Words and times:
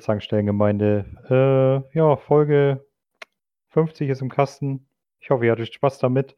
Zankstellengemeinde. 0.00 1.04
Äh, 1.30 1.98
ja, 1.98 2.16
Folge 2.16 2.84
50 3.68 4.08
ist 4.08 4.22
im 4.22 4.28
Kasten. 4.28 4.86
Ich 5.20 5.30
hoffe, 5.30 5.46
ihr 5.46 5.52
hattet 5.52 5.72
Spaß 5.72 5.98
damit. 5.98 6.34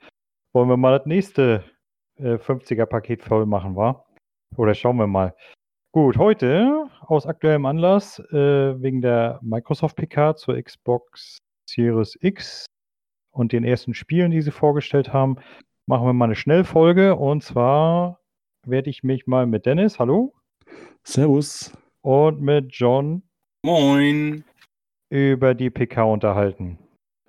Wollen 0.52 0.68
wir 0.68 0.76
mal 0.76 0.98
das 0.98 1.06
nächste 1.06 1.64
äh, 2.16 2.34
50er-Paket 2.34 3.22
voll 3.22 3.46
machen, 3.46 3.76
wa? 3.76 4.04
Oder 4.56 4.74
schauen 4.74 4.96
wir 4.98 5.06
mal. 5.06 5.34
Gut, 5.92 6.16
heute 6.18 6.88
aus 7.00 7.26
aktuellem 7.26 7.66
Anlass 7.66 8.18
äh, 8.18 8.80
wegen 8.80 9.02
der 9.02 9.38
Microsoft 9.42 9.96
PK 9.96 10.36
zur 10.36 10.60
Xbox 10.62 11.38
Series 11.68 12.16
X 12.20 12.66
und 13.30 13.52
den 13.52 13.64
ersten 13.64 13.94
Spielen, 13.94 14.30
die 14.30 14.42
sie 14.42 14.50
vorgestellt 14.50 15.12
haben, 15.12 15.36
machen 15.86 16.06
wir 16.06 16.12
mal 16.12 16.26
eine 16.26 16.34
Schnellfolge. 16.34 17.16
Und 17.16 17.42
zwar 17.42 18.20
werde 18.64 18.90
ich 18.90 19.02
mich 19.02 19.26
mal 19.26 19.46
mit 19.46 19.66
Dennis, 19.66 19.98
hallo, 19.98 20.34
Servus. 21.04 21.72
und 22.02 22.40
mit 22.40 22.72
John 22.72 23.22
Moin. 23.64 24.44
über 25.08 25.54
die 25.54 25.70
PK 25.70 26.02
unterhalten. 26.02 26.78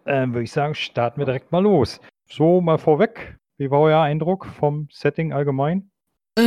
Ähm, 0.05 0.34
würde 0.34 0.44
ich 0.44 0.52
sagen, 0.52 0.73
starten 0.73 1.20
wir 1.20 1.26
direkt 1.26 1.52
mal 1.52 1.62
los. 1.62 2.00
So, 2.28 2.59
mal 2.59 2.78
vorweg. 2.78 3.38
Wie 3.58 3.70
war 3.70 3.82
euer 3.82 4.02
Eindruck 4.02 4.46
vom 4.46 4.88
Setting 4.92 5.32
allgemein? 5.32 5.92
Ich 6.38 6.45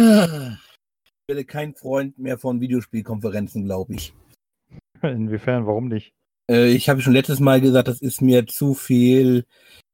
werde 1.28 1.44
kein 1.44 1.74
Freund 1.74 2.18
mehr 2.18 2.36
von 2.38 2.60
Videospielkonferenzen, 2.60 3.64
glaube 3.64 3.94
ich. 3.94 4.12
Inwiefern, 5.02 5.66
warum 5.66 5.88
nicht? 5.88 6.12
Äh, 6.50 6.72
ich 6.72 6.88
habe 6.88 7.00
schon 7.00 7.12
letztes 7.12 7.38
Mal 7.38 7.60
gesagt, 7.60 7.86
das 7.86 8.00
ist 8.00 8.20
mir 8.20 8.46
zu 8.46 8.74
viel 8.74 9.44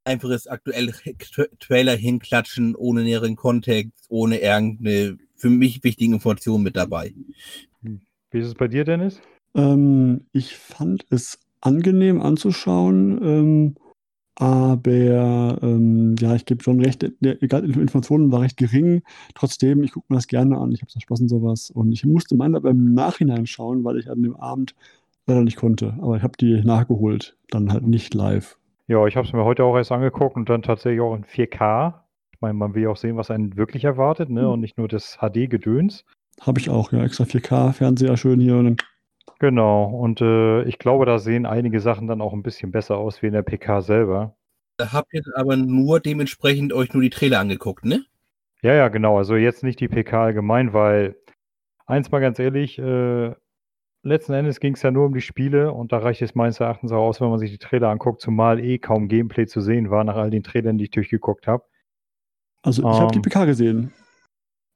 einfaches 0.05 0.47
aktuelles 0.47 1.03
Tra- 1.03 1.51
Trailer 1.59 1.97
hinklatschen, 1.97 2.75
ohne 2.75 3.03
näheren 3.03 3.37
Kontext, 3.37 4.07
ohne 4.09 4.39
irgendeine 4.39 5.19
für 5.37 5.51
mich 5.51 5.85
wichtige 5.85 6.15
Information 6.15 6.63
mit 6.63 6.77
dabei. 6.77 7.13
Wie 7.83 8.39
ist 8.39 8.47
es 8.47 8.55
bei 8.55 8.69
dir, 8.69 8.85
Dennis? 8.85 9.20
Ähm, 9.55 10.27
ich 10.33 10.56
fand 10.56 11.06
es 11.11 11.39
angenehm 11.61 12.20
anzuschauen, 12.20 13.20
ähm, 13.22 13.75
aber 14.34 15.58
ähm, 15.62 16.17
ja, 16.19 16.34
ich 16.34 16.47
gebe 16.47 16.62
schon 16.62 16.81
recht, 16.81 17.06
der 17.20 17.42
Informationen 17.42 18.33
war 18.33 18.41
recht 18.41 18.56
gering. 18.56 19.03
Trotzdem, 19.34 19.83
ich 19.83 19.92
gucke 19.92 20.06
mir 20.08 20.17
das 20.17 20.27
gerne 20.27 20.58
an, 20.58 20.73
ich 20.73 20.80
habe 20.80 20.91
Spaß 20.91 21.20
in 21.20 21.28
sowas. 21.28 21.70
Und 21.70 21.92
ich 21.92 22.05
musste 22.06 22.34
meine 22.34 22.56
aber 22.56 22.70
im 22.70 22.95
Nachhinein 22.95 23.47
schauen, 23.47 23.84
weil 23.84 23.98
ich 23.98 24.11
an 24.11 24.23
dem 24.23 24.34
Abend 24.36 24.75
leider 25.27 25.42
nicht 25.42 25.56
konnte. 25.56 25.95
Aber 26.00 26.17
ich 26.17 26.23
habe 26.23 26.36
die 26.41 26.62
nachgeholt, 26.64 27.36
dann 27.50 27.73
halt 27.73 27.86
nicht 27.86 28.14
live. 28.14 28.58
Ja, 28.89 29.06
ich 29.06 29.17
habe 29.17 29.27
es 29.27 29.33
mir 29.33 29.45
heute 29.45 29.64
auch 29.64 29.77
erst 29.77 29.92
angeguckt 29.92 30.36
und 30.36 30.48
dann 30.48 30.62
tatsächlich 30.62 31.00
auch 31.00 31.14
in 31.14 31.25
4K. 31.25 31.95
Ich 32.33 32.41
meine, 32.41 32.55
man 32.55 32.75
will 32.75 32.84
ja 32.84 32.89
auch 32.89 32.97
sehen, 32.97 33.17
was 33.17 33.30
einen 33.30 33.56
wirklich 33.56 33.84
erwartet, 33.84 34.30
ne? 34.30 34.42
Hm. 34.42 34.50
Und 34.50 34.61
nicht 34.61 34.78
nur 34.78 34.89
das 34.89 35.19
HD-Gedöns. 35.19 36.05
Habe 36.41 36.58
ich 36.58 36.70
auch, 36.70 36.91
ja, 36.92 37.05
extra 37.05 37.25
4K-Fernseher 37.25 38.17
schön 38.17 38.41
hier. 38.41 38.56
Und 38.56 38.64
dann, 38.64 38.77
Genau. 39.43 39.87
Und 39.87 40.21
äh, 40.21 40.62
ich 40.62 40.79
glaube, 40.79 41.05
da 41.05 41.19
sehen 41.19 41.47
einige 41.47 41.81
Sachen 41.81 42.07
dann 42.07 42.21
auch 42.21 42.33
ein 42.33 42.45
bisschen 42.45 42.71
besser 42.71 42.97
aus 42.97 43.23
wie 43.23 43.27
in 43.27 43.33
der 43.33 43.43
PK 43.43 43.81
selber. 43.81 44.37
Da 44.77 44.93
habt 44.93 45.12
ihr 45.12 45.23
aber 45.35 45.57
nur 45.57 45.98
dementsprechend 45.98 46.73
euch 46.73 46.93
nur 46.95 47.03
die 47.03 47.11
Trailer 47.11 47.41
angeguckt, 47.41 47.85
ne? 47.85 48.05
Ja, 48.63 48.73
ja, 48.75 48.87
genau. 48.87 49.19
Also 49.19 49.35
jetzt 49.35 49.65
nicht 49.65 49.81
die 49.81 49.89
PK 49.89 50.27
allgemein, 50.27 50.73
weil 50.73 51.17
eins 51.87 52.13
mal 52.13 52.20
ganz 52.20 52.39
ehrlich, 52.39 52.79
äh, 52.79 53.35
letzten 54.05 54.33
Endes 54.33 54.61
ging 54.61 54.75
es 54.75 54.83
ja 54.83 54.92
nur 54.92 55.07
um 55.07 55.14
die 55.14 55.20
Spiele 55.20 55.73
und 55.73 55.91
da 55.91 55.98
reicht 55.98 56.23
es 56.23 56.36
meines 56.36 56.61
Erachtens 56.61 56.92
auch 56.92 57.03
aus, 57.03 57.20
wenn 57.20 57.29
man 57.29 57.41
sich 57.41 57.51
die 57.51 57.59
Trailer 57.59 57.89
anguckt, 57.89 58.20
zumal 58.20 58.61
eh 58.61 58.79
kaum 58.79 59.09
Gameplay 59.09 59.47
zu 59.47 59.61
sehen 59.61 59.91
war 59.91 60.05
nach 60.05 60.14
all 60.14 60.30
den 60.30 60.45
Trailern, 60.45 60.79
die 60.79 60.85
ich 60.85 60.91
durchgeguckt 60.92 61.48
habe. 61.48 61.64
also, 62.63 62.83
ich 62.83 63.01
habe 63.01 63.11
die 63.11 63.19
Ähm. 63.19 63.23
PK 63.23 63.45
gesehen. 63.47 63.92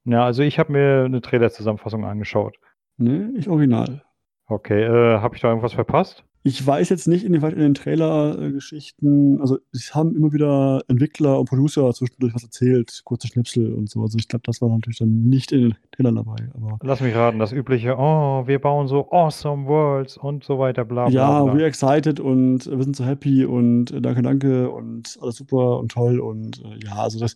Ja, 0.06 0.24
also 0.24 0.42
ich 0.42 0.58
habe 0.58 0.72
mir 0.72 1.04
eine 1.04 1.20
Trailer-Zusammenfassung 1.20 2.04
angeschaut. 2.04 2.56
Ne, 2.96 3.32
ich 3.36 3.48
original. 3.48 4.02
Okay, 4.48 4.84
äh, 4.84 5.18
habe 5.18 5.34
ich 5.34 5.42
da 5.42 5.48
irgendwas 5.48 5.72
verpasst? 5.72 6.24
Ich 6.46 6.64
weiß 6.64 6.90
jetzt 6.90 7.08
nicht, 7.08 7.24
inwieweit 7.24 7.54
in 7.54 7.58
den 7.58 7.74
Trailer-Geschichten, 7.74 9.40
also 9.40 9.58
es 9.72 9.96
haben 9.96 10.14
immer 10.14 10.32
wieder 10.32 10.80
Entwickler 10.86 11.40
und 11.40 11.48
Producer 11.48 11.92
zwischendurch 11.92 12.36
was 12.36 12.44
erzählt, 12.44 13.00
kurze 13.04 13.26
Schnipsel 13.26 13.74
und 13.74 13.90
so. 13.90 14.02
Also 14.02 14.16
ich 14.16 14.28
glaube, 14.28 14.44
das 14.46 14.62
war 14.62 14.68
natürlich 14.68 15.00
dann 15.00 15.28
nicht 15.28 15.50
in 15.50 15.62
den 15.62 15.74
Trailern 15.90 16.14
dabei. 16.14 16.36
Aber 16.54 16.78
Lass 16.82 17.00
mich 17.00 17.16
raten, 17.16 17.40
das 17.40 17.50
übliche, 17.50 17.96
oh, 17.98 18.46
wir 18.46 18.60
bauen 18.60 18.86
so 18.86 19.10
awesome 19.10 19.66
worlds 19.66 20.16
und 20.16 20.44
so 20.44 20.60
weiter, 20.60 20.84
bla 20.84 21.08
bla 21.08 21.12
ja, 21.12 21.42
bla. 21.42 21.52
we're 21.52 21.66
excited 21.66 22.20
und 22.20 22.70
wir 22.70 22.84
sind 22.84 22.94
so 22.94 23.04
happy 23.04 23.44
und 23.44 23.90
äh, 23.90 24.00
danke, 24.00 24.22
danke 24.22 24.70
und 24.70 25.18
alles 25.20 25.34
super 25.34 25.80
und 25.80 25.90
toll 25.90 26.20
und 26.20 26.62
äh, 26.64 26.78
ja, 26.86 26.94
also 26.94 27.18
das 27.18 27.34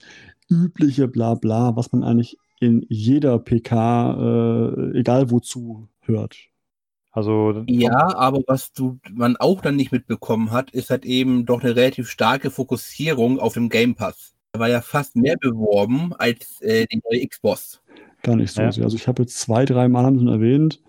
übliche 0.49 1.09
Blabla, 1.09 1.75
was 1.75 1.91
man 1.91 2.05
eigentlich 2.05 2.39
in 2.61 2.87
jeder 2.89 3.41
PK, 3.41 4.13
äh, 4.93 4.99
egal 5.01 5.33
wozu, 5.33 5.89
hört. 6.03 6.50
Also 7.13 7.65
Ja, 7.67 8.15
aber 8.17 8.41
was 8.47 8.73
du, 8.73 8.99
man 9.13 9.37
auch 9.37 9.61
dann 9.61 9.77
nicht 9.77 9.91
mitbekommen 9.93 10.51
hat, 10.53 10.71
ist 10.71 10.91
halt 10.91 11.05
eben 11.05 11.45
doch 11.45 11.63
eine 11.63 11.75
relativ 11.75 12.09
starke 12.09 12.51
Fokussierung 12.51 13.41
auf 13.41 13.55
dem 13.55 13.69
Game 13.69 13.95
Pass. 13.95 14.35
Da 14.53 14.61
war 14.61 14.69
ja 14.69 14.81
fast 14.81 15.17
mehr 15.17 15.37
beworben 15.37 16.13
als 16.15 16.61
äh, 16.61 16.87
die 16.87 17.01
neue 17.11 17.27
Xbox. 17.27 17.81
Gar 18.23 18.37
nicht 18.37 18.53
so 18.53 18.63
Ja. 18.63 18.71
sehr. 18.73 18.85
Also 18.85 18.97
ich 18.97 19.09
habe 19.09 19.23
jetzt 19.23 19.39
zwei, 19.39 19.65
drei 19.65 19.89
Mal 19.89 20.05
haben 20.05 20.19
sie 20.19 20.25
ihn 20.25 20.29
erwähnt. 20.33 20.81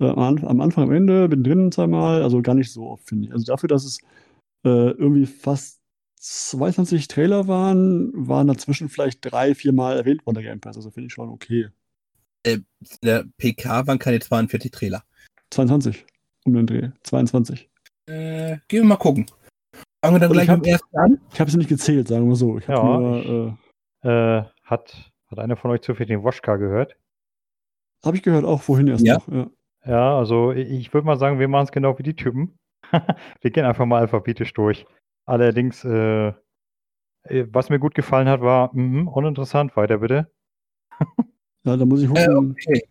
Äh, 0.00 0.06
am, 0.08 0.18
Anf- 0.18 0.44
am 0.44 0.60
Anfang, 0.60 0.84
am 0.84 0.92
Ende, 0.92 1.28
bin 1.28 1.44
drin 1.44 1.72
zweimal, 1.72 2.22
also 2.22 2.42
gar 2.42 2.54
nicht 2.54 2.72
so 2.72 2.88
oft, 2.88 3.08
finde 3.08 3.26
ich. 3.28 3.32
Also 3.32 3.44
dafür, 3.44 3.68
dass 3.68 3.84
es 3.84 3.98
äh, 4.64 4.90
irgendwie 4.90 5.26
fast 5.26 5.80
22 6.16 7.08
Trailer 7.08 7.48
waren, 7.48 8.10
waren 8.14 8.46
dazwischen 8.48 8.88
vielleicht 8.88 9.18
drei, 9.22 9.54
vier 9.54 9.72
Mal 9.72 9.96
erwähnt 9.96 10.26
worden, 10.26 10.36
der 10.36 10.44
Game 10.44 10.60
Pass. 10.60 10.76
Also 10.76 10.90
finde 10.90 11.06
ich 11.08 11.12
schon 11.12 11.28
okay. 11.28 11.68
In 12.46 12.66
der 13.02 13.24
PK 13.38 13.86
waren 13.86 13.98
keine 13.98 14.20
42 14.20 14.70
Trailer. 14.70 15.04
22 15.54 16.04
um 16.46 16.54
den 16.54 16.66
Dreh. 16.66 16.90
22. 17.04 17.70
Äh, 18.06 18.58
gehen 18.68 18.82
wir 18.82 18.84
mal 18.84 18.96
gucken. 18.96 19.26
Fangen 20.04 20.16
wir 20.16 20.20
dann 20.20 20.32
gleich 20.32 20.48
hab- 20.48 20.62
dem 20.62 20.70
ersten 20.72 20.96
an. 20.98 21.20
Ich 21.32 21.40
habe 21.40 21.48
es 21.48 21.56
nicht 21.56 21.68
gezählt, 21.68 22.08
sagen 22.08 22.28
wir 22.28 22.36
so. 22.36 22.58
Ich 22.58 22.66
Ja, 22.66 22.82
nur, 22.82 23.16
ich- 23.18 24.04
äh, 24.04 24.38
äh, 24.38 24.44
hat, 24.64 25.12
hat 25.28 25.38
einer 25.38 25.56
von 25.56 25.70
euch 25.70 25.80
zufällig 25.80 26.08
den 26.08 26.22
Woschka 26.22 26.56
gehört? 26.56 26.96
habe 28.04 28.16
ich 28.18 28.22
gehört, 28.22 28.44
auch 28.44 28.60
vorhin 28.60 28.88
erst 28.88 29.06
Ja. 29.06 29.14
noch. 29.14 29.28
Ja. 29.28 29.50
Ja, 29.86 30.18
also 30.18 30.52
ich, 30.52 30.68
ich 30.70 30.92
würde 30.94 31.06
mal 31.06 31.16
sagen, 31.18 31.38
wir 31.38 31.48
machen 31.48 31.64
es 31.64 31.72
genau 31.72 31.98
wie 31.98 32.02
die 32.02 32.14
Typen. 32.16 32.58
wir 33.40 33.50
gehen 33.50 33.64
einfach 33.64 33.86
mal 33.86 34.00
alphabetisch 34.00 34.52
durch. 34.52 34.84
Allerdings, 35.26 35.84
äh, 35.84 36.28
äh, 37.24 37.46
was 37.50 37.70
mir 37.70 37.78
gut 37.78 37.94
gefallen 37.94 38.28
hat, 38.28 38.42
war 38.42 38.74
mhm, 38.74 39.08
uninteressant. 39.08 39.74
Weiter 39.76 39.98
bitte. 39.98 40.30
ja, 41.64 41.76
da 41.78 41.84
muss 41.86 42.02
ich 42.02 42.10
Äh, 42.10 42.26
gucken. 42.26 42.50
okay. 42.52 42.82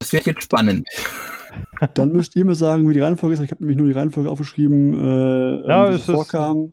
Das 0.00 0.12
wird 0.12 0.26
jetzt 0.26 0.42
spannend. 0.44 0.88
Dann 1.94 2.12
müsst 2.12 2.36
ihr 2.36 2.44
mir 2.44 2.54
sagen, 2.54 2.88
wie 2.88 2.94
die 2.94 3.00
Reihenfolge 3.00 3.34
ist. 3.34 3.40
Ich 3.40 3.50
habe 3.50 3.62
nämlich 3.62 3.76
nur 3.78 3.86
die 3.88 3.92
Reihenfolge 3.92 4.30
aufgeschrieben, 4.30 4.94
äh, 4.94 5.68
Ja, 5.68 5.90
wie 5.90 5.94
es 5.94 6.02
es 6.02 6.08
ist- 6.08 6.14
vorkam. 6.14 6.72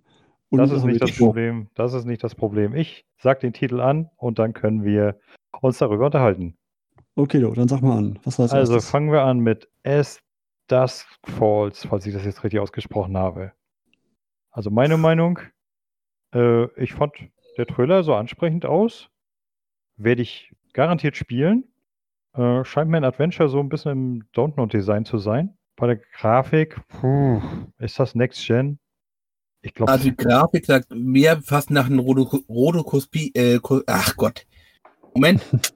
Und 0.49 0.59
Das 0.59 0.71
ist 0.71 0.83
nicht 0.83 1.01
das. 1.01 1.17
Problem. 1.17 1.67
Das 1.73 1.93
ist 1.93 2.05
nicht 2.05 2.23
das 2.23 2.35
Problem. 2.35 2.75
Ich 2.75 3.05
sag 3.17 3.39
den 3.39 3.51
Titel 3.51 3.81
an 3.81 4.09
und 4.15 4.37
dann 4.39 4.53
können 4.53 4.83
wir 4.83 5.19
uns 5.59 5.79
darüber 5.79 6.05
unterhalten. 6.05 6.55
Okay, 7.15 7.39
do, 7.41 7.51
dann 7.53 7.67
sag 7.67 7.81
mal 7.81 7.97
an. 7.97 8.19
Was 8.23 8.37
war 8.37 8.45
das 8.45 8.53
Also 8.53 8.73
erstes? 8.75 8.91
fangen 8.91 9.11
wir 9.11 9.23
an 9.23 9.39
mit 9.39 9.67
As 9.83 10.19
Dusk 10.67 11.07
Falls, 11.25 11.85
falls 11.85 12.05
ich 12.05 12.13
das 12.13 12.25
jetzt 12.25 12.43
richtig 12.43 12.59
ausgesprochen 12.59 13.17
habe. 13.17 13.53
Also 14.51 14.69
meine 14.69 14.97
Meinung, 14.97 15.39
äh, 16.33 16.65
ich 16.81 16.93
fand 16.93 17.13
der 17.57 17.65
Trailer 17.65 18.03
so 18.03 18.13
ansprechend 18.13 18.65
aus. 18.65 19.09
Werde 19.97 20.21
ich 20.21 20.51
garantiert 20.73 21.17
spielen. 21.17 21.65
Äh, 22.35 22.65
scheint 22.65 22.89
mir 22.89 22.97
ein 22.97 23.03
Adventure 23.05 23.49
so 23.49 23.59
ein 23.59 23.69
bisschen 23.69 23.91
im 23.91 24.23
Download-Design 24.33 25.05
zu 25.05 25.17
sein. 25.17 25.57
Bei 25.77 25.87
der 25.87 25.97
Grafik, 26.17 26.79
puh, 26.87 27.41
ist 27.79 27.99
das 27.99 28.15
Next 28.15 28.45
Gen? 28.45 28.79
Ich 29.61 29.73
glaube, 29.73 29.91
Also 29.91 30.05
die 30.05 30.15
Grafik 30.15 30.65
sagt 30.65 30.91
mehr 30.93 31.41
fast 31.41 31.71
nach 31.71 31.87
einem 31.87 31.99
Rodokospie, 31.99 33.31
äh, 33.33 33.59
ach 33.87 34.15
Gott. 34.15 34.45
Moment. 35.13 35.41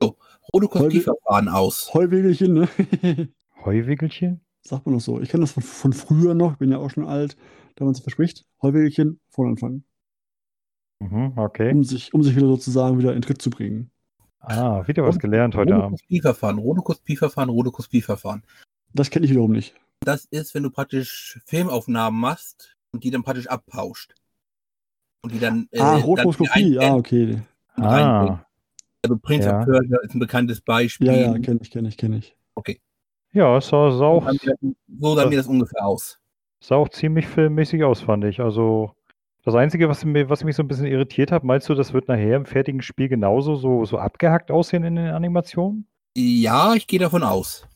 So, 0.00 0.16
Rodokospie-Verfahren 0.52 1.48
aus. 1.48 1.94
Heuwegelchen, 1.94 2.54
ne? 2.54 2.68
Heuwegelchen? 3.64 4.40
Sagt 4.62 4.84
man 4.84 4.96
noch 4.96 5.00
so. 5.00 5.20
Ich 5.20 5.28
kenne 5.28 5.42
das 5.42 5.52
von, 5.52 5.62
von 5.62 5.92
früher 5.92 6.34
noch, 6.34 6.56
bin 6.56 6.72
ja 6.72 6.78
auch 6.78 6.90
schon 6.90 7.06
alt, 7.06 7.36
da 7.76 7.84
man 7.84 7.94
sich 7.94 8.02
verspricht. 8.02 8.44
Heuwegelchen, 8.60 9.20
vorne 9.30 9.52
anfangen. 9.52 9.84
Mhm, 10.98 11.34
okay. 11.36 11.70
Um 11.72 11.84
sich, 11.84 12.12
um 12.12 12.24
sich 12.24 12.34
wieder 12.34 12.48
sozusagen 12.48 12.98
wieder 12.98 13.14
in 13.14 13.22
Tritt 13.22 13.40
zu 13.40 13.50
bringen. 13.50 13.92
Ah, 14.44 14.86
wieder 14.88 15.04
was 15.04 15.18
gelernt 15.20 15.54
heute 15.54 15.74
Abend. 15.74 15.84
Rodokospie-Verfahren, 16.00 16.58
Rodokospie-Verfahren, 16.58 17.48
Rodokospie-Verfahren. 17.48 18.42
Das 18.92 19.08
kenne 19.10 19.24
ich 19.24 19.30
wiederum 19.30 19.52
nicht. 19.52 19.74
Das 20.00 20.24
ist, 20.26 20.54
wenn 20.54 20.64
du 20.64 20.70
praktisch 20.70 21.40
Filmaufnahmen 21.46 22.18
machst 22.20 22.76
und 22.90 23.04
die 23.04 23.10
dann 23.10 23.22
praktisch 23.22 23.46
abpauscht. 23.46 24.14
Und 25.22 25.32
die 25.32 25.38
dann. 25.38 25.68
äh, 25.70 25.78
ah, 25.80 25.92
dann 25.94 26.02
Rotoskopie, 26.02 26.74
ja, 26.74 26.94
okay. 26.94 27.40
Ah, 27.76 28.44
Also 29.02 29.16
Prince 29.16 29.48
Ja. 29.48 29.62
ist 30.02 30.14
ein 30.14 30.18
bekanntes 30.18 30.60
Beispiel. 30.60 31.06
Ja, 31.06 31.14
ja, 31.14 31.38
kenne 31.38 31.60
ich, 31.62 31.70
kenne 31.70 31.88
ich, 31.88 31.96
kenne 31.96 32.18
ich. 32.18 32.36
ja, 33.32 33.56
es 33.56 33.68
sah, 33.68 33.90
sah, 33.92 33.96
so 33.98 34.04
auch, 34.04 34.24
sah 34.26 34.32
mir- 34.60 34.74
so 34.98 35.14
sah 35.16 35.28
mir 35.28 35.36
das 35.36 35.46
ungefähr 35.46 35.86
aus. 35.86 36.18
sah 36.60 36.76
auch 36.76 36.88
ziemlich 36.88 37.26
filmmäßig 37.28 37.84
aus, 37.84 38.00
fand 38.00 38.24
ich. 38.24 38.40
Also, 38.40 38.94
das 39.44 39.54
Einzige, 39.54 39.88
was, 39.88 40.04
mir, 40.04 40.28
was 40.28 40.44
mich 40.44 40.54
so 40.54 40.62
ein 40.62 40.68
bisschen 40.68 40.86
irritiert 40.86 41.32
hat, 41.32 41.42
meinst 41.42 41.68
du, 41.68 41.74
das 41.74 41.92
wird 41.92 42.08
nachher 42.08 42.36
im 42.36 42.46
fertigen 42.46 42.82
Spiel 42.82 43.08
genauso 43.08 43.56
so, 43.56 43.84
so 43.84 43.98
abgehackt 43.98 44.50
aussehen 44.50 44.84
in 44.84 44.96
den 44.96 45.08
Animationen? 45.08 45.86
Ja, 46.16 46.74
ich 46.74 46.86
gehe 46.86 47.00
davon 47.00 47.22
aus. 47.22 47.66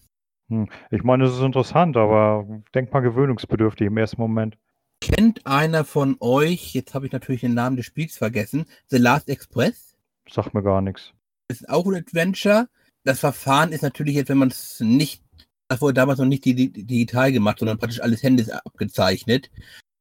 Hm. 0.48 0.68
Ich 0.90 1.02
meine, 1.02 1.24
es 1.24 1.34
ist 1.34 1.42
interessant, 1.42 1.96
aber 1.96 2.46
denk 2.74 2.92
mal 2.92 3.00
gewöhnungsbedürftig 3.00 3.88
im 3.88 3.96
ersten 3.96 4.20
Moment. 4.20 4.56
Kennt 5.00 5.46
einer 5.46 5.84
von 5.84 6.16
euch, 6.20 6.72
jetzt 6.72 6.94
habe 6.94 7.06
ich 7.06 7.12
natürlich 7.12 7.40
den 7.40 7.54
Namen 7.54 7.76
des 7.76 7.86
Spiels 7.86 8.16
vergessen, 8.16 8.66
The 8.88 8.98
Last 8.98 9.28
Express? 9.28 9.96
Sagt 10.30 10.54
mir 10.54 10.62
gar 10.62 10.80
nichts. 10.80 11.12
Ist 11.48 11.68
auch 11.68 11.86
ein 11.86 11.96
Adventure. 11.96 12.68
Das 13.04 13.20
Verfahren 13.20 13.72
ist 13.72 13.82
natürlich 13.82 14.14
jetzt, 14.14 14.28
wenn 14.28 14.38
man 14.38 14.48
es 14.48 14.80
nicht, 14.80 15.22
das 15.68 15.80
wurde 15.80 15.94
damals 15.94 16.18
noch 16.18 16.26
nicht 16.26 16.44
digital 16.44 17.32
gemacht, 17.32 17.58
sondern 17.58 17.78
praktisch 17.78 18.00
alles 18.00 18.22
händisch 18.22 18.48
abgezeichnet. 18.50 19.50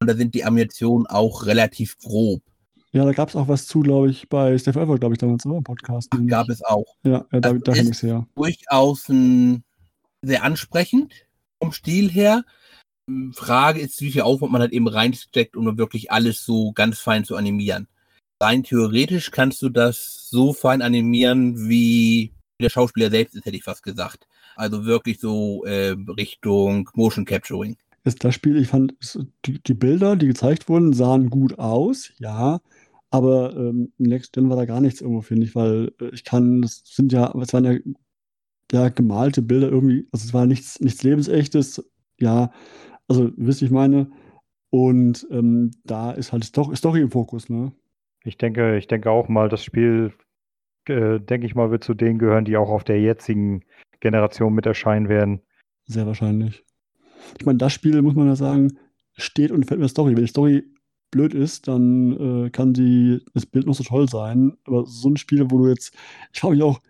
Und 0.05 0.09
da 0.09 0.15
sind 0.17 0.35
die 0.35 0.43
Animationen 0.43 1.07
auch 1.07 1.47
relativ 1.47 1.97
grob. 1.97 2.43
Ja, 2.91 3.05
da 3.05 3.11
gab 3.11 3.29
es 3.29 3.35
auch 3.35 3.47
was 3.47 3.65
zu, 3.65 3.79
glaube 3.79 4.11
ich, 4.11 4.29
bei 4.29 4.55
Steph 4.55 4.75
Ever, 4.75 4.99
glaube 4.99 5.15
ich, 5.15 5.17
damals 5.17 5.45
im 5.45 5.63
Podcast. 5.63 6.09
Ach, 6.13 6.19
gab 6.27 6.47
es 6.47 6.63
auch. 6.63 6.85
Ja, 7.01 7.25
ja 7.33 7.39
da, 7.39 7.53
da 7.53 7.71
ich 7.71 7.89
es 7.89 8.03
ja. 8.03 8.23
Durchaus 8.35 9.09
ein, 9.09 9.63
sehr 10.21 10.43
ansprechend 10.43 11.25
vom 11.59 11.71
Stil 11.71 12.11
her. 12.11 12.45
Frage 13.31 13.79
ist, 13.79 13.99
wie 14.01 14.11
viel 14.11 14.21
Aufwand 14.21 14.51
man 14.51 14.61
halt 14.61 14.73
eben 14.73 14.87
reinsteckt, 14.87 15.55
um 15.55 15.75
wirklich 15.75 16.11
alles 16.11 16.45
so 16.45 16.71
ganz 16.71 16.99
fein 16.99 17.25
zu 17.25 17.35
animieren. 17.35 17.87
Rein 18.39 18.61
theoretisch 18.61 19.31
kannst 19.31 19.63
du 19.63 19.69
das 19.69 20.27
so 20.29 20.53
fein 20.53 20.83
animieren, 20.83 21.67
wie 21.67 22.31
der 22.61 22.69
Schauspieler 22.69 23.09
selbst 23.09 23.33
ist, 23.33 23.47
hätte 23.47 23.57
ich 23.57 23.63
fast 23.63 23.81
gesagt. 23.81 24.27
Also 24.55 24.85
wirklich 24.85 25.19
so 25.19 25.65
äh, 25.65 25.95
Richtung 26.15 26.91
Motion 26.93 27.25
Capturing. 27.25 27.75
Ist 28.05 28.23
das 28.23 28.33
Spiel, 28.35 28.57
ich 28.57 28.67
fand, 28.67 28.95
die, 29.45 29.61
die, 29.61 29.73
Bilder, 29.73 30.15
die 30.15 30.27
gezeigt 30.27 30.69
wurden, 30.69 30.93
sahen 30.93 31.29
gut 31.29 31.59
aus, 31.59 32.13
ja. 32.19 32.61
Aber 33.09 33.55
ähm, 33.55 33.91
Next 33.97 34.33
Gen 34.33 34.49
war 34.49 34.55
da 34.57 34.65
gar 34.65 34.79
nichts 34.79 35.01
irgendwo, 35.01 35.21
finde 35.21 35.45
ich, 35.45 35.55
weil 35.55 35.91
äh, 35.99 36.09
ich 36.13 36.23
kann, 36.23 36.61
das 36.61 36.83
sind 36.85 37.11
ja, 37.11 37.33
es 37.41 37.53
waren 37.53 37.65
ja, 37.65 37.77
ja 38.71 38.89
gemalte 38.89 39.41
Bilder 39.41 39.69
irgendwie, 39.69 40.07
also 40.11 40.25
es 40.25 40.33
war 40.33 40.45
nichts, 40.45 40.79
nichts 40.79 41.03
Lebensechtes, 41.03 41.83
ja, 42.19 42.51
also, 43.07 43.31
wisst 43.37 43.61
ihr, 43.61 43.67
ich 43.67 43.71
meine? 43.71 44.11
Und 44.69 45.27
ähm, 45.31 45.71
da 45.83 46.11
ist 46.11 46.31
halt 46.31 46.43
Story, 46.43 46.75
Story 46.75 47.01
im 47.01 47.11
Fokus, 47.11 47.49
ne? 47.49 47.71
Ich 48.23 48.37
denke, 48.37 48.77
ich 48.77 48.87
denke 48.87 49.11
auch 49.11 49.29
mal, 49.29 49.49
das 49.49 49.63
Spiel, 49.63 50.13
äh, 50.87 51.19
denke 51.19 51.45
ich 51.45 51.55
mal, 51.55 51.71
wird 51.71 51.83
zu 51.83 51.93
denen 51.93 52.19
gehören, 52.19 52.45
die 52.45 52.57
auch 52.57 52.69
auf 52.69 52.83
der 52.83 52.99
jetzigen 52.99 53.63
Generation 53.99 54.53
mit 54.53 54.65
erscheinen 54.65 55.07
werden. 55.07 55.41
Sehr 55.85 56.07
wahrscheinlich. 56.07 56.65
Ich 57.39 57.45
meine, 57.45 57.57
das 57.57 57.73
Spiel, 57.73 58.01
muss 58.01 58.15
man 58.15 58.27
ja 58.27 58.35
sagen, 58.35 58.77
steht 59.13 59.51
und 59.51 59.65
fällt 59.65 59.79
mit 59.79 59.85
der 59.85 59.89
Story. 59.89 60.15
Wenn 60.15 60.23
die 60.23 60.29
Story 60.29 60.63
blöd 61.11 61.33
ist, 61.33 61.67
dann 61.67 62.45
äh, 62.45 62.49
kann 62.49 62.73
die, 62.73 63.21
das 63.33 63.45
Bild 63.45 63.65
noch 63.65 63.75
so 63.75 63.83
toll 63.83 64.09
sein. 64.09 64.53
Aber 64.65 64.85
so 64.85 65.09
ein 65.09 65.17
Spiel, 65.17 65.49
wo 65.49 65.57
du 65.57 65.69
jetzt, 65.69 65.93
ich 66.33 66.39
frage 66.39 66.55
mich 66.55 66.63
auch, 66.63 66.81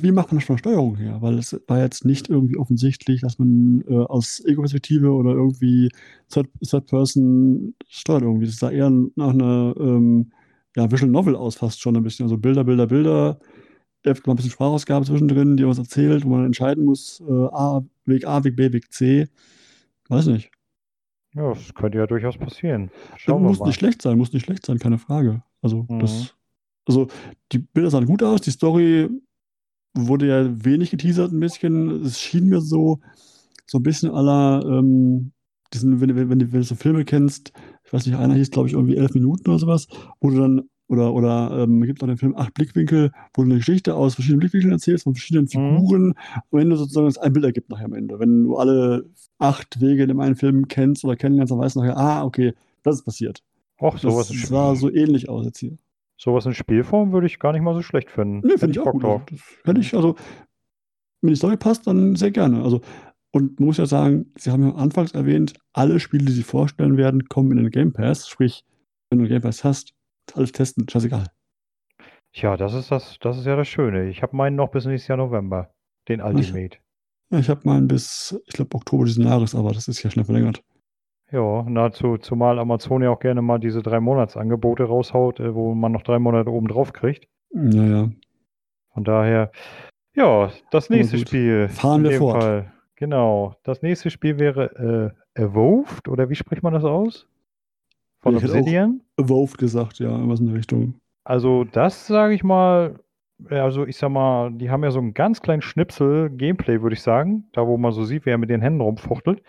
wie 0.00 0.12
macht 0.12 0.32
man 0.32 0.38
das 0.38 0.46
von 0.46 0.56
der 0.56 0.58
Steuerung 0.58 0.96
her? 0.96 1.18
Weil 1.20 1.38
es 1.38 1.58
war 1.68 1.80
jetzt 1.80 2.04
nicht 2.04 2.28
irgendwie 2.28 2.56
offensichtlich, 2.56 3.20
dass 3.20 3.38
man 3.38 3.84
äh, 3.88 3.94
aus 3.94 4.42
Ego-Perspektive 4.44 5.10
oder 5.12 5.30
irgendwie 5.32 5.88
Third, 6.28 6.48
Third, 6.68 6.86
Person 6.86 7.74
steuert 7.88 8.22
irgendwie. 8.22 8.46
Das 8.46 8.56
sah 8.56 8.70
eher 8.70 8.90
nach 8.90 9.30
einer 9.30 9.74
ähm, 9.78 10.32
ja, 10.76 10.90
Visual 10.90 11.10
Novel 11.10 11.36
aus, 11.36 11.56
fast 11.56 11.80
schon 11.80 11.96
ein 11.96 12.02
bisschen. 12.02 12.24
Also 12.24 12.36
Bilder, 12.38 12.64
Bilder, 12.64 12.86
Bilder. 12.88 13.38
Es 14.02 14.14
gibt 14.14 14.26
mal 14.26 14.34
ein 14.34 14.36
bisschen 14.36 14.50
Sprachausgabe 14.50 15.06
zwischendrin, 15.06 15.56
die 15.56 15.66
was 15.66 15.78
erzählt, 15.78 16.24
wo 16.24 16.30
man 16.30 16.44
entscheiden 16.44 16.84
muss, 16.84 17.22
äh, 17.26 17.32
A, 17.32 17.82
Weg 18.04 18.26
A, 18.26 18.42
Weg 18.44 18.56
B, 18.56 18.72
Weg 18.72 18.92
C. 18.92 19.28
Weiß 20.08 20.26
nicht. 20.26 20.50
Ja, 21.34 21.52
das 21.52 21.74
könnte 21.74 21.98
ja 21.98 22.06
durchaus 22.06 22.38
passieren. 22.38 22.90
Schauen 23.16 23.42
muss 23.42 23.60
nicht 23.60 23.78
schlecht 23.78 24.02
sein, 24.02 24.18
muss 24.18 24.32
nicht 24.32 24.44
schlecht 24.44 24.64
sein, 24.64 24.78
keine 24.78 24.98
Frage. 24.98 25.42
Also, 25.62 25.84
mhm. 25.88 25.98
das, 25.98 26.34
also 26.86 27.08
die 27.52 27.58
Bilder 27.58 27.90
sahen 27.90 28.06
gut 28.06 28.22
aus, 28.22 28.40
die 28.40 28.52
Story 28.52 29.08
wurde 29.94 30.28
ja 30.28 30.64
wenig 30.64 30.90
geteasert, 30.90 31.32
ein 31.32 31.40
bisschen. 31.40 32.04
Es 32.04 32.20
schien 32.20 32.48
mir 32.48 32.60
so, 32.60 33.00
so 33.66 33.78
ein 33.78 33.82
bisschen 33.82 34.10
aller, 34.10 34.64
ähm, 34.64 35.32
diesen, 35.72 36.00
wenn, 36.00 36.14
wenn, 36.14 36.30
wenn, 36.30 36.38
du 36.38 36.62
so 36.62 36.74
Filme 36.74 37.04
kennst, 37.04 37.52
ich 37.84 37.92
weiß 37.92 38.06
nicht, 38.06 38.16
einer 38.16 38.34
hieß, 38.34 38.50
glaube 38.50 38.68
ich, 38.68 38.74
irgendwie 38.74 38.96
elf 38.96 39.14
Minuten 39.14 39.48
oder 39.48 39.58
sowas, 39.58 39.88
wo 40.20 40.30
du 40.30 40.38
dann, 40.38 40.68
oder, 40.88 41.14
oder 41.14 41.62
ähm, 41.62 41.82
gibt 41.82 42.02
auch 42.02 42.06
den 42.06 42.18
Film 42.18 42.36
Acht 42.36 42.54
Blickwinkel, 42.54 43.10
wo 43.34 43.42
du 43.42 43.48
eine 43.48 43.58
Geschichte 43.58 43.94
aus 43.94 44.14
verschiedenen 44.14 44.40
Blickwinkeln 44.40 44.72
erzählst, 44.72 45.04
von 45.04 45.14
verschiedenen 45.14 45.44
mhm. 45.46 45.78
Figuren, 45.78 46.02
mhm. 46.06 46.14
und 46.50 46.60
wenn 46.60 46.70
du 46.70 46.76
sozusagen 46.76 47.06
das 47.06 47.18
ein 47.18 47.32
Bild 47.32 47.44
ergibt 47.44 47.70
nachher 47.70 47.86
am 47.86 47.94
Ende. 47.94 48.18
Wenn 48.18 48.44
du 48.44 48.56
alle 48.56 49.08
acht 49.38 49.80
Wege 49.80 50.04
in 50.04 50.20
einem 50.20 50.36
Film 50.36 50.68
kennst 50.68 51.04
oder 51.04 51.16
kennenlernst, 51.16 51.50
dann 51.50 51.58
weißt 51.58 51.76
du 51.76 51.80
nachher, 51.80 51.96
ah, 51.96 52.24
okay, 52.24 52.54
das 52.82 52.96
ist 52.96 53.04
passiert. 53.04 53.42
Och, 53.80 53.98
sowas 53.98 54.28
das 54.28 54.48
sah 54.48 54.74
so 54.74 54.90
ähnlich 54.90 55.28
aus 55.28 55.44
jetzt 55.46 55.58
hier. 55.58 55.76
Sowas 56.16 56.46
in 56.46 56.54
Spielform 56.54 57.12
würde 57.12 57.26
ich 57.26 57.38
gar 57.38 57.52
nicht 57.52 57.62
mal 57.62 57.74
so 57.74 57.82
schlecht 57.82 58.10
finden. 58.10 58.46
Nee, 58.46 58.56
finde 58.56 58.70
ich 58.72 58.78
auch 58.78 58.92
gut. 58.92 59.02
Drauf. 59.02 59.22
Das 59.26 59.40
hätte 59.64 59.80
ich, 59.80 59.94
also, 59.94 60.14
wenn 61.20 61.30
die 61.30 61.36
Story 61.36 61.56
passt, 61.56 61.86
dann 61.86 62.14
sehr 62.14 62.30
gerne. 62.30 62.62
Also, 62.62 62.82
und 63.32 63.58
man 63.58 63.66
muss 63.66 63.78
ja 63.78 63.86
sagen, 63.86 64.32
Sie 64.38 64.50
haben 64.50 64.62
ja 64.62 64.74
anfangs 64.76 65.10
erwähnt, 65.12 65.54
alle 65.72 65.98
Spiele, 65.98 66.26
die 66.26 66.32
Sie 66.32 66.44
vorstellen 66.44 66.96
werden, 66.96 67.28
kommen 67.28 67.50
in 67.50 67.56
den 67.56 67.70
Game 67.70 67.92
Pass. 67.92 68.28
Sprich, 68.28 68.64
wenn 69.10 69.18
du 69.18 69.24
einen 69.24 69.30
Game 69.30 69.42
Pass 69.42 69.64
hast, 69.64 69.92
alles 70.34 70.52
testen, 70.52 70.88
scheißegal. 70.88 71.26
Ja, 72.32 72.56
das 72.56 72.74
ist 72.74 72.90
das, 72.90 73.18
das 73.20 73.38
ist 73.38 73.46
ja 73.46 73.56
das 73.56 73.68
Schöne. 73.68 74.08
Ich 74.08 74.22
habe 74.22 74.36
meinen 74.36 74.56
noch 74.56 74.70
bis 74.70 74.86
nächstes 74.86 75.08
Jahr 75.08 75.18
November, 75.18 75.70
den 76.08 76.20
Ultimate. 76.20 76.78
Ja, 77.30 77.38
ich 77.38 77.48
habe 77.48 77.60
meinen 77.64 77.86
bis, 77.86 78.40
ich 78.46 78.54
glaube, 78.54 78.74
Oktober 78.74 79.04
diesen 79.04 79.24
Jahres, 79.24 79.54
aber 79.54 79.72
das 79.72 79.88
ist 79.88 80.02
ja 80.02 80.10
schnell 80.10 80.24
verlängert. 80.24 80.62
Ja, 81.30 81.62
nahezu, 81.62 82.18
zumal 82.18 82.58
Amazon 82.58 83.02
ja 83.02 83.10
auch 83.10 83.18
gerne 83.18 83.42
mal 83.42 83.58
diese 83.58 83.82
drei 83.82 84.00
Monatsangebote 84.00 84.84
raushaut, 84.84 85.40
äh, 85.40 85.54
wo 85.54 85.74
man 85.74 85.92
noch 85.92 86.02
drei 86.02 86.18
Monate 86.18 86.50
oben 86.50 86.68
drauf 86.68 86.92
kriegt. 86.92 87.28
Naja. 87.52 88.10
Von 88.92 89.04
daher, 89.04 89.50
ja, 90.14 90.52
das 90.70 90.90
nächste 90.90 91.18
Spiel. 91.18 91.68
Fahren 91.68 92.04
wir 92.04 92.18
fort. 92.18 92.42
Fall. 92.42 92.72
Genau. 92.96 93.56
Das 93.64 93.82
nächste 93.82 94.10
Spiel 94.10 94.38
wäre 94.38 95.14
äh, 95.36 95.40
Evolved, 95.42 96.08
oder 96.08 96.28
wie 96.28 96.36
spricht 96.36 96.62
man 96.62 96.72
das 96.72 96.84
aus? 96.84 97.26
Von 98.20 98.36
ich 98.36 98.44
Obsidian? 98.44 99.00
Evolved 99.16 99.58
gesagt, 99.58 99.98
ja, 99.98 100.10
irgendwas 100.10 100.40
in 100.40 100.46
der 100.46 100.56
Richtung. 100.56 100.94
Also, 101.24 101.64
das 101.64 102.06
sage 102.06 102.34
ich 102.34 102.44
mal, 102.44 102.98
also 103.48 103.86
ich 103.86 103.96
sag 103.96 104.10
mal, 104.10 104.52
die 104.52 104.70
haben 104.70 104.84
ja 104.84 104.90
so 104.90 104.98
einen 104.98 105.14
ganz 105.14 105.40
kleinen 105.40 105.62
Schnipsel 105.62 106.30
Gameplay, 106.30 106.82
würde 106.82 106.94
ich 106.94 107.02
sagen. 107.02 107.48
Da, 107.52 107.66
wo 107.66 107.76
man 107.76 107.92
so 107.92 108.04
sieht, 108.04 108.26
wie 108.26 108.30
er 108.30 108.38
mit 108.38 108.50
den 108.50 108.60
Händen 108.60 108.80
rumfuchtelt 108.80 109.42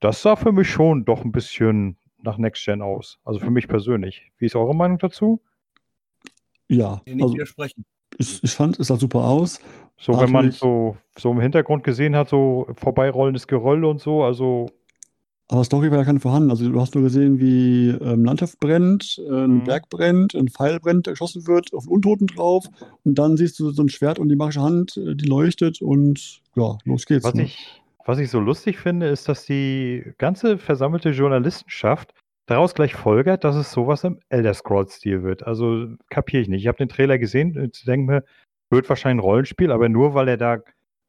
das 0.00 0.22
sah 0.22 0.34
für 0.34 0.52
mich 0.52 0.68
schon 0.68 1.04
doch 1.04 1.24
ein 1.24 1.32
bisschen 1.32 1.96
nach 2.22 2.38
Next 2.38 2.64
Gen 2.64 2.82
aus. 2.82 3.18
Also 3.24 3.38
für 3.38 3.50
mich 3.50 3.68
persönlich. 3.68 4.32
Wie 4.38 4.46
ist 4.46 4.56
eure 4.56 4.74
Meinung 4.74 4.98
dazu? 4.98 5.40
Ja, 6.68 7.02
also. 7.06 7.36
Ich, 8.18 8.42
ich 8.42 8.50
fand, 8.50 8.78
es 8.78 8.88
sah 8.88 8.96
super 8.96 9.20
aus. 9.20 9.60
So, 9.98 10.18
wenn 10.18 10.32
man 10.32 10.50
so, 10.50 10.96
so 11.16 11.30
im 11.30 11.40
Hintergrund 11.40 11.84
gesehen 11.84 12.16
hat, 12.16 12.28
so 12.28 12.66
vorbeirollendes 12.74 13.46
Geröll 13.46 13.84
und 13.84 14.00
so, 14.00 14.24
also. 14.24 14.66
Aber 15.52 15.64
Story 15.64 15.90
war 15.90 15.98
ja 15.98 16.04
keine 16.04 16.20
vorhanden. 16.20 16.50
Also 16.50 16.70
du 16.70 16.80
hast 16.80 16.94
nur 16.94 17.02
gesehen, 17.02 17.40
wie 17.40 17.88
ähm, 17.88 18.24
Landschaft 18.24 18.60
brennt, 18.60 19.18
äh, 19.18 19.44
ein 19.44 19.58
mhm. 19.58 19.64
Berg 19.64 19.88
brennt, 19.88 20.34
ein 20.34 20.48
Pfeil 20.48 20.78
brennt, 20.78 21.06
der 21.06 21.14
geschossen 21.14 21.46
wird, 21.46 21.74
auf 21.74 21.84
einen 21.84 21.92
Untoten 21.92 22.28
drauf. 22.28 22.66
Und 23.04 23.18
dann 23.18 23.36
siehst 23.36 23.58
du 23.58 23.70
so 23.70 23.82
ein 23.82 23.88
Schwert 23.88 24.18
und 24.20 24.28
die 24.28 24.36
magische 24.36 24.62
Hand, 24.62 24.96
äh, 24.96 25.16
die 25.16 25.26
leuchtet 25.26 25.82
und 25.82 26.40
ja, 26.54 26.78
los 26.84 27.04
geht's. 27.04 27.24
Was 27.24 27.34
ne? 27.34 27.44
ich 27.44 27.80
was 28.10 28.18
ich 28.18 28.30
so 28.30 28.40
lustig 28.40 28.78
finde, 28.78 29.06
ist, 29.06 29.28
dass 29.28 29.44
die 29.44 30.04
ganze 30.18 30.58
versammelte 30.58 31.10
Journalistenschaft 31.10 32.14
daraus 32.46 32.74
gleich 32.74 32.94
folgert, 32.94 33.44
dass 33.44 33.56
es 33.56 33.70
sowas 33.70 34.04
im 34.04 34.18
Elder 34.28 34.54
Scrolls-Stil 34.54 35.22
wird. 35.22 35.46
Also 35.46 35.86
kapiere 36.08 36.42
ich 36.42 36.48
nicht. 36.48 36.62
Ich 36.62 36.66
habe 36.66 36.78
den 36.78 36.88
Trailer 36.88 37.18
gesehen 37.18 37.56
und 37.56 37.86
denke 37.86 38.10
mir, 38.10 38.24
wird 38.70 38.88
wahrscheinlich 38.88 39.22
ein 39.22 39.28
Rollenspiel, 39.28 39.70
aber 39.70 39.88
nur 39.88 40.14
weil 40.14 40.28
er 40.28 40.36
da, 40.36 40.58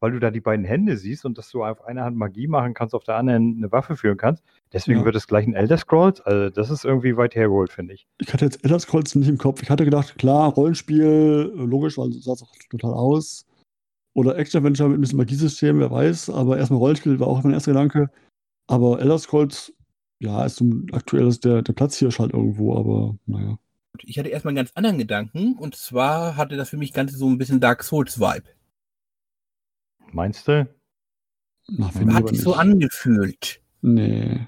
weil 0.02 0.12
du 0.12 0.20
da 0.20 0.32
die 0.32 0.42
beiden 0.42 0.66
Hände 0.66 0.98
siehst 0.98 1.26
und 1.26 1.38
dass 1.38 1.50
du 1.52 1.64
auf 1.64 1.86
einer 1.86 2.04
Hand 2.04 2.18
Magie 2.18 2.48
machen 2.48 2.74
kannst, 2.74 2.96
auf 2.96 3.04
der 3.04 3.16
anderen 3.16 3.56
eine 3.58 3.72
Waffe 3.72 3.96
führen 3.96 4.18
kannst. 4.18 4.44
Deswegen 4.74 5.00
ja. 5.00 5.06
wird 5.06 5.16
es 5.16 5.28
gleich 5.28 5.46
ein 5.46 5.54
Elder 5.54 5.78
Scrolls. 5.78 6.20
Also 6.22 6.50
das 6.50 6.72
ist 6.72 6.84
irgendwie 6.84 7.16
weit 7.18 7.36
hergeholt, 7.36 7.72
finde 7.72 7.94
ich. 7.94 8.08
Ich 8.20 8.34
hatte 8.34 8.46
jetzt 8.46 8.64
Elder 8.66 8.80
Scrolls 8.80 9.14
nicht 9.14 9.30
im 9.30 9.38
Kopf. 9.38 9.62
Ich 9.62 9.70
hatte 9.70 9.86
gedacht, 9.86 10.18
klar, 10.18 10.52
Rollenspiel, 10.54 11.54
logisch, 11.56 12.00
weil 12.00 12.10
es 12.10 12.24
sah 12.24 12.32
auch 12.32 12.52
total 12.70 12.94
aus. 12.94 13.46
Oder 14.14 14.38
Action-Adventure 14.38 14.90
mit 14.90 14.98
ein 14.98 15.02
bisschen 15.02 15.18
Magiesystem, 15.20 15.80
wer 15.80 15.92
weiß. 15.92 16.32
Aber 16.32 16.58
erstmal 16.58 16.80
Rollenspiel 16.80 17.20
war 17.20 17.28
auch 17.28 17.44
mein 17.44 17.54
erster 17.54 17.72
Gedanke. 17.72 18.10
Aber 18.66 19.00
Elder 19.00 19.20
Scrolls, 19.20 19.72
ja, 20.20 20.44
ist 20.46 20.56
so 20.56 20.66
aktuell 20.94 21.28
ist 21.28 21.46
der, 21.46 21.62
der 21.62 21.74
Platz 21.74 21.98
hier 21.98 22.10
halt 22.10 22.34
irgendwo, 22.34 22.76
aber 22.76 23.16
naja. 23.28 23.60
Ich 24.04 24.18
hatte 24.18 24.30
erstmal 24.30 24.52
einen 24.52 24.58
ganz 24.58 24.72
anderen 24.74 24.98
Gedanken. 24.98 25.54
Und 25.60 25.76
zwar 25.76 26.38
hatte 26.38 26.58
das 26.58 26.70
für 26.70 26.78
mich 26.78 26.92
ganz 26.92 27.14
so 27.14 27.30
ein 27.30 27.38
bisschen 27.38 27.60
Dark 27.60 27.84
Souls-Vibe. 27.84 28.48
Meinst 30.14 30.48
du? 30.48 30.68
Na, 31.68 31.94
Hat 32.14 32.30
sich 32.30 32.42
so 32.42 32.54
angefühlt. 32.54 33.62
Nee. 33.82 34.48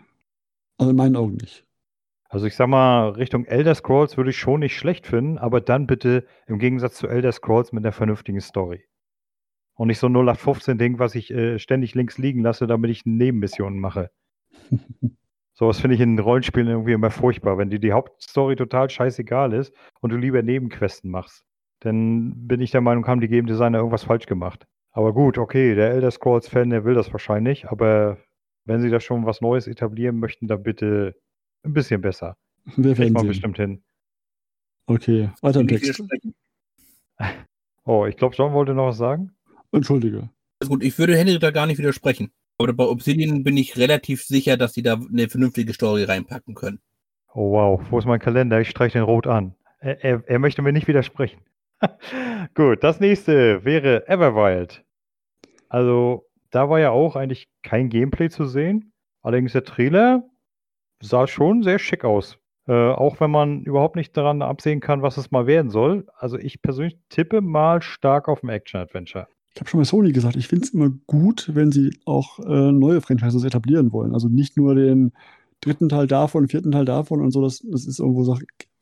Also 0.78 0.92
in 0.92 0.98
meinen 0.98 1.16
Augen 1.16 1.36
nicht. 1.36 1.66
Also 2.34 2.48
ich 2.48 2.56
sag 2.56 2.68
mal, 2.68 3.10
Richtung 3.10 3.46
Elder 3.46 3.76
Scrolls 3.76 4.18
würde 4.18 4.32
ich 4.32 4.38
schon 4.38 4.62
nicht 4.62 4.76
schlecht 4.76 5.06
finden, 5.06 5.38
aber 5.38 5.62
dann 5.62 5.86
bitte 5.86 6.26
im 6.48 6.58
Gegensatz 6.58 6.96
zu 6.96 7.08
Elder 7.08 7.32
Scrolls 7.32 7.72
mit 7.72 7.86
einer 7.86 7.92
vernünftigen 7.92 8.42
Story. 8.42 8.86
Und 9.76 9.88
nicht 9.88 10.00
so 10.00 10.08
ein 10.08 10.16
0815-Ding, 10.16 11.00
was 11.00 11.16
ich 11.16 11.32
äh, 11.32 11.60
ständig 11.60 11.94
links 11.94 12.18
liegen 12.18 12.42
lasse, 12.42 12.68
damit 12.68 12.92
ich 12.92 13.06
Nebenmissionen 13.06 13.80
mache. 13.80 14.10
so 15.54 15.68
was 15.68 15.80
finde 15.80 15.96
ich 15.96 16.02
in 16.02 16.18
Rollenspielen 16.18 16.68
irgendwie 16.68 16.94
immer 16.94 17.12
furchtbar, 17.12 17.58
wenn 17.58 17.70
dir 17.70 17.80
die 17.80 17.94
Hauptstory 17.94 18.56
total 18.56 18.90
scheißegal 18.90 19.54
ist 19.54 19.74
und 20.02 20.12
du 20.12 20.18
lieber 20.18 20.42
Nebenquesten 20.42 21.12
machst. 21.12 21.46
Dann 21.82 22.48
bin 22.48 22.62
ich 22.62 22.72
der 22.72 22.82
Meinung, 22.82 23.06
haben 23.06 23.22
die 23.22 23.28
Game 23.28 23.46
Designer 23.46 23.78
irgendwas 23.78 24.06
falsch 24.06 24.26
gemacht. 24.26 24.66
Aber 24.94 25.14
gut, 25.14 25.38
okay, 25.38 25.76
der 25.76 25.92
Elder 25.92 26.12
Scrolls-Fan, 26.12 26.70
der 26.70 26.86
will 26.86 26.94
das 26.94 27.12
wahrscheinlich, 27.12 27.68
aber 27.68 28.18
wenn 28.66 28.80
sie 28.80 28.90
da 28.90 29.00
schon 29.00 29.26
was 29.26 29.42
Neues 29.42 29.68
etablieren 29.68 30.20
möchten, 30.20 30.48
dann 30.48 30.64
bitte 30.64 31.16
ein 31.64 31.74
bisschen 31.74 32.02
besser. 32.02 32.38
Wir 32.78 32.98
werden 32.98 33.18
sehen. 33.18 33.28
bestimmt 33.28 33.58
hin. 33.58 33.84
Okay, 34.86 35.32
weiter 35.42 35.60
im 35.60 35.68
Text. 35.68 36.02
Oh, 37.86 38.06
ich 38.06 38.16
glaube, 38.16 38.34
John 38.34 38.54
wollte 38.54 38.74
noch 38.74 38.88
was 38.88 38.98
sagen. 38.98 39.32
Entschuldige. 39.74 40.30
Also 40.62 40.70
gut, 40.72 40.84
ich 40.84 40.98
würde 40.98 41.18
Henry 41.18 41.38
da 41.38 41.52
gar 41.52 41.66
nicht 41.66 41.80
widersprechen. 41.80 42.32
Aber 42.58 42.72
bei 42.72 42.86
Obsidian 42.86 43.44
bin 43.44 43.58
ich 43.58 43.78
relativ 43.78 44.24
sicher, 44.24 44.56
dass 44.56 44.74
sie 44.74 44.84
da 44.84 44.94
eine 44.94 45.28
vernünftige 45.28 45.74
Story 45.74 46.06
reinpacken 46.06 46.56
können. 46.56 46.80
Oh 47.34 47.52
wow, 47.52 47.82
wo 47.90 48.00
ist 48.00 48.06
mein 48.06 48.22
Kalender? 48.22 48.62
Ich 48.62 48.70
streiche 48.70 49.00
den 49.00 49.04
rot 49.04 49.28
an. 49.28 49.56
Er, 49.80 50.02
er, 50.02 50.24
er 50.26 50.40
möchte 50.40 50.62
mir 50.62 50.72
nicht 50.72 50.88
widersprechen. 50.88 51.42
Gut, 52.54 52.84
das 52.84 53.00
nächste 53.00 53.66
wäre 53.66 54.08
Everwild. 54.08 54.83
Also, 55.74 56.28
da 56.52 56.70
war 56.70 56.80
ja 56.80 56.92
auch 56.92 57.16
eigentlich 57.16 57.50
kein 57.64 57.90
Gameplay 57.90 58.30
zu 58.30 58.46
sehen. 58.46 58.94
Allerdings 59.24 59.54
der 59.54 59.64
Trailer 59.64 60.24
sah 61.02 61.26
schon 61.26 61.64
sehr 61.64 61.80
schick 61.80 62.06
aus. 62.06 62.38
Äh, 62.68 62.74
auch 62.74 63.20
wenn 63.20 63.32
man 63.32 63.64
überhaupt 63.64 63.96
nicht 63.96 64.16
daran 64.16 64.44
absehen 64.44 64.82
kann, 64.82 65.02
was 65.02 65.18
es 65.18 65.32
mal 65.32 65.48
werden 65.48 65.72
soll. 65.72 66.06
Also 66.16 66.38
ich 66.38 66.62
persönlich 66.62 67.00
tippe 67.10 67.42
mal 67.42 67.82
stark 67.82 68.30
auf 68.30 68.44
ein 68.44 68.50
Action-Adventure. 68.50 69.28
Ich 69.56 69.62
habe 69.62 69.68
schon 69.68 69.80
bei 69.80 69.86
Sony 69.86 70.12
gesagt, 70.12 70.36
ich 70.36 70.48
finde 70.48 70.66
es 70.66 70.76
immer 70.76 70.92
gut, 71.08 71.50
wenn 71.56 71.72
sie 71.72 71.98
auch 72.06 72.38
äh, 72.40 72.72
neue 72.72 73.02
Franchises 73.02 73.44
etablieren 73.44 73.92
wollen. 73.92 74.14
Also 74.14 74.28
nicht 74.28 74.56
nur 74.58 74.76
den 74.76 75.12
dritten 75.60 75.90
Teil 75.90 76.06
davon, 76.06 76.50
vierten 76.50 76.72
Teil 76.72 76.86
davon 76.86 77.20
und 77.20 77.32
so. 77.32 77.42
Das, 77.42 77.64
das 77.68 77.88
ist 77.88 78.00
irgendwo 78.00 78.24
so 78.24 78.38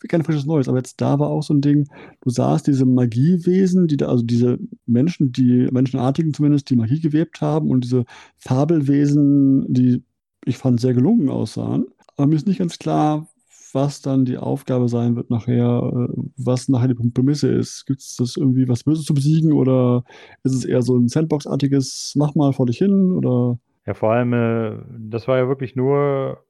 kein 0.08 0.24
frisches 0.24 0.46
Neues. 0.46 0.68
Aber 0.68 0.78
jetzt 0.78 1.00
da 1.02 1.20
war 1.20 1.30
auch 1.30 1.44
so 1.44 1.54
ein 1.54 1.62
Ding, 1.62 1.88
du 2.22 2.30
sahst 2.30 2.68
diese 2.68 2.86
Magiewesen, 2.86 3.88
die 3.88 3.98
da, 3.98 4.08
also 4.08 4.24
diese 4.24 4.60
Menschen, 4.86 5.32
die 5.32 5.68
Menschenartigen 5.72 6.34
zumindest, 6.34 6.70
die 6.70 6.76
Magie 6.76 7.00
gewebt 7.00 7.42
haben 7.42 7.70
und 7.70 7.84
diese 7.84 8.06
Fabelwesen, 8.38 9.72
die 9.74 10.04
ich 10.46 10.58
fand 10.58 10.80
sehr 10.80 10.94
gelungen 10.94 11.30
aussahen. 11.30 11.86
Aber 12.18 12.28
mir 12.28 12.36
ist 12.36 12.48
nicht 12.48 12.60
ganz 12.60 12.78
klar, 12.80 13.28
was 13.74 14.02
dann 14.02 14.26
die 14.26 14.38
Aufgabe 14.38 14.90
sein 14.90 15.16
wird 15.16 15.30
nachher, 15.30 15.82
äh, 15.94 16.14
was 16.38 16.68
nachher 16.68 16.90
die 16.90 16.94
Prämisse 16.96 17.50
ist. 17.50 17.86
Gibt 17.86 18.02
es 18.02 18.16
das 18.16 18.38
irgendwie 18.38 18.68
was 18.68 18.84
Böses 18.84 19.06
zu 19.06 19.14
besiegen 19.14 19.54
oder 19.54 20.04
ist 20.44 20.54
es 20.54 20.66
eher 20.66 20.82
so 20.82 20.98
ein 20.98 21.08
Sandbox-artiges 21.08 22.14
Mach 22.16 22.36
mal 22.36 22.54
vor 22.54 22.66
dich 22.66 22.78
hin 22.78 23.14
oder 23.14 23.60
Ja, 23.86 23.94
vor 23.94 24.12
allem, 24.12 24.34
äh, 24.34 24.78
das 25.00 25.28
war 25.28 25.38
ja 25.38 25.48
wirklich 25.48 25.76
nur, 25.76 26.44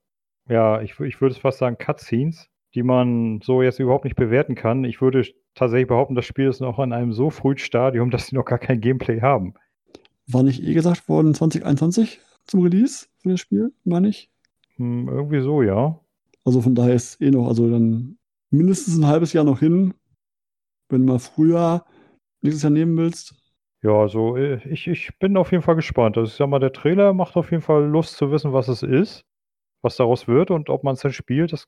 ja, 0.49 0.81
ich, 0.81 0.99
ich 0.99 1.21
würde 1.21 1.33
es 1.33 1.41
fast 1.41 1.59
sagen, 1.59 1.77
Cutscenes, 1.77 2.49
die 2.75 2.83
man 2.83 3.41
so 3.43 3.61
jetzt 3.61 3.79
überhaupt 3.79 4.05
nicht 4.05 4.15
bewerten 4.15 4.55
kann. 4.55 4.83
Ich 4.83 5.01
würde 5.01 5.25
tatsächlich 5.55 5.87
behaupten, 5.87 6.15
das 6.15 6.25
Spiel 6.25 6.47
ist 6.47 6.61
noch 6.61 6.79
in 6.79 6.93
einem 6.93 7.13
so 7.13 7.29
frühen 7.29 7.57
Stadium, 7.57 8.09
dass 8.11 8.27
sie 8.27 8.35
noch 8.35 8.45
gar 8.45 8.59
kein 8.59 8.81
Gameplay 8.81 9.21
haben. 9.21 9.53
war 10.27 10.43
nicht 10.43 10.63
eh 10.63 10.73
gesagt 10.73 11.07
worden 11.09 11.33
2021 11.33 12.19
zum 12.45 12.61
Release 12.61 13.07
für 13.21 13.29
das 13.29 13.39
Spiel, 13.39 13.73
meine 13.83 14.09
ich? 14.09 14.29
Hm, 14.77 15.07
irgendwie 15.07 15.41
so, 15.41 15.61
ja. 15.61 15.99
Also 16.43 16.61
von 16.61 16.75
daher 16.75 16.95
ist 16.95 17.21
eh 17.21 17.29
noch, 17.29 17.47
also 17.47 17.69
dann 17.69 18.17
mindestens 18.49 18.97
ein 18.97 19.07
halbes 19.07 19.33
Jahr 19.33 19.43
noch 19.43 19.59
hin, 19.59 19.93
wenn 20.89 21.05
du 21.05 21.13
mal 21.13 21.19
früher 21.19 21.85
nächstes 22.41 22.63
Jahr 22.63 22.71
nehmen 22.71 22.97
willst. 22.97 23.35
Ja, 23.83 23.93
also 23.93 24.37
äh, 24.37 24.59
ich, 24.67 24.87
ich 24.87 25.17
bin 25.19 25.37
auf 25.37 25.51
jeden 25.51 25.63
Fall 25.63 25.75
gespannt. 25.75 26.17
Also 26.17 26.29
ich 26.29 26.35
sag 26.35 26.47
mal, 26.47 26.59
der 26.59 26.73
Trailer 26.73 27.13
macht 27.13 27.35
auf 27.35 27.51
jeden 27.51 27.63
Fall 27.63 27.85
Lust 27.85 28.17
zu 28.17 28.31
wissen, 28.31 28.53
was 28.53 28.67
es 28.67 28.83
ist, 28.83 29.23
was 29.81 29.95
daraus 29.95 30.27
wird 30.27 30.51
und 30.51 30.69
ob 30.69 30.83
man 30.83 30.93
es 30.93 31.01
dann 31.01 31.13
spielt. 31.13 31.53
Das, 31.53 31.67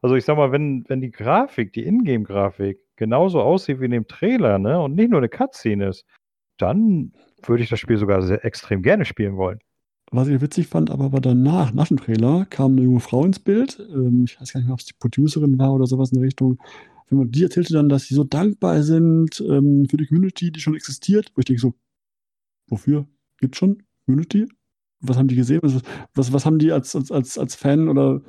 also 0.00 0.16
ich 0.16 0.24
sag 0.24 0.36
mal, 0.36 0.52
wenn, 0.52 0.84
wenn 0.88 1.00
die 1.00 1.10
Grafik, 1.10 1.72
die 1.72 1.84
Ingame-Grafik 1.84 2.78
genauso 2.96 3.40
aussieht 3.40 3.80
wie 3.80 3.86
in 3.86 3.90
dem 3.90 4.06
Trailer, 4.06 4.58
ne, 4.58 4.80
und 4.80 4.94
nicht 4.94 5.10
nur 5.10 5.18
eine 5.18 5.28
Cutscene 5.28 5.88
ist, 5.88 6.04
dann 6.58 7.12
würde 7.44 7.62
ich 7.62 7.68
das 7.68 7.80
Spiel 7.80 7.98
sogar 7.98 8.22
sehr 8.22 8.44
extrem 8.44 8.82
gerne 8.82 9.04
spielen 9.04 9.36
wollen. 9.36 9.58
Was 10.10 10.28
ich 10.28 10.40
witzig 10.40 10.66
fand, 10.66 10.90
aber 10.90 11.12
war 11.12 11.20
danach, 11.20 11.72
nach 11.72 11.88
dem 11.88 11.96
Trailer, 11.96 12.46
kam 12.50 12.72
eine 12.72 12.82
junge 12.82 13.00
Frau 13.00 13.24
ins 13.24 13.38
Bild. 13.38 13.78
Ähm, 13.92 14.24
ich 14.26 14.40
weiß 14.40 14.52
gar 14.52 14.60
nicht 14.60 14.66
mehr, 14.66 14.74
ob 14.74 14.80
es 14.80 14.86
die 14.86 14.94
Producerin 14.98 15.58
war 15.58 15.72
oder 15.72 15.86
sowas 15.86 16.12
in 16.12 16.18
der 16.18 16.26
Richtung. 16.26 16.58
Man, 17.08 17.30
die 17.30 17.42
erzählte 17.42 17.74
dann, 17.74 17.88
dass 17.88 18.04
sie 18.04 18.14
so 18.14 18.24
dankbar 18.24 18.82
sind 18.82 19.40
ähm, 19.40 19.86
für 19.88 19.96
die 19.96 20.06
Community, 20.06 20.50
die 20.50 20.60
schon 20.60 20.74
existiert. 20.74 21.32
Wo 21.34 21.40
ich 21.40 21.44
denke 21.46 21.60
so, 21.60 21.74
wofür? 22.68 23.06
Gibt 23.38 23.56
schon 23.56 23.82
Community? 24.04 24.48
Was 25.00 25.16
haben 25.16 25.28
die 25.28 25.36
gesehen? 25.36 25.60
Was, 25.62 25.80
was, 26.14 26.32
was 26.32 26.46
haben 26.46 26.58
die 26.58 26.72
als, 26.72 26.94
als, 26.94 27.38
als 27.38 27.54
Fan 27.54 27.88
oder 27.88 28.22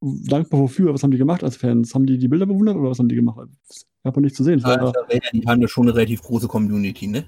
dankbar 0.00 0.60
wofür? 0.60 0.92
Was 0.94 1.02
haben 1.02 1.10
die 1.10 1.18
gemacht 1.18 1.44
als 1.44 1.56
Fans? 1.56 1.94
Haben 1.94 2.06
die 2.06 2.18
die 2.18 2.28
Bilder 2.28 2.46
bewundert 2.46 2.76
oder 2.76 2.90
was 2.90 2.98
haben 2.98 3.08
die 3.08 3.14
gemacht? 3.16 3.48
Ich 3.68 3.84
habe 4.04 4.20
nicht 4.20 4.34
zu 4.36 4.44
sehen. 4.44 4.64
Also, 4.64 4.92
die 5.32 5.46
haben 5.46 5.60
ja 5.60 5.68
schon 5.68 5.86
eine 5.88 5.94
relativ 5.96 6.22
große 6.22 6.48
Community, 6.48 7.06
ne? 7.06 7.24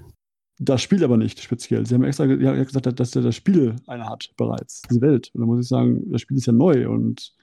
das 0.59 0.81
Spiel 0.81 1.03
aber 1.03 1.17
nicht 1.17 1.41
speziell. 1.41 1.85
Sie 1.85 1.95
haben 1.95 2.03
extra 2.03 2.25
ge- 2.25 2.41
ja, 2.41 2.53
gesagt, 2.63 2.99
dass 2.99 3.11
der 3.11 3.21
das 3.23 3.35
Spiel 3.35 3.75
eine 3.87 4.05
hat 4.05 4.31
bereits, 4.37 4.81
diese 4.83 5.01
Welt. 5.01 5.31
Und 5.33 5.41
da 5.41 5.47
muss 5.47 5.61
ich 5.61 5.67
sagen, 5.67 6.09
das 6.11 6.21
Spiel 6.21 6.37
ist 6.37 6.45
ja 6.45 6.53
neu 6.53 6.87
und 6.89 7.33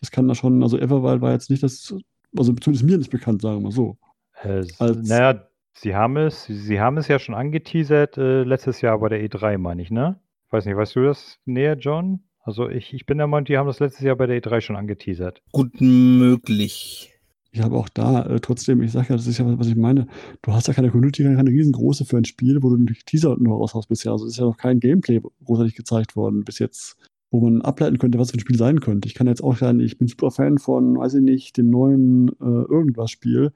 das 0.00 0.10
kann 0.10 0.26
da 0.28 0.34
schon, 0.34 0.62
also 0.62 0.78
Everwild 0.78 1.20
war 1.20 1.32
jetzt 1.32 1.50
nicht 1.50 1.62
das, 1.62 1.94
also 2.36 2.52
zumindest 2.54 2.84
mir 2.84 2.98
nicht 2.98 3.10
bekannt, 3.10 3.42
sagen 3.42 3.58
wir 3.58 3.62
mal 3.64 3.70
so. 3.70 3.96
Äh, 4.42 4.64
naja, 5.02 5.46
sie 5.74 5.94
haben 5.94 6.16
es, 6.16 6.44
sie 6.46 6.80
haben 6.80 6.96
es 6.96 7.06
ja 7.06 7.18
schon 7.18 7.34
angeteasert 7.34 8.16
äh, 8.18 8.42
letztes 8.44 8.80
Jahr 8.80 8.98
bei 8.98 9.08
der 9.10 9.22
E3, 9.24 9.58
meine 9.58 9.82
ich, 9.82 9.90
ne? 9.90 10.18
Ich 10.46 10.52
weiß 10.52 10.64
nicht, 10.64 10.76
weißt 10.76 10.96
du 10.96 11.04
das 11.04 11.38
näher, 11.44 11.76
John? 11.76 12.20
Also 12.44 12.68
ich, 12.68 12.92
ich 12.92 13.06
bin 13.06 13.16
der 13.16 13.26
Meinung, 13.26 13.46
die 13.46 13.56
haben 13.56 13.66
das 13.66 13.80
letztes 13.80 14.04
Jahr 14.04 14.16
bei 14.16 14.26
der 14.26 14.40
E3 14.40 14.60
schon 14.60 14.76
angeteasert. 14.76 15.42
Gut 15.50 15.80
möglich. 15.80 17.10
Ich 17.52 17.62
habe 17.62 17.76
auch 17.76 17.88
da 17.88 18.26
äh, 18.26 18.38
trotzdem, 18.38 18.82
ich 18.82 18.92
sage 18.92 19.10
ja, 19.10 19.16
das 19.16 19.26
ist 19.26 19.38
ja, 19.38 19.58
was 19.58 19.66
ich 19.66 19.76
meine, 19.76 20.06
du 20.42 20.52
hast 20.52 20.68
ja 20.68 20.74
keine 20.74 20.90
Community, 20.90 21.22
keine 21.22 21.50
riesengroße 21.50 22.04
für 22.04 22.18
ein 22.18 22.26
Spiel, 22.26 22.62
wo 22.62 22.68
du 22.68 22.76
den 22.76 22.94
Teaser 23.06 23.36
nur 23.38 23.58
raushaust 23.58 23.88
bisher. 23.88 24.12
Also 24.12 24.26
es 24.26 24.32
ist 24.32 24.38
ja 24.38 24.44
noch 24.44 24.58
kein 24.58 24.78
Gameplay 24.78 25.22
großartig 25.44 25.74
gezeigt 25.74 26.16
worden 26.16 26.44
bis 26.44 26.58
jetzt, 26.58 26.96
wo 27.30 27.40
man 27.40 27.62
ableiten 27.62 27.96
könnte, 27.96 28.18
was 28.18 28.30
für 28.30 28.36
ein 28.36 28.40
Spiel 28.40 28.58
sein 28.58 28.80
könnte. 28.80 29.08
Ich 29.08 29.14
kann 29.14 29.26
jetzt 29.26 29.42
auch 29.42 29.56
sagen, 29.56 29.80
ich 29.80 29.96
bin 29.96 30.06
super 30.06 30.30
Fan 30.30 30.58
von, 30.58 30.98
weiß 30.98 31.14
ich 31.14 31.22
nicht, 31.22 31.56
dem 31.56 31.70
neuen 31.70 32.28
äh, 32.40 32.44
Irgendwas-Spiel. 32.44 33.52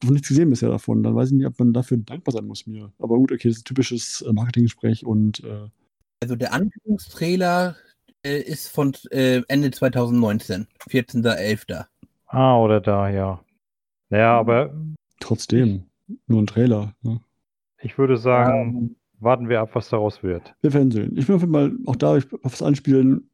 Ich 0.00 0.06
habe 0.06 0.14
nichts 0.14 0.28
gesehen 0.28 0.50
bisher 0.50 0.70
davon. 0.70 1.04
Dann 1.04 1.14
weiß 1.14 1.28
ich 1.28 1.36
nicht, 1.36 1.46
ob 1.46 1.58
man 1.60 1.72
dafür 1.72 1.98
dankbar 1.98 2.32
sein 2.32 2.46
muss 2.46 2.66
mir. 2.66 2.90
Aber 2.98 3.16
gut, 3.18 3.30
okay, 3.30 3.48
das 3.48 3.58
ist 3.58 3.62
ein 3.62 3.68
typisches 3.68 4.24
äh, 4.26 4.32
Marketinggespräch 4.32 5.06
und 5.06 5.44
äh, 5.44 5.68
Also 6.20 6.34
der 6.34 6.52
Ankündigungstrailer 6.54 7.76
äh, 8.26 8.40
ist 8.40 8.68
von 8.68 8.92
äh, 9.10 9.42
Ende 9.48 9.70
2019, 9.70 10.66
14.11. 10.88 11.84
Ah, 12.26 12.58
oder 12.58 12.80
da, 12.80 13.08
ja. 13.08 13.40
Naja, 14.10 14.38
aber 14.38 14.74
trotzdem 15.20 15.86
nur 16.26 16.42
ein 16.42 16.46
Trailer. 16.46 16.92
Ne? 17.02 17.20
ich 17.80 17.98
würde 17.98 18.16
sagen, 18.16 18.96
warten 19.20 19.48
wir 19.48 19.60
ab, 19.60 19.70
was 19.74 19.88
daraus 19.88 20.22
wird. 20.22 20.54
Wir 20.60 20.72
werden 20.74 20.90
sehen. 20.90 21.16
Ich 21.16 21.28
will 21.28 21.36
auf 21.36 21.42
jeden 21.42 21.52
Fall 21.52 21.72
auch 21.86 21.96
da 21.96 22.16
ich, 22.16 22.26
aufs 22.44 22.62
Anspielen. 22.62 23.30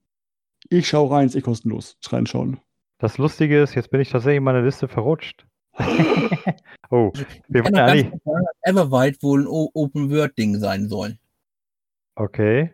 Ich 0.69 0.89
schaue 0.89 1.11
rein, 1.11 1.27
ist 1.27 1.37
eh 1.37 1.41
kostenlos. 1.41 1.97
Reinschauen. 2.07 2.61
Das 2.99 3.19
Lustige 3.19 3.61
ist, 3.63 3.75
jetzt 3.75 3.91
bin 3.91 4.01
ich 4.01 4.11
tatsächlich 4.11 4.39
in 4.39 4.45
meiner 4.45 4.63
Liste 4.63 4.89
verrutscht. 4.89 5.47
oh, 6.91 7.13
wir 7.49 7.63
kann 7.63 7.73
waren 7.73 7.99
ja 7.99 8.05
dass 8.05 8.57
Everwild 8.63 9.23
wohl 9.23 9.43
ein 9.43 9.47
Open-World-Ding 9.47 10.59
sein 10.59 10.89
soll. 10.89 11.19
Okay. 12.15 12.73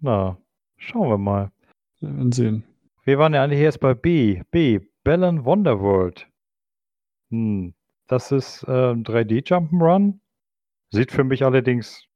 Na, 0.00 0.36
schauen 0.82 1.08
wir 1.08 1.18
mal. 1.18 1.52
Wir 2.00 2.10
werden 2.10 2.32
sehen. 2.32 2.64
Wir 3.04 3.18
waren 3.18 3.34
ja 3.34 3.42
eigentlich 3.42 3.60
erst 3.60 3.80
bei 3.80 3.94
B. 3.94 4.42
B. 4.50 4.80
Bellon 5.04 5.44
Wonderworld. 5.44 6.28
Hm, 7.30 7.74
das 8.08 8.32
ist 8.32 8.64
äh, 8.64 8.92
ein 8.92 9.04
3D-Jump'n'Run. 9.04 10.20
Sieht 10.90 11.12
für 11.12 11.24
mich 11.24 11.44
allerdings 11.44 12.06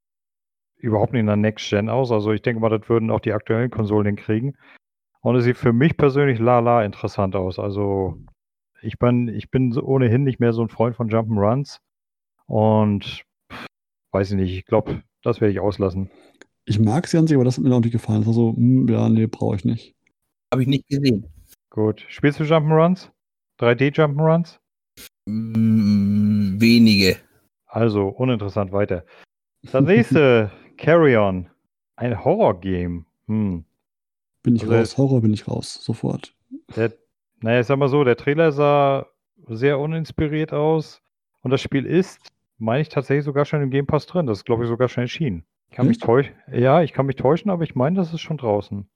überhaupt 0.77 1.13
nicht 1.13 1.21
in 1.21 1.27
der 1.27 1.35
Next 1.35 1.69
Gen 1.69 1.89
aus. 1.89 2.11
Also 2.11 2.31
ich 2.31 2.41
denke 2.41 2.61
mal, 2.61 2.69
das 2.69 2.87
würden 2.87 3.09
auch 3.09 3.19
die 3.19 3.33
aktuellen 3.33 3.71
Konsolen 3.71 4.05
hinkriegen. 4.05 4.57
Und 5.21 5.35
es 5.35 5.43
sieht 5.43 5.57
für 5.57 5.73
mich 5.73 5.97
persönlich 5.97 6.39
lala 6.39 6.83
interessant 6.83 7.35
aus. 7.35 7.59
Also 7.59 8.17
ich 8.81 8.99
bin, 8.99 9.27
ich 9.27 9.49
bin 9.49 9.75
ohnehin 9.77 10.23
nicht 10.23 10.39
mehr 10.39 10.53
so 10.53 10.61
ein 10.61 10.69
Freund 10.69 10.95
von 10.95 11.09
Jump'n'Runs. 11.09 11.79
Und 12.45 13.23
weiß 14.11 14.31
ich 14.31 14.37
nicht, 14.37 14.53
ich 14.53 14.65
glaube, 14.65 15.01
das 15.23 15.41
werde 15.41 15.51
ich 15.51 15.59
auslassen. 15.59 16.11
Ich 16.69 16.79
mag 16.79 17.07
sie 17.07 17.17
an 17.17 17.27
sich, 17.27 17.35
aber 17.35 17.45
das 17.45 17.57
hat 17.57 17.63
mir 17.63 17.73
auch 17.73 17.79
nicht 17.79 17.93
gefallen. 17.93 18.19
Das 18.19 18.27
war 18.27 18.33
so, 18.33 18.53
hm, 18.53 18.87
ja, 18.89 19.07
nee, 19.07 19.25
brauche 19.25 19.55
ich 19.55 19.63
nicht. 19.63 19.95
Habe 20.53 20.61
ich 20.63 20.67
nicht 20.67 20.87
gesehen. 20.89 21.25
Gut. 21.69 22.03
Spielst 22.09 22.39
du 22.39 22.43
Jump'n'Runs? 22.43 23.09
3D-Jump'n'Runs? 23.59 24.59
Mm, 25.25 26.59
wenige. 26.59 27.17
Also, 27.67 28.07
uninteressant 28.09 28.71
weiter. 28.73 29.05
Das 29.63 29.83
nächste, 29.83 30.51
Carry 30.77 31.15
On. 31.17 31.49
Ein 31.95 32.23
Horror-Game. 32.23 33.05
Hm. 33.27 33.63
Bin 34.43 34.55
ich 34.55 34.63
Also- 34.63 34.75
raus. 34.75 34.97
Horror 34.97 35.21
bin 35.21 35.33
ich 35.33 35.47
raus. 35.47 35.73
Sofort. 35.81 36.35
Der, 36.75 36.93
naja, 37.41 37.61
ich 37.61 37.67
sag 37.67 37.77
mal 37.79 37.89
so, 37.89 38.03
der 38.03 38.17
Trailer 38.17 38.51
sah 38.51 39.07
sehr 39.47 39.79
uninspiriert 39.79 40.51
aus. 40.53 41.01
Und 41.43 41.51
das 41.51 41.61
Spiel 41.61 41.85
ist, 41.85 42.19
meine 42.57 42.81
ich, 42.81 42.89
tatsächlich 42.89 43.23
sogar 43.25 43.45
schon 43.45 43.61
im 43.61 43.69
Game 43.69 43.87
Pass 43.87 44.05
drin. 44.05 44.25
Das 44.27 44.39
ist, 44.39 44.45
glaube 44.45 44.63
ich, 44.63 44.69
sogar 44.69 44.89
schon 44.89 45.03
erschienen. 45.03 45.45
Ich 45.69 45.75
kann 45.75 45.87
mich 45.87 45.97
Echt? 45.97 46.05
täuschen. 46.05 46.35
Ja, 46.51 46.81
ich 46.81 46.93
kann 46.93 47.05
mich 47.05 47.15
täuschen, 47.15 47.51
aber 47.51 47.63
ich 47.63 47.75
meine, 47.75 47.97
das 47.97 48.13
ist 48.13 48.21
schon 48.21 48.37
draußen. 48.37 48.89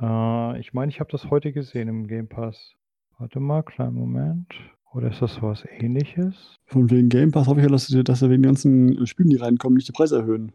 Äh, 0.00 0.60
ich 0.60 0.72
meine, 0.72 0.90
ich 0.90 1.00
habe 1.00 1.10
das 1.10 1.30
heute 1.30 1.52
gesehen 1.52 1.88
im 1.88 2.06
Game 2.06 2.28
Pass. 2.28 2.74
Warte 3.18 3.40
mal, 3.40 3.62
kleinen 3.62 3.94
Moment. 3.94 4.54
Oder 4.92 5.10
ist 5.10 5.22
das 5.22 5.42
was 5.42 5.64
ähnliches? 5.78 6.56
Von 6.66 6.90
wegen 6.90 7.08
Game 7.08 7.32
Pass 7.32 7.46
hoffe 7.46 7.60
ich 7.60 7.64
ja, 7.64 7.70
dass 7.70 7.86
sie, 7.86 8.04
dass 8.04 8.20
sie 8.20 8.30
wegen 8.30 8.42
den 8.42 8.50
ganzen 8.50 9.06
Spielen, 9.06 9.30
die 9.30 9.36
reinkommen, 9.36 9.76
nicht 9.76 9.88
die 9.88 9.92
Preise 9.92 10.18
erhöhen. 10.18 10.52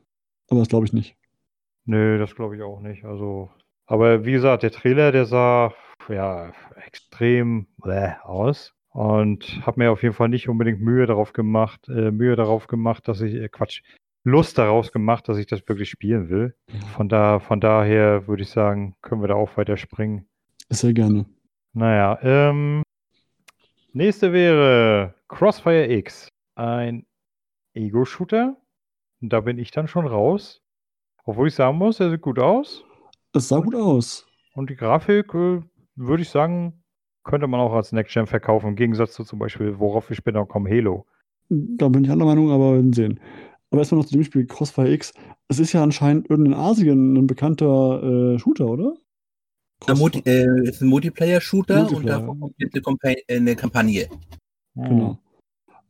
Aber 0.49 0.59
das 0.59 0.69
glaube 0.69 0.85
ich 0.85 0.93
nicht. 0.93 1.15
Nö, 1.85 2.17
das 2.17 2.35
glaube 2.35 2.55
ich 2.55 2.61
auch 2.61 2.81
nicht. 2.81 3.05
Also, 3.05 3.49
aber 3.85 4.25
wie 4.25 4.31
gesagt, 4.31 4.63
der 4.63 4.71
Trailer, 4.71 5.11
der 5.11 5.25
sah 5.25 5.73
ja 6.09 6.51
extrem 6.85 7.67
bläh 7.77 8.15
aus 8.23 8.73
und 8.89 9.65
habe 9.65 9.79
mir 9.79 9.91
auf 9.91 10.03
jeden 10.03 10.15
Fall 10.15 10.29
nicht 10.29 10.49
unbedingt 10.49 10.81
Mühe 10.81 11.05
darauf 11.05 11.33
gemacht, 11.33 11.87
äh, 11.89 12.11
Mühe 12.11 12.35
darauf 12.35 12.67
gemacht, 12.67 13.07
dass 13.07 13.21
ich 13.21 13.35
äh, 13.35 13.49
Quatsch, 13.49 13.81
Lust 14.23 14.57
daraus 14.57 14.91
gemacht, 14.91 15.27
dass 15.29 15.37
ich 15.37 15.47
das 15.47 15.67
wirklich 15.67 15.89
spielen 15.89 16.29
will. 16.29 16.55
Von 16.95 17.09
da, 17.09 17.39
von 17.39 17.61
daher 17.61 18.27
würde 18.27 18.43
ich 18.43 18.49
sagen, 18.49 18.95
können 19.01 19.21
wir 19.21 19.27
da 19.27 19.35
auch 19.35 19.55
weiter 19.57 19.77
springen. 19.77 20.27
Sehr 20.69 20.93
gerne. 20.93 21.25
Naja, 21.73 22.19
ähm, 22.21 22.83
nächste 23.93 24.33
wäre 24.33 25.15
Crossfire 25.27 25.91
X, 25.91 26.27
ein 26.55 27.05
Ego-Shooter. 27.73 28.57
Da 29.21 29.41
bin 29.41 29.57
ich 29.57 29.71
dann 29.71 29.87
schon 29.87 30.07
raus. 30.07 30.61
Obwohl 31.25 31.47
ich 31.47 31.55
sagen 31.55 31.77
muss, 31.77 31.99
er 31.99 32.09
sieht 32.09 32.21
gut 32.21 32.39
aus. 32.39 32.83
Es 33.33 33.49
sah 33.49 33.59
gut 33.59 33.75
aus. 33.75 34.25
Und 34.53 34.69
die 34.69 34.75
Grafik, 34.75 35.33
äh, 35.33 35.61
würde 35.95 36.23
ich 36.23 36.29
sagen, 36.29 36.83
könnte 37.23 37.47
man 37.47 37.59
auch 37.59 37.73
als 37.73 37.91
Next 37.91 38.13
Gen 38.13 38.25
verkaufen, 38.25 38.69
im 38.69 38.75
Gegensatz 38.75 39.13
zu 39.13 39.23
zum 39.23 39.39
Beispiel, 39.39 39.77
worauf 39.77 40.09
wir 40.09 40.15
später 40.15 40.45
kommen, 40.45 40.67
Halo. 40.67 41.05
Da 41.49 41.87
bin 41.89 42.03
ich 42.03 42.11
anderer 42.11 42.29
Meinung, 42.29 42.51
aber 42.51 42.71
wir 42.71 42.75
werden 42.75 42.93
sehen. 42.93 43.19
Aber 43.71 43.81
erstmal 43.81 44.01
noch 44.01 44.07
zu 44.07 44.13
dem 44.13 44.23
Spiel 44.23 44.47
Crossfire 44.47 44.91
X. 44.91 45.13
Es 45.47 45.59
ist 45.59 45.73
ja 45.73 45.83
anscheinend 45.83 46.27
in 46.29 46.53
Asien 46.53 47.15
ein 47.15 47.27
bekannter 47.27 48.01
äh, 48.33 48.39
Shooter, 48.39 48.67
oder? 48.67 48.95
Ein 49.87 49.97
Multi 49.97 50.21
äh, 50.25 50.67
ist 50.67 50.81
ein 50.81 50.89
Multiplayer-Shooter 50.89 51.81
und 51.81 51.91
Multiplayer. 51.91 52.19
davon 52.19 52.39
kommt 52.39 52.55
jetzt 52.57 52.75
eine, 52.75 53.13
äh, 53.27 53.37
eine 53.37 53.55
Kampagne. 53.55 54.09
Genau. 54.75 55.19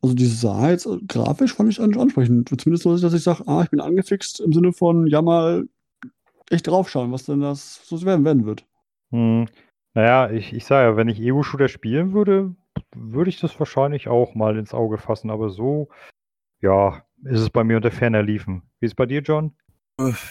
Also 0.02 0.16
die 0.16 0.28
sah 0.28 0.70
jetzt 0.70 0.86
äh, 0.86 0.98
grafisch 1.08 1.54
fand 1.54 1.70
ich 1.70 1.82
an- 1.82 1.98
ansprechend. 1.98 2.50
Zumindest 2.62 2.84
so, 2.84 2.98
dass 2.98 3.14
ich 3.14 3.24
sage, 3.24 3.44
ah, 3.48 3.64
ich 3.64 3.70
bin 3.70 3.80
angefixt 3.80 4.40
im 4.40 4.54
Sinne 4.54 4.74
von, 4.74 5.08
ja 5.08 5.22
mal 5.22 5.68
echt 6.50 6.68
draufschauen, 6.68 7.12
was 7.12 7.26
denn 7.26 7.42
das 7.42 7.82
so 7.88 8.02
werden, 8.04 8.26
werden 8.26 8.46
wird. 8.46 8.66
Hm. 9.12 9.48
Naja, 9.94 10.30
ich, 10.32 10.54
ich 10.54 10.66
sage 10.66 10.92
ja, 10.92 10.98
wenn 10.98 11.10
ich 11.10 11.20
Ego-Shooter 11.20 11.68
spielen 11.68 12.14
würde, 12.14 12.56
würde 12.96 13.30
ich 13.30 13.40
das 13.40 13.58
wahrscheinlich 13.60 14.08
auch 14.08 14.36
mal 14.36 14.58
ins 14.58 14.74
Auge 14.74 14.98
fassen. 14.98 15.30
Aber 15.32 15.50
so, 15.50 15.90
ja, 16.62 17.04
ist 17.24 17.42
es 17.42 17.50
bei 17.50 17.64
mir 17.64 17.78
unter 17.78 17.92
ferner 17.92 18.24
Liefen. 18.24 18.64
Wie 18.80 18.86
ist 18.86 18.92
es 18.92 18.96
bei 18.96 19.06
dir, 19.06 19.22
John? 19.22 19.56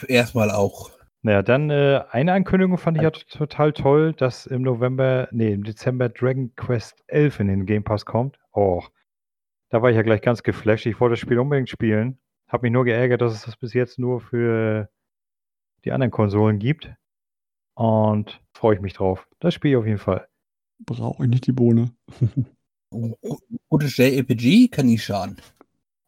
Erstmal 0.07 0.50
auch. 0.50 0.90
Naja, 1.23 1.42
dann 1.42 1.71
äh, 1.71 2.02
eine 2.11 2.33
Ankündigung 2.33 2.78
fand 2.78 2.97
ich 2.97 3.02
ja 3.02 3.11
total 3.11 3.73
toll, 3.73 4.12
dass 4.12 4.47
im 4.47 4.62
November, 4.62 5.28
nee, 5.33 5.52
im 5.52 5.64
Dezember 5.64 6.09
Dragon 6.09 6.54
Quest 6.54 7.02
11 7.09 7.40
in 7.40 7.49
den 7.49 7.66
Game 7.66 7.85
Pass 7.85 8.04
kommt. 8.04 8.38
Oh, 8.52 8.83
da 9.71 9.83
war 9.83 9.90
ich 9.90 9.97
ja 9.97 10.02
gleich 10.02 10.23
ganz 10.23 10.42
geflasht. 10.42 10.87
Ich 10.87 11.00
wollte 11.00 11.14
das 11.14 11.21
Spiel 11.21 11.38
unbedingt 11.38 11.68
spielen. 11.68 12.18
Hab 12.47 12.62
mich 12.62 12.73
nur 12.73 12.85
geärgert, 12.85 13.21
dass 13.21 13.35
es 13.35 13.42
das 13.42 13.57
bis 13.57 13.75
jetzt 13.75 13.99
nur 13.99 14.21
für 14.21 14.88
die 15.85 15.92
anderen 15.92 16.11
Konsolen 16.11 16.59
gibt. 16.59 16.90
Und 17.75 18.40
freue 18.52 18.76
ich 18.76 18.80
mich 18.80 18.95
drauf. 18.95 19.28
Das 19.40 19.54
Spiel 19.54 19.76
auf 19.76 19.87
jeden 19.87 19.99
Fall. 19.99 20.26
Brauche 20.78 21.25
ich 21.25 21.28
nicht 21.28 21.47
die 21.47 21.52
Bohne. 21.52 21.90
Gutes 23.68 23.97
JRPG 23.97 24.68
kann 24.68 24.87
nie 24.87 24.99
schaden. 24.99 25.37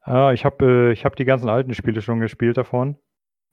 Ah, 0.02 0.33
ich 0.33 0.45
habe 0.45 0.64
äh, 0.64 0.92
ich 0.92 1.04
hab 1.04 1.16
die 1.16 1.25
ganzen 1.25 1.49
alten 1.49 1.75
Spiele 1.75 2.02
schon 2.02 2.21
gespielt 2.21 2.56
davon. 2.56 2.97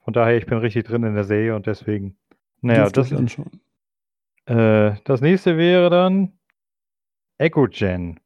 Von 0.03 0.13
daher, 0.13 0.37
ich 0.37 0.45
bin 0.45 0.57
richtig 0.57 0.85
drin 0.85 1.03
in 1.03 1.15
der 1.15 1.25
Serie 1.25 1.55
und 1.55 1.67
deswegen. 1.67 2.17
Naja, 2.61 2.89
das, 2.89 3.11
anschauen. 3.11 3.61
Äh, 4.45 4.95
das 5.03 5.21
nächste 5.21 5.57
wäre 5.57 5.89
dann 5.89 6.31
EchoGen. 7.37 8.19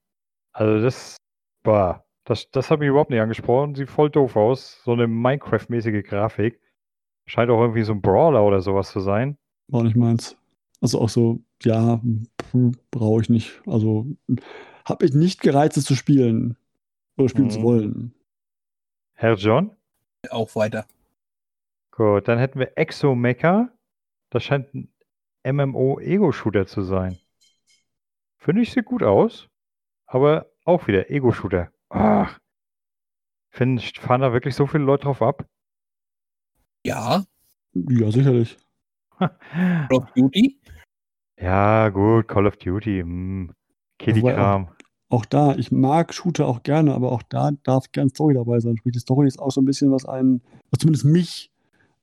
Also 0.54 0.84
das 0.84 1.18
war, 1.64 2.06
das, 2.24 2.50
das 2.52 2.70
hat 2.70 2.80
mich 2.80 2.90
überhaupt 2.90 3.10
nicht 3.10 3.20
angesprochen. 3.20 3.76
Sieht 3.76 3.90
voll 3.90 4.10
doof 4.10 4.36
aus. 4.36 4.82
So 4.84 4.94
eine 4.94 5.08
Minecraft-mäßige 5.08 6.04
Grafik. 6.04 6.60
Scheint 7.26 7.50
auch 7.50 7.62
irgendwie 7.62 7.84
so 7.84 7.94
ein 7.94 8.02
Brawler 8.02 8.44
oder 8.44 8.62
sowas 8.62 8.92
zu 8.92 9.00
sein. 9.00 9.38
War 9.68 9.84
nicht 9.84 9.96
meins. 9.96 10.38
Also 10.82 11.00
auch 11.00 11.10
so, 11.10 11.40
ja, 11.64 12.02
brauche 12.92 13.22
ich 13.22 13.30
nicht. 13.30 13.62
Also 13.66 14.08
habe 14.86 15.06
ich 15.06 15.14
nicht 15.14 15.42
gereizt, 15.42 15.78
es 15.78 15.86
zu 15.86 15.96
spielen. 15.96 16.58
Oder 17.18 17.30
spielen 17.30 17.50
zu 17.50 17.60
Mhm. 17.60 17.64
wollen. 17.64 18.14
Herr 19.14 19.36
John? 19.36 19.76
Auch 20.30 20.56
weiter. 20.56 20.86
Gut, 21.92 22.28
dann 22.28 22.40
hätten 22.40 22.60
wir 22.60 22.78
Exomecha. 22.78 23.70
Das 24.30 24.44
scheint 24.44 24.74
ein 24.74 24.88
MMO-Ego-Shooter 25.44 26.66
zu 26.68 26.82
sein. 26.84 27.18
Finde 28.38 28.62
ich, 28.62 28.72
sieht 28.72 28.86
gut 28.86 29.04
aus. 29.04 29.50
Aber 30.06 30.52
auch 30.66 30.88
wieder 30.88 31.10
Ego-Shooter. 31.10 31.72
Ach. 31.90 32.40
Finden, 33.52 33.80
fahren 33.80 34.22
da 34.22 34.32
wirklich 34.34 34.56
so 34.56 34.66
viele 34.68 34.84
Leute 34.86 35.04
drauf 35.04 35.22
ab? 35.22 35.46
Ja, 36.86 37.26
Ja, 37.74 38.12
sicherlich. 38.12 38.58
Call 39.20 39.88
of 39.92 40.12
Duty. 40.14 40.60
Ja, 41.38 41.90
gut, 41.90 42.28
Call 42.28 42.48
of 42.48 42.58
Duty. 42.58 43.02
Hm. 43.02 43.54
Kitty-Kram. 44.00 44.74
Auch 45.12 45.26
da, 45.26 45.58
ich 45.58 45.74
mag 45.74 46.14
Shooter 46.14 46.48
auch 46.48 46.64
gerne, 46.64 46.94
aber 46.94 47.12
auch 47.12 47.22
da 47.24 47.52
darf 47.64 47.92
gern 47.92 48.08
Story 48.08 48.34
dabei 48.34 48.62
sein. 48.62 48.78
Sprich, 48.78 48.94
die 48.94 49.00
Story 49.00 49.28
ist 49.28 49.40
auch 49.40 49.52
so 49.52 49.60
ein 49.60 49.66
bisschen, 49.66 49.92
was 49.92 50.06
einen, 50.06 50.42
was 50.70 50.80
zumindest 50.80 51.04
mich 51.04 51.52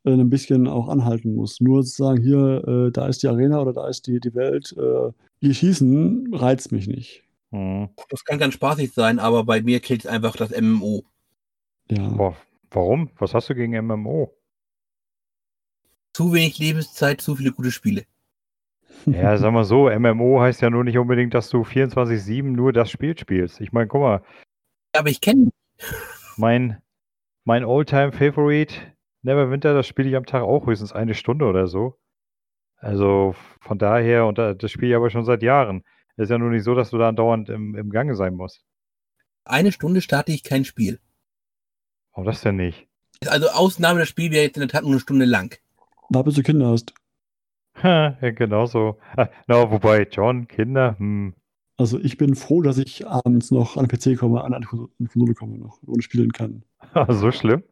äh, 0.05 0.11
ein 0.11 0.29
bisschen 0.29 0.67
auch 0.69 0.89
anhalten 0.89 1.35
muss. 1.35 1.59
Nur 1.59 1.83
zu 1.85 1.91
sagen, 1.91 2.23
hier, 2.23 2.63
äh, 2.69 2.93
da 2.93 3.07
ist 3.07 3.23
die 3.23 3.29
Arena 3.29 3.63
oder 3.63 3.73
da 3.73 3.89
ist 3.89 4.07
die, 4.09 4.21
die 4.21 4.35
Welt, 4.35 4.75
äh, 4.77 5.11
hier 5.41 5.55
schießen, 5.55 6.35
reizt 6.35 6.71
mich 6.71 6.87
nicht. 6.87 7.25
Hm. 7.51 7.89
Das 8.11 8.27
kann 8.27 8.39
ganz 8.39 8.53
spaßig 8.53 8.93
sein, 8.93 9.19
aber 9.19 9.45
bei 9.45 9.63
mir 9.63 9.81
killt 9.81 10.07
einfach 10.07 10.37
das 10.37 10.51
MMO. 10.51 11.03
Ja. 11.91 12.09
Boah, 12.11 12.37
warum? 12.71 13.09
Was 13.19 13.33
hast 13.33 13.49
du 13.49 13.55
gegen 13.55 13.73
MMO? 13.87 14.35
Zu 16.13 16.35
wenig 16.35 16.59
Lebenszeit, 16.59 17.23
zu 17.23 17.37
viele 17.37 17.53
gute 17.53 17.73
Spiele. 17.73 18.05
Ja, 19.07 19.37
sag 19.39 19.53
mal 19.53 19.65
so, 19.65 19.89
MMO 19.91 20.41
heißt 20.41 20.61
ja 20.63 20.71
nur 20.71 20.85
nicht 20.85 20.99
unbedingt, 20.99 21.35
dass 21.35 21.49
du 21.51 21.63
24-7 21.63 22.43
nur 22.55 22.73
das 22.73 22.91
Spiel 22.91 23.17
spielst. 23.19 23.61
Ich 23.61 23.73
meine, 23.73 23.87
guck 23.89 24.01
mal, 24.03 24.23
Aber 24.93 25.09
ich 25.11 25.21
kenne 25.21 25.51
mein, 26.37 26.81
mein 27.45 27.65
All-Time-Favorite 27.65 28.75
Neverwinter, 29.23 29.75
das 29.75 29.87
spiele 29.87 30.09
ich 30.09 30.17
am 30.17 30.27
Tag 30.27 30.43
auch 30.43 30.67
höchstens 30.67 30.93
eine 30.93 31.15
Stunde 31.15 31.45
oder 31.47 31.67
so. 31.67 31.99
Also 32.77 33.35
von 33.61 33.79
daher, 33.79 34.27
und 34.27 34.39
da- 34.39 34.55
das 34.55 34.71
spiele 34.71 34.91
ich 34.91 34.97
aber 34.97 35.11
schon 35.11 35.25
seit 35.25 35.43
Jahren. 35.43 35.83
Ist 36.17 36.31
ja 36.31 36.39
nur 36.39 36.51
nicht 36.51 36.65
so, 36.65 36.75
dass 36.75 36.91
du 36.91 36.99
da 36.99 37.09
andauernd 37.09 37.49
im, 37.49 37.75
im 37.77 37.91
Gange 37.91 38.15
sein 38.17 38.35
musst. 38.35 38.63
eine 39.45 39.73
Stunde 39.73 40.01
starte 40.01 40.31
ich 40.33 40.43
kein 40.45 40.65
Spiel. 40.65 41.01
Warum 42.13 42.27
das 42.27 42.41
denn 42.43 42.57
nicht? 42.57 42.87
Also 43.27 43.49
Ausnahme, 43.49 44.01
das 44.01 44.09
Spiel 44.09 44.31
wäre 44.31 44.45
jetzt 44.45 44.57
in 44.57 44.61
der 44.61 44.69
Tat 44.69 44.83
nur 44.83 44.93
eine 44.93 45.01
Stunde 45.01 45.25
lang. 45.25 45.59
War 46.11 46.23
bis 46.25 46.35
du 46.35 46.43
Kinder 46.43 46.69
hast. 46.69 46.93
Ja, 47.83 48.11
genau 48.37 48.67
so. 48.67 48.99
Ah, 49.17 49.29
Na, 49.47 49.71
wobei, 49.71 50.07
John, 50.11 50.49
Kinder, 50.49 50.97
hm. 50.99 51.35
Also 51.77 51.99
ich 52.01 52.17
bin 52.17 52.35
froh, 52.35 52.61
dass 52.61 52.77
ich 52.79 53.07
abends 53.07 53.53
noch 53.53 53.77
an 53.77 53.87
den 53.87 53.97
PC 53.97 54.19
komme, 54.19 54.43
an 54.43 54.53
eine 54.53 54.67
Konsole 54.67 55.35
komme 55.35 55.59
noch 55.59 55.81
und 55.85 56.03
spielen 56.03 56.33
kann. 56.33 56.65
so 57.09 57.31
schlimm. 57.31 57.63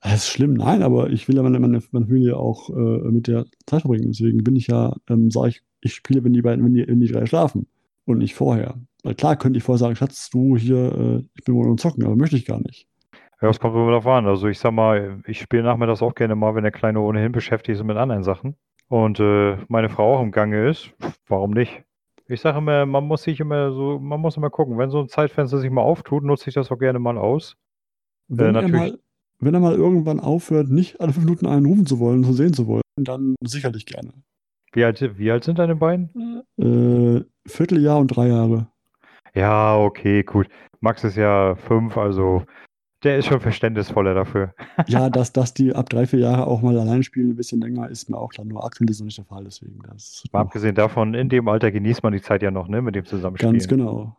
Das 0.00 0.14
ist 0.14 0.28
schlimm, 0.28 0.54
nein, 0.54 0.84
aber 0.84 1.10
ich 1.10 1.26
will 1.26 1.34
ja 1.34 1.42
meine, 1.42 1.58
meine, 1.58 1.82
meine 1.90 2.06
Familie 2.06 2.36
auch 2.36 2.70
äh, 2.70 3.10
mit 3.10 3.26
der 3.26 3.46
Zeit 3.66 3.80
verbringen. 3.80 4.12
Deswegen 4.12 4.44
bin 4.44 4.54
ich 4.54 4.68
ja, 4.68 4.94
ähm, 5.10 5.32
sage 5.32 5.48
ich, 5.48 5.62
ich 5.80 5.94
spiele, 5.94 6.22
wenn 6.22 6.32
die 6.32 6.42
beiden, 6.42 6.64
wenn 6.64 6.74
die, 6.74 6.86
wenn 6.86 7.00
die 7.00 7.10
drei 7.10 7.26
schlafen 7.26 7.66
und 8.04 8.18
nicht 8.18 8.36
vorher. 8.36 8.76
Weil 9.02 9.16
klar 9.16 9.34
könnte 9.34 9.58
ich 9.58 9.64
vorher 9.64 9.78
sagen, 9.78 9.96
Schatz, 9.96 10.30
du 10.30 10.56
hier, 10.56 10.92
äh, 10.92 11.24
ich 11.34 11.44
bin 11.44 11.56
wohl 11.56 11.66
am 11.66 11.78
Zocken, 11.78 12.04
aber 12.04 12.14
möchte 12.14 12.36
ich 12.36 12.46
gar 12.46 12.60
nicht. 12.60 12.86
Ja, 13.42 13.48
es 13.50 13.58
kommt 13.58 13.74
immer 13.74 13.90
darauf 13.90 14.06
an. 14.06 14.26
Also 14.26 14.46
ich 14.46 14.60
sag 14.60 14.72
mal, 14.72 15.20
ich 15.26 15.40
spiele 15.40 15.64
nachmittags 15.64 16.02
auch 16.02 16.14
gerne 16.14 16.36
mal, 16.36 16.54
wenn 16.54 16.62
der 16.62 16.72
Kleine 16.72 17.00
ohnehin 17.00 17.32
beschäftigt 17.32 17.78
ist 17.78 17.84
mit 17.84 17.96
anderen 17.96 18.22
Sachen. 18.22 18.54
Und 18.88 19.20
äh, 19.20 19.58
meine 19.68 19.90
Frau 19.90 20.16
auch 20.16 20.22
im 20.22 20.30
Gange 20.30 20.68
ist, 20.68 20.90
warum 21.26 21.50
nicht? 21.50 21.82
Ich 22.26 22.40
sage 22.40 22.58
immer, 22.58 22.86
man 22.86 23.04
muss 23.04 23.22
sich 23.22 23.40
immer 23.40 23.72
so, 23.72 23.98
man 23.98 24.20
muss 24.20 24.36
immer 24.36 24.50
gucken. 24.50 24.78
Wenn 24.78 24.90
so 24.90 25.00
ein 25.00 25.08
Zeitfenster 25.08 25.58
sich 25.58 25.70
mal 25.70 25.82
auftut, 25.82 26.24
nutze 26.24 26.48
ich 26.48 26.54
das 26.54 26.70
auch 26.70 26.78
gerne 26.78 26.98
mal 26.98 27.16
aus. 27.16 27.56
Wenn, 28.28 28.46
er 28.46 28.52
natürlich. 28.52 28.92
mal, 28.92 28.98
wenn 29.40 29.54
er 29.54 29.60
mal 29.60 29.74
irgendwann 29.74 30.20
aufhört, 30.20 30.68
nicht 30.68 31.00
alle 31.00 31.12
fünf 31.12 31.24
Minuten 31.24 31.46
einen 31.46 31.66
rufen 31.66 31.86
zu 31.86 31.98
wollen, 31.98 32.24
zu 32.24 32.32
sehen 32.32 32.52
zu 32.52 32.66
wollen, 32.66 32.82
dann 32.96 33.34
sicherlich 33.42 33.86
gerne. 33.86 34.12
Wie 34.72 34.84
alt, 34.84 35.18
wie 35.18 35.30
alt 35.30 35.44
sind 35.44 35.58
deine 35.58 35.76
beiden? 35.76 36.44
Äh, 36.58 37.24
Vierteljahr 37.46 37.98
und 37.98 38.08
drei 38.08 38.28
Jahre. 38.28 38.68
Ja, 39.34 39.78
okay, 39.78 40.22
gut. 40.22 40.48
Max 40.80 41.04
ist 41.04 41.16
ja 41.16 41.54
fünf, 41.54 41.96
also 41.96 42.44
der 43.04 43.18
ist 43.18 43.26
schon 43.26 43.40
verständnisvoller 43.40 44.14
dafür. 44.14 44.54
Ja, 44.86 45.10
dass, 45.10 45.32
dass 45.32 45.54
die 45.54 45.74
ab 45.74 45.88
drei, 45.90 46.06
vier 46.06 46.20
Jahre 46.20 46.46
auch 46.46 46.62
mal 46.62 46.78
allein 46.78 47.02
spielen, 47.02 47.30
ein 47.30 47.36
bisschen 47.36 47.60
länger, 47.60 47.88
ist 47.88 48.08
mir 48.08 48.16
auch 48.18 48.30
klar. 48.30 48.44
Nur 48.46 48.64
aktuell 48.64 48.88
ist 48.90 49.00
noch 49.00 49.06
nicht 49.06 49.18
der 49.18 49.24
Fall, 49.24 49.44
deswegen. 49.44 49.78
Das 49.86 50.24
Mal 50.32 50.40
abgesehen 50.40 50.74
davon, 50.74 51.14
in 51.14 51.28
dem 51.28 51.48
Alter 51.48 51.70
genießt 51.70 52.02
man 52.02 52.12
die 52.12 52.22
Zeit 52.22 52.42
ja 52.42 52.50
noch, 52.50 52.68
ne, 52.68 52.80
mit 52.82 52.94
dem 52.94 53.04
Zusammenspielen. 53.04 53.54
ganz 53.54 53.68
genau. 53.68 54.16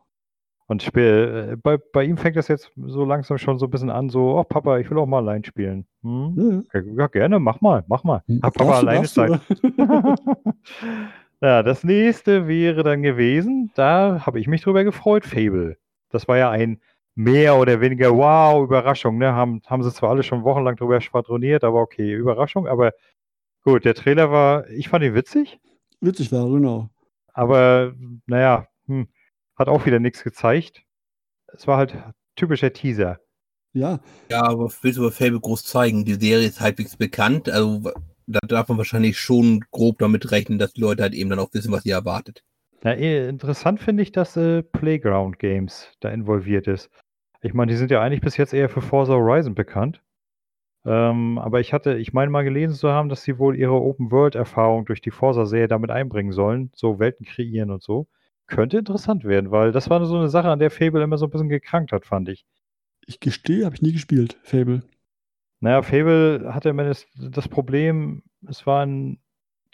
Und 0.68 0.84
spiel, 0.84 1.50
äh, 1.54 1.56
bei, 1.56 1.78
bei 1.78 2.04
ihm 2.04 2.16
fängt 2.18 2.36
das 2.36 2.48
jetzt 2.48 2.72
so 2.78 3.04
langsam 3.04 3.40
schon 3.40 3.58
so 3.58 3.66
ein 3.66 3.72
bisschen 3.72 3.90
an, 3.90 4.10
so, 4.10 4.38
oh 4.38 4.44
Papa, 4.44 4.78
ich 4.78 4.90
will 4.92 5.00
auch 5.00 5.08
mal 5.08 5.18
allein 5.18 5.44
spielen. 5.44 5.86
Hm? 6.04 6.64
Ja, 6.72 6.82
Ja, 6.82 7.08
gerne, 7.08 7.40
mach 7.40 7.60
mal, 7.60 7.84
mach 7.88 8.04
mal. 8.04 8.22
ja. 8.28 8.38
Hab 8.44 8.54
Papa 8.54 8.78
alleine? 8.78 9.08
Zeit. 9.08 9.40
ja, 11.42 11.64
das 11.64 11.84
nächste 11.84 12.48
wäre 12.48 12.84
dann 12.84 13.02
gewesen, 13.02 13.72
da 13.76 14.26
habe 14.28 14.40
ich 14.40 14.48
mich 14.48 14.62
drüber 14.62 14.84
gefreut, 14.84 15.26
Fable. 15.26 15.78
Das 16.12 16.28
war 16.28 16.38
ja 16.38 16.52
ein 16.52 16.80
mehr 17.20 17.58
oder 17.58 17.82
weniger, 17.82 18.16
wow, 18.16 18.64
Überraschung, 18.64 19.18
ne? 19.18 19.34
Haben, 19.34 19.62
haben 19.66 19.84
sie 19.84 19.92
zwar 19.92 20.12
alle 20.12 20.24
schon 20.24 20.46
wochenlang 20.46 20.78
drüber 20.78 21.02
schwadroniert, 21.02 21.66
aber 21.66 21.82
okay, 21.82 22.14
Überraschung. 22.14 22.66
Aber 22.66 22.94
gut, 23.62 23.84
der 23.84 23.94
Trailer 23.94 24.32
war, 24.32 24.70
ich 24.70 24.88
fand 24.88 25.04
ihn 25.04 25.16
witzig, 25.16 25.60
Witzig 26.00 26.32
war, 26.32 26.50
genau. 26.50 26.90
aber 27.34 27.94
naja, 28.26 28.70
hm, 28.86 29.10
hat 29.58 29.68
auch 29.68 29.86
wieder 29.86 30.00
nichts 30.00 30.24
gezeigt. 30.24 30.84
Es 31.48 31.68
war 31.68 31.76
halt 31.76 31.94
typischer 32.38 32.72
Teaser. 32.72 33.20
Ja, 33.74 34.00
Ja, 34.32 34.44
aber 34.44 34.72
willst 34.82 34.98
du 34.98 35.02
über 35.02 35.12
Fable 35.12 35.42
groß 35.42 35.66
zeigen? 35.66 36.06
Die 36.06 36.14
Serie 36.14 36.48
ist 36.48 36.62
halbwegs 36.62 36.96
bekannt, 36.96 37.50
also 37.50 37.92
da 38.28 38.40
darf 38.48 38.70
man 38.70 38.78
wahrscheinlich 38.78 39.20
schon 39.20 39.66
grob 39.72 40.00
damit 40.00 40.32
rechnen, 40.32 40.58
dass 40.58 40.72
die 40.72 40.82
Leute 40.82 41.04
halt 41.04 41.14
eben 41.14 41.30
dann 41.30 41.40
auch 41.40 41.54
wissen, 41.54 41.74
was 41.74 41.84
sie 41.84 41.90
erwartet. 41.90 42.46
Ja, 42.86 42.94
eh, 42.94 43.28
interessant 43.28 43.82
finde 43.82 44.04
ich, 44.04 44.14
dass 44.14 44.38
äh, 44.38 44.64
Playground 44.64 45.38
Games 45.38 45.92
da 46.00 46.10
involviert 46.12 46.68
ist. 46.68 46.90
Ich 47.42 47.54
meine, 47.54 47.72
die 47.72 47.78
sind 47.78 47.92
ja 47.92 48.02
eigentlich 48.02 48.22
bis 48.22 48.38
jetzt 48.38 48.54
eher 48.54 48.70
für 48.70 48.82
Forza 48.82 49.14
Horizon 49.14 49.56
bekannt. 49.56 50.02
Ähm, 50.86 51.38
aber 51.38 51.60
ich 51.60 51.74
hatte, 51.74 51.98
ich 51.98 52.14
meine 52.14 52.32
mal 52.32 52.44
gelesen 52.44 52.76
zu 52.76 52.90
haben, 52.90 53.10
dass 53.10 53.24
sie 53.24 53.38
wohl 53.38 53.56
ihre 53.58 53.74
Open-World-Erfahrung 53.74 54.86
durch 54.86 55.02
die 55.02 55.12
Forza-Serie 55.12 55.68
damit 55.68 55.92
einbringen 55.92 56.32
sollen, 56.32 56.72
so 56.74 57.00
Welten 57.00 57.26
kreieren 57.26 57.70
und 57.72 57.84
so. 57.84 58.08
Könnte 58.48 58.78
interessant 58.80 59.26
werden, 59.26 59.52
weil 59.52 59.72
das 59.72 59.90
war 59.90 60.04
so 60.06 60.18
eine 60.18 60.30
Sache, 60.30 60.50
an 60.50 60.60
der 60.60 60.72
Fable 60.72 61.04
immer 61.04 61.18
so 61.18 61.26
ein 61.28 61.32
bisschen 61.32 61.50
gekrankt 61.50 61.92
hat, 61.92 62.06
fand 62.06 62.30
ich. 62.30 62.46
ich 63.06 63.20
gestehe, 63.20 63.66
habe 63.66 63.76
ich 63.76 63.82
nie 63.82 63.94
gespielt, 63.94 64.38
Fable. 64.44 64.84
Naja, 65.60 65.82
Fable 65.82 66.54
hatte 66.54 66.70
immer 66.70 66.86
das, 66.86 67.06
das 67.16 67.48
Problem, 67.50 68.24
es 68.48 68.66
waren, 68.66 69.20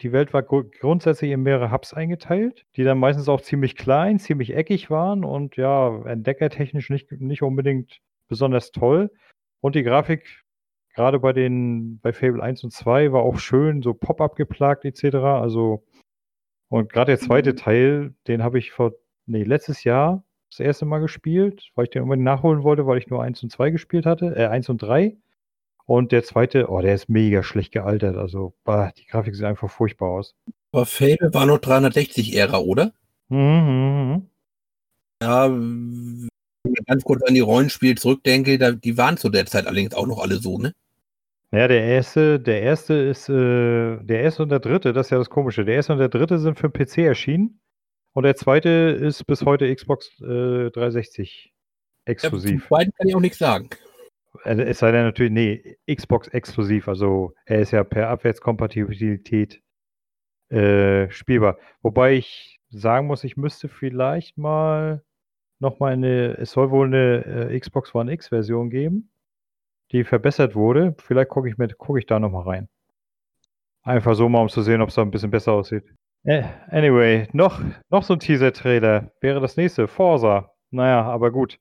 die 0.02 0.12
Welt 0.12 0.32
war 0.34 0.42
gru- 0.42 0.64
grundsätzlich 0.80 1.30
in 1.30 1.42
mehrere 1.42 1.70
Hubs 1.72 1.94
eingeteilt, 1.94 2.64
die 2.76 2.84
dann 2.84 2.98
meistens 2.98 3.28
auch 3.28 3.40
ziemlich 3.40 3.76
klein, 3.76 4.18
ziemlich 4.18 4.54
eckig 4.54 4.90
waren 4.90 5.24
und 5.24 5.56
ja, 5.56 6.02
entdeckertechnisch 6.04 6.90
nicht, 6.90 7.12
nicht 7.12 7.42
unbedingt 7.42 8.00
besonders 8.28 8.72
toll. 8.72 9.10
Und 9.60 9.74
die 9.74 9.82
Grafik, 9.82 10.44
gerade 10.94 11.18
bei 11.18 11.32
den, 11.32 11.98
bei 12.00 12.12
Fable 12.12 12.42
1 12.42 12.64
und 12.64 12.72
2, 12.72 13.12
war 13.12 13.22
auch 13.22 13.38
schön, 13.38 13.82
so 13.82 13.94
Pop-up 13.94 14.36
geplagt 14.36 14.84
etc. 14.84 15.16
Also, 15.16 15.84
und 16.68 16.92
gerade 16.92 17.12
der 17.12 17.18
zweite 17.18 17.54
Teil, 17.54 18.14
den 18.26 18.42
habe 18.42 18.58
ich 18.58 18.72
vor, 18.72 18.92
nee, 19.26 19.44
letztes 19.44 19.84
Jahr 19.84 20.24
das 20.50 20.60
erste 20.60 20.84
Mal 20.84 20.98
gespielt, 20.98 21.70
weil 21.74 21.84
ich 21.84 21.90
den 21.90 22.02
unbedingt 22.02 22.24
nachholen 22.24 22.62
wollte, 22.62 22.86
weil 22.86 22.98
ich 22.98 23.08
nur 23.08 23.22
1 23.22 23.42
und 23.42 23.50
2 23.50 23.70
gespielt 23.70 24.06
hatte, 24.06 24.34
äh, 24.36 24.46
1 24.46 24.68
und 24.68 24.82
3. 24.82 25.16
Und 25.86 26.10
der 26.10 26.24
zweite, 26.24 26.68
oh, 26.68 26.80
der 26.80 26.94
ist 26.94 27.08
mega 27.08 27.42
schlecht 27.44 27.72
gealtert. 27.72 28.16
Also, 28.16 28.54
bah, 28.64 28.92
die 28.98 29.06
Grafik 29.06 29.34
sieht 29.36 29.44
einfach 29.44 29.70
furchtbar 29.70 30.08
aus. 30.10 30.34
Aber 30.72 30.84
Fable 30.84 31.32
war 31.32 31.46
noch 31.46 31.58
360-Ära, 31.58 32.58
oder? 32.58 32.92
Mhm, 33.28 33.38
mhm, 33.38 34.12
mhm. 34.12 34.30
Ja, 35.22 35.48
wenn 35.50 36.28
ich 36.64 36.84
ganz 36.86 37.04
kurz 37.04 37.22
an 37.22 37.34
die 37.34 37.40
Rollenspiele 37.40 37.94
zurückdenke, 37.94 38.58
da, 38.58 38.72
die 38.72 38.98
waren 38.98 39.16
zu 39.16 39.28
der 39.30 39.46
Zeit 39.46 39.66
allerdings 39.66 39.94
auch 39.94 40.06
noch 40.06 40.18
alle 40.20 40.36
so, 40.36 40.58
ne? 40.58 40.72
Ja, 41.52 41.68
der 41.68 41.84
erste, 41.84 42.40
der 42.40 42.60
erste 42.62 42.94
ist, 42.94 43.28
äh, 43.28 43.96
der 44.02 44.20
erste 44.22 44.42
und 44.42 44.48
der 44.48 44.58
dritte, 44.58 44.92
das 44.92 45.06
ist 45.06 45.10
ja 45.10 45.18
das 45.18 45.30
Komische. 45.30 45.64
Der 45.64 45.76
erste 45.76 45.92
und 45.92 46.00
der 46.00 46.08
dritte 46.08 46.38
sind 46.40 46.58
für 46.58 46.68
den 46.68 46.72
PC 46.72 46.98
erschienen. 46.98 47.60
Und 48.12 48.24
der 48.24 48.34
zweite 48.34 48.68
ist 48.68 49.24
bis 49.26 49.44
heute 49.44 49.72
Xbox 49.74 50.10
äh, 50.20 50.70
360 50.70 51.44
Ja, 51.44 51.50
zum 51.52 52.12
exklusiv. 52.12 52.66
zweiten 52.66 52.90
kann 52.98 53.06
ich 53.08 53.14
auch 53.14 53.20
nichts 53.20 53.38
sagen. 53.38 53.70
Also, 54.44 54.62
es 54.62 54.78
sei 54.78 54.92
denn 54.92 55.04
natürlich, 55.04 55.32
nee, 55.32 55.76
Xbox 55.92 56.28
exklusiv. 56.28 56.88
Also 56.88 57.34
er 57.44 57.60
ist 57.60 57.70
ja 57.70 57.84
per 57.84 58.08
Abwärtskompatibilität 58.08 59.62
äh, 60.48 61.10
spielbar. 61.10 61.58
Wobei 61.82 62.14
ich 62.14 62.60
sagen 62.70 63.06
muss, 63.06 63.24
ich 63.24 63.36
müsste 63.36 63.68
vielleicht 63.68 64.38
mal 64.38 65.02
nochmal 65.58 65.92
eine, 65.92 66.36
es 66.38 66.52
soll 66.52 66.70
wohl 66.70 66.86
eine 66.86 67.50
äh, 67.50 67.58
Xbox 67.58 67.94
One 67.94 68.12
X 68.12 68.28
Version 68.28 68.70
geben, 68.70 69.10
die 69.92 70.04
verbessert 70.04 70.54
wurde. 70.54 70.94
Vielleicht 70.98 71.30
gucke 71.30 71.48
ich, 71.48 71.56
gucke 71.78 71.98
ich 71.98 72.06
da 72.06 72.18
nochmal 72.18 72.44
rein. 72.44 72.68
Einfach 73.82 74.14
so 74.14 74.28
mal, 74.28 74.42
um 74.42 74.48
zu 74.48 74.62
sehen, 74.62 74.82
ob 74.82 74.88
es 74.88 74.96
da 74.96 75.02
ein 75.02 75.10
bisschen 75.10 75.30
besser 75.30 75.52
aussieht. 75.52 75.84
Äh, 76.24 76.42
anyway, 76.70 77.28
noch, 77.32 77.60
noch 77.88 78.02
so 78.02 78.14
ein 78.14 78.20
Teaser-Trailer 78.20 79.12
wäre 79.20 79.40
das 79.40 79.56
nächste. 79.56 79.86
Forza. 79.86 80.50
Naja, 80.70 81.02
aber 81.02 81.30
gut. 81.30 81.60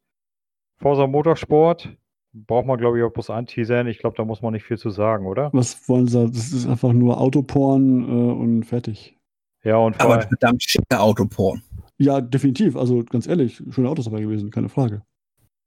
Forza 0.77 1.05
Motorsport 1.05 1.95
braucht 2.35 2.67
man, 2.67 2.77
glaube 2.77 2.97
ich, 2.97 3.03
auch 3.03 3.11
bloß 3.11 3.29
anteasern. 3.29 3.87
Ich 3.87 3.99
glaube, 3.99 4.17
da 4.17 4.25
muss 4.25 4.41
man 4.41 4.53
nicht 4.53 4.65
viel 4.65 4.77
zu 4.77 4.89
sagen, 4.89 5.25
oder? 5.25 5.49
Was 5.53 5.87
wollen 5.87 6.07
sie? 6.07 6.27
Das 6.27 6.51
ist 6.51 6.67
einfach 6.67 6.93
nur 6.93 7.19
Autoporn 7.19 8.03
äh, 8.03 8.33
und 8.33 8.63
fertig. 8.63 9.17
Ja, 9.63 9.77
und 9.77 9.99
Aber 9.99 10.21
verdammt 10.21 10.61
schicker 10.61 11.01
Autoporn. 11.01 11.63
Ja, 11.97 12.21
definitiv. 12.21 12.75
Also 12.75 13.03
ganz 13.03 13.25
ehrlich, 13.25 13.63
schöne 13.71 13.89
Autos 13.89 14.05
dabei 14.05 14.21
gewesen, 14.21 14.51
keine 14.51 14.69
Frage. 14.69 15.01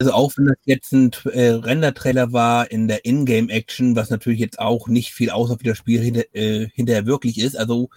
Also 0.01 0.13
auch 0.13 0.31
wenn 0.37 0.47
das 0.47 0.57
jetzt 0.65 0.93
ein 0.93 1.11
äh, 1.33 1.49
Render-Trailer 1.51 2.33
war 2.33 2.71
in 2.71 2.87
der 2.87 3.05
Ingame-Action, 3.05 3.97
was 3.97 4.11
natürlich 4.11 4.39
jetzt 4.39 4.61
auch 4.61 4.87
nicht 4.87 5.13
viel 5.13 5.31
außer 5.31 5.59
wie 5.59 5.65
das 5.65 5.79
Spiel 5.79 6.01
hinter, 6.01 6.23
äh, 6.35 6.69
hinterher 6.73 7.07
wirklich 7.07 7.39
ist. 7.39 7.57
Also 7.57 7.89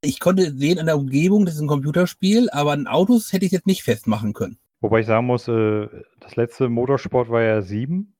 ich 0.00 0.18
konnte 0.18 0.56
sehen 0.56 0.80
an 0.80 0.86
der 0.86 0.98
Umgebung, 0.98 1.44
das 1.46 1.54
ist 1.54 1.60
ein 1.60 1.68
Computerspiel, 1.68 2.50
aber 2.50 2.72
an 2.72 2.88
Autos 2.88 3.32
hätte 3.32 3.46
ich 3.46 3.52
jetzt 3.52 3.66
nicht 3.66 3.84
festmachen 3.84 4.32
können. 4.32 4.58
Wobei 4.80 5.00
ich 5.00 5.06
sagen 5.06 5.26
muss, 5.26 5.48
äh, 5.48 5.88
das 6.20 6.36
letzte 6.36 6.68
Motorsport 6.68 7.30
war 7.30 7.42
ja 7.42 7.62
7. 7.62 8.14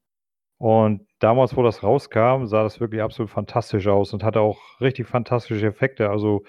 Und 0.59 1.07
damals, 1.19 1.57
wo 1.57 1.63
das 1.63 1.83
rauskam, 1.83 2.47
sah 2.47 2.63
das 2.63 2.81
wirklich 2.81 3.03
absolut 3.03 3.31
fantastisch 3.31 3.87
aus 3.89 4.13
und 4.15 4.25
hatte 4.25 4.41
auch 4.41 4.81
richtig 4.81 5.07
fantastische 5.07 5.67
Effekte. 5.67 6.09
Also 6.11 6.45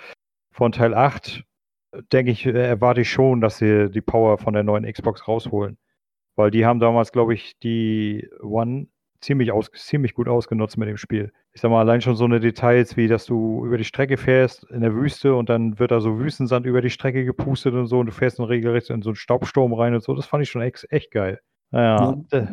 von 0.52 0.72
Teil 0.72 0.94
8, 0.94 1.44
äh, 1.92 2.04
denke 2.14 2.32
ich, 2.32 2.46
äh, 2.46 2.52
erwarte 2.52 3.02
ich 3.02 3.12
schon, 3.12 3.42
dass 3.42 3.58
sie 3.58 3.90
die 3.92 4.02
Power 4.02 4.38
von 4.38 4.54
der 4.54 4.64
neuen 4.64 4.92
Xbox 4.92 5.28
rausholen. 5.28 5.78
Weil 6.36 6.52
die 6.52 6.66
haben 6.66 6.80
damals, 6.80 7.12
glaube 7.12 7.34
ich, 7.34 7.60
die 7.60 8.30
One 8.42 8.88
ziemlich, 9.22 9.52
aus, 9.52 9.72
ziemlich 9.74 10.14
gut 10.14 10.28
ausgenutzt 10.28 10.78
mit 10.78 10.88
dem 10.90 10.98
Spiel. 10.98 11.34
Ich 11.58 11.62
sag 11.62 11.72
mal, 11.72 11.80
allein 11.80 12.02
schon 12.02 12.16
so 12.16 12.26
eine 12.26 12.40
Details, 12.40 12.98
wie 12.98 13.08
dass 13.08 13.26
du 13.26 13.66
über 13.66 13.80
die 13.80 13.84
Strecke 13.84 14.18
fährst 14.18 14.64
in 14.66 14.82
der 14.82 14.94
Wüste 14.94 15.34
und 15.34 15.50
dann 15.50 15.80
wird 15.80 15.90
da 15.90 16.00
so 16.02 16.20
Wüstensand 16.20 16.68
über 16.68 16.82
die 16.82 16.92
Strecke 16.92 17.26
gepustet 17.26 17.74
und 17.74 17.88
so 17.88 17.98
und 17.98 18.06
du 18.06 18.12
fährst 18.12 18.38
dann 18.38 18.46
regelrecht 18.46 18.92
in 18.92 19.02
so 19.02 19.10
einen 19.10 19.16
Staubsturm 19.16 19.74
rein 19.74 19.96
und 19.96 20.04
so. 20.04 20.14
Das 20.14 20.28
fand 20.28 20.44
ich 20.44 20.52
schon 20.52 20.62
ex 20.62 20.86
echt 20.92 21.10
geil. 21.10 21.40
Naja, 21.72 22.14
d- 22.32 22.48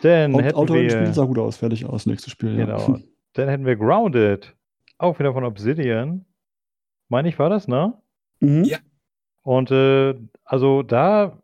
dann 0.00 0.34
Aut- 0.34 0.42
hätten 0.42 0.56
Autorennspiel 0.56 1.02
wir, 1.06 1.14
sah 1.14 1.24
gut 1.24 1.38
aus, 1.38 1.58
fertig 1.58 1.86
aus, 1.86 2.06
nächstes 2.06 2.32
Spiel. 2.32 2.58
Ja. 2.58 2.64
genau, 2.64 2.98
dann 3.34 3.48
hätten 3.48 3.64
wir 3.64 3.76
Grounded. 3.76 4.56
Auch 4.98 5.16
wieder 5.20 5.32
von 5.32 5.44
Obsidian. 5.44 6.24
Meine 7.08 7.28
ich, 7.28 7.38
war 7.38 7.50
das, 7.50 7.68
ne? 7.68 7.94
Mhm. 8.40 8.64
Ja. 8.64 8.78
Und 9.44 9.70
äh, 9.70 10.16
also 10.44 10.82
da 10.82 11.40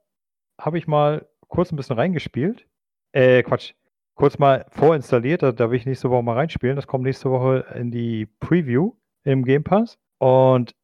habe 0.61 0.79
ich 0.79 0.89
mal 0.89 1.29
kurz 1.47 1.71
ein 1.71 1.77
bisschen 1.77 1.95
reingespielt. 1.97 2.67
Äh, 3.13 3.45
Quatsch. 3.45 3.75
Kurz 4.15 4.39
mal 4.39 4.65
vorinstalliert, 4.71 5.43
da, 5.43 5.53
da 5.53 5.71
will 5.71 5.77
ich 5.77 5.87
nächste 5.87 6.09
Woche 6.11 6.23
mal 6.23 6.35
reinspielen. 6.35 6.77
Das 6.77 6.87
kommt 6.87 7.05
nächste 7.05 7.31
Woche 7.31 7.65
in 7.75 7.91
die 7.91 8.27
Preview 8.41 8.93
im 9.25 9.45
Game 9.45 9.65
Pass. 9.65 9.99
Und 10.19 10.75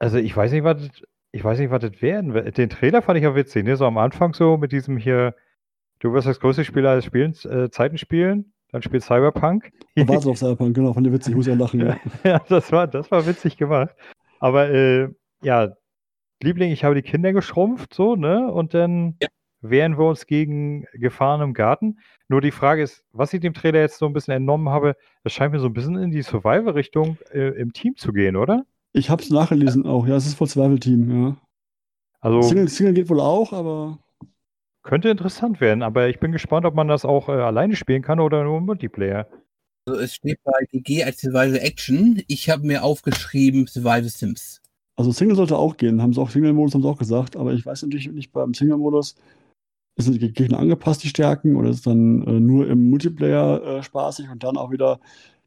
also 0.00 0.18
ich 0.18 0.36
weiß 0.36 0.52
nicht, 0.52 0.64
was 0.64 0.78
das- 0.88 1.02
ich 1.32 1.42
weiß 1.42 1.58
nicht, 1.58 1.70
was 1.70 1.82
das 1.82 2.00
werden 2.02 2.32
wird. 2.34 2.56
Den 2.58 2.70
Trailer 2.70 3.02
fand 3.02 3.16
ich 3.18 3.24
ja 3.24 3.34
witzig, 3.34 3.64
ne? 3.64 3.76
So 3.76 3.86
am 3.86 3.98
Anfang 3.98 4.34
so 4.34 4.56
mit 4.56 4.70
diesem 4.72 4.96
hier, 4.96 5.34
du 6.00 6.12
wirst 6.12 6.26
das 6.28 6.38
größte 6.40 6.64
Spiel 6.64 6.86
alles 6.86 7.04
spielen, 7.04 7.32
äh, 7.44 7.70
Zeiten 7.70 7.98
spielen, 7.98 8.52
dann 8.70 8.82
spielt 8.82 9.02
Cyberpunk. 9.02 9.72
War 9.96 10.18
es 10.18 10.26
auf 10.26 10.38
Cyberpunk, 10.38 10.74
genau, 10.76 10.92
von 10.92 11.02
dir 11.04 11.12
witzig, 11.12 11.30
ich 11.32 11.36
muss 11.36 11.46
ja 11.46 11.54
lachen. 11.54 11.80
Ja. 11.80 11.96
ja, 12.24 12.40
das 12.48 12.70
war, 12.72 12.86
das 12.86 13.10
war 13.10 13.26
witzig 13.26 13.56
gemacht. 13.56 13.94
Aber 14.40 14.68
äh, 14.70 15.08
ja, 15.42 15.72
Liebling, 16.42 16.70
ich 16.72 16.84
habe 16.84 16.94
die 16.94 17.02
Kinder 17.02 17.32
geschrumpft, 17.32 17.94
so, 17.94 18.16
ne? 18.16 18.52
Und 18.52 18.74
dann 18.74 19.16
Ja. 19.22 19.28
Wehren 19.70 19.98
wir 19.98 20.04
uns 20.04 20.26
gegen 20.26 20.86
Gefahren 20.92 21.40
im 21.40 21.54
Garten. 21.54 21.98
Nur 22.28 22.40
die 22.40 22.50
Frage 22.50 22.82
ist, 22.82 23.04
was 23.12 23.32
ich 23.32 23.40
dem 23.40 23.54
Trailer 23.54 23.80
jetzt 23.80 23.98
so 23.98 24.06
ein 24.06 24.12
bisschen 24.12 24.34
entnommen 24.34 24.68
habe, 24.68 24.96
das 25.22 25.32
scheint 25.32 25.52
mir 25.52 25.60
so 25.60 25.66
ein 25.66 25.72
bisschen 25.72 25.96
in 25.96 26.10
die 26.10 26.22
Survival-Richtung 26.22 27.18
äh, 27.32 27.48
im 27.60 27.72
Team 27.72 27.96
zu 27.96 28.12
gehen, 28.12 28.36
oder? 28.36 28.64
Ich 28.92 29.10
habe 29.10 29.22
es 29.22 29.30
nachgelesen 29.30 29.86
auch, 29.86 30.06
ja, 30.06 30.16
es 30.16 30.26
ist 30.26 30.34
voll 30.34 30.46
Survival-Team, 30.46 31.24
ja. 31.24 31.36
Also 32.20 32.42
Single, 32.42 32.68
Single 32.68 32.94
geht 32.94 33.10
wohl 33.10 33.20
auch, 33.20 33.52
aber 33.52 33.98
könnte 34.82 35.08
interessant 35.08 35.60
werden, 35.60 35.82
aber 35.82 36.08
ich 36.08 36.20
bin 36.20 36.32
gespannt, 36.32 36.66
ob 36.66 36.74
man 36.74 36.88
das 36.88 37.04
auch 37.04 37.28
äh, 37.28 37.32
alleine 37.32 37.74
spielen 37.74 38.02
kann 38.02 38.20
oder 38.20 38.44
nur 38.44 38.58
im 38.58 38.66
Multiplayer. 38.66 39.26
Also 39.86 40.00
es 40.00 40.14
steht 40.14 40.38
bei 40.44 40.52
GG 40.70 41.04
als 41.04 41.20
Survival 41.20 41.56
Action. 41.56 42.22
Ich 42.28 42.48
habe 42.48 42.66
mir 42.66 42.84
aufgeschrieben 42.84 43.66
Survival 43.66 44.04
Sims. 44.04 44.62
also 44.96 45.12
Single 45.12 45.36
sollte 45.36 45.56
auch 45.56 45.76
gehen, 45.76 46.00
haben 46.00 46.12
sie 46.12 46.20
auch 46.20 46.30
Single-Modus, 46.30 46.74
haben 46.74 46.82
sie 46.82 46.88
auch 46.88 46.98
gesagt, 46.98 47.36
aber 47.36 47.52
ich 47.52 47.66
weiß 47.66 47.82
natürlich 47.82 48.10
nicht 48.10 48.32
beim 48.32 48.54
Single-Modus, 48.54 49.16
sind 49.96 50.20
die 50.20 50.32
Gegner 50.32 50.58
angepasst, 50.58 51.04
die 51.04 51.08
Stärken, 51.08 51.56
oder 51.56 51.70
ist 51.70 51.76
es 51.76 51.82
dann 51.82 52.22
äh, 52.26 52.40
nur 52.40 52.68
im 52.68 52.90
Multiplayer 52.90 53.62
äh, 53.62 53.82
spaßig 53.82 54.28
und 54.30 54.42
dann 54.42 54.56
auch 54.56 54.70
wieder 54.70 55.00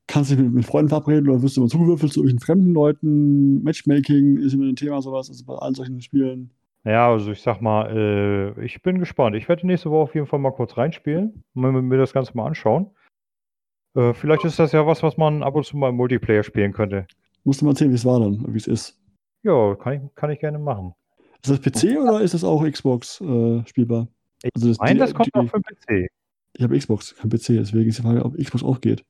kannst 0.08 0.32
du 0.32 0.36
dich 0.36 0.46
mit, 0.46 0.54
mit 0.54 0.66
Freunden 0.66 0.90
verabreden 0.90 1.30
oder 1.30 1.42
wirst 1.42 1.58
du 1.58 1.62
immer 1.62 1.70
zugewürfelt 1.70 2.14
zu 2.14 2.22
irgendwelchen 2.22 2.46
fremden 2.46 2.74
Leuten, 2.74 3.64
Matchmaking 3.64 4.38
ist 4.38 4.54
immer 4.54 4.66
ein 4.66 4.76
Thema, 4.76 5.02
sowas, 5.02 5.30
also 5.30 5.44
bei 5.46 5.56
allen 5.56 5.76
solchen 5.76 6.02
Spielen. 6.02 6.52
Ja, 6.86 7.12
also 7.12 7.32
ich 7.32 7.42
sag 7.42 7.62
mal, 7.62 8.56
äh, 8.58 8.66
ich 8.66 8.82
bin 8.82 9.00
gespannt. 9.00 9.36
Ich 9.36 9.50
werde 9.50 9.68
nächste 9.68 9.92
Woche 9.92 10.04
auf 10.04 10.16
jeden 10.16 10.28
Fall 10.28 10.40
mal 10.40 10.52
kurz 10.52 10.78
reinspielen, 10.78 11.44
mir, 11.54 11.74
mir 11.74 11.98
das 11.98 12.14
Ganze 12.14 12.32
mal 12.36 12.48
anschauen. 12.48 12.92
Äh, 13.96 14.14
vielleicht 14.14 14.46
ist 14.46 14.60
das 14.60 14.72
ja 14.72 14.88
was, 14.88 15.04
was 15.04 15.18
man 15.18 15.44
ab 15.44 15.56
und 15.56 15.66
zu 15.66 15.76
mal 15.76 15.90
im 15.90 15.96
Multiplayer 15.96 16.44
spielen 16.44 16.72
könnte. 16.72 17.06
Musst 17.44 17.60
du 17.62 17.66
mal 17.66 17.72
erzählen, 17.72 17.92
wie 17.92 17.96
es 17.96 18.06
war 18.06 18.22
dann, 18.22 18.46
wie 18.54 18.58
es 18.58 18.68
ist. 18.68 19.02
Ja, 19.44 19.76
kann 19.76 19.94
ich, 19.94 20.16
kann 20.16 20.30
ich 20.30 20.40
gerne 20.40 20.60
machen. 20.60 20.94
Ist 21.44 21.52
das 21.52 21.62
PC 21.62 21.98
oder 22.00 22.22
ist 22.22 22.34
das 22.34 22.44
auch 22.44 22.64
Xbox 22.64 23.22
äh, 23.22 23.66
spielbar? 23.66 24.08
Ich 24.44 24.52
Also 24.56 24.68
das- 24.70 24.78
meine, 24.80 24.94
die- 24.94 25.00
das 25.00 25.14
kommt 25.14 25.28
die- 25.28 25.34
auch 25.36 25.46
für 25.50 25.60
den 25.60 25.64
PC. 25.64 26.08
Ich 26.54 26.64
habe 26.64 26.78
Xbox, 26.78 27.16
kein 27.16 27.30
PC, 27.30 27.58
deswegen 27.58 27.90
ist 27.90 27.98
die 28.00 28.02
Frage, 28.04 28.24
ob 28.26 28.36
Xbox 28.38 28.64
auch 28.64 28.82
geht. 28.82 29.04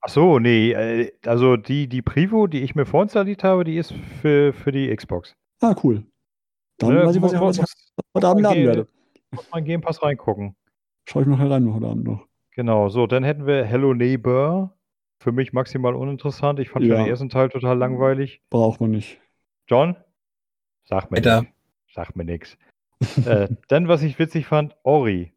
Ach 0.00 0.08
so, 0.08 0.38
nee, 0.38 0.72
äh, 0.72 1.12
also 1.26 1.56
die, 1.56 1.86
die 1.88 2.02
Privo, 2.02 2.46
die 2.48 2.60
ich 2.62 2.74
mir 2.74 2.84
vorinstalliert 2.86 3.44
habe, 3.44 3.64
die 3.64 3.76
ist 3.76 3.92
für, 4.20 4.52
für 4.52 4.72
die 4.72 4.94
Xbox. 4.94 5.34
Ah, 5.60 5.74
cool. 5.84 6.04
Dann 6.78 6.94
Ne, 6.94 7.06
weiß 7.06 7.16
ich, 7.16 7.22
was 7.22 7.32
ich, 7.58 7.64
heute 8.16 8.26
Abend 8.28 8.42
laden 8.42 8.64
werde. 8.66 8.88
Muss 9.30 9.48
man 9.50 9.64
Game 9.64 9.80
Pass 9.80 10.02
reingucken. 10.02 10.56
Schaue 11.08 11.22
ich 11.22 11.28
noch 11.28 11.38
rein 11.38 11.72
heute 11.72 11.86
Abend 11.86 12.04
noch. 12.04 12.26
Genau, 12.54 12.88
so, 12.88 13.06
dann 13.06 13.22
hätten 13.24 13.46
wir 13.46 13.64
Hello 13.64 13.94
Neighbor. 13.94 14.76
Für 15.20 15.30
mich 15.32 15.52
maximal 15.52 15.94
uninteressant. 15.94 16.58
Ich 16.58 16.68
fand 16.70 16.84
schon 16.84 16.96
Ja. 16.96 17.04
den 17.04 17.06
ersten 17.08 17.28
Teil 17.28 17.48
total 17.48 17.78
langweilig. 17.78 18.42
Braucht 18.50 18.80
man 18.80 18.90
nicht. 18.90 19.20
John? 19.68 19.96
Sag 20.84 21.10
mir 21.12 21.20
nix. 21.20 21.52
Sag 21.94 22.16
mir 22.16 22.24
nix. 22.24 22.58
Äh, 23.26 23.48
dann, 23.68 23.88
was 23.88 24.02
ich 24.02 24.18
witzig 24.18 24.46
fand, 24.46 24.76
Ori. 24.82 25.32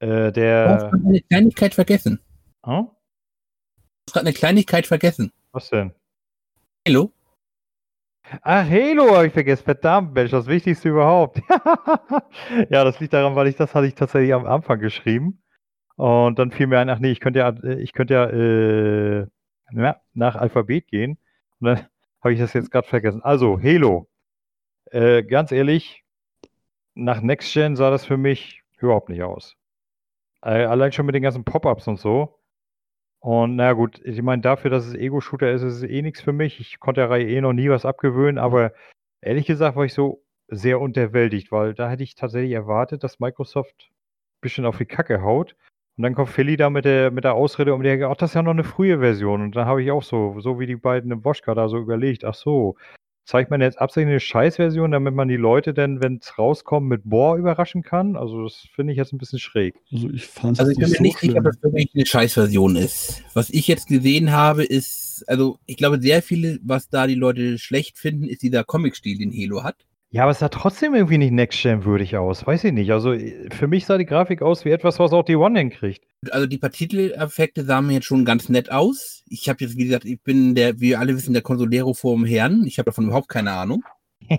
Äh, 0.00 0.06
Du 0.06 0.24
hast 0.26 0.36
der. 0.36 0.66
gerade 0.90 1.04
eine 1.06 1.20
Kleinigkeit 1.22 1.74
vergessen. 1.74 2.20
Hm? 2.64 2.86
Du 2.86 2.90
hast 4.08 4.12
gerade 4.12 4.26
eine 4.26 4.34
Kleinigkeit 4.34 4.86
vergessen. 4.86 5.32
Was 5.52 5.70
denn? 5.70 5.92
Hallo? 6.86 7.12
Ach, 8.42 8.68
Halo 8.68 9.14
habe 9.14 9.26
ich 9.26 9.32
vergessen. 9.32 9.64
Verdammt, 9.64 10.14
Mensch, 10.14 10.30
das 10.30 10.46
Wichtigste 10.46 10.88
überhaupt. 10.88 11.40
ja, 12.70 12.84
das 12.84 12.98
liegt 13.00 13.12
daran, 13.12 13.34
weil 13.36 13.48
ich 13.48 13.56
das 13.56 13.74
hatte 13.74 13.86
ich 13.86 13.94
tatsächlich 13.94 14.32
am 14.34 14.46
Anfang 14.46 14.78
geschrieben. 14.80 15.42
Und 15.96 16.38
dann 16.38 16.50
fiel 16.50 16.66
mir 16.66 16.78
ein, 16.78 16.88
ach 16.90 16.98
nee, 16.98 17.12
ich 17.12 17.20
könnte 17.20 17.40
ja, 17.40 17.50
äh, 17.50 17.80
ich 17.80 17.92
könnte 17.92 18.14
ja 18.14 18.26
äh, 18.26 19.26
na, 19.70 20.00
nach 20.14 20.36
Alphabet 20.36 20.88
gehen. 20.88 21.18
Und 21.60 21.66
dann 21.68 21.86
habe 22.22 22.32
ich 22.34 22.40
das 22.40 22.52
jetzt 22.54 22.70
gerade 22.70 22.88
vergessen. 22.88 23.22
Also, 23.22 23.60
Halo. 23.62 24.08
Äh, 24.90 25.22
ganz 25.22 25.52
ehrlich, 25.52 26.03
nach 26.94 27.20
Next 27.20 27.52
Gen 27.52 27.76
sah 27.76 27.90
das 27.90 28.04
für 28.06 28.16
mich 28.16 28.62
überhaupt 28.78 29.08
nicht 29.08 29.22
aus. 29.22 29.56
Allein 30.40 30.92
schon 30.92 31.06
mit 31.06 31.14
den 31.14 31.22
ganzen 31.22 31.44
Pop-ups 31.44 31.88
und 31.88 31.98
so. 31.98 32.38
Und 33.20 33.56
na 33.56 33.72
gut, 33.72 34.00
ich 34.04 34.20
meine, 34.20 34.42
dafür, 34.42 34.70
dass 34.70 34.86
es 34.86 34.94
Ego-Shooter 34.94 35.50
ist, 35.50 35.62
ist 35.62 35.76
es 35.76 35.82
eh 35.82 36.02
nichts 36.02 36.20
für 36.20 36.32
mich. 36.34 36.60
Ich 36.60 36.78
konnte 36.78 37.00
der 37.00 37.10
Reihe 37.10 37.26
eh 37.26 37.40
noch 37.40 37.54
nie 37.54 37.70
was 37.70 37.86
abgewöhnen, 37.86 38.38
aber 38.38 38.72
ehrlich 39.22 39.46
gesagt 39.46 39.76
war 39.76 39.84
ich 39.86 39.94
so 39.94 40.22
sehr 40.48 40.80
unterwältigt, 40.80 41.50
weil 41.50 41.72
da 41.72 41.88
hätte 41.88 42.02
ich 42.02 42.14
tatsächlich 42.16 42.52
erwartet, 42.52 43.02
dass 43.02 43.20
Microsoft 43.20 43.90
ein 43.90 44.40
bisschen 44.42 44.66
auf 44.66 44.76
die 44.76 44.84
Kacke 44.84 45.22
haut. 45.22 45.56
Und 45.96 46.02
dann 46.02 46.14
kommt 46.14 46.28
Philly 46.28 46.58
da 46.58 46.68
mit 46.70 46.84
der, 46.84 47.10
mit 47.10 47.24
der 47.24 47.34
Ausrede 47.34 47.72
um 47.72 47.82
die 47.82 47.88
Ecke, 47.88 48.08
ach, 48.08 48.16
das 48.16 48.32
ist 48.32 48.34
ja 48.34 48.42
noch 48.42 48.50
eine 48.50 48.64
frühe 48.64 48.98
Version. 48.98 49.40
Und 49.40 49.56
dann 49.56 49.66
habe 49.66 49.82
ich 49.82 49.90
auch 49.90 50.02
so, 50.02 50.38
so 50.40 50.60
wie 50.60 50.66
die 50.66 50.76
beiden 50.76 51.10
im 51.10 51.24
Woschka 51.24 51.54
da 51.54 51.68
so 51.68 51.78
überlegt, 51.78 52.24
ach 52.24 52.34
so, 52.34 52.76
zeigt 53.24 53.50
man 53.50 53.60
jetzt 53.60 53.80
absichtlich 53.80 54.12
eine 54.12 54.20
Scheißversion, 54.20 54.90
damit 54.90 55.14
man 55.14 55.28
die 55.28 55.36
Leute 55.36 55.72
dann, 55.72 56.02
wenn 56.02 56.18
es 56.18 56.38
rauskommt, 56.38 56.88
mit 56.88 57.02
Bohr 57.04 57.36
überraschen 57.36 57.82
kann? 57.82 58.16
Also 58.16 58.44
das 58.44 58.66
finde 58.74 58.92
ich 58.92 58.98
jetzt 58.98 59.12
ein 59.12 59.18
bisschen 59.18 59.38
schräg. 59.38 59.74
Also 59.92 60.10
ich 60.10 60.26
fand 60.26 60.54
es 60.54 60.60
Also 60.60 60.72
ich 60.72 60.78
bin 60.78 60.88
nicht 60.88 60.92
mir 60.92 60.96
so 60.96 61.02
nicht 61.02 61.18
sicher, 61.18 61.38
ob 61.38 61.44
das 61.44 61.62
wirklich 61.62 61.94
eine 61.94 62.06
Scheißversion 62.06 62.76
ist. 62.76 63.22
Was 63.32 63.50
ich 63.50 63.66
jetzt 63.66 63.88
gesehen 63.88 64.32
habe, 64.32 64.64
ist, 64.64 65.24
also 65.26 65.58
ich 65.66 65.76
glaube, 65.76 66.00
sehr 66.00 66.22
viele, 66.22 66.58
was 66.62 66.88
da 66.88 67.06
die 67.06 67.14
Leute 67.14 67.58
schlecht 67.58 67.98
finden, 67.98 68.24
ist 68.24 68.42
dieser 68.42 68.64
Comic-Stil, 68.64 69.18
den 69.18 69.32
Halo 69.32 69.62
hat. 69.62 69.76
Ja, 70.14 70.22
aber 70.22 70.30
es 70.30 70.38
sah 70.38 70.48
trotzdem 70.48 70.94
irgendwie 70.94 71.18
nicht 71.18 71.32
Next-Gen-würdig 71.32 72.16
aus. 72.16 72.46
Weiß 72.46 72.62
ich 72.62 72.72
nicht. 72.72 72.92
Also 72.92 73.14
äh, 73.14 73.48
für 73.52 73.66
mich 73.66 73.84
sah 73.84 73.98
die 73.98 74.06
Grafik 74.06 74.42
aus 74.42 74.64
wie 74.64 74.70
etwas, 74.70 75.00
was 75.00 75.12
auch 75.12 75.24
die 75.24 75.34
One 75.34 75.58
hinkriegt. 75.58 76.06
Also 76.30 76.46
die 76.46 76.58
Partikeleffekte 76.58 77.64
sahen 77.64 77.88
mir 77.88 77.94
jetzt 77.94 78.04
schon 78.04 78.24
ganz 78.24 78.48
nett 78.48 78.70
aus. 78.70 79.24
Ich 79.26 79.48
habe 79.48 79.64
jetzt, 79.64 79.76
wie 79.76 79.86
gesagt, 79.86 80.04
ich 80.04 80.22
bin 80.22 80.54
der, 80.54 80.76
wie 80.76 80.90
wir 80.90 81.00
alle 81.00 81.16
wissen, 81.16 81.32
der 81.32 81.42
Consolero 81.42 81.94
vorm 81.94 82.24
Herrn. 82.24 82.64
Ich 82.64 82.78
habe 82.78 82.86
davon 82.86 83.06
überhaupt 83.06 83.28
keine 83.28 83.52
Ahnung. 83.52 83.84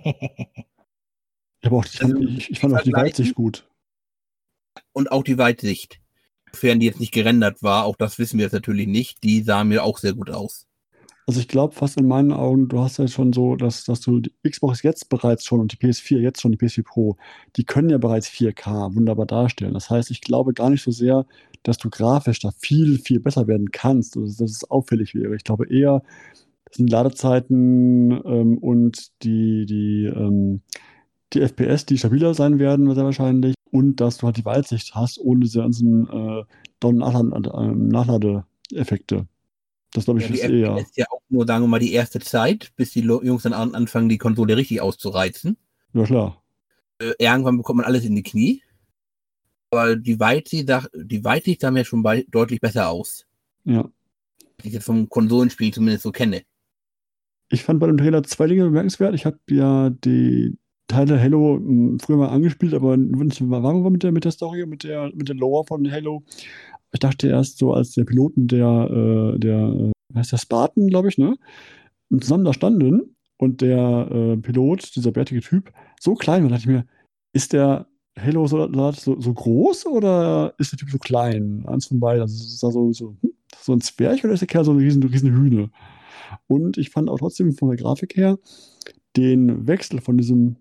Ich, 1.62 1.72
hab 1.72 1.74
auch, 1.74 1.86
ich, 1.86 1.98
fand, 1.98 2.14
Also, 2.14 2.28
ich, 2.28 2.52
ich 2.52 2.60
fand 2.60 2.76
auch 2.76 2.82
die 2.84 2.94
Weitsicht 2.94 3.34
gut. 3.34 3.68
Und 4.94 5.12
auch 5.12 5.24
die 5.24 5.40
Weitsicht. 5.40 6.00
Sofern 6.52 6.80
die 6.80 6.86
jetzt 6.86 7.00
nicht 7.00 7.12
gerendert 7.12 7.64
war, 7.64 7.86
auch 7.86 7.96
das 7.96 8.20
wissen 8.20 8.38
wir 8.38 8.44
jetzt 8.44 8.54
natürlich 8.54 8.86
nicht, 8.86 9.24
die 9.24 9.42
sah 9.42 9.64
mir 9.64 9.84
auch 9.84 9.98
sehr 9.98 10.14
gut 10.14 10.30
aus. 10.30 10.68
Also 11.28 11.40
ich 11.40 11.48
glaube 11.48 11.74
fast 11.74 11.98
in 12.00 12.08
meinen 12.08 12.32
Augen, 12.32 12.68
du 12.68 12.80
hast 12.80 12.98
ja 12.98 13.08
schon 13.08 13.34
so, 13.34 13.56
dass, 13.56 13.84
dass 13.84 14.00
du 14.02 14.20
die 14.20 14.32
Xbox 14.48 14.84
jetzt 14.84 15.10
bereits 15.10 15.44
schon 15.44 15.60
und 15.60 15.72
die 15.74 15.78
PS4 15.78 16.20
jetzt 16.20 16.42
schon, 16.42 16.52
die 16.52 16.58
PS4 16.60 16.84
Pro, 16.84 17.18
die 17.56 17.64
können 17.64 17.90
ja 17.90 17.98
bereits 17.98 18.30
4K 18.30 18.94
wunderbar 18.96 19.26
darstellen. 19.26 19.74
Das 19.74 19.90
heißt, 19.90 20.12
ich 20.12 20.22
glaube 20.22 20.54
gar 20.54 20.70
nicht 20.70 20.84
so 20.84 20.92
sehr, 20.92 21.26
dass 21.64 21.78
du 21.80 21.90
grafisch 21.90 22.40
da 22.42 22.52
viel, 22.60 23.00
viel 23.00 23.20
besser 23.20 23.48
werden 23.48 23.72
kannst, 23.72 24.18
also, 24.18 24.28
dass 24.44 24.52
es 24.52 24.70
auffällig 24.70 25.16
wäre. 25.16 25.36
Ich 25.36 25.44
glaube 25.44 25.68
eher, 25.68 26.04
das 26.66 26.78
sind 26.78 26.92
Ladezeiten 26.92 28.12
ähm, 28.12 28.58
und 28.60 29.24
die, 29.24 29.66
die, 29.66 30.06
ähm, 30.06 30.62
die 31.34 31.42
FPS, 31.42 31.86
die 31.88 31.98
stabiler 31.98 32.36
sein 32.36 32.60
werden, 32.60 32.94
sehr 32.94 33.04
wahrscheinlich, 33.04 33.56
und 33.72 34.00
dass 34.00 34.18
du 34.18 34.28
halt 34.28 34.38
die 34.38 34.46
Weitsicht 34.46 34.94
hast, 34.96 35.20
ohne 35.20 35.42
diese 35.42 35.60
ganzen 35.60 36.08
äh, 36.08 36.44
Down- 36.80 37.02
ähm, 37.02 37.88
Nachladeeffekte. 37.88 39.28
Das 39.96 40.06
glaube 40.06 40.20
ich 40.20 40.28
Ja, 40.28 40.36
ist 40.36 40.44
eher. 40.44 40.76
FPS 40.78 40.96
ja 40.98 41.06
auch 41.10 41.22
nur, 41.30 41.48
sagen 41.48 41.64
wir 41.64 41.68
mal, 41.70 41.80
die 41.80 41.94
erste 41.94 42.20
Zeit, 42.20 42.72
bis 42.76 42.92
die 42.92 43.00
Jungs 43.02 43.44
dann 43.44 43.54
an, 43.54 43.74
anfangen, 43.74 44.10
die 44.10 44.18
Konsole 44.18 44.58
richtig 44.58 44.82
auszureizen. 44.82 45.58
Ja, 45.94 46.04
klar. 46.04 46.44
Äh, 47.00 47.14
irgendwann 47.18 47.58
bekommt 47.58 47.78
man 47.78 47.86
alles 47.86 48.04
in 48.06 48.16
die 48.16 48.24
Knie. 48.24 48.62
Aber 49.72 49.96
die 49.96 50.20
Weitsicht, 50.20 50.68
sah- 50.68 50.88
die 50.94 51.24
Weitsicht 51.24 51.62
sah 51.62 51.72
mir 51.72 51.86
schon 51.86 52.04
bei, 52.04 52.26
deutlich 52.30 52.60
besser 52.60 52.90
aus. 52.90 53.26
Ja. 53.64 53.90
Die 54.62 54.68
ich 54.68 54.74
jetzt 54.74 54.86
vom 54.86 55.10
Konsolenspiel 55.10 55.74
zumindest 55.74 56.04
so 56.04 56.12
kenne. 56.12 56.44
Ich 57.50 57.64
fand 57.64 57.80
bei 57.80 57.88
dem 57.88 57.98
Trailer 57.98 58.24
zwei 58.24 58.48
Dinge 58.48 58.66
bemerkenswert. 58.66 59.16
Ich 59.16 59.26
habe 59.26 59.40
ja 59.50 59.90
die 59.90 60.58
Teile 60.88 61.20
Halo 61.20 61.56
m, 61.56 62.00
früher 62.00 62.18
mal 62.18 62.30
angespielt, 62.30 62.74
aber 62.74 62.98
nicht 62.98 63.50
warm 63.50 63.84
war 63.84 63.90
mit 63.92 64.04
der, 64.04 64.12
mit 64.12 64.24
der 64.26 64.32
Story, 64.32 64.66
mit 64.66 64.84
der, 64.84 65.12
mit 65.16 65.30
der 65.30 65.36
Lore 65.36 65.66
von 65.66 65.90
Halo. 65.92 66.24
Ich 66.92 67.00
dachte 67.00 67.28
erst 67.28 67.58
so, 67.58 67.74
als 67.74 67.92
der 67.92 68.06
Piloten 68.06 68.48
der, 68.48 68.90
äh, 69.36 69.40
der, 69.40 69.58
äh, 69.58 70.18
heißt 70.18 70.32
der 70.32 70.38
Spartan, 70.38 70.88
glaube 70.88 71.10
ich, 71.10 71.18
ne? 71.18 71.36
Zusammen 72.20 72.46
da 72.46 72.54
standen 72.54 73.16
und 73.38 73.62
der 73.62 74.10
äh, 74.12 74.38
Pilot, 74.38 74.96
dieser 74.96 75.12
bärtige 75.12 75.42
Typ, 75.42 75.72
so 76.00 76.14
klein 76.16 76.44
war, 76.44 76.50
dachte 76.50 76.62
ich 76.62 76.68
mir, 76.68 76.86
ist 77.34 77.54
der 77.54 77.88
Halo-Soldat 78.18 78.96
so, 78.96 79.20
so 79.20 79.34
groß 79.34 79.88
oder 79.88 80.54
ist 80.58 80.72
der 80.72 80.80
Typ 80.80 80.90
so 80.90 80.98
klein? 80.98 81.66
Eins 81.68 81.88
von 81.88 82.00
beiden. 82.00 82.22
Also 82.22 82.36
es 82.36 82.60
sah 82.60 82.72
so, 82.72 82.94
so, 82.94 83.16
hm, 83.22 83.34
so 83.60 83.74
ein 83.74 83.82
Zwerg 83.82 84.24
oder 84.24 84.34
ist 84.34 84.40
der 84.40 84.48
Kerl 84.48 84.64
so 84.64 84.72
eine 84.72 84.82
riesen, 84.82 85.04
riesen 85.04 85.32
Hühne? 85.32 85.70
Und 86.48 86.78
ich 86.78 86.90
fand 86.90 87.10
auch 87.10 87.20
trotzdem 87.20 87.54
von 87.54 87.70
der 87.70 87.78
Grafik 87.78 88.16
her 88.16 88.40
den 89.18 89.68
Wechsel 89.68 90.02
von 90.02 90.18
diesem 90.18 90.58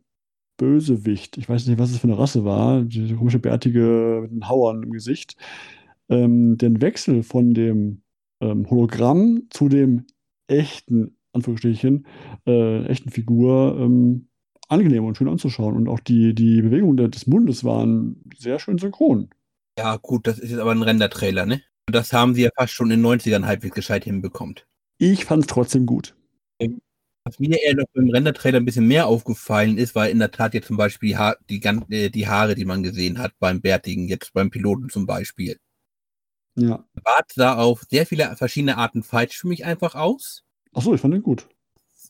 Bösewicht, 0.57 1.37
ich 1.37 1.49
weiß 1.49 1.67
nicht, 1.67 1.79
was 1.79 1.91
es 1.91 1.99
für 1.99 2.07
eine 2.07 2.19
Rasse 2.19 2.45
war, 2.45 2.83
diese 2.83 3.17
komische 3.17 3.41
bärtige 3.41 4.21
mit 4.23 4.31
den 4.31 4.49
Hauern 4.49 4.85
im 4.85 4.93
Gesicht, 4.93 5.37
ähm, 6.09 6.59
den 6.59 6.81
Wechsel 6.81 7.23
von 7.23 7.55
dem 7.55 8.03
ähm, 8.41 8.69
Hologramm 8.69 9.45
zu 9.51 9.69
dem 9.69 10.07
echten, 10.47 11.17
Anführungsstrichen, 11.33 12.07
äh, 12.47 12.85
echten 12.87 13.11
Figur 13.11 13.79
ähm, 13.81 14.29
angenehm 14.69 15.05
und 15.05 15.17
schön 15.17 15.29
anzuschauen. 15.29 15.77
Und 15.77 15.89
auch 15.89 16.01
die, 16.01 16.35
die 16.35 16.63
Bewegungen 16.63 17.11
des 17.11 17.27
Mundes 17.27 17.65
waren 17.65 18.23
sehr 18.37 18.59
schön 18.59 18.79
synchron. 18.79 19.31
Ja, 19.79 19.97
gut, 19.97 20.27
das 20.27 20.39
ist 20.39 20.51
jetzt 20.51 20.61
aber 20.61 20.73
ein 20.73 20.83
Render-Trailer, 20.83 21.47
ne? 21.47 21.63
Das 21.87 22.13
haben 22.13 22.35
sie 22.35 22.43
ja 22.43 22.51
fast 22.57 22.73
schon 22.73 22.91
in 22.91 23.03
den 23.03 23.07
90ern 23.07 23.47
halbwegs 23.47 23.75
gescheit 23.75 24.05
hinbekommt. 24.05 24.67
Ich 24.99 25.25
fand 25.25 25.43
es 25.43 25.49
trotzdem 25.49 25.87
gut. 25.87 26.17
Was 27.27 27.39
mir 27.39 27.57
eher 27.63 27.75
noch 27.75 27.87
beim 27.95 28.11
Render-Trailer 28.11 28.61
ein 28.61 28.67
bisschen 28.67 28.87
mehr 28.87 29.07
aufgefallen 29.07 29.79
ist, 29.79 29.95
war 29.95 30.09
in 30.11 30.19
der 30.19 30.31
Tat 30.31 30.53
jetzt 30.53 30.67
zum 30.67 30.77
Beispiel 30.77 31.11
die, 31.11 31.17
ha 31.17 31.35
die, 31.49 31.63
äh, 31.63 32.11
die 32.11 32.29
Haare, 32.29 32.55
die 32.55 32.67
man 32.67 32.83
gesehen 32.83 33.19
hat 33.19 33.33
beim 33.39 33.63
Bärtigen, 33.63 34.09
jetzt 34.09 34.35
beim 34.35 34.51
Piloten 34.51 34.91
zum 34.91 35.07
Beispiel. 35.07 35.59
Ja. 36.57 36.85
Bart 37.03 37.33
sah 37.33 37.57
auf 37.57 37.83
sehr 37.89 38.07
viele 38.07 38.35
verschiedene 38.37 38.79
Arten 38.79 39.03
falsch 39.03 39.39
für 39.39 39.49
mich 39.49 39.65
einfach 39.65 39.95
aus. 39.95 40.45
Achso, 40.73 40.95
ich 40.95 41.01
fand 41.01 41.15
den 41.15 41.23
gut. 41.23 41.49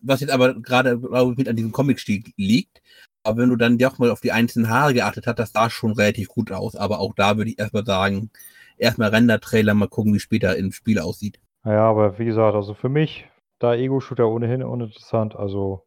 Was 0.02 0.20
jetzt 0.20 0.30
aber 0.30 0.54
gerade, 0.60 0.98
glaube 0.98 1.32
ich, 1.32 1.38
mit 1.38 1.48
an 1.48 1.56
diesem 1.56 1.72
Comic-Stil 1.72 2.24
liegt. 2.36 2.82
Aber 3.22 3.38
wenn 3.38 3.48
du 3.48 3.56
dann 3.56 3.78
doch 3.78 3.98
mal 3.98 4.10
auf 4.10 4.20
die 4.20 4.32
einzelnen 4.32 4.68
Haare 4.68 4.92
geachtet 4.92 5.26
hast, 5.26 5.38
das 5.38 5.52
sah 5.52 5.70
schon 5.70 5.92
relativ 5.92 6.28
gut 6.28 6.52
aus. 6.52 6.76
Aber 6.76 7.00
auch 7.00 7.14
da 7.14 7.38
würde 7.38 7.50
ich 7.50 7.58
erstmal 7.58 7.86
sagen, 7.86 8.30
erstmal 8.76 9.08
Render-Trailer, 9.10 9.72
mal 9.72 9.88
gucken, 9.88 10.12
wie 10.12 10.20
später 10.20 10.56
im 10.56 10.72
Spiel 10.72 10.98
aussieht. 10.98 11.40
Naja, 11.62 11.88
aber 11.88 12.18
wie 12.18 12.26
gesagt, 12.26 12.54
also 12.54 12.74
für 12.74 12.90
mich, 12.90 13.26
da 13.58 13.74
Ego-Shooter 13.74 14.28
ohnehin 14.28 14.62
uninteressant. 14.62 15.36
Also 15.36 15.86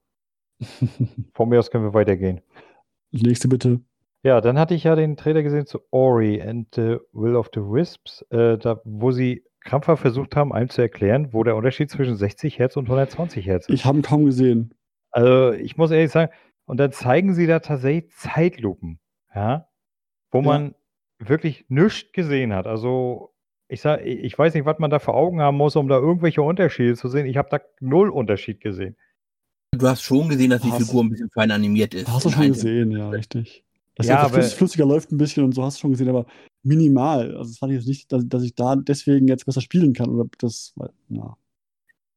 von 1.33 1.49
mir 1.49 1.59
aus 1.59 1.69
können 1.69 1.83
wir 1.83 1.93
weitergehen. 1.93 2.41
Nächste 3.11 3.47
bitte. 3.47 3.81
Ja, 4.27 4.41
dann 4.41 4.59
hatte 4.59 4.73
ich 4.75 4.83
ja 4.83 4.95
den 4.97 5.15
Trailer 5.15 5.41
gesehen 5.41 5.65
zu 5.65 5.79
Ori 5.89 6.41
and 6.41 6.67
the 6.75 6.97
Will 7.13 7.37
of 7.37 7.49
the 7.53 7.61
Wisps, 7.61 8.23
äh, 8.29 8.57
da, 8.57 8.81
wo 8.83 9.11
sie 9.11 9.45
krampfhaft 9.61 10.01
versucht 10.01 10.35
haben, 10.35 10.51
einem 10.51 10.69
zu 10.69 10.81
erklären, 10.81 11.31
wo 11.31 11.45
der 11.45 11.55
Unterschied 11.55 11.89
zwischen 11.89 12.17
60 12.17 12.59
Hertz 12.59 12.75
und 12.75 12.87
120 12.87 13.45
Hertz 13.45 13.69
ist. 13.69 13.73
Ich 13.73 13.85
habe 13.85 13.99
ihn 13.99 14.01
kaum 14.01 14.25
gesehen. 14.25 14.73
Also 15.11 15.53
ich 15.53 15.77
muss 15.77 15.91
ehrlich 15.91 16.11
sagen, 16.11 16.29
und 16.65 16.77
dann 16.77 16.91
zeigen 16.91 17.33
sie 17.35 17.47
da 17.47 17.59
tatsächlich 17.59 18.11
Zeitlupen, 18.11 18.99
ja, 19.33 19.69
wo 20.31 20.39
Ja. 20.39 20.43
man 20.43 20.75
wirklich 21.19 21.63
nichts 21.69 22.11
gesehen 22.11 22.51
hat. 22.53 22.67
Also 22.67 23.33
ich 23.69 23.79
sag, 23.79 24.05
ich 24.05 24.37
weiß 24.37 24.53
nicht, 24.55 24.65
was 24.65 24.77
man 24.79 24.89
da 24.91 24.99
vor 24.99 25.15
Augen 25.15 25.39
haben 25.41 25.55
muss, 25.55 25.77
um 25.77 25.87
da 25.87 25.97
irgendwelche 25.99 26.41
Unterschiede 26.41 26.95
zu 26.95 27.07
sehen. 27.07 27.27
Ich 27.27 27.37
habe 27.37 27.47
da 27.49 27.61
null 27.79 28.09
Unterschied 28.09 28.59
gesehen. 28.59 28.97
Du 29.71 29.87
hast 29.87 30.01
schon 30.01 30.27
gesehen, 30.27 30.49
dass 30.49 30.61
die 30.63 30.71
Hast- 30.71 30.85
Figur 30.87 31.03
ein 31.05 31.09
bisschen 31.11 31.29
fein 31.29 31.49
animiert 31.51 31.93
ist. 31.93 32.09
Hast 32.09 32.25
du 32.25 32.29
schon 32.29 32.47
gesehen, 32.49 32.91
ja, 32.91 33.09
richtig. 33.09 33.63
Dass 33.97 34.07
Ja, 34.07 34.15
er 34.15 34.19
aber- 34.25 34.37
flüss- 34.39 34.53
flüssiger 34.53 34.85
läuft 34.85 35.11
ein 35.11 35.17
bisschen 35.17 35.43
und 35.43 35.53
so 35.53 35.63
hast 35.63 35.77
du 35.77 35.81
schon 35.81 35.91
gesehen, 35.91 36.09
aber 36.09 36.25
minimal. 36.63 37.35
Also 37.35 37.49
das 37.51 37.57
fand 37.57 37.71
ich 37.73 37.79
jetzt 37.79 37.87
nicht, 37.87 38.11
dass, 38.11 38.23
dass 38.27 38.43
ich 38.43 38.55
da 38.55 38.75
deswegen 38.75 39.27
jetzt 39.27 39.45
besser 39.45 39.61
spielen 39.61 39.93
kann 39.93 40.09
oder 40.09 40.29
das, 40.39 40.73
weil, 40.75 40.91
ja. 41.09 41.35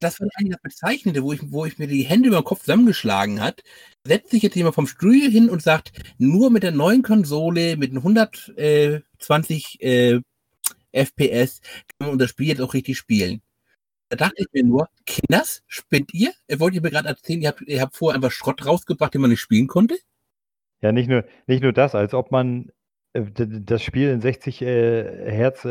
Das 0.03 0.19
war 0.19 0.29
eigentlich 0.37 0.55
das 0.55 0.63
Bezeichnende, 0.63 1.23
wo 1.23 1.33
ich, 1.35 1.41
wo 1.53 1.67
ich 1.67 1.79
mir 1.79 1.87
die 1.87 2.03
Hände 2.05 2.29
über 2.29 2.39
den 2.41 2.45
Kopf 2.45 2.61
zusammengeschlagen 2.61 3.43
hat. 3.43 3.63
Setzt 4.07 4.31
sich 4.31 4.43
jetzt 4.43 4.57
jemand 4.57 4.75
vom 4.75 4.87
Studio 4.87 5.31
hin 5.31 5.51
und 5.51 5.63
sagt, 5.63 5.93
nur 6.17 6.51
mit 6.51 6.63
der 6.63 6.73
neuen 6.73 7.03
Konsole, 7.03 7.77
mit 7.77 7.91
den 7.93 7.99
120 7.99 9.81
äh, 9.83 10.21
FPS, 10.93 11.61
kann 11.99 12.09
man 12.11 12.19
das 12.19 12.31
Spiel 12.31 12.49
jetzt 12.49 12.61
auch 12.63 12.75
richtig 12.75 12.97
spielen. 12.99 13.43
Da 14.09 14.17
dachte 14.17 14.37
ich 14.39 14.47
mir 14.53 14.65
nur, 14.65 14.89
Kinders, 15.07 15.63
spinnt 15.69 16.13
ihr? 16.15 16.33
Ihr 16.49 16.61
wollt 16.61 16.75
ihr 16.75 16.81
mir 16.81 16.91
gerade 16.91 17.09
erzählen, 17.09 17.43
ihr 17.43 17.49
habt, 17.49 17.61
ihr 17.63 17.81
habt 17.81 17.95
vorher 17.95 18.17
einfach 18.17 18.33
Schrott 18.33 18.65
rausgebracht, 18.67 19.15
den 19.15 19.21
man 19.21 19.31
nicht 19.31 19.41
spielen 19.41 19.69
konnte? 19.69 19.99
Ja, 20.83 20.93
nicht 20.93 21.09
nur, 21.09 21.25
nicht 21.47 21.63
nur 21.63 21.73
das, 21.73 21.95
als 21.95 22.15
ob 22.15 22.31
man 22.31 22.71
äh, 23.13 23.23
das 23.37 23.83
Spiel 23.83 24.09
in 24.11 24.21
60 24.21 24.63
äh, 24.63 25.31
Hertz 25.31 25.65
äh, 25.65 25.69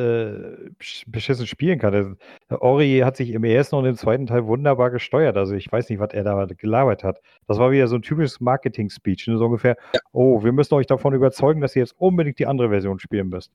besch- 0.77 1.03
beschissen 1.07 1.47
spielen 1.47 1.79
kann. 1.79 2.17
Das, 2.47 2.59
Ori 2.61 2.99
hat 3.03 3.17
sich 3.17 3.31
im 3.31 3.43
ersten 3.43 3.75
und 3.75 3.85
im 3.85 3.95
zweiten 3.95 4.27
Teil 4.27 4.45
wunderbar 4.45 4.91
gesteuert. 4.91 5.37
Also 5.37 5.55
ich 5.55 5.71
weiß 5.71 5.89
nicht, 5.89 5.99
was 5.99 6.13
er 6.13 6.23
da 6.23 6.45
gelabert 6.45 7.03
hat. 7.03 7.21
Das 7.47 7.57
war 7.57 7.71
wieder 7.71 7.87
so 7.87 7.95
ein 7.95 8.01
typisches 8.01 8.39
Marketing-Speech. 8.39 9.27
Ne? 9.27 9.37
So 9.37 9.45
ungefähr, 9.45 9.77
oh, 10.11 10.43
wir 10.43 10.51
müssen 10.51 10.73
euch 10.75 10.87
davon 10.87 11.13
überzeugen, 11.13 11.61
dass 11.61 11.75
ihr 11.75 11.81
jetzt 11.81 11.95
unbedingt 11.97 12.39
die 12.39 12.45
andere 12.45 12.69
Version 12.69 12.99
spielen 12.99 13.29
müsst. 13.29 13.51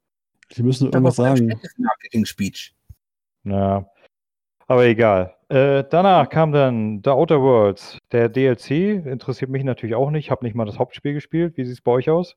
Die 0.57 0.62
müssen 0.62 0.87
irgendwas 0.87 1.17
sagen. 1.17 1.53
Marketing-Speech. 1.79 2.75
Na, 3.45 3.87
aber 4.67 4.87
egal. 4.87 5.35
Äh, 5.55 5.85
danach 5.88 6.31
kam 6.31 6.51
dann 6.51 7.01
The 7.05 7.11
Outer 7.11 7.40
Worlds. 7.40 7.99
Der 8.11 8.29
DLC 8.29 9.07
interessiert 9.07 9.53
mich 9.53 9.62
natürlich 9.62 9.95
auch 9.95 10.11
nicht. 10.11 10.33
Habe 10.33 10.45
nicht 10.45 10.57
mal 10.57 10.64
das 10.64 10.81
Hauptspiel 10.81 11.14
gespielt. 11.14 11.57
Wie 11.57 11.64
sieht 11.64 11.75
es 11.75 11.81
bei 11.81 11.93
euch 11.93 12.11
aus? 12.11 12.35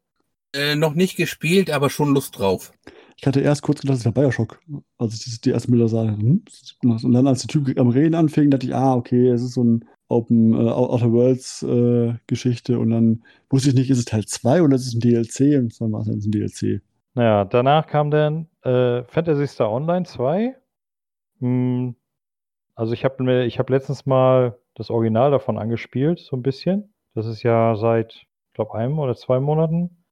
Äh, 0.54 0.76
noch 0.76 0.94
nicht 0.94 1.18
gespielt, 1.18 1.72
aber 1.72 1.90
schon 1.90 2.14
Lust 2.14 2.38
drauf. 2.38 2.72
Ich 3.20 3.26
hatte 3.26 3.42
erst 3.42 3.64
kurz 3.64 3.82
gedacht, 3.82 3.98
es 3.98 4.06
wäre 4.06 4.14
Bioshock, 4.14 4.60
als 5.00 5.26
ich 5.26 5.42
die 5.42 5.50
ersten 5.50 5.72
Bilder 5.72 5.88
sah. 5.88 6.04
Hm? 6.04 6.44
Und 6.84 7.12
dann, 7.12 7.26
als 7.26 7.42
der 7.42 7.48
Typ 7.48 7.80
am 7.80 7.90
Reden 7.90 8.14
anfing, 8.14 8.52
dachte 8.52 8.68
ich, 8.68 8.76
ah, 8.76 8.94
okay, 8.94 9.30
es 9.30 9.42
ist 9.42 9.54
so 9.54 9.64
ein 9.64 9.86
Open 10.10 10.54
äh, 10.54 10.70
Outer 10.70 11.12
Worlds 11.12 11.64
äh, 11.64 12.14
Geschichte. 12.28 12.78
Und 12.78 12.92
dann 12.92 13.24
wusste 13.50 13.70
ich 13.70 13.76
nicht, 13.76 13.90
ist 13.90 13.98
es 13.98 14.06
Teil 14.06 14.26
2 14.26 14.62
oder 14.62 14.76
ist 14.76 14.86
es 14.86 14.94
ein 14.94 15.00
DLC? 15.00 15.58
Und 15.58 15.82
dann 15.82 15.92
war 15.92 16.02
es 16.02 16.08
ein 16.08 16.20
DLC. 16.30 16.84
Naja, 17.16 17.46
danach 17.46 17.88
kam 17.88 18.12
dann 18.12 18.46
äh, 18.62 19.02
Phantasy 19.06 19.48
Star 19.48 19.72
Online 19.72 20.06
2. 20.06 20.56
Hm, 21.40 21.96
also 22.78 22.94
ich 22.94 23.04
habe 23.04 23.24
mir, 23.24 23.46
ich 23.46 23.58
habe 23.58 23.74
letztens 23.74 24.06
mal 24.06 24.60
das 24.76 24.92
Original 24.92 25.32
davon 25.32 25.58
angespielt, 25.58 26.20
so 26.20 26.36
ein 26.36 26.44
bisschen. 26.44 26.94
Das 27.16 27.26
ist 27.26 27.42
ja 27.42 27.76
seit, 27.76 28.14
ich 28.14 28.54
glaube, 28.54 28.76
einem 28.76 29.00
oder 29.00 29.16
zwei 29.16 29.40
Monaten 29.40 30.06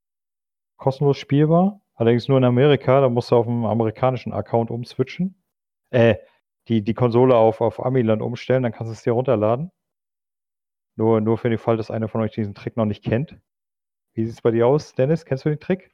kostenlos 0.77 1.17
spielbar. 1.17 1.79
Allerdings 1.93 2.27
nur 2.27 2.39
in 2.39 2.43
Amerika, 2.43 3.01
da 3.01 3.09
musst 3.09 3.29
du 3.29 3.35
auf 3.35 3.45
dem 3.45 3.65
amerikanischen 3.65 4.33
Account 4.33 4.71
umswitchen. 4.71 5.43
Äh, 5.91 6.15
die, 6.67 6.81
die 6.81 6.95
Konsole 6.95 7.35
auf, 7.35 7.61
auf 7.61 7.85
Amiland 7.85 8.23
umstellen, 8.23 8.63
dann 8.63 8.71
kannst 8.71 8.89
du 8.89 8.93
es 8.93 9.03
dir 9.03 9.13
runterladen. 9.13 9.71
Nur, 10.95 11.21
nur 11.21 11.37
für 11.37 11.49
den 11.49 11.59
Fall, 11.59 11.77
dass 11.77 11.91
einer 11.91 12.07
von 12.07 12.21
euch 12.21 12.31
diesen 12.31 12.55
Trick 12.55 12.77
noch 12.77 12.85
nicht 12.85 13.03
kennt. 13.03 13.37
Wie 14.15 14.25
sieht 14.25 14.33
es 14.33 14.41
bei 14.41 14.49
dir 14.49 14.65
aus, 14.65 14.95
Dennis? 14.95 15.25
Kennst 15.25 15.45
du 15.45 15.49
den 15.49 15.59
Trick? 15.59 15.93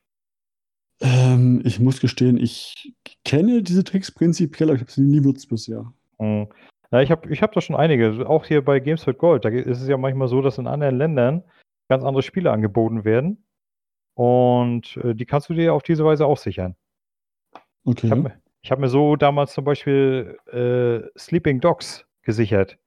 Ähm, 1.02 1.62
ich 1.66 1.82
muss 1.82 2.00
gestehen, 2.00 2.38
ich 2.38 2.94
kenne 3.26 3.62
diese 3.62 3.84
Tricks 3.84 4.10
prinzipiell, 4.14 4.70
aber 4.70 4.76
ich 4.76 4.82
habe 4.82 4.92
sie 4.92 5.02
nie 5.02 5.20
benutzt 5.20 5.50
bisher. 5.50 5.92
Hm. 6.22 6.48
Na, 6.92 7.02
ich 7.02 7.10
habe 7.10 7.30
ich 7.30 7.42
hab 7.42 7.52
da 7.54 7.62
schon 7.62 7.76
einige. 7.76 8.28
Auch 8.30 8.46
hier 8.46 8.64
bei 8.64 8.80
Games 8.80 9.06
with 9.08 9.18
Gold. 9.18 9.44
Da 9.44 9.50
ist 9.50 9.82
es 9.82 9.88
ja 9.88 9.98
manchmal 9.98 10.28
so, 10.28 10.42
dass 10.42 10.58
in 10.58 10.68
anderen 10.68 10.98
Ländern 10.98 11.44
ganz 11.90 12.04
andere 12.04 12.22
Spiele 12.22 12.52
angeboten 12.52 13.04
werden. 13.04 13.46
Und 14.14 14.98
äh, 14.98 15.16
die 15.16 15.26
kannst 15.26 15.50
du 15.50 15.54
dir 15.54 15.74
auf 15.74 15.84
diese 15.84 16.06
Weise 16.06 16.26
auch 16.26 16.38
sichern. 16.38 16.76
Okay. 17.86 18.06
Ich 18.06 18.12
habe 18.12 18.34
hab 18.70 18.80
mir 18.80 18.90
so 18.90 19.16
damals 19.16 19.54
zum 19.54 19.64
Beispiel 19.64 20.38
äh, 20.52 21.08
Sleeping 21.18 21.60
Dogs 21.60 22.06
gesichert. 22.22 22.78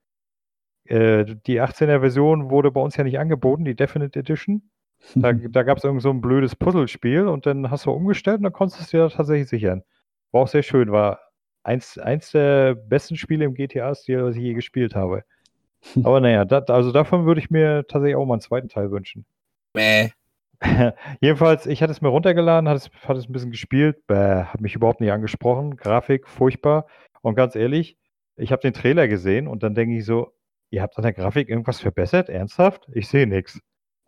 Äh, 0.85 1.25
die 1.47 1.61
18er 1.61 1.99
Version 1.99 2.49
wurde 2.51 2.71
bei 2.71 2.79
uns 2.79 2.95
ja 2.95 3.03
nicht 3.03 3.19
angeboten, 3.19 3.65
die 3.65 3.75
Definite 3.75 4.17
Edition. 4.19 4.69
Da, 5.15 5.33
da 5.49 5.63
gab 5.63 5.79
es 5.79 5.83
irgend 5.83 6.03
so 6.03 6.11
ein 6.11 6.21
blödes 6.21 6.55
Puzzlespiel 6.55 7.27
und 7.27 7.47
dann 7.47 7.69
hast 7.69 7.85
du 7.85 7.91
umgestellt 7.91 8.37
und 8.37 8.43
dann 8.43 8.53
konntest 8.53 8.79
du 8.79 8.83
es 8.83 8.89
dir 8.91 9.09
tatsächlich 9.09 9.49
sichern. 9.49 9.83
War 10.31 10.43
auch 10.43 10.47
sehr 10.47 10.63
schön, 10.63 10.91
war 10.91 11.19
eins, 11.65 11.97
eins 11.97 12.31
der 12.31 12.75
besten 12.75 13.17
Spiele 13.17 13.45
im 13.45 13.55
GTA-Stil, 13.55 14.23
was 14.23 14.35
ich 14.35 14.43
je 14.43 14.53
gespielt 14.53 14.95
habe. 14.95 15.23
Aber 16.03 16.19
naja, 16.19 16.45
dat, 16.45 16.69
also 16.69 16.91
davon 16.91 17.25
würde 17.25 17.41
ich 17.41 17.49
mir 17.49 17.85
tatsächlich 17.87 18.15
auch 18.15 18.25
mal 18.25 18.35
einen 18.35 18.41
zweiten 18.41 18.69
Teil 18.69 18.91
wünschen. 18.91 19.25
Bäh. 19.73 20.09
Jedenfalls, 21.19 21.65
ich 21.67 21.83
hatte 21.83 21.91
es 21.91 22.01
mir 22.01 22.09
runtergeladen, 22.09 22.69
hatte 22.69 22.77
es, 22.77 23.07
hatte 23.07 23.19
es 23.19 23.27
ein 23.27 23.33
bisschen 23.33 23.51
gespielt, 23.51 24.07
bäh, 24.07 24.45
hat 24.45 24.61
mich 24.61 24.75
überhaupt 24.75 25.01
nicht 25.01 25.11
angesprochen. 25.11 25.75
Grafik, 25.75 26.27
furchtbar. 26.27 26.87
Und 27.21 27.35
ganz 27.35 27.55
ehrlich, 27.55 27.97
ich 28.35 28.51
habe 28.51 28.61
den 28.61 28.73
Trailer 28.73 29.07
gesehen 29.07 29.47
und 29.47 29.63
dann 29.63 29.75
denke 29.75 29.97
ich 29.97 30.05
so, 30.05 30.33
ihr 30.69 30.81
habt 30.81 30.97
an 30.97 31.03
der 31.03 31.13
Grafik 31.13 31.49
irgendwas 31.49 31.81
verbessert? 31.81 32.29
Ernsthaft? 32.29 32.87
Ich 32.93 33.07
sehe 33.07 33.27
nichts. 33.27 33.59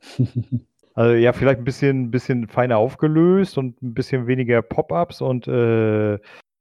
Also 0.98 1.14
ja, 1.14 1.32
vielleicht 1.32 1.60
ein 1.60 1.64
bisschen, 1.64 2.10
bisschen 2.10 2.48
feiner 2.48 2.80
aufgelöst 2.80 3.60
und 3.60 3.80
ein 3.84 3.94
bisschen 3.94 4.26
weniger 4.26 4.64
Pop-ups 4.64 5.22
und 5.22 5.48
äh, 5.48 6.18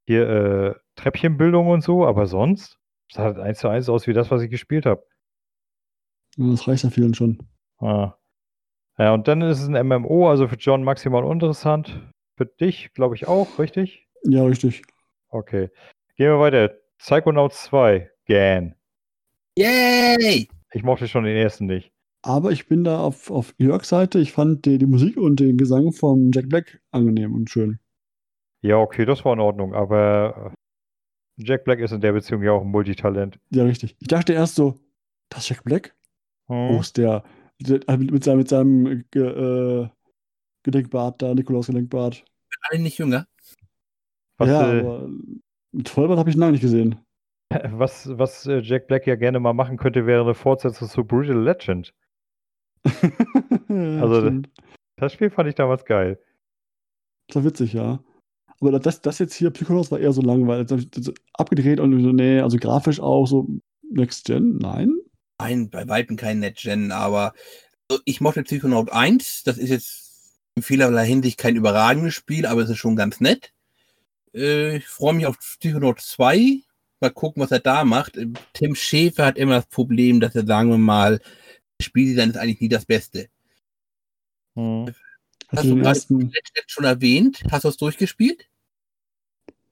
hier 0.07 0.29
äh, 0.29 0.75
Treppchenbildung 0.95 1.69
und 1.69 1.83
so, 1.83 2.07
aber 2.07 2.27
sonst 2.27 2.79
sah 3.13 3.25
halt 3.25 3.39
eins 3.39 3.59
zu 3.59 3.69
eins 3.69 3.89
aus 3.89 4.07
wie 4.07 4.13
das, 4.13 4.31
was 4.31 4.43
ich 4.43 4.51
gespielt 4.51 4.87
habe. 4.87 5.05
Das 6.37 6.67
reicht 6.69 6.85
ja 6.85 6.91
vielen 6.91 7.15
schon. 7.15 7.39
Ah. 7.79 8.15
Ja, 8.99 9.13
und 9.13 9.29
dann 9.29 9.43
ist 9.43 9.61
es 9.61 9.69
ein 9.69 9.87
MMO, 9.87 10.31
also 10.31 10.49
für 10.49 10.57
John 10.57 10.83
maximal 10.83 11.25
uninteressant. 11.25 12.01
Für 12.37 12.47
dich, 12.47 12.93
glaube 12.95 13.15
ich, 13.15 13.27
auch, 13.27 13.59
richtig? 13.59 14.07
Ja, 14.25 14.45
richtig. 14.45 14.83
Okay. 15.29 15.71
Gehen 16.17 16.29
wir 16.29 16.41
weiter. 16.41 16.75
Psychonauts 16.99 17.65
2, 17.65 18.11
Gan. 18.27 18.75
Yay! 19.59 20.49
Ich 20.73 20.83
mochte 20.83 21.09
schon 21.09 21.25
den 21.25 21.37
ersten 21.37 21.67
nicht. 21.67 21.93
Aber 22.23 22.53
ich 22.53 22.69
bin 22.69 22.85
da 22.85 23.01
auf, 23.01 23.31
auf 23.31 23.55
Jörgs 23.59 23.89
Seite. 23.89 24.19
Ich 24.19 24.33
fand 24.33 24.65
die, 24.67 24.79
die 24.79 24.87
Musik 24.87 25.17
und 25.17 25.41
den 25.41 25.57
Gesang 25.57 25.93
von 25.93 26.33
Jack 26.33 26.49
Black 26.49 26.81
angenehm 26.91 27.35
und 27.35 27.49
schön. 27.51 27.79
Ja, 28.63 28.79
okay, 28.79 29.05
das 29.05 29.25
war 29.25 29.33
in 29.33 29.41
Ordnung, 29.41 29.75
aber 29.75 30.53
äh, 31.39 31.43
Jack 31.45 31.65
Black 31.65 31.81
ist 31.81 31.93
in 31.93 32.01
der 32.01 32.13
Beziehung 32.13 32.43
ja 32.43 32.53
auch 32.53 32.63
ein 32.63 32.71
Multitalent. 32.71 33.39
Ja, 33.51 33.65
richtig. 33.65 33.97
Ich 34.01 34.09
dachte 34.09 34.33
erst 34.33 34.55
so, 34.55 34.79
das 35.29 35.41
ist 35.41 35.49
Jack 35.51 35.65
Black? 35.65 35.95
Hm. 36.49 36.71
Wo 36.71 36.81
ist 36.81 36.97
der? 36.97 37.23
mit, 37.59 38.11
mit 38.11 38.25
seinem, 38.25 38.39
mit 38.39 38.49
seinem 38.49 39.05
äh, 39.15 39.19
äh, 39.19 39.89
Gedenkbart 40.63 41.23
da, 41.23 41.35
Nikolaus 41.35 41.67
Gedenkbart. 41.69 42.25
Alle 42.71 42.83
nicht 42.83 42.99
jünger. 42.99 43.27
Was, 44.39 44.49
ja, 44.49 44.73
äh, 44.73 44.81
aber 44.81 45.09
mit 45.73 45.89
Vollbart 45.89 46.19
habe 46.19 46.31
ich 46.31 46.37
ihn 46.37 46.41
lange 46.41 46.53
nicht 46.53 46.63
gesehen. 46.63 46.99
was, 47.71 48.09
was 48.19 48.47
äh, 48.47 48.61
Jack 48.61 48.89
Black 48.89 49.07
ja 49.07 49.15
gerne 49.15 49.41
mal 49.41 49.53
machen 49.53 49.77
könnte, 49.77 50.07
wäre 50.07 50.23
eine 50.23 50.35
Fortsetzung 50.35 50.89
zu 50.89 51.05
Brutal 51.05 51.43
Legend. 51.43 51.95
Ja, 53.69 54.01
Also, 54.01 54.21
stimmt. 54.21 54.49
Das 54.97 55.13
Spiel 55.13 55.29
fand 55.29 55.49
ich 55.49 55.57
damals 55.57 55.85
geil. 55.85 56.19
Das 57.27 57.37
war 57.37 57.45
witzig, 57.45 57.73
ja. 57.73 57.99
Aber 58.61 58.79
das, 58.79 59.01
das 59.01 59.19
jetzt 59.19 59.35
hier, 59.35 59.51
Psychonauts, 59.51 59.91
war 59.91 60.01
eher 60.01 60.13
so 60.13 60.23
langweilig. 60.23 60.89
Abgedreht 61.35 61.81
und 61.81 62.03
so, 62.03 62.13
nee, 62.13 62.41
also 62.41 62.57
grafisch 62.57 63.01
auch 63.01 63.27
so 63.27 63.47
Next 63.91 64.25
Gen, 64.25 64.59
nein. 64.59 64.93
Nein, 65.39 65.71
bei 65.71 65.87
Weitem 65.89 66.17
kein 66.17 66.41
Netgen, 66.41 66.93
aber 66.93 67.35
also 67.89 68.03
ich 68.05 68.21
mochte 68.21 68.43
Psychonaut 68.43 68.91
1. 68.91 69.45
Das 69.45 69.59
ist 69.59 69.71
jetzt 69.71 70.07
in 70.55 70.63
vielerlei 70.63 71.07
Hinsicht 71.07 71.39
kein 71.39 71.57
überragendes 71.57 72.15
Spiel, 72.15 72.47
aber 72.47 72.63
es 72.63 72.71
ist 72.71 72.79
schon 72.79 72.97
ganz 72.97 73.21
nett. 73.21 73.53
Äh, 74.35 74.77
ich 74.79 74.87
freue 74.87 75.15
mich 75.15 75.27
auf 75.27 75.39
Psychonaut 75.39 76.01
2. 76.01 76.63
Mal 77.01 77.11
gucken, 77.11 77.43
was 77.43 77.51
er 77.51 77.61
da 77.61 77.85
macht. 77.85 78.17
Äh, 78.17 78.29
Tim 78.55 78.75
Schäfer 78.75 79.27
hat 79.27 79.39
immer 79.39 79.57
das 79.57 79.67
Problem, 79.67 80.21
dass 80.21 80.35
er, 80.35 80.47
sagen 80.47 80.71
wir 80.71 80.79
mal, 80.79 81.21
das 81.79 81.87
Spieldesign 81.87 82.31
ist 82.31 82.39
eigentlich 82.39 82.61
nie 82.61 82.69
das 82.69 82.87
Beste. 82.87 83.29
Hm. 84.57 84.95
Hast 85.49 85.59
Hast 85.59 85.65
du 85.65 85.75
den 85.75 85.85
ersten, 85.85 86.33
schon 86.67 86.85
erwähnt? 86.85 87.43
Hast 87.51 87.65
du 87.65 87.69
es 87.69 87.77
durchgespielt? 87.77 88.49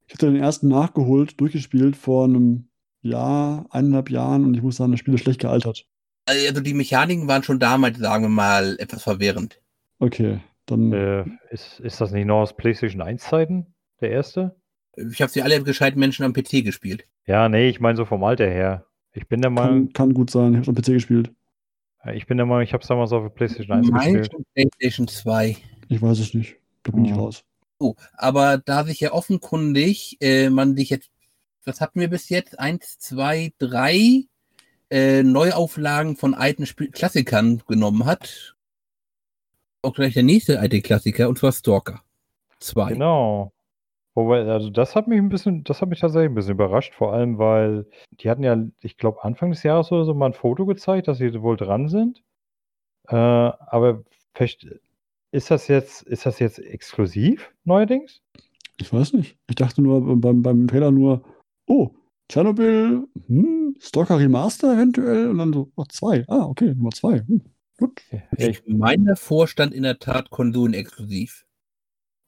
ich 0.06 0.14
hatte 0.14 0.30
den 0.30 0.40
ersten 0.40 0.68
nachgeholt, 0.68 1.40
durchgespielt 1.40 1.96
vor 1.96 2.24
einem 2.24 2.68
Jahr, 3.02 3.66
eineinhalb 3.70 4.10
Jahren 4.10 4.44
und 4.44 4.54
ich 4.54 4.62
muss 4.62 4.76
sagen, 4.76 4.92
das 4.92 5.00
Spiel 5.00 5.14
ist 5.14 5.22
schlecht 5.22 5.40
gealtert. 5.40 5.86
Also 6.26 6.60
die 6.60 6.74
Mechaniken 6.74 7.28
waren 7.28 7.42
schon 7.42 7.58
damals, 7.58 7.98
sagen 7.98 8.24
wir 8.24 8.28
mal, 8.30 8.76
etwas 8.78 9.02
verwirrend. 9.02 9.60
Okay, 9.98 10.40
dann. 10.66 10.92
Äh, 10.92 11.24
ist, 11.50 11.80
ist 11.80 12.00
das 12.00 12.12
nicht 12.12 12.26
noch 12.26 12.42
aus 12.42 12.56
PlayStation 12.56 13.02
1 13.02 13.22
Zeiten? 13.24 13.74
Der 14.00 14.10
erste? 14.10 14.56
Ich 14.96 15.20
habe 15.20 15.32
sie 15.32 15.42
alle 15.42 15.62
gescheiten 15.62 15.98
Menschen 15.98 16.24
am 16.24 16.32
PC 16.32 16.64
gespielt. 16.64 17.06
Ja, 17.26 17.48
nee, 17.48 17.68
ich 17.68 17.80
meine 17.80 17.96
so 17.96 18.04
vom 18.04 18.24
Alter 18.24 18.46
her. 18.48 18.86
Ich 19.12 19.28
bin 19.28 19.42
der 19.42 19.50
Meinung, 19.50 19.86
Kann, 19.86 19.92
kann 19.92 20.14
gut 20.14 20.30
sein. 20.30 20.52
Ich 20.52 20.60
habe 20.60 20.68
am 20.68 20.74
PC 20.74 20.86
gespielt. 20.86 21.32
Ich 22.12 22.26
bin 22.26 22.36
der 22.36 22.46
Meinung, 22.46 22.62
ich 22.62 22.72
habe 22.72 22.82
es 22.82 22.88
damals 22.88 23.12
auf 23.12 23.22
der 23.22 23.30
PlayStation 23.30 23.78
1 23.78 23.90
Mein 23.90 24.14
gespielt. 24.14 24.44
PlayStation 24.54 25.08
2. 25.08 25.56
Ich 25.88 26.02
weiß 26.02 26.18
es 26.18 26.34
nicht. 26.34 26.56
Da 26.82 26.92
bin 26.92 27.04
ich 27.04 27.12
Mhm. 27.12 27.18
raus. 27.18 27.44
So, 27.78 27.96
aber 28.14 28.58
da 28.58 28.84
sich 28.84 29.00
ja 29.00 29.12
offenkundig 29.12 30.18
äh, 30.20 30.48
man 30.50 30.76
sich 30.76 30.90
jetzt, 30.90 31.10
was 31.64 31.80
hatten 31.80 31.98
wir 32.00 32.08
bis 32.08 32.28
jetzt? 32.28 32.58
Eins, 32.58 32.98
zwei, 32.98 33.52
drei 33.58 34.24
äh, 34.90 35.22
Neuauflagen 35.22 36.16
von 36.16 36.34
alten 36.34 36.66
Spiel 36.66 36.90
Klassikern 36.90 37.62
genommen 37.66 38.04
hat. 38.04 38.54
auch 39.82 39.94
gleich 39.94 40.14
der 40.14 40.22
nächste 40.22 40.60
alte 40.60 40.80
Klassiker, 40.80 41.28
und 41.28 41.38
zwar 41.38 41.52
Stalker 41.52 42.02
2. 42.60 42.92
Genau. 42.94 43.52
Wobei, 44.14 44.44
also 44.44 44.70
das 44.70 44.94
hat 44.94 45.08
mich 45.08 45.18
ein 45.18 45.28
bisschen, 45.28 45.64
das 45.64 45.82
hat 45.82 45.88
mich 45.88 46.00
tatsächlich 46.00 46.30
ein 46.30 46.34
bisschen 46.34 46.54
überrascht, 46.54 46.94
vor 46.94 47.12
allem, 47.12 47.38
weil 47.38 47.86
die 48.12 48.30
hatten 48.30 48.44
ja, 48.44 48.56
ich 48.80 48.96
glaube, 48.96 49.24
Anfang 49.24 49.50
des 49.50 49.64
Jahres 49.64 49.90
oder 49.90 50.04
so 50.04 50.14
mal 50.14 50.26
ein 50.26 50.34
Foto 50.34 50.66
gezeigt, 50.66 51.08
dass 51.08 51.18
sie 51.18 51.42
wohl 51.42 51.56
dran 51.56 51.88
sind. 51.88 52.22
Äh, 53.08 53.16
aber 53.16 54.04
vielleicht 54.34 54.68
ist 55.32 55.50
das 55.50 55.66
jetzt, 55.66 56.02
ist 56.02 56.26
das 56.26 56.38
jetzt 56.38 56.60
exklusiv 56.60 57.52
neuerdings? 57.64 58.22
Ich 58.76 58.92
weiß 58.92 59.14
nicht. 59.14 59.36
Ich 59.48 59.56
dachte 59.56 59.82
nur 59.82 60.20
beim, 60.20 60.42
beim 60.42 60.68
Trailer 60.68 60.92
nur, 60.92 61.24
oh, 61.66 61.90
Tschernobyl, 62.28 63.06
hm, 63.26 63.76
Stalker 63.80 64.18
Remaster 64.18 64.74
eventuell 64.74 65.28
und 65.28 65.38
dann 65.38 65.52
so, 65.52 65.72
oh, 65.74 65.84
zwei. 65.88 66.24
Ah, 66.28 66.44
okay, 66.44 66.74
Nummer 66.74 66.90
zwei. 66.90 67.18
Hm, 67.18 67.42
gut. 67.78 68.00
Ich 68.38 68.62
meine, 68.66 69.04
der 69.04 69.16
Vorstand 69.16 69.74
in 69.74 69.82
der 69.82 69.98
Tat 69.98 70.30
konsolenexklusiv. 70.30 71.43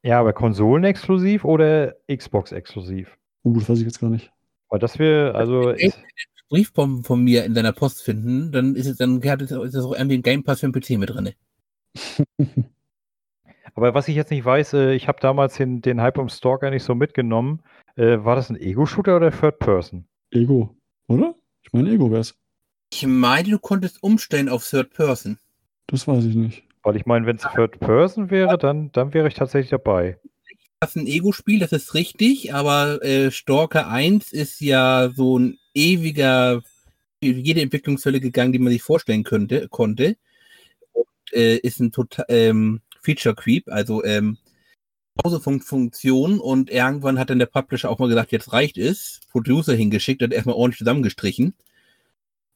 Ja, 0.02 0.20
aber 0.20 0.32
Konsolen 0.32 0.84
exklusiv 0.84 1.44
oder 1.44 1.96
Xbox 2.10 2.52
exklusiv? 2.52 3.18
Oh, 3.42 3.52
das 3.52 3.68
weiß 3.68 3.78
ich 3.78 3.84
jetzt 3.84 4.00
gar 4.00 4.10
nicht. 4.10 4.30
Weil 4.68 4.78
das 4.78 4.98
wäre, 4.98 5.34
also, 5.34 5.70
Ey, 5.70 5.92
Brief 6.48 6.70
von, 6.72 7.02
von 7.02 7.24
mir 7.24 7.44
in 7.44 7.54
deiner 7.54 7.72
Post 7.72 8.02
finden, 8.02 8.52
dann 8.52 8.76
ist 8.76 8.86
es 8.86 8.96
dann 8.98 9.20
ist 9.20 9.50
es 9.50 9.84
auch 9.84 9.94
irgendwie 9.94 10.18
ein 10.18 10.22
Game 10.22 10.44
Pass 10.44 10.60
für 10.60 10.70
den 10.70 10.80
PC 10.80 10.90
mit 10.90 11.10
drin. 11.10 11.32
aber 13.74 13.94
was 13.94 14.06
ich 14.06 14.14
jetzt 14.14 14.30
nicht 14.30 14.44
weiß, 14.44 14.74
äh, 14.74 14.94
ich 14.94 15.08
habe 15.08 15.18
damals 15.20 15.56
den, 15.56 15.82
den 15.82 16.00
Hype 16.00 16.18
um 16.18 16.28
Stalker 16.28 16.70
nicht 16.70 16.84
so 16.84 16.94
mitgenommen. 16.94 17.62
Äh, 17.96 18.24
war 18.24 18.36
das 18.36 18.50
ein 18.50 18.60
Ego-Shooter 18.60 19.16
oder 19.16 19.32
Third 19.32 19.58
Person? 19.58 20.06
Ego, 20.30 20.76
oder? 21.08 21.34
Ich 21.62 21.72
meine, 21.72 21.90
Ego 21.90 22.12
wär's. 22.12 22.36
Ich 22.92 23.04
meine, 23.06 23.48
du 23.48 23.58
konntest 23.58 24.02
umstellen 24.02 24.48
auf 24.48 24.68
Third 24.68 24.90
Person. 24.90 25.38
Das 25.88 26.06
weiß 26.06 26.24
ich 26.26 26.36
nicht. 26.36 26.65
Weil 26.86 26.94
ich 26.94 27.04
meine, 27.04 27.26
wenn 27.26 27.34
es 27.34 27.42
Third 27.42 27.80
Person 27.80 28.30
wäre, 28.30 28.56
dann, 28.56 28.92
dann 28.92 29.12
wäre 29.12 29.26
ich 29.26 29.34
tatsächlich 29.34 29.70
dabei. 29.70 30.20
Das 30.78 30.90
ist 30.90 31.02
ein 31.02 31.08
Ego-Spiel, 31.08 31.58
das 31.58 31.72
ist 31.72 31.94
richtig, 31.94 32.54
aber 32.54 33.02
äh, 33.02 33.32
Stalker 33.32 33.88
1 33.88 34.30
ist 34.30 34.60
ja 34.60 35.10
so 35.12 35.36
ein 35.36 35.58
ewiger, 35.74 36.62
jede 37.20 37.60
Entwicklungshölle 37.60 38.20
gegangen, 38.20 38.52
die 38.52 38.60
man 38.60 38.70
sich 38.70 38.84
vorstellen 38.84 39.24
könnte, 39.24 39.66
konnte. 39.68 40.16
Und 40.92 41.08
äh, 41.32 41.56
ist 41.56 41.80
ein 41.80 41.90
total 41.90 42.26
ähm, 42.28 42.82
Feature 43.02 43.34
Creep, 43.34 43.64
also 43.66 44.04
ähm, 44.04 44.38
Pause 45.16 45.40
und 45.40 46.70
irgendwann 46.70 47.18
hat 47.18 47.30
dann 47.30 47.40
der 47.40 47.46
Publisher 47.46 47.90
auch 47.90 47.98
mal 47.98 48.08
gesagt, 48.08 48.30
jetzt 48.30 48.52
reicht 48.52 48.78
es, 48.78 49.22
Producer 49.32 49.74
hingeschickt, 49.74 50.22
hat 50.22 50.32
erstmal 50.32 50.54
ordentlich 50.54 50.78
zusammengestrichen. 50.78 51.54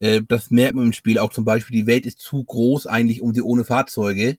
Äh, 0.01 0.23
das 0.27 0.51
merkt 0.51 0.75
man 0.75 0.87
im 0.87 0.93
Spiel 0.93 1.19
auch 1.19 1.31
zum 1.31 1.45
Beispiel, 1.45 1.77
die 1.77 1.87
Welt 1.87 2.07
ist 2.07 2.21
zu 2.21 2.43
groß 2.43 2.87
eigentlich, 2.87 3.23
um 3.23 3.33
sie 3.33 3.43
ohne 3.43 3.65
Fahrzeuge 3.65 4.37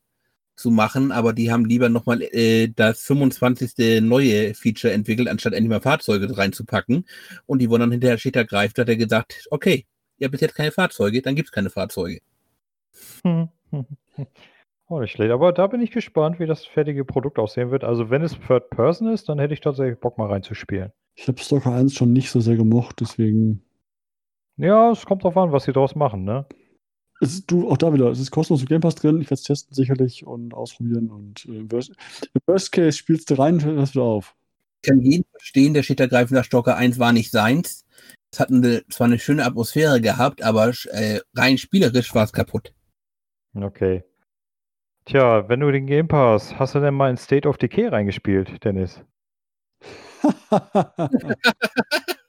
zu 0.56 0.70
machen, 0.70 1.12
aber 1.12 1.34
die 1.34 1.52
haben 1.52 1.66
lieber 1.66 1.90
nochmal 1.90 2.22
äh, 2.22 2.68
das 2.76 3.02
25. 3.04 4.02
neue 4.02 4.54
Feature 4.54 4.94
entwickelt, 4.94 5.28
anstatt 5.28 5.54
endlich 5.54 5.70
mal 5.70 5.82
Fahrzeuge 5.82 6.38
reinzupacken. 6.38 7.06
Und 7.46 7.60
die 7.60 7.70
wurden 7.70 7.82
dann 7.82 7.92
hinterher 7.92 8.18
Schitter 8.18 8.46
greift, 8.46 8.78
hat 8.78 8.90
er 8.90 8.98
gesagt, 8.98 9.48
okay, 9.50 9.86
ihr 10.18 10.26
habt 10.26 10.34
bis 10.34 10.42
jetzt 10.42 10.56
keine 10.56 10.72
Fahrzeuge, 10.72 11.22
dann 11.22 11.36
gibt's 11.36 11.52
keine 11.52 11.70
Fahrzeuge. 11.70 12.20
Oh, 14.92 15.00
nicht 15.00 15.14
schlecht. 15.14 15.32
Aber 15.32 15.54
da 15.54 15.68
bin 15.68 15.80
ich 15.80 15.92
gespannt, 15.92 16.38
wie 16.42 16.46
das 16.46 16.66
fertige 16.66 17.06
Produkt 17.06 17.40
aussehen 17.40 17.72
wird. 17.72 17.86
Also, 17.86 18.10
wenn 18.10 18.22
es 18.24 18.38
Third 18.46 18.70
Person 18.72 19.08
ist, 19.08 19.30
dann 19.30 19.40
hätte 19.40 19.54
ich 19.54 19.62
tatsächlich 19.62 19.98
Bock 19.98 20.18
mal 20.18 20.28
reinzuspielen. 20.28 20.92
Ich 21.16 21.30
habe 21.30 21.40
Stalker 21.40 21.72
1 21.72 21.94
schon 21.94 22.12
nicht 22.12 22.30
so 22.30 22.42
sehr 22.42 22.58
gemocht, 22.58 22.98
deswegen. 23.00 23.64
Ja, 24.62 24.92
es 24.92 25.08
kommt 25.08 25.24
drauf 25.24 25.36
an, 25.38 25.52
was 25.52 25.64
sie 25.64 25.74
daraus 25.74 25.96
machen, 25.96 26.24
ne? 26.24 26.46
Es 27.20 27.34
ist, 27.34 27.50
du, 27.50 27.68
auch 27.68 27.78
da 27.78 27.94
wieder, 27.94 28.10
es 28.10 28.20
ist 28.20 28.30
kostenlos 28.30 28.62
im 28.62 28.68
Game 28.68 28.82
Pass 28.82 28.94
drin. 28.94 29.20
Ich 29.22 29.28
werde 29.28 29.36
es 29.36 29.44
testen 29.44 29.74
sicherlich 29.74 30.26
und 30.26 30.54
ausprobieren. 30.54 31.10
Und 31.10 31.46
äh, 31.46 31.58
im, 31.58 31.72
worst, 31.72 31.94
im 32.34 32.42
Worst 32.46 32.72
Case 32.72 32.96
spielst 32.96 33.32
du 33.32 33.40
rein 33.40 33.56
und 33.56 33.64
hörst 33.64 33.96
wieder 33.96 34.04
auf. 34.04 34.36
Ich 34.82 34.90
kann 34.90 35.02
jeden 35.02 35.26
verstehen, 35.32 35.74
der 35.74 35.82
Schitter 35.82 36.08
greift 36.08 36.32
nach 36.32 36.44
Stalker 36.44 36.78
1 36.78 37.00
war 37.00 37.12
nicht 37.12 37.32
seins. 37.32 37.86
Es 38.32 38.40
hat 38.40 38.50
eine, 38.50 38.86
zwar 38.88 39.08
eine 39.08 39.18
schöne 39.18 39.46
Atmosphäre 39.46 40.00
gehabt, 40.00 40.44
aber 40.44 40.72
äh, 40.92 41.20
rein 41.36 41.58
spielerisch 41.58 42.14
war 42.14 42.24
es 42.24 42.34
kaputt. 42.34 42.72
Okay. 43.56 44.04
Tja, 45.06 45.50
wenn 45.50 45.60
du 45.60 45.72
den 45.72 45.88
Game 45.88 46.08
Pass, 46.08 46.58
hast 46.60 46.76
du 46.76 46.80
denn 46.80 46.94
mal 46.94 47.10
in 47.10 47.18
State 47.18 47.48
of 47.48 47.58
Decay 47.58 47.88
reingespielt, 47.88 48.64
Dennis? 48.64 49.02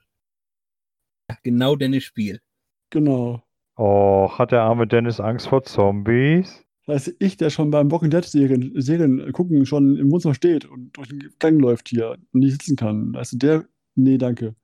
Genau 1.43 1.77
Dennis 1.77 2.05
Spiel. 2.05 2.41
genau. 2.91 3.43
Oh, 3.77 4.31
hat 4.39 4.53
der 4.53 4.61
arme 4.63 4.87
Dennis 4.87 5.19
Angst 5.19 5.49
vor 5.49 5.63
Zombies? 5.65 6.63
Weißt 6.87 7.07
du, 7.07 7.13
ich, 7.21 7.39
der 7.39 7.49
schon 7.49 7.71
beim 7.71 7.91
Walking 7.91 8.11
Dead 8.11 8.23
Serien, 8.25 8.73
Serien 8.81 9.33
gucken, 9.33 9.65
schon 9.65 9.97
im 9.97 10.11
Wohnzimmer 10.11 10.35
steht 10.35 10.67
und 10.67 10.95
durch 10.97 11.09
den 11.09 11.33
Gang 11.39 11.59
läuft 11.61 11.89
hier 11.89 12.11
und 12.33 12.41
nicht 12.41 12.53
sitzen 12.53 12.77
kann. 12.77 13.15
Weißt 13.15 13.33
du, 13.33 13.39
der, 13.39 13.65
nee, 13.95 14.19
danke. 14.19 14.55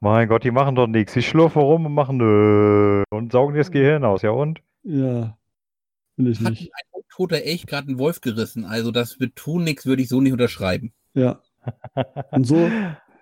Mein 0.00 0.26
Gott, 0.28 0.42
die 0.44 0.50
machen 0.50 0.74
doch 0.74 0.86
nichts. 0.86 1.12
Die 1.12 1.22
schlurfen 1.22 1.60
rum 1.60 1.84
und 1.86 1.92
machen 1.92 2.16
nö 2.16 3.02
und 3.10 3.30
saugen 3.32 3.52
dir 3.54 3.58
das 3.60 3.70
Gehirn 3.70 4.04
aus. 4.04 4.22
Ja 4.22 4.30
und? 4.30 4.62
Ja, 4.84 5.36
will 6.16 6.28
ich 6.32 6.40
Hat 6.40 6.50
nicht. 6.50 6.72
ein 6.72 7.02
toter 7.10 7.42
Elch 7.42 7.66
gerade 7.66 7.88
einen 7.88 7.98
Wolf 7.98 8.20
gerissen. 8.22 8.64
Also 8.64 8.90
das 8.90 9.20
wird 9.20 9.36
tun 9.36 9.64
nichts, 9.64 9.84
würde 9.84 10.00
ich 10.02 10.08
so 10.08 10.20
nicht 10.22 10.32
unterschreiben. 10.32 10.92
Ja. 11.12 11.40
Und 12.30 12.44
so, 12.44 12.70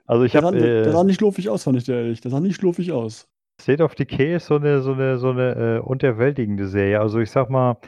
Also 0.07 0.25
ich 0.25 0.33
der 0.33 0.43
sah, 0.43 0.47
habe 0.49 0.59
der 0.59 0.93
sah 0.93 1.01
äh, 1.01 1.05
nicht 1.05 1.19
schlurfig 1.19 1.49
aus, 1.49 1.65
fand 1.65 1.79
ich 1.79 1.85
der 1.85 1.97
ehrlich. 1.97 2.21
Der 2.21 2.31
sah 2.31 2.41
nicht 2.41 2.57
schlurfig 2.57 2.93
aus. 2.93 3.27
State 3.61 3.83
of 3.83 3.95
Decay 3.95 4.37
ist 4.37 4.47
so 4.47 4.57
eine 4.57 4.81
so 4.81 4.93
eine 4.93 5.19
so 5.19 5.31
eine 5.31 5.77
äh, 5.77 5.79
unterwältigende 5.81 6.67
Serie. 6.67 7.01
Also 7.01 7.21
ich 7.21 7.31
sag 7.31 7.51
mal, 7.51 7.79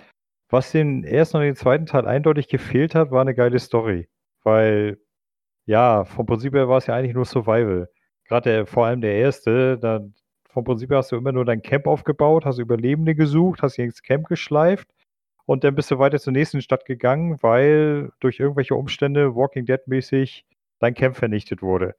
was 0.48 0.72
den 0.72 1.04
ersten 1.04 1.38
und 1.38 1.42
den 1.42 1.56
zweiten 1.56 1.86
Teil 1.86 2.06
eindeutig 2.06 2.48
gefehlt 2.48 2.94
hat, 2.94 3.10
war 3.10 3.20
eine 3.20 3.34
geile 3.34 3.58
Story. 3.58 4.08
Weil, 4.44 4.98
ja, 5.66 6.04
vom 6.04 6.26
Prinzip 6.26 6.54
her 6.54 6.68
war 6.68 6.78
es 6.78 6.86
ja 6.86 6.94
eigentlich 6.94 7.14
nur 7.14 7.24
Survival. 7.24 7.88
Gerade 8.24 8.50
der, 8.50 8.66
vor 8.66 8.86
allem 8.86 9.00
der 9.00 9.14
erste, 9.16 9.78
da, 9.78 10.00
vom 10.48 10.64
Prinzip 10.64 10.90
her 10.90 10.98
hast 10.98 11.12
du 11.12 11.16
immer 11.16 11.32
nur 11.32 11.44
dein 11.44 11.62
Camp 11.62 11.86
aufgebaut, 11.86 12.44
hast 12.44 12.58
Überlebende 12.58 13.14
gesucht, 13.14 13.62
hast 13.62 13.78
ins 13.78 14.02
Camp 14.02 14.28
geschleift 14.28 14.88
und 15.46 15.64
dann 15.64 15.74
bist 15.74 15.90
du 15.90 15.98
weiter 15.98 16.18
zur 16.18 16.32
nächsten 16.32 16.62
Stadt 16.62 16.84
gegangen, 16.84 17.38
weil 17.42 18.10
durch 18.20 18.40
irgendwelche 18.40 18.74
Umstände 18.74 19.34
Walking 19.34 19.64
Dead 19.66 19.80
mäßig 19.86 20.44
dein 20.78 20.94
Camp 20.94 21.16
vernichtet 21.16 21.62
wurde. 21.62 21.94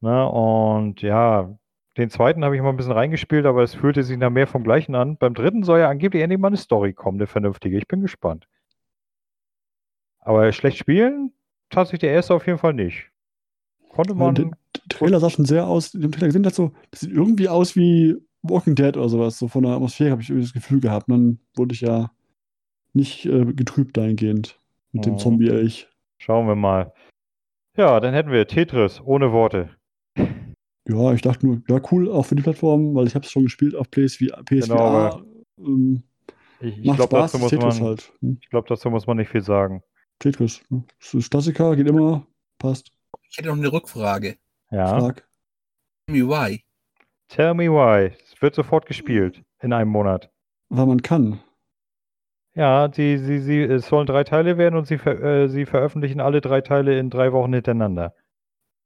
Ne? 0.00 0.28
Und 0.28 1.02
ja, 1.02 1.56
den 1.96 2.10
zweiten 2.10 2.44
habe 2.44 2.56
ich 2.56 2.62
mal 2.62 2.70
ein 2.70 2.76
bisschen 2.76 2.92
reingespielt, 2.92 3.46
aber 3.46 3.62
es 3.62 3.74
fühlte 3.74 4.02
sich 4.02 4.18
nach 4.18 4.30
mehr 4.30 4.46
vom 4.46 4.64
Gleichen 4.64 4.94
an. 4.94 5.16
Beim 5.16 5.34
dritten 5.34 5.62
soll 5.62 5.80
ja 5.80 5.88
angeblich 5.88 6.22
endlich 6.22 6.40
mal 6.40 6.48
eine 6.48 6.56
Story 6.56 6.92
kommen, 6.92 7.18
eine 7.18 7.26
vernünftige. 7.26 7.78
Ich 7.78 7.88
bin 7.88 8.00
gespannt. 8.02 8.46
Aber 10.20 10.50
schlecht 10.52 10.78
spielen 10.78 11.32
tat 11.70 11.88
sich 11.88 11.98
der 11.98 12.10
erste 12.12 12.34
auf 12.34 12.46
jeden 12.46 12.58
Fall 12.58 12.74
nicht. 12.74 13.10
Konnte 13.88 14.14
man. 14.14 14.34
der 14.34 14.50
Trailer 14.88 15.20
sah 15.20 15.30
schon 15.30 15.46
sehr 15.46 15.66
aus, 15.66 15.94
im 15.94 16.12
Trailer 16.12 16.26
gesehen 16.26 16.44
hat 16.46 16.54
so, 16.54 16.72
das 16.90 17.00
sieht 17.00 17.12
irgendwie 17.12 17.48
aus 17.48 17.76
wie 17.76 18.16
Walking 18.42 18.74
Dead 18.74 18.96
oder 18.96 19.08
sowas. 19.08 19.38
So 19.38 19.48
von 19.48 19.62
der 19.62 19.72
Atmosphäre 19.72 20.10
habe 20.10 20.22
ich 20.22 20.28
irgendwie 20.28 20.44
das 20.44 20.52
Gefühl 20.52 20.80
gehabt. 20.80 21.08
Und 21.08 21.14
dann 21.14 21.38
wurde 21.54 21.74
ich 21.74 21.80
ja 21.80 22.10
nicht 22.92 23.24
äh, 23.26 23.44
getrübt 23.52 23.96
dahingehend 23.96 24.60
mit 24.92 25.06
dem 25.06 25.14
Mhm. 25.14 25.18
Zombie-Elch. 25.18 25.88
Schauen 26.18 26.46
wir 26.46 26.56
mal. 26.56 26.92
Ja, 27.76 28.00
dann 28.00 28.14
hätten 28.14 28.30
wir 28.30 28.46
Tetris 28.46 29.00
ohne 29.00 29.32
Worte. 29.32 29.70
Ja, 30.88 31.12
ich 31.12 31.22
dachte 31.22 31.46
nur, 31.46 31.62
ja, 31.68 31.80
cool, 31.90 32.10
auch 32.10 32.22
für 32.24 32.36
die 32.36 32.42
Plattform, 32.42 32.94
weil 32.94 33.06
ich 33.06 33.14
habe 33.14 33.24
es 33.24 33.30
schon 33.30 33.42
gespielt 33.44 33.74
auf 33.74 33.90
PSV, 33.90 34.26
PSVR. 34.44 34.60
Genau, 34.68 34.78
aber 34.78 35.24
ähm, 35.58 36.02
Ich, 36.60 36.78
ich 36.78 36.94
glaube, 36.94 37.08
dazu, 37.16 37.38
muss 37.38 37.52
man- 37.52 37.80
halt. 37.80 38.12
Hm? 38.20 38.38
ich 38.40 38.48
glaub, 38.50 38.66
dazu 38.66 38.88
muss 38.90 39.06
man 39.06 39.16
nicht 39.16 39.28
viel 39.30 39.42
sagen. 39.42 39.82
Tetris. 40.20 40.62
Ne? 40.70 40.84
Das 41.00 41.12
ist 41.14 41.30
Klassiker, 41.30 41.74
geht 41.76 41.88
immer, 41.88 42.26
passt. 42.58 42.90
Ich 43.28 43.36
hätte 43.38 43.48
noch 43.48 43.56
eine 43.56 43.72
Rückfrage. 43.72 44.36
Ja. 44.70 44.98
Frag. 44.98 45.28
Tell 46.06 46.16
me 46.22 46.28
why. 46.28 46.62
Tell 47.28 47.54
me 47.54 47.64
why. 47.70 48.12
Es 48.32 48.40
wird 48.40 48.54
sofort 48.54 48.86
gespielt. 48.86 49.42
In 49.60 49.72
einem 49.72 49.90
Monat. 49.90 50.30
Weil 50.68 50.86
man 50.86 51.02
kann. 51.02 51.40
Ja, 52.54 52.88
die, 52.88 53.18
sie, 53.18 53.40
sie, 53.40 53.60
es 53.62 53.88
sollen 53.88 54.06
drei 54.06 54.24
Teile 54.24 54.56
werden 54.56 54.76
und 54.76 54.86
sie, 54.86 54.96
ver, 54.98 55.20
äh, 55.22 55.48
sie 55.48 55.66
veröffentlichen 55.66 56.20
alle 56.20 56.40
drei 56.40 56.60
Teile 56.62 56.98
in 56.98 57.10
drei 57.10 57.32
Wochen 57.32 57.52
hintereinander. 57.52 58.14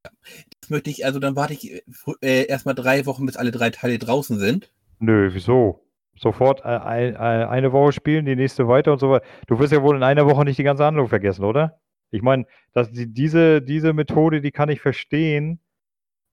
Das 0.02 0.70
möchte 0.70 0.90
ich, 0.90 1.04
also 1.04 1.18
dann 1.18 1.36
warte 1.36 1.54
ich 1.54 1.82
äh, 2.22 2.46
erstmal 2.46 2.74
drei 2.74 3.06
Wochen, 3.06 3.26
bis 3.26 3.36
alle 3.36 3.50
drei 3.50 3.70
Teile 3.70 3.98
draußen 3.98 4.38
sind. 4.38 4.72
Nö, 4.98 5.30
wieso? 5.32 5.84
Sofort 6.18 6.60
äh, 6.60 6.68
ein, 6.68 7.14
äh, 7.14 7.18
eine 7.18 7.72
Woche 7.72 7.92
spielen, 7.92 8.26
die 8.26 8.36
nächste 8.36 8.68
weiter 8.68 8.92
und 8.92 8.98
so 8.98 9.10
weiter. 9.10 9.26
Du 9.46 9.58
wirst 9.58 9.72
ja 9.72 9.82
wohl 9.82 9.96
in 9.96 10.02
einer 10.02 10.26
Woche 10.26 10.44
nicht 10.44 10.58
die 10.58 10.62
ganze 10.64 10.84
Handlung 10.84 11.08
vergessen, 11.08 11.44
oder? 11.44 11.80
Ich 12.10 12.22
meine, 12.22 12.46
dass 12.72 12.90
die, 12.90 13.12
diese, 13.12 13.62
diese 13.62 13.92
Methode, 13.92 14.40
die 14.40 14.50
kann 14.50 14.68
ich 14.68 14.80
verstehen, 14.80 15.60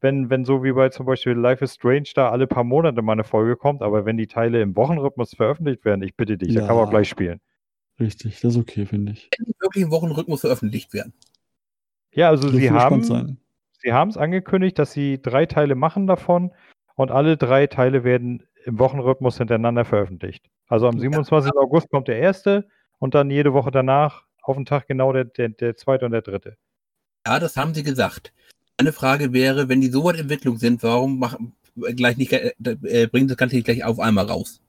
wenn, 0.02 0.30
wenn 0.30 0.46
so 0.46 0.64
wie 0.64 0.74
bei 0.74 0.90
zum 0.90 1.06
Beispiel 1.06 1.34
Life 1.34 1.64
is 1.64 1.74
Strange 1.76 2.10
da 2.14 2.30
alle 2.30 2.48
paar 2.48 2.64
Monate 2.64 3.02
mal 3.02 3.14
eine 3.14 3.24
Folge 3.24 3.56
kommt, 3.56 3.82
aber 3.82 4.06
wenn 4.06 4.18
die 4.18 4.28
Teile 4.28 4.62
im 4.62 4.76
Wochenrhythmus 4.76 5.36
veröffentlicht 5.36 5.86
werden, 5.86 6.04
ich 6.04 6.16
bitte 6.16 6.38
dich, 6.38 6.54
da 6.54 6.62
kann 6.62 6.76
man 6.76 6.86
Ja. 6.86 6.92
gleich 6.92 7.10
spielen. 7.10 7.40
Richtig, 8.00 8.42
das 8.42 8.54
ist 8.54 8.60
okay, 8.60 8.86
finde 8.86 9.14
ich. 9.14 9.30
Wenn 9.38 9.46
die 9.46 9.56
wirklich 9.60 9.84
im 9.84 9.92
Wochenrhythmus 9.92 10.42
veröffentlicht 10.42 10.94
werden. 10.94 11.14
Ja, 12.14 12.30
also 12.30 12.50
Dürfen 12.50 12.62
sie 12.62 12.72
haben, 12.72 13.04
sein. 13.04 13.38
Sie 13.88 13.94
haben 13.94 14.10
es 14.10 14.18
angekündigt, 14.18 14.78
dass 14.80 14.92
sie 14.92 15.22
drei 15.22 15.46
Teile 15.46 15.76
machen 15.76 16.08
davon 16.08 16.52
und 16.96 17.10
alle 17.10 17.38
drei 17.38 17.68
Teile 17.68 18.04
werden 18.04 18.44
im 18.66 18.80
Wochenrhythmus 18.80 19.38
hintereinander 19.38 19.86
veröffentlicht. 19.86 20.50
Also 20.68 20.90
am 20.90 20.96
Ja. 20.96 21.02
27. 21.04 21.54
August 21.56 21.90
kommt 21.90 22.10
der 22.10 22.20
erste 22.20 22.68
und 23.00 23.16
dann 23.16 23.32
jede 23.32 23.54
Woche 23.54 23.72
danach 23.72 24.26
auf 24.42 24.58
den 24.58 24.66
Tag 24.66 24.88
genau 24.88 25.14
der, 25.14 25.24
der, 25.24 25.50
der 25.50 25.78
zweite 25.78 26.04
und 26.04 26.12
der 26.12 26.22
dritte. 26.22 26.58
Ja, 27.26 27.40
das 27.40 27.56
haben 27.56 27.74
sie 27.74 27.84
gesagt. 27.84 28.34
Eine 28.76 28.92
Frage 28.92 29.32
wäre, 29.32 29.70
wenn 29.70 29.80
die 29.80 29.88
so 29.88 30.04
weit 30.04 30.20
Entwicklung 30.20 30.58
sind, 30.58 30.84
warum 30.84 31.18
machen 31.20 31.56
gleich 31.96 32.18
nicht, 32.18 32.34
äh, 32.34 32.52
äh, 32.60 33.08
bringen 33.08 33.30
sie 33.30 33.36
das 33.36 33.38
Ganze 33.38 33.56
nicht 33.56 33.66
gleich 33.66 33.86
auf 33.86 34.02
einmal 34.02 34.26
raus? 34.26 34.60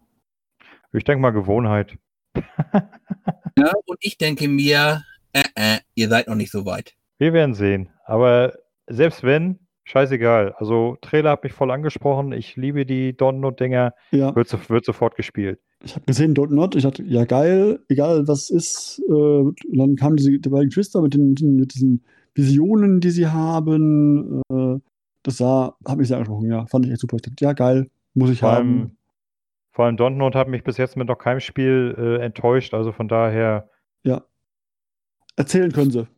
Ich 0.93 1.03
denke 1.03 1.21
mal 1.21 1.31
Gewohnheit. 1.33 1.99
ja, 2.37 3.73
und 3.85 3.99
ich 4.01 4.17
denke 4.17 4.47
mir, 4.47 5.03
äh, 5.33 5.43
äh, 5.57 5.79
ihr 5.97 6.09
seid 6.09 6.29
noch 6.29 6.37
nicht 6.37 6.53
so 6.53 6.65
weit. 6.65 6.95
Wir 7.19 7.33
werden 7.33 7.55
sehen. 7.55 7.91
Aber 8.05 8.53
selbst 8.89 9.23
wenn, 9.23 9.59
scheißegal. 9.85 10.55
Also 10.59 10.97
Trailer 11.01 11.31
hat 11.31 11.45
mich 11.45 11.53
voll 11.53 11.71
angesprochen. 11.71 12.33
Ich 12.33 12.57
liebe 12.57 12.85
die 12.85 13.13
Don't-Not-Dinger. 13.13 13.95
Ja. 14.11 14.35
Wird, 14.35 14.49
so, 14.49 14.59
wird 14.69 14.85
sofort 14.85 15.17
gespielt. 15.17 15.61
Ich 15.83 15.95
habe 15.95 16.05
gesehen, 16.07 16.35
Don't 16.35 16.53
Not, 16.53 16.75
ich 16.75 16.83
dachte, 16.83 17.03
ja 17.05 17.25
geil, 17.25 17.81
egal 17.89 18.27
was 18.27 18.51
ist. 18.51 19.01
Äh, 19.09 19.13
und 19.13 19.57
dann 19.73 19.97
kamen 19.97 20.17
diese 20.17 20.39
die 20.39 20.49
beiden 20.49 20.69
Geschwister 20.69 21.01
mit, 21.01 21.15
den, 21.15 21.35
mit 21.57 21.75
diesen 21.75 22.05
Visionen, 22.35 23.01
die 23.01 23.11
sie 23.11 23.29
haben. 23.29 24.43
Äh, 24.51 24.79
das 25.23 25.37
sah, 25.37 25.77
hat 25.87 25.99
mich 25.99 26.09
sehr 26.09 26.17
angesprochen, 26.17 26.51
ja. 26.51 26.67
Fand 26.67 26.87
ich 26.87 26.93
echt 26.93 27.01
super. 27.01 27.17
Ich 27.17 27.23
dachte, 27.23 27.45
ja 27.45 27.53
geil, 27.53 27.91
muss 28.15 28.31
ich 28.31 28.41
Vor 28.41 28.53
haben. 28.53 28.69
allem, 28.69 28.97
vor 29.71 29.85
allem 29.85 29.97
Don't 29.97 30.17
Not 30.17 30.35
hat 30.35 30.49
mich 30.49 30.65
bis 30.65 30.77
jetzt 30.77 30.97
mit 30.97 31.09
noch 31.09 31.19
keinem 31.19 31.41
Spiel 31.41 31.95
äh, 31.97 32.25
enttäuscht. 32.25 32.75
Also 32.75 32.93
von 32.93 33.09
daher. 33.09 33.71
Ja. 34.03 34.25
Erzählen 35.37 35.71
können 35.71 35.93
sie. 35.93 36.09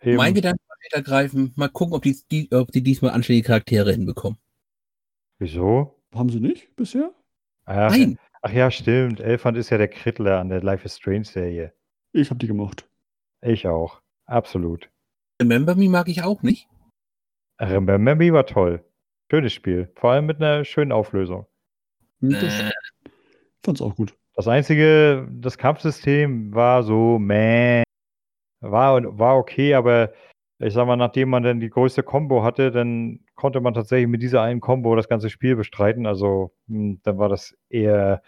Eben. 0.00 0.16
Mein 0.16 0.34
Gedanke 0.34 0.58
war 0.92 0.98
ergreifen, 0.98 1.52
mal 1.56 1.68
gucken, 1.68 1.94
ob 1.94 2.02
die, 2.02 2.16
die, 2.30 2.50
ob 2.52 2.70
die 2.72 2.82
diesmal 2.82 3.12
anständige 3.12 3.46
Charaktere 3.46 3.92
hinbekommen. 3.92 4.38
Wieso? 5.38 6.00
Haben 6.14 6.30
sie 6.30 6.40
nicht 6.40 6.74
bisher? 6.76 7.12
Ach, 7.64 7.90
Nein, 7.90 8.18
ach 8.42 8.52
ja, 8.52 8.70
stimmt. 8.70 9.20
Elfand 9.20 9.56
ist 9.58 9.70
ja 9.70 9.78
der 9.78 9.88
Krittler 9.88 10.38
an 10.40 10.48
der 10.48 10.62
Life 10.62 10.84
is 10.84 10.96
Strange 10.96 11.24
Serie. 11.24 11.72
Ich 12.12 12.30
habe 12.30 12.38
die 12.38 12.46
gemocht. 12.46 12.88
Ich 13.42 13.66
auch. 13.66 14.00
Absolut. 14.26 14.88
Remember 15.40 15.74
Me 15.74 15.88
mag 15.88 16.08
ich 16.08 16.22
auch 16.22 16.42
nicht. 16.42 16.68
Remember 17.60 18.14
Me 18.14 18.32
war 18.32 18.46
toll. 18.46 18.84
Schönes 19.30 19.52
Spiel. 19.52 19.90
Vor 19.96 20.12
allem 20.12 20.26
mit 20.26 20.38
einer 20.38 20.64
schönen 20.64 20.92
Auflösung. 20.92 21.46
Das 22.20 22.60
Äh, 22.60 22.70
fand's 23.64 23.82
auch 23.82 23.96
gut. 23.96 24.14
Das 24.34 24.48
einzige, 24.48 25.28
das 25.32 25.58
Kampfsystem 25.58 26.54
war 26.54 26.82
so, 26.82 27.18
meh. 27.18 27.82
War, 28.60 29.18
war 29.18 29.36
okay, 29.36 29.74
aber 29.74 30.12
ich 30.58 30.72
sag 30.72 30.86
mal, 30.86 30.96
nachdem 30.96 31.28
man 31.28 31.42
dann 31.42 31.60
die 31.60 31.70
größte 31.70 32.02
Combo 32.02 32.42
hatte, 32.42 32.70
dann 32.70 33.20
konnte 33.34 33.60
man 33.60 33.74
tatsächlich 33.74 34.08
mit 34.08 34.22
dieser 34.22 34.42
einen 34.42 34.60
Combo 34.60 34.96
das 34.96 35.08
ganze 35.08 35.28
Spiel 35.30 35.56
bestreiten. 35.56 36.06
Also, 36.06 36.54
hm, 36.68 37.00
dann 37.02 37.18
war 37.18 37.28
das 37.28 37.56
eher 37.68 38.22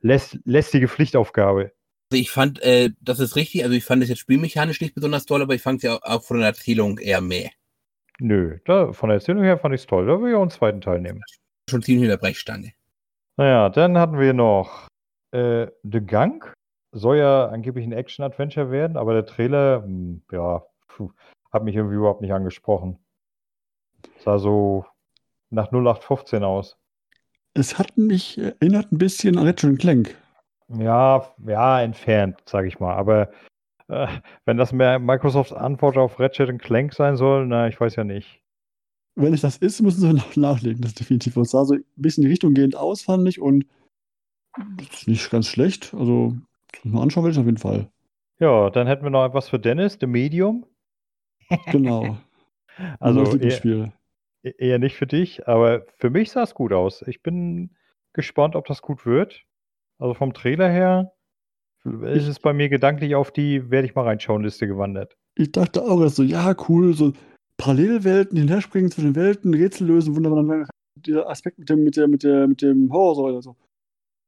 läst, 0.00 0.38
lästige 0.44 0.88
Pflichtaufgabe. 0.88 1.72
Also 2.10 2.20
ich 2.20 2.30
fand, 2.30 2.62
äh, 2.62 2.90
das 3.00 3.20
ist 3.20 3.36
richtig, 3.36 3.64
also 3.64 3.74
ich 3.74 3.84
fand 3.84 4.02
es 4.02 4.10
jetzt 4.10 4.18
spielmechanisch 4.18 4.80
nicht 4.80 4.94
besonders 4.94 5.24
toll, 5.24 5.42
aber 5.42 5.54
ich 5.54 5.62
fand 5.62 5.78
es 5.78 5.84
ja 5.84 5.98
auch 6.02 6.22
von 6.22 6.38
der 6.38 6.48
Erzählung 6.48 6.98
eher 6.98 7.20
mehr. 7.20 7.50
Nö, 8.20 8.58
da, 8.66 8.92
von 8.92 9.08
der 9.08 9.16
Erzählung 9.16 9.42
her 9.42 9.58
fand 9.58 9.74
ich 9.74 9.80
es 9.80 9.86
toll. 9.86 10.06
Da 10.06 10.20
will 10.20 10.30
ich 10.30 10.36
auch 10.36 10.42
einen 10.42 10.50
zweiten 10.50 10.80
Teil 10.80 11.00
nehmen. 11.00 11.22
Schon 11.68 11.82
ziemlich 11.82 12.04
in 12.04 12.10
der 12.10 12.18
Brechstange. 12.18 12.72
Naja, 13.36 13.70
dann 13.70 13.98
hatten 13.98 14.18
wir 14.18 14.34
noch 14.34 14.88
äh, 15.32 15.66
The 15.82 16.00
Gang. 16.00 16.52
Soll 16.94 17.16
ja 17.16 17.46
angeblich 17.46 17.86
ein 17.86 17.92
Action-Adventure 17.92 18.70
werden, 18.70 18.98
aber 18.98 19.14
der 19.14 19.24
Trailer, 19.24 19.82
hm, 19.82 20.22
ja, 20.30 20.62
puh, 20.88 21.10
hat 21.52 21.64
mich 21.64 21.76
irgendwie 21.76 21.96
überhaupt 21.96 22.22
nicht 22.22 22.32
angesprochen. 22.32 22.98
Sah 24.18 24.38
so 24.38 24.86
nach 25.50 25.70
0815 25.70 26.42
aus. 26.42 26.78
Es 27.54 27.78
hat 27.78 27.96
mich 27.98 28.38
erinnert 28.38 28.90
ein 28.90 28.98
bisschen 28.98 29.36
an 29.36 29.46
Ratchet 29.46 29.78
Clank. 29.78 30.16
Ja, 30.68 31.34
ja, 31.46 31.82
entfernt, 31.82 32.42
sage 32.46 32.68
ich 32.68 32.80
mal. 32.80 32.94
Aber 32.94 33.30
äh, 33.88 34.06
wenn 34.46 34.56
das 34.56 34.72
mehr 34.72 34.98
Microsofts 34.98 35.52
Antwort 35.52 35.98
auf 35.98 36.18
Ratchet 36.18 36.58
Clank 36.60 36.94
sein 36.94 37.16
soll, 37.16 37.46
na, 37.46 37.68
ich 37.68 37.78
weiß 37.78 37.96
ja 37.96 38.04
nicht. 38.04 38.40
Wenn 39.14 39.34
es 39.34 39.42
das 39.42 39.58
ist, 39.58 39.82
müssen 39.82 40.00
sie 40.00 40.12
noch 40.14 40.36
nachlegen. 40.36 40.80
Das 40.80 40.92
ist 40.92 41.00
definitiv. 41.00 41.36
Es 41.36 41.50
sah 41.50 41.64
so 41.66 41.74
ein 41.74 41.84
bisschen 41.96 42.22
in 42.22 42.28
die 42.28 42.32
Richtung 42.32 42.54
gehend 42.54 42.74
aus, 42.74 43.02
fand 43.02 43.28
ich. 43.28 43.40
Und 43.40 43.66
das 44.78 45.00
ist 45.00 45.08
nicht 45.08 45.30
ganz 45.30 45.46
schlecht. 45.46 45.92
Also, 45.94 46.34
das 46.72 46.84
mal 46.84 47.02
anschauen 47.02 47.24
will 47.24 47.32
ich 47.32 47.38
auf 47.38 47.44
jeden 47.44 47.58
Fall. 47.58 47.90
Ja, 48.38 48.70
dann 48.70 48.86
hätten 48.86 49.04
wir 49.04 49.10
noch 49.10 49.26
etwas 49.26 49.48
für 49.50 49.58
Dennis, 49.58 49.98
The 50.00 50.06
Medium. 50.06 50.64
Genau. 51.70 52.16
Also 53.00 53.20
eher, 53.20 53.32
Lieblingsspiel. 53.32 53.92
eher 54.42 54.78
nicht 54.78 54.96
für 54.96 55.06
dich, 55.06 55.46
aber 55.46 55.84
für 55.98 56.08
mich 56.08 56.30
sah 56.30 56.42
es 56.42 56.54
gut 56.54 56.72
aus. 56.72 57.02
Ich 57.02 57.22
bin 57.22 57.76
gespannt, 58.14 58.56
ob 58.56 58.66
das 58.66 58.80
gut 58.80 59.04
wird. 59.04 59.44
Also 59.98 60.14
vom 60.14 60.32
Trailer 60.32 60.70
her 60.70 61.12
ist 61.84 62.28
es 62.28 62.40
bei 62.40 62.54
mir 62.54 62.70
gedanklich 62.70 63.14
auf 63.14 63.30
die 63.30 63.70
werde 63.70 63.86
ich 63.86 63.94
mal 63.94 64.04
reinschauen 64.04 64.42
Liste 64.42 64.66
gewandert. 64.66 65.18
Ich 65.34 65.52
dachte 65.52 65.82
auch 65.82 66.00
erst 66.00 66.16
so, 66.16 66.22
ja, 66.22 66.56
cool, 66.68 66.94
so 66.94 67.12
Parallelwelten, 67.56 68.38
hinherspringen 68.38 68.90
zwischen 68.90 69.14
Welten, 69.14 69.54
Rätsel 69.54 69.86
lösen, 69.86 70.16
wunderbar. 70.16 70.42
Dann 70.42 70.66
dieser 70.96 71.28
Aspekt 71.28 71.58
mit 71.58 71.68
dem, 71.68 71.84
mit 71.84 71.96
der, 71.96 72.08
mit 72.08 72.22
der, 72.22 72.48
mit 72.48 72.62
dem 72.62 72.92
Horrorsäule. 72.92 73.42
So. 73.42 73.56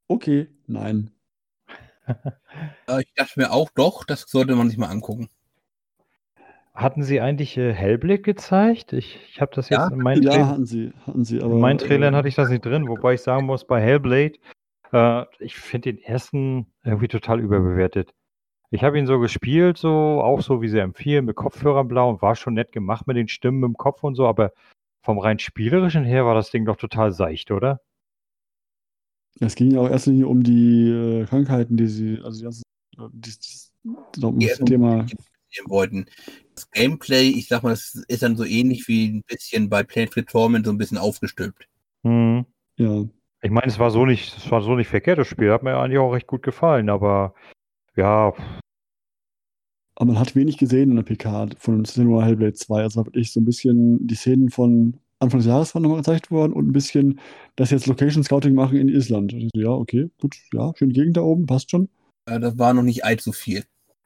Okay, 0.08 0.48
nein. 0.66 1.10
Äh, 2.86 3.00
ich 3.00 3.12
dachte 3.14 3.40
mir 3.40 3.50
auch, 3.50 3.70
doch, 3.74 4.04
das 4.04 4.26
sollte 4.28 4.54
man 4.54 4.68
sich 4.68 4.78
mal 4.78 4.90
angucken. 4.90 5.28
Hatten 6.74 7.04
sie 7.04 7.20
eigentlich 7.20 7.56
äh, 7.56 7.72
Hellblade 7.72 8.20
gezeigt? 8.20 8.92
Ich, 8.92 9.20
ich 9.28 9.40
habe 9.40 9.52
das 9.54 9.68
jetzt 9.68 9.78
Ja, 9.78 9.88
in 9.88 9.98
meinen, 9.98 10.22
Ja, 10.22 10.32
Tra 10.32 10.46
hatten 10.48 10.66
sie, 10.66 10.92
hatten 11.06 11.24
sie, 11.24 11.40
aber. 11.40 11.54
in 11.54 11.60
meinen 11.60 11.78
Trailern 11.78 12.14
äh, 12.14 12.16
hatte 12.16 12.28
ich 12.28 12.34
das 12.34 12.48
nicht 12.48 12.64
drin, 12.64 12.88
wobei 12.88 13.14
ich 13.14 13.22
sagen 13.22 13.46
muss, 13.46 13.64
bei 13.64 13.80
Hellblade, 13.80 14.34
äh, 14.92 15.24
ich 15.38 15.54
finde 15.54 15.92
den 15.92 16.02
ersten 16.02 16.66
irgendwie 16.82 17.06
total 17.06 17.38
überbewertet. 17.38 18.12
Ich 18.70 18.82
habe 18.82 18.98
ihn 18.98 19.06
so 19.06 19.20
gespielt, 19.20 19.78
so 19.78 19.88
auch 19.88 20.40
so 20.40 20.60
wie 20.62 20.68
sie 20.68 20.80
empfehlen, 20.80 21.26
mit 21.26 21.36
Kopfhörern 21.36 21.86
blau 21.86 22.10
und 22.10 22.22
war 22.22 22.34
schon 22.34 22.54
nett 22.54 22.72
gemacht 22.72 23.06
mit 23.06 23.16
den 23.16 23.28
Stimmen 23.28 23.62
im 23.62 23.76
Kopf 23.76 24.02
und 24.02 24.16
so, 24.16 24.26
aber 24.26 24.52
vom 25.00 25.18
rein 25.20 25.38
spielerischen 25.38 26.02
her 26.02 26.26
war 26.26 26.34
das 26.34 26.50
Ding 26.50 26.64
doch 26.64 26.76
total 26.76 27.12
seicht, 27.12 27.52
oder? 27.52 27.80
Es 29.38 29.54
ging 29.54 29.70
ja 29.70 29.80
auch 29.80 29.88
erst 29.88 30.08
um 30.08 30.42
die 30.42 30.90
äh, 30.90 31.24
Krankheiten, 31.24 31.76
die 31.76 31.86
sie, 31.86 32.20
also 32.24 32.38
die 32.38 32.44
ganzen, 32.44 32.62
äh, 32.98 33.08
dieses, 33.12 33.72
Die 33.84 33.92
das 34.20 34.48
ersten 34.50 34.66
Thema. 34.66 35.06
Sehen 35.54 35.68
wollten. 35.68 36.06
Das 36.54 36.70
Gameplay, 36.70 37.28
ich 37.28 37.48
sag 37.48 37.62
mal, 37.62 37.70
das 37.70 37.94
ist 38.08 38.22
dann 38.22 38.36
so 38.36 38.44
ähnlich 38.44 38.86
wie 38.88 39.08
ein 39.08 39.22
bisschen 39.26 39.68
bei 39.68 39.82
Planet 39.82 40.28
Torment 40.28 40.66
so 40.66 40.72
ein 40.72 40.78
bisschen 40.78 40.98
aufgestülpt. 40.98 41.68
Hm. 42.04 42.44
Ja, 42.76 43.04
Ich 43.42 43.50
meine, 43.50 43.66
es 43.66 43.78
war 43.78 43.90
so 43.90 44.04
nicht, 44.06 44.36
es 44.36 44.50
war 44.50 44.62
so 44.62 44.74
nicht 44.74 44.88
verkehrt, 44.88 45.18
das 45.18 45.28
Spiel. 45.28 45.52
Hat 45.52 45.62
mir 45.62 45.76
eigentlich 45.76 45.98
auch 45.98 46.12
recht 46.12 46.26
gut 46.26 46.42
gefallen, 46.42 46.88
aber 46.90 47.34
ja, 47.96 48.32
aber 49.96 50.12
man 50.12 50.18
hat 50.18 50.34
wenig 50.34 50.58
gesehen 50.58 50.90
in 50.90 50.96
der 50.96 51.04
PK 51.04 51.48
von 51.58 51.84
Cinema 51.84 52.24
Hellblade 52.24 52.54
2. 52.54 52.82
Also 52.82 53.00
habe 53.00 53.18
ich 53.18 53.32
so 53.32 53.40
ein 53.40 53.44
bisschen 53.44 54.04
die 54.06 54.16
Szenen 54.16 54.50
von 54.50 54.98
Anfang 55.20 55.38
des 55.40 55.46
Jahres 55.46 55.74
waren 55.74 55.82
nochmal 55.82 55.98
gezeigt 55.98 56.30
worden 56.30 56.52
und 56.52 56.68
ein 56.68 56.72
bisschen, 56.72 57.20
dass 57.56 57.68
sie 57.68 57.76
jetzt 57.76 57.86
Location 57.86 58.24
Scouting 58.24 58.54
machen 58.54 58.76
in 58.76 58.88
Island. 58.88 59.32
Und 59.32 59.40
ich 59.40 59.50
so, 59.54 59.60
ja, 59.60 59.70
okay, 59.70 60.10
gut, 60.20 60.36
ja, 60.52 60.72
schöne 60.76 60.92
Gegend 60.92 61.16
da 61.16 61.22
oben, 61.22 61.46
passt 61.46 61.70
schon. 61.70 61.88
Äh, 62.26 62.40
Das 62.40 62.58
war 62.58 62.74
noch 62.74 62.82
nicht 62.82 63.04
allzu 63.04 63.32
viel. 63.32 63.64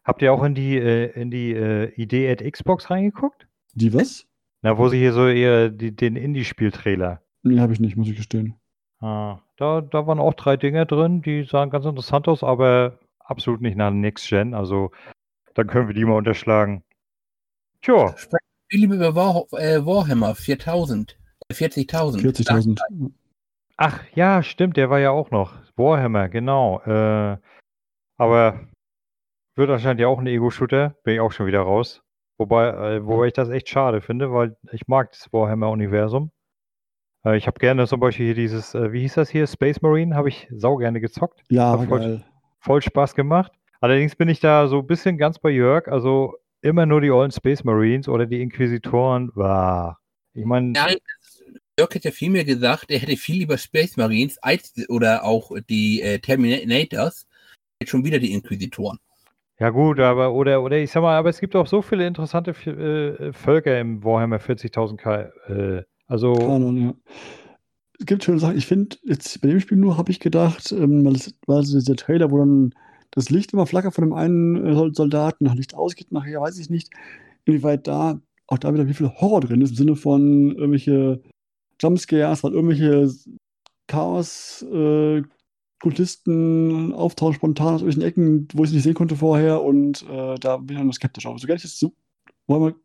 Habt 0.08 0.22
ihr 0.22 0.32
auch 0.32 0.42
in 0.42 0.54
die, 0.54 0.76
äh, 0.76 1.12
in 1.12 1.30
die 1.30 1.52
äh, 1.52 1.92
Idee 1.94 2.32
at 2.32 2.42
Xbox 2.42 2.90
reingeguckt? 2.90 3.46
Die 3.74 3.92
was? 3.94 4.26
Na, 4.62 4.76
wo 4.76 4.88
sie 4.88 4.98
hier 4.98 5.12
so 5.12 5.28
eher 5.28 5.68
die, 5.68 5.94
den 5.94 6.16
Indie-Spiel-Trailer. 6.16 7.22
Nee, 7.42 7.60
habe 7.60 7.72
ich 7.72 7.78
nicht, 7.78 7.96
muss 7.96 8.08
ich 8.08 8.16
gestehen. 8.16 8.54
Ah, 9.00 9.38
da, 9.56 9.82
da 9.82 10.06
waren 10.08 10.18
auch 10.18 10.34
drei 10.34 10.56
Dinge 10.56 10.86
drin, 10.86 11.22
die 11.22 11.44
sahen 11.44 11.70
ganz 11.70 11.84
interessant 11.84 12.26
aus, 12.26 12.42
aber 12.42 12.98
absolut 13.20 13.60
nicht 13.60 13.76
nach 13.76 13.92
Next 13.92 14.28
Gen. 14.28 14.54
Also, 14.54 14.90
dann 15.54 15.68
können 15.68 15.86
wir 15.86 15.94
die 15.94 16.04
mal 16.04 16.16
unterschlagen. 16.16 16.82
Tja, 17.82 18.16
Sprechen 18.16 18.46
wir 18.70 18.80
lieber 18.80 18.94
über 18.96 19.14
War, 19.14 19.44
äh, 19.52 19.84
Warhammer 19.86 20.34
4000. 20.34 21.16
äh, 21.48 21.54
40.000. 21.54 22.20
40.000. 22.20 23.12
ach 23.76 24.02
ja, 24.14 24.42
stimmt, 24.42 24.76
der 24.76 24.90
war 24.90 24.98
ja 24.98 25.10
auch 25.10 25.30
noch. 25.30 25.54
Warhammer, 25.76 26.28
genau. 26.28 26.80
Äh, 26.80 27.38
aber 28.16 28.68
wird 29.58 29.70
anscheinend 29.70 30.00
ja 30.00 30.08
auch 30.08 30.18
ein 30.18 30.26
Ego-Shooter, 30.26 30.94
bin 31.04 31.14
ich 31.14 31.20
auch 31.20 31.32
schon 31.32 31.46
wieder 31.46 31.60
raus. 31.60 32.02
Wobei, 32.38 32.68
äh, 32.68 33.04
wobei 33.04 33.26
ich 33.26 33.32
das 33.32 33.48
echt 33.48 33.68
schade 33.68 34.00
finde, 34.00 34.32
weil 34.32 34.56
ich 34.72 34.86
mag 34.86 35.10
das 35.10 35.32
Warhammer-Universum. 35.32 36.30
Äh, 37.24 37.36
ich 37.36 37.46
habe 37.46 37.58
gerne 37.58 37.86
zum 37.86 38.00
Beispiel 38.00 38.26
hier 38.26 38.34
dieses, 38.34 38.74
äh, 38.74 38.92
wie 38.92 39.00
hieß 39.00 39.14
das 39.14 39.28
hier, 39.28 39.46
Space 39.46 39.82
Marine, 39.82 40.14
habe 40.14 40.28
ich 40.28 40.48
sau 40.52 40.76
gerne 40.76 41.00
gezockt. 41.00 41.42
Ja, 41.50 41.78
Hat 41.78 41.88
voll, 41.88 41.98
geil. 41.98 42.24
voll 42.60 42.80
Spaß 42.82 43.14
gemacht. 43.14 43.52
Allerdings 43.80 44.16
bin 44.16 44.28
ich 44.28 44.40
da 44.40 44.68
so 44.68 44.78
ein 44.78 44.86
bisschen 44.86 45.18
ganz 45.18 45.38
bei 45.38 45.50
Jörg, 45.50 45.88
also 45.88 46.34
immer 46.62 46.86
nur 46.86 47.00
die 47.00 47.10
olden 47.10 47.32
Space 47.32 47.64
Marines 47.64 48.08
oder 48.08 48.26
die 48.26 48.40
Inquisitoren, 48.40 49.30
war. 49.34 50.00
Ich 50.34 50.44
meine, 50.44 50.72
Ja, 50.76 50.88
Jörg 51.78 51.94
hat 51.94 52.04
ja 52.04 52.10
viel 52.10 52.30
mehr 52.30 52.44
gesagt, 52.44 52.90
er 52.90 52.98
hätte 52.98 53.16
viel 53.16 53.38
lieber 53.38 53.58
Space 53.58 53.96
Marines 53.96 54.38
als 54.38 54.72
oder 54.88 55.24
auch 55.24 55.52
die 55.68 56.02
äh, 56.02 56.18
Terminators. 56.18 57.26
Jetzt 57.80 57.90
schon 57.90 58.04
wieder 58.04 58.18
die 58.18 58.32
Inquisitoren. 58.32 58.98
Ja 59.58 59.70
gut, 59.70 60.00
aber 60.00 60.32
oder 60.32 60.62
oder 60.62 60.78
ich 60.78 60.90
sag 60.90 61.02
mal, 61.02 61.16
aber 61.16 61.30
es 61.30 61.40
gibt 61.40 61.56
auch 61.56 61.66
so 61.66 61.82
viele 61.82 62.06
interessante 62.06 62.50
äh, 62.50 63.32
Völker 63.32 63.78
im 63.78 64.04
Warhammer 64.04 64.38
40.000 64.38 64.96
K. 64.96 65.32
Äh, 65.48 65.82
also 66.06 66.32
Kanon, 66.34 66.76
ja. 66.76 66.94
Es 68.00 68.06
gibt 68.06 68.22
schöne 68.22 68.38
Sachen. 68.38 68.56
Ich 68.56 68.66
finde, 68.66 68.96
jetzt 69.02 69.40
bei 69.40 69.48
dem 69.48 69.60
Spiel 69.60 69.76
nur 69.76 69.98
habe 69.98 70.12
ich 70.12 70.20
gedacht, 70.20 70.70
ähm, 70.72 71.06
es 71.08 71.34
war 71.46 71.62
dieser 71.62 71.96
Trailer, 71.96 72.30
wo 72.30 72.38
dann 72.38 72.74
das 73.10 73.30
Licht 73.30 73.52
immer 73.52 73.66
flackert 73.66 73.94
von 73.94 74.04
dem 74.04 74.12
einen 74.12 74.64
äh, 74.64 74.94
Soldaten, 74.94 75.44
nach 75.44 75.54
Licht 75.54 75.74
ausgeht, 75.74 76.12
nachher 76.12 76.40
weiß 76.40 76.58
ich 76.58 76.70
nicht, 76.70 76.90
inwieweit 77.44 77.86
da 77.88 78.20
auch 78.46 78.58
da 78.58 78.72
wieder 78.72 78.86
wie 78.86 78.94
viel 78.94 79.08
Horror 79.08 79.40
drin 79.40 79.60
ist, 79.60 79.70
im 79.70 79.76
Sinne 79.76 79.96
von 79.96 80.52
irgendwelche 80.52 81.20
Jumpscares, 81.80 82.44
weil 82.44 82.52
irgendwelche 82.52 83.10
Chaos, 83.86 84.62
äh, 84.72 85.22
Kultisten 85.80 86.92
auftauchen 86.92 87.34
spontan 87.34 87.74
aus 87.74 87.82
irgendwelchen 87.82 88.08
Ecken, 88.08 88.48
wo 88.54 88.64
ich 88.64 88.70
es 88.70 88.74
nicht 88.74 88.82
sehen 88.82 88.94
konnte 88.94 89.16
vorher 89.16 89.62
und 89.62 90.04
äh, 90.10 90.34
da 90.36 90.56
bin 90.56 90.76
ich 90.76 90.82
dann 90.82 90.92
skeptisch. 90.92 91.26
Aber 91.26 91.38
so 91.38 91.46
gerne 91.46 91.56
ich 91.56 91.62
das 91.62 91.78
so 91.78 91.92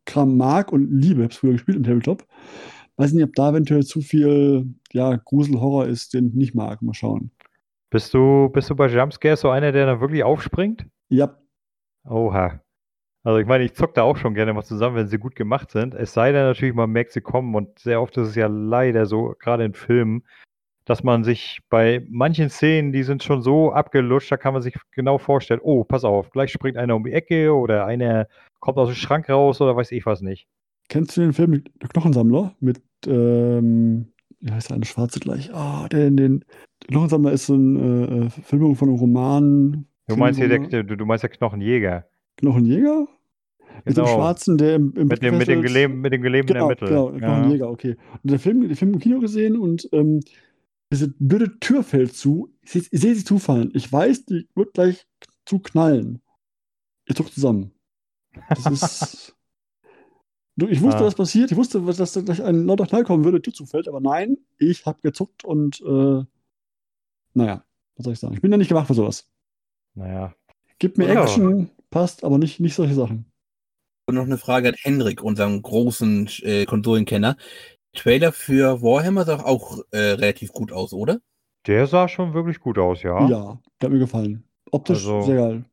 Kram 0.06 0.38
mag 0.38 0.72
und 0.72 0.92
liebe, 0.92 1.22
ich 1.22 1.24
habe 1.24 1.32
es 1.32 1.38
früher 1.38 1.54
gespielt 1.54 1.78
im 1.78 1.84
Tabletop, 1.84 2.26
weiß 2.98 3.14
nicht, 3.14 3.24
ob 3.24 3.34
da 3.34 3.50
eventuell 3.50 3.84
zu 3.84 4.02
viel 4.02 4.76
ja, 4.92 5.16
Grusel-Horror 5.16 5.88
ist, 5.88 6.14
den 6.14 6.28
ich 6.28 6.34
nicht 6.34 6.56
mag. 6.56 6.82
Mal 6.82 6.94
schauen. 6.94 7.32
Bist 7.90 8.14
du, 8.14 8.50
bist 8.50 8.70
du 8.70 8.76
bei 8.76 8.88
Jumpscares 8.88 9.42
so 9.42 9.50
einer, 9.50 9.72
der 9.72 9.86
dann 9.86 10.02
wirklich 10.02 10.24
aufspringt? 10.24 10.86
Ja. 11.10 11.38
Oha. 12.06 12.60
Also 13.24 13.40
ich 13.40 13.48
meine, 13.48 13.64
ich 13.64 13.74
zock 13.74 13.94
da 13.94 14.04
auch 14.04 14.18
schon 14.18 14.34
gerne 14.34 14.54
mal 14.54 14.64
zusammen, 14.64 14.98
wenn 14.98 15.08
sie 15.08 15.18
gut 15.18 15.36
gemacht 15.36 15.72
sind. 15.72 15.94
Es 15.94 16.14
sei 16.14 16.34
denn 16.34 16.44
natürlich, 16.44 16.76
man 16.76 16.90
merkt, 16.90 17.14
sie 17.14 17.22
kommen 17.22 17.56
und 17.56 17.80
sehr 17.80 18.02
oft 18.02 18.18
ist 18.18 18.30
es 18.30 18.36
ja 18.36 18.48
leider 18.48 19.06
so, 19.06 19.34
gerade 19.40 19.64
in 19.64 19.74
Filmen, 19.74 20.24
dass 20.86 21.04
man 21.04 21.24
sich 21.24 21.60
bei 21.70 22.06
manchen 22.10 22.50
Szenen, 22.50 22.92
die 22.92 23.04
sind 23.04 23.24
schon 23.24 23.42
so 23.42 23.72
abgelutscht, 23.72 24.32
da 24.32 24.38
kann 24.38 24.54
man 24.54 24.62
sich 24.62 24.76
genau 24.92 25.18
vorstellen, 25.18 25.62
oh, 25.64 25.84
pass 25.84 26.04
auf, 26.04 26.30
gleich 26.32 26.52
springt 26.52 26.78
einer 26.78 26.96
um 26.96 27.04
die 27.04 27.14
Ecke 27.14 27.54
oder 27.54 27.86
einer 27.86 28.28
kommt 28.60 28.78
aus 28.78 28.90
dem 28.90 28.96
Schrank 28.96 29.30
raus 29.30 29.62
oder 29.62 29.76
weiß 29.76 29.92
ich 29.92 30.06
was 30.06 30.22
nicht. 30.22 30.48
Kennst 30.90 31.16
du 31.16 31.22
den 31.22 31.34
Film 31.34 31.64
Der 31.82 31.90
Knochensammler 31.90 32.56
mit, 32.60 32.82
ähm, 33.08 34.08
wie 34.42 34.52
heißt 34.52 34.70
der 34.70 34.76
eine 34.76 34.86
Schwarze 34.86 35.20
gleich? 35.20 35.54
Ah, 35.54 35.84
oh, 35.84 35.88
der, 35.88 36.12
den, 36.12 36.40
der 36.82 36.88
Knochensammler 36.90 37.32
ist 37.32 37.46
so 37.46 37.54
eine 37.54 38.26
äh, 38.26 38.42
Filmung 38.42 38.76
von 38.76 38.90
einem 38.90 38.98
Roman. 38.98 39.86
Du 40.08 40.18
meinst 40.18 40.40
hier, 40.40 40.50
der, 40.50 40.84
du, 40.84 40.98
du 40.98 41.06
meinst 41.06 41.24
der 41.24 41.30
Knochenjäger. 41.30 42.06
Knochenjäger? 42.38 43.08
Mit 43.86 43.98
dem 43.98 44.04
Genau. 44.06 44.16
Schwarzen, 44.16 44.58
der 44.58 44.76
im, 44.76 44.94
im 44.96 45.08
Mit 45.08 45.24
dem, 45.24 45.38
mit 45.38 45.48
dem, 45.48 45.62
Geleben, 45.62 46.02
mit 46.02 46.14
dem 46.14 46.22
Geleben 46.22 46.48
Genau, 46.48 46.70
in 46.70 46.76
der 46.78 46.86
Mitte. 46.86 46.86
genau, 46.86 47.12
ja. 47.14 47.18
Knochenjäger, 47.18 47.70
okay. 47.70 47.96
Und 48.22 48.32
der 48.32 48.40
Film, 48.40 48.62
den 48.62 48.76
Film 48.76 48.94
im 48.94 49.00
Kino 49.00 49.20
gesehen 49.20 49.58
und 49.58 49.88
ähm, 49.94 50.20
diese 50.94 51.10
blöde 51.20 51.60
Tür 51.60 51.84
fällt 51.84 52.16
zu. 52.16 52.54
Ich 52.62 52.72
sehe 52.72 52.84
sehe 52.92 53.16
sie 53.16 53.24
zufallen. 53.26 53.72
Ich 53.74 53.92
weiß, 53.92 54.26
die 54.26 54.48
wird 54.56 54.74
gleich 54.74 55.06
zu 55.46 55.60
knallen. 55.60 56.22
Ich 57.06 57.16
zuck 57.16 57.32
zusammen. 57.34 57.72
Das 58.50 58.66
ist. 58.66 59.36
Du, 60.56 60.68
ich 60.68 60.82
wusste, 60.84 61.00
Ah. 61.00 61.06
was 61.06 61.16
passiert. 61.16 61.50
Ich 61.50 61.58
wusste, 61.58 61.82
dass 61.82 62.14
da 62.14 62.22
gleich 62.22 62.44
ein 62.44 62.68
lauter 62.68 62.86
Knall 62.86 63.04
kommen 63.04 63.24
würde, 63.24 63.40
die 63.40 63.46
Tür 63.50 63.54
zufällt, 63.56 63.88
aber 63.88 64.00
nein, 64.00 64.38
ich 64.60 64.86
habe 64.86 65.02
gezuckt 65.02 65.44
und 65.44 65.82
äh, 65.82 66.24
naja, 67.34 67.66
was 67.96 68.04
soll 68.04 68.14
ich 68.14 68.20
sagen? 68.20 68.36
Ich 68.36 68.42
bin 68.42 68.52
ja 68.52 68.60
nicht 68.60 68.68
gemacht 68.68 68.86
für 68.86 68.94
sowas. 68.94 69.28
Naja. 69.96 70.36
Gib 70.78 71.00
mir 71.00 71.12
Ja. 71.12 71.24
Action, 71.24 71.72
passt, 71.90 72.24
aber 72.24 72.38
nicht, 72.38 72.60
nicht 72.60 72.76
solche 72.76 72.94
Sachen. 72.94 73.26
Und 74.06 74.14
noch 74.14 74.26
eine 74.26 74.38
Frage 74.38 74.70
an 74.70 74.76
Henrik, 74.78 75.24
unseren 75.24 75.60
großen 75.64 76.30
äh, 76.44 76.66
Konsolenkenner. 76.66 77.36
Trailer 77.96 78.32
für 78.32 78.82
Warhammer 78.82 79.24
sah 79.26 79.44
auch 79.44 79.80
äh, 79.92 79.98
relativ 79.98 80.52
gut 80.52 80.72
aus, 80.72 80.94
oder? 80.94 81.20
Der 81.68 81.88
sah 81.88 82.08
schon 82.08 82.34
wirklich 82.34 82.60
gut 82.60 82.78
aus, 82.78 83.04
ja. 83.04 83.28
Ja, 83.28 83.60
der 83.82 83.88
hat 83.88 83.94
mir 83.94 84.00
gefallen. 84.00 84.44
Optisch 84.72 84.98
Also- 84.98 85.22
sehr 85.22 85.36
geil. 85.38 85.66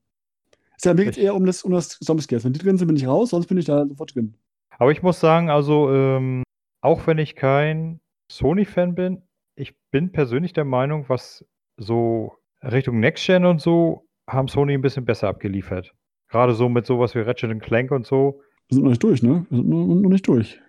Ist 0.77 0.85
ja, 0.87 0.95
mir 0.95 1.05
geht 1.05 1.17
Ich- 1.17 1.25
eher 1.25 1.35
um 1.35 1.45
das, 1.47 1.63
um 1.63 1.73
das 1.73 1.99
Zombiescares. 1.99 2.45
Wenn 2.45 2.53
die 2.53 2.61
drin 2.61 2.79
sind, 2.79 2.87
bin 2.89 2.97
ich 2.97 3.07
raus, 3.07 3.31
sonst 3.31 3.47
bin 3.47 3.59
ich 3.59 3.65
da 3.67 3.87
sofort 3.87 4.15
drin. 4.15 4.35
Aber 4.79 4.93
ich 4.93 5.03
muss 5.03 5.21
sagen, 5.21 5.51
also, 5.51 5.93
ähm, 5.93 6.43
auch 6.81 7.07
wenn 7.07 7.19
ich 7.19 7.37
kein 7.37 8.01
Sony-Fan 8.33 8.95
bin, 8.95 9.23
ich 9.57 9.75
bin 9.91 10.11
persönlich 10.13 10.53
der 10.55 10.65
Meinung, 10.65 11.05
was 11.09 11.45
so 11.77 12.33
Richtung 12.63 13.01
Next 13.01 13.27
Gen 13.27 13.45
und 13.45 13.61
so, 13.61 14.07
haben 14.29 14.49
Sony 14.49 14.73
ein 14.75 14.81
bisschen 14.83 15.05
besser 15.05 15.29
abgeliefert. 15.29 15.93
Gerade 16.29 16.55
so 16.55 16.69
mit 16.69 16.87
sowas 16.87 17.15
wie 17.15 17.21
Ratchet 17.21 17.61
Clank 17.61 17.91
und 17.91 18.07
so. 18.07 18.41
Wir 18.69 18.77
sind 18.77 18.85
noch 18.85 18.91
nicht 18.91 19.03
durch, 19.03 19.23
ne? 19.23 19.45
Wir 19.51 19.59
sind 19.59 19.69
noch, 19.69 19.85
noch 19.87 20.09
nicht 20.11 20.27
durch. 20.29 20.61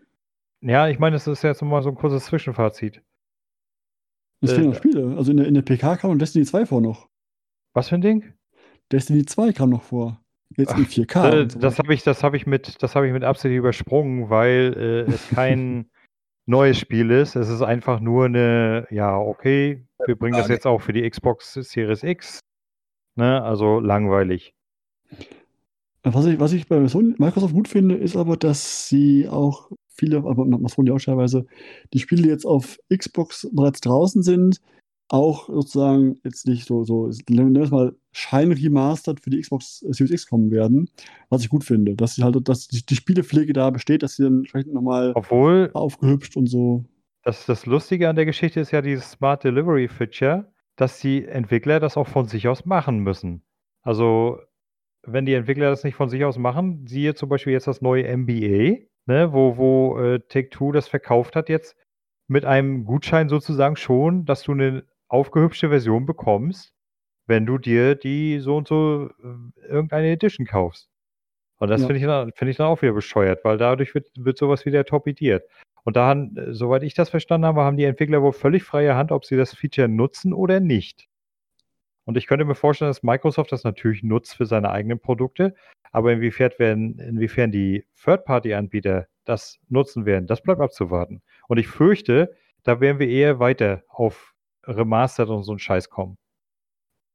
Ja, 0.62 0.88
ich 0.88 1.00
meine, 1.00 1.16
das 1.16 1.28
ist 1.28 1.44
jetzt 1.44 1.62
mal 1.62 1.82
so 1.82 1.90
ein 1.90 1.96
kurzes 1.96 2.26
Zwischenfazit. 2.26 3.02
Es 4.42 4.52
Äh, 4.52 4.56
fehlen 4.56 4.70
noch 4.70 4.76
Spiele. 4.76 5.16
Also 5.18 5.32
in 5.32 5.38
der, 5.38 5.48
in 5.48 5.54
der 5.54 5.62
PK 5.62 5.98
kam 5.98 6.18
Destiny 6.20 6.46
2 6.46 6.66
vor 6.66 6.82
noch. 6.82 7.10
Was 7.74 7.90
für 7.90 7.96
ein 7.96 8.02
Ding? 8.02 8.34
Destiny 8.92 9.26
2 9.26 9.54
kam 9.54 9.70
noch 9.70 9.84
vor. 9.84 10.22
Jetzt 10.58 10.78
in 10.78 10.86
4K. 10.86 11.30
Äh, 11.30 11.50
so 11.50 11.60
das 11.60 11.80
habe 11.80 11.94
ich, 11.94 12.04
das 12.04 12.24
habe 12.24 12.36
ich 12.36 12.46
mit, 12.46 12.84
das 12.84 12.96
habe 12.96 13.08
ich 13.08 13.14
mit 13.14 13.24
Absicht 13.24 13.56
übersprungen, 13.56 14.30
weil 14.30 15.06
äh, 15.08 15.12
es 15.12 15.30
kein 15.30 15.90
neues 16.46 16.78
Spiel 16.78 17.10
ist. 17.10 17.36
Es 17.36 17.48
ist 17.48 17.62
einfach 17.62 18.00
nur 18.00 18.26
eine, 18.26 18.88
ja, 18.92 19.18
okay, 19.18 19.86
wir 20.06 20.16
bringen 20.18 20.38
das 20.38 20.50
jetzt 20.50 20.68
auch 20.68 20.82
für 20.82 20.94
die 20.94 21.10
Xbox 21.10 21.54
Series 21.54 22.04
X. 22.04 22.40
Ne, 23.16 23.42
also 23.42 23.80
langweilig. 23.80 24.54
Was 26.04 26.26
ich, 26.26 26.40
was 26.40 26.54
ich 26.54 26.68
bei 26.68 26.80
Microsoft 26.80 27.54
gut 27.54 27.68
finde, 27.68 27.96
ist 27.96 28.16
aber, 28.16 28.36
dass 28.36 28.88
sie 28.88 29.28
auch 29.30 29.70
viele, 29.94 30.18
aber 30.18 30.46
macht 30.46 30.74
Sony 30.74 30.92
auch 30.92 31.00
teilweise, 31.00 31.46
die 31.94 32.00
Spiele, 32.00 32.24
die 32.24 32.30
jetzt 32.30 32.46
auf 32.46 32.78
Xbox 32.94 33.50
bereits 33.54 33.82
draußen 33.82 34.24
sind, 34.24 34.62
auch 35.12 35.48
sozusagen 35.48 36.20
jetzt 36.24 36.48
nicht 36.48 36.66
so, 36.66 36.84
so 36.86 37.12
nennen 37.30 37.54
wir 37.54 37.64
es 37.64 37.72
mal 37.72 37.94
Schein-Remastered 38.14 39.20
für 39.20 39.30
die 39.30 39.42
Xbox 39.42 39.80
Series 39.80 40.12
X 40.12 40.28
kommen 40.28 40.52
werden, 40.52 40.90
was 41.30 41.44
ich 41.44 41.50
gut 41.50 41.66
finde. 41.66 41.96
Dass 41.96 42.16
sie 42.16 42.24
halt, 42.24 42.38
dass 42.48 42.68
die, 42.68 42.86
die 42.86 42.96
Spielepflege 42.96 43.52
da 43.52 43.70
besteht, 43.70 44.04
dass 44.04 44.16
sie 44.16 44.24
dann 44.24 44.40
entsprechend 44.40 44.74
nochmal 44.74 45.12
Obwohl, 45.16 45.70
aufgehübscht 45.74 46.38
und 46.38 46.48
so. 46.48 46.86
das, 47.24 47.46
das 47.46 47.66
Lustige 47.66 48.08
an 48.08 48.16
der 48.16 48.26
Geschichte 48.26 48.62
ist 48.62 48.72
ja 48.72 48.82
dieses 48.82 49.12
Smart 49.12 49.44
Delivery 49.44 49.90
Feature, 49.90 50.52
dass 50.78 51.00
die 51.00 51.26
Entwickler 51.26 51.82
das 51.82 51.98
auch 51.98 52.08
von 52.08 52.28
sich 52.28 52.48
aus 52.48 52.66
machen 52.66 53.00
müssen. 53.00 53.44
Also, 53.82 54.40
wenn 55.04 55.26
die 55.26 55.34
Entwickler 55.34 55.72
das 55.72 55.84
nicht 55.84 55.96
von 55.96 56.10
sich 56.10 56.24
aus 56.24 56.38
machen, 56.38 56.88
siehe 56.88 57.16
zum 57.16 57.28
Beispiel 57.28 57.54
jetzt 57.54 57.68
das 57.68 57.82
neue 57.82 58.06
NBA, 58.06 58.86
ne, 59.12 59.34
wo, 59.34 59.58
wo 59.58 60.00
äh, 60.00 60.20
Take-Two 60.30 60.72
das 60.72 60.88
verkauft 60.88 61.36
hat 61.36 61.50
jetzt 61.50 61.76
mit 62.28 62.46
einem 62.46 62.86
Gutschein 62.86 63.30
sozusagen 63.30 63.76
schon, 63.76 64.26
dass 64.26 64.44
du 64.44 64.54
eine 64.54 64.84
aufgehübschte 65.10 65.70
Version 65.70 66.06
bekommst, 66.06 66.74
wenn 67.28 67.46
du 67.46 67.58
dir 67.58 67.96
die 67.96 68.40
so 68.40 68.58
und 68.58 68.68
so 68.68 69.10
äh, 69.22 69.68
irgendeine 69.68 70.10
Edition 70.12 70.46
kaufst. 70.46 70.90
Und 71.60 71.70
das 71.70 71.82
Ja. 71.82 71.88
finde 71.88 72.00
ich, 72.00 72.06
dann- 72.06 72.32
finde 72.34 72.52
ich 72.52 72.58
dann 72.58 72.68
auch 72.68 72.82
wieder 72.82 72.94
bescheuert, 72.94 73.44
weil 73.44 73.58
dadurch 73.58 73.94
wird, 73.94 74.10
wird 74.18 74.38
sowas 74.38 74.66
wieder 74.66 74.86
torpediert. 74.86 75.44
Und 75.84 75.96
da, 75.96 76.08
haben, 76.08 76.36
äh, 76.38 76.54
soweit 76.54 76.84
ich 76.84 76.94
das 76.94 77.10
verstanden 77.10 77.46
habe, 77.48 77.62
haben 77.62 77.78
die 77.78 77.84
Entwickler 77.84 78.22
wohl 78.22 78.34
völlig 78.34 78.64
freie 78.64 78.96
Hand, 78.96 79.12
ob 79.12 79.26
sie 79.26 79.36
das 79.38 79.54
Feature 79.54 79.88
nutzen 79.90 80.34
oder 80.34 80.60
nicht. 80.60 81.08
Und 82.06 82.18
ich 82.18 82.28
könnte 82.28 82.46
mir 82.46 82.56
vorstellen, 82.56 82.90
dass 82.90 83.04
Microsoft 83.04 83.52
das 83.52 83.64
natürlich 83.64 84.04
nutzt 84.04 84.36
für 84.36 84.46
seine 84.46 84.72
eigenen 84.72 85.00
Produkte, 85.00 85.56
aber 85.92 86.14
inwiefern, 86.14 86.52
werden, 86.58 87.00
inwiefern 87.00 87.52
die 87.52 87.86
Third-Party-Anbieter 88.04 89.08
das 89.26 89.60
nutzen 89.70 90.06
werden, 90.06 90.28
das 90.28 90.42
bleibt 90.42 90.62
abzuwarten. 90.62 91.22
Und 91.48 91.58
ich 91.58 91.68
fürchte, 91.68 92.36
da 92.64 92.80
werden 92.80 93.00
wir 93.00 93.08
eher 93.08 93.40
weiter 93.40 93.84
auf 93.88 94.34
Remastered 94.66 95.30
und 95.30 95.44
so 95.44 95.52
einen 95.52 95.60
Scheiß 95.60 95.90
kommen. 95.90 96.18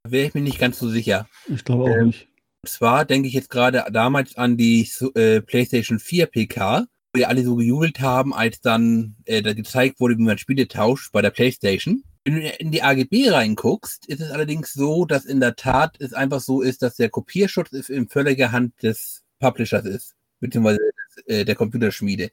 Da 0.04 0.12
wäre 0.12 0.26
ich 0.26 0.34
mir 0.34 0.40
nicht 0.40 0.58
ganz 0.58 0.78
so 0.78 0.88
sicher. 0.88 1.28
Ich 1.48 1.64
glaube 1.64 1.84
auch 1.84 1.96
Ähm, 1.96 2.06
nicht. 2.06 2.28
Und 2.62 2.70
zwar 2.70 3.04
denke 3.04 3.28
ich 3.28 3.34
jetzt 3.34 3.50
gerade 3.50 3.84
damals 3.92 4.36
an 4.36 4.56
die 4.56 4.88
äh, 5.14 5.40
PlayStation 5.40 5.98
4 5.98 6.26
PK, 6.26 6.86
wo 7.12 7.18
wir 7.18 7.28
alle 7.28 7.44
so 7.44 7.56
gejubelt 7.56 8.00
haben, 8.00 8.34
als 8.34 8.60
dann 8.60 9.16
äh, 9.24 9.42
da 9.42 9.52
gezeigt 9.52 10.00
wurde, 10.00 10.16
wie 10.18 10.22
man 10.22 10.38
Spiele 10.38 10.68
tauscht 10.68 11.12
bei 11.12 11.22
der 11.22 11.30
PlayStation. 11.30 12.02
Wenn 12.26 12.40
du 12.40 12.48
in 12.48 12.72
die 12.72 12.82
AGB 12.82 13.30
reinguckst, 13.30 14.06
ist 14.06 14.20
es 14.20 14.32
allerdings 14.32 14.72
so, 14.72 15.04
dass 15.04 15.24
in 15.26 15.38
der 15.38 15.54
Tat 15.54 15.94
es 16.00 16.12
einfach 16.12 16.40
so 16.40 16.60
ist, 16.60 16.82
dass 16.82 16.96
der 16.96 17.08
Kopierschutz 17.08 17.70
in 17.88 18.08
völliger 18.08 18.50
Hand 18.50 18.82
des 18.82 19.22
Publishers 19.38 19.84
ist, 19.84 20.16
beziehungsweise 20.40 20.80
äh, 21.26 21.44
der 21.44 21.54
Computerschmiede. 21.54 22.30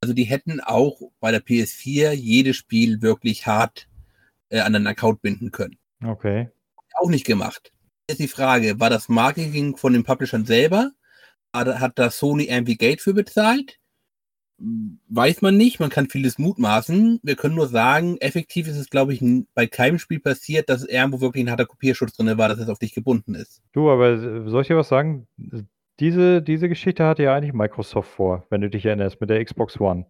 Also 0.00 0.12
die 0.12 0.24
hätten 0.24 0.60
auch 0.60 1.00
bei 1.20 1.30
der 1.30 1.40
PS4 1.40 2.10
jedes 2.14 2.56
Spiel 2.56 3.00
wirklich 3.00 3.46
hart 3.46 3.88
äh, 4.48 4.58
an 4.58 4.74
einen 4.74 4.88
Account 4.88 5.22
binden 5.22 5.52
können 5.52 5.78
Okay. 6.04 6.48
auch 7.00 7.08
nicht 7.08 7.24
gemacht. 7.24 7.72
Jetzt 8.10 8.18
die 8.18 8.26
Frage, 8.26 8.80
war 8.80 8.90
das 8.90 9.08
Marketing 9.08 9.76
von 9.76 9.92
den 9.92 10.02
Publishern 10.02 10.46
selber? 10.46 10.90
Hat, 11.54 11.78
hat 11.78 11.96
da 11.96 12.10
Sony 12.10 12.46
irgendwie 12.46 12.76
Geld 12.76 13.00
für 13.00 13.14
bezahlt? 13.14 13.78
Weiß 14.60 15.40
man 15.40 15.56
nicht, 15.56 15.78
man 15.78 15.90
kann 15.90 16.08
vieles 16.08 16.38
mutmaßen. 16.38 17.20
Wir 17.22 17.36
können 17.36 17.54
nur 17.54 17.68
sagen, 17.68 18.16
effektiv 18.18 18.66
ist 18.66 18.76
es, 18.76 18.90
glaube 18.90 19.14
ich, 19.14 19.22
bei 19.54 19.66
keinem 19.66 19.98
Spiel 19.98 20.18
passiert, 20.18 20.68
dass 20.68 20.84
irgendwo 20.84 21.20
wirklich 21.20 21.44
ein 21.44 21.50
harter 21.50 21.66
Kopierschutz 21.66 22.16
drin 22.16 22.36
war, 22.38 22.48
dass 22.48 22.58
es 22.58 22.68
auf 22.68 22.80
dich 22.80 22.92
gebunden 22.92 23.34
ist. 23.34 23.62
Du, 23.72 23.88
aber 23.88 24.48
soll 24.48 24.62
ich 24.62 24.68
dir 24.68 24.76
was 24.76 24.88
sagen? 24.88 25.28
Diese, 26.00 26.42
diese 26.42 26.68
Geschichte 26.68 27.04
hatte 27.04 27.22
ja 27.22 27.34
eigentlich 27.34 27.52
Microsoft 27.52 28.10
vor, 28.10 28.46
wenn 28.50 28.60
du 28.60 28.70
dich 28.70 28.84
erinnerst, 28.84 29.20
mit 29.20 29.30
der 29.30 29.44
Xbox 29.44 29.80
One. 29.80 30.06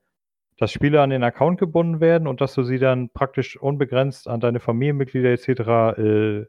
Dass 0.57 0.73
Spiele 0.73 1.03
an 1.03 1.11
den 1.11 1.23
Account 1.23 1.59
gebunden 1.61 2.01
werden 2.01 2.27
und 2.27 2.41
dass 2.41 2.55
du 2.55 2.63
sie 2.63 2.79
dann 2.79 3.11
praktisch 3.11 3.57
unbegrenzt 3.57 4.29
an 4.29 4.41
deine 4.41 4.61
Familienmitglieder 4.61 5.31
etc. 5.31 5.99
Äh, 5.99 6.47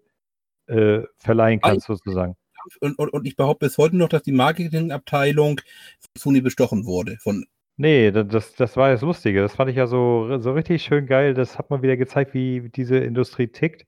äh, 0.68 1.06
verleihen 1.18 1.60
kannst, 1.60 1.88
sozusagen. 1.88 2.36
Und, 2.80 2.97
und, 2.97 3.10
und 3.10 3.26
ich 3.26 3.36
behaupte 3.36 3.66
bis 3.66 3.78
heute 3.78 3.97
noch, 3.97 4.10
dass 4.10 4.24
die 4.24 4.32
Marketingabteilung 4.32 5.60
von 6.00 6.12
Sony 6.18 6.41
bestochen 6.41 6.86
wurde. 6.86 7.18
Von, 7.20 7.45
Nee, 7.80 8.11
da- 8.11 8.23
das, 8.23 8.55
das 8.55 8.75
war 8.77 8.89
das 8.91 9.01
Lustige. 9.01 9.41
Das 9.41 9.55
fand 9.55 9.69
ich 9.71 9.77
ja 9.77 9.88
so, 9.88 10.38
so 10.39 10.51
richtig 10.51 10.84
schön 10.84 11.05
geil. 11.05 11.34
Das 11.34 11.57
hat 11.57 11.69
mal 11.69 11.82
wieder 11.82 11.95
gezeigt, 11.97 12.34
wie 12.34 12.69
diese 12.69 12.97
Industrie 12.97 13.47
tickt. 13.47 13.86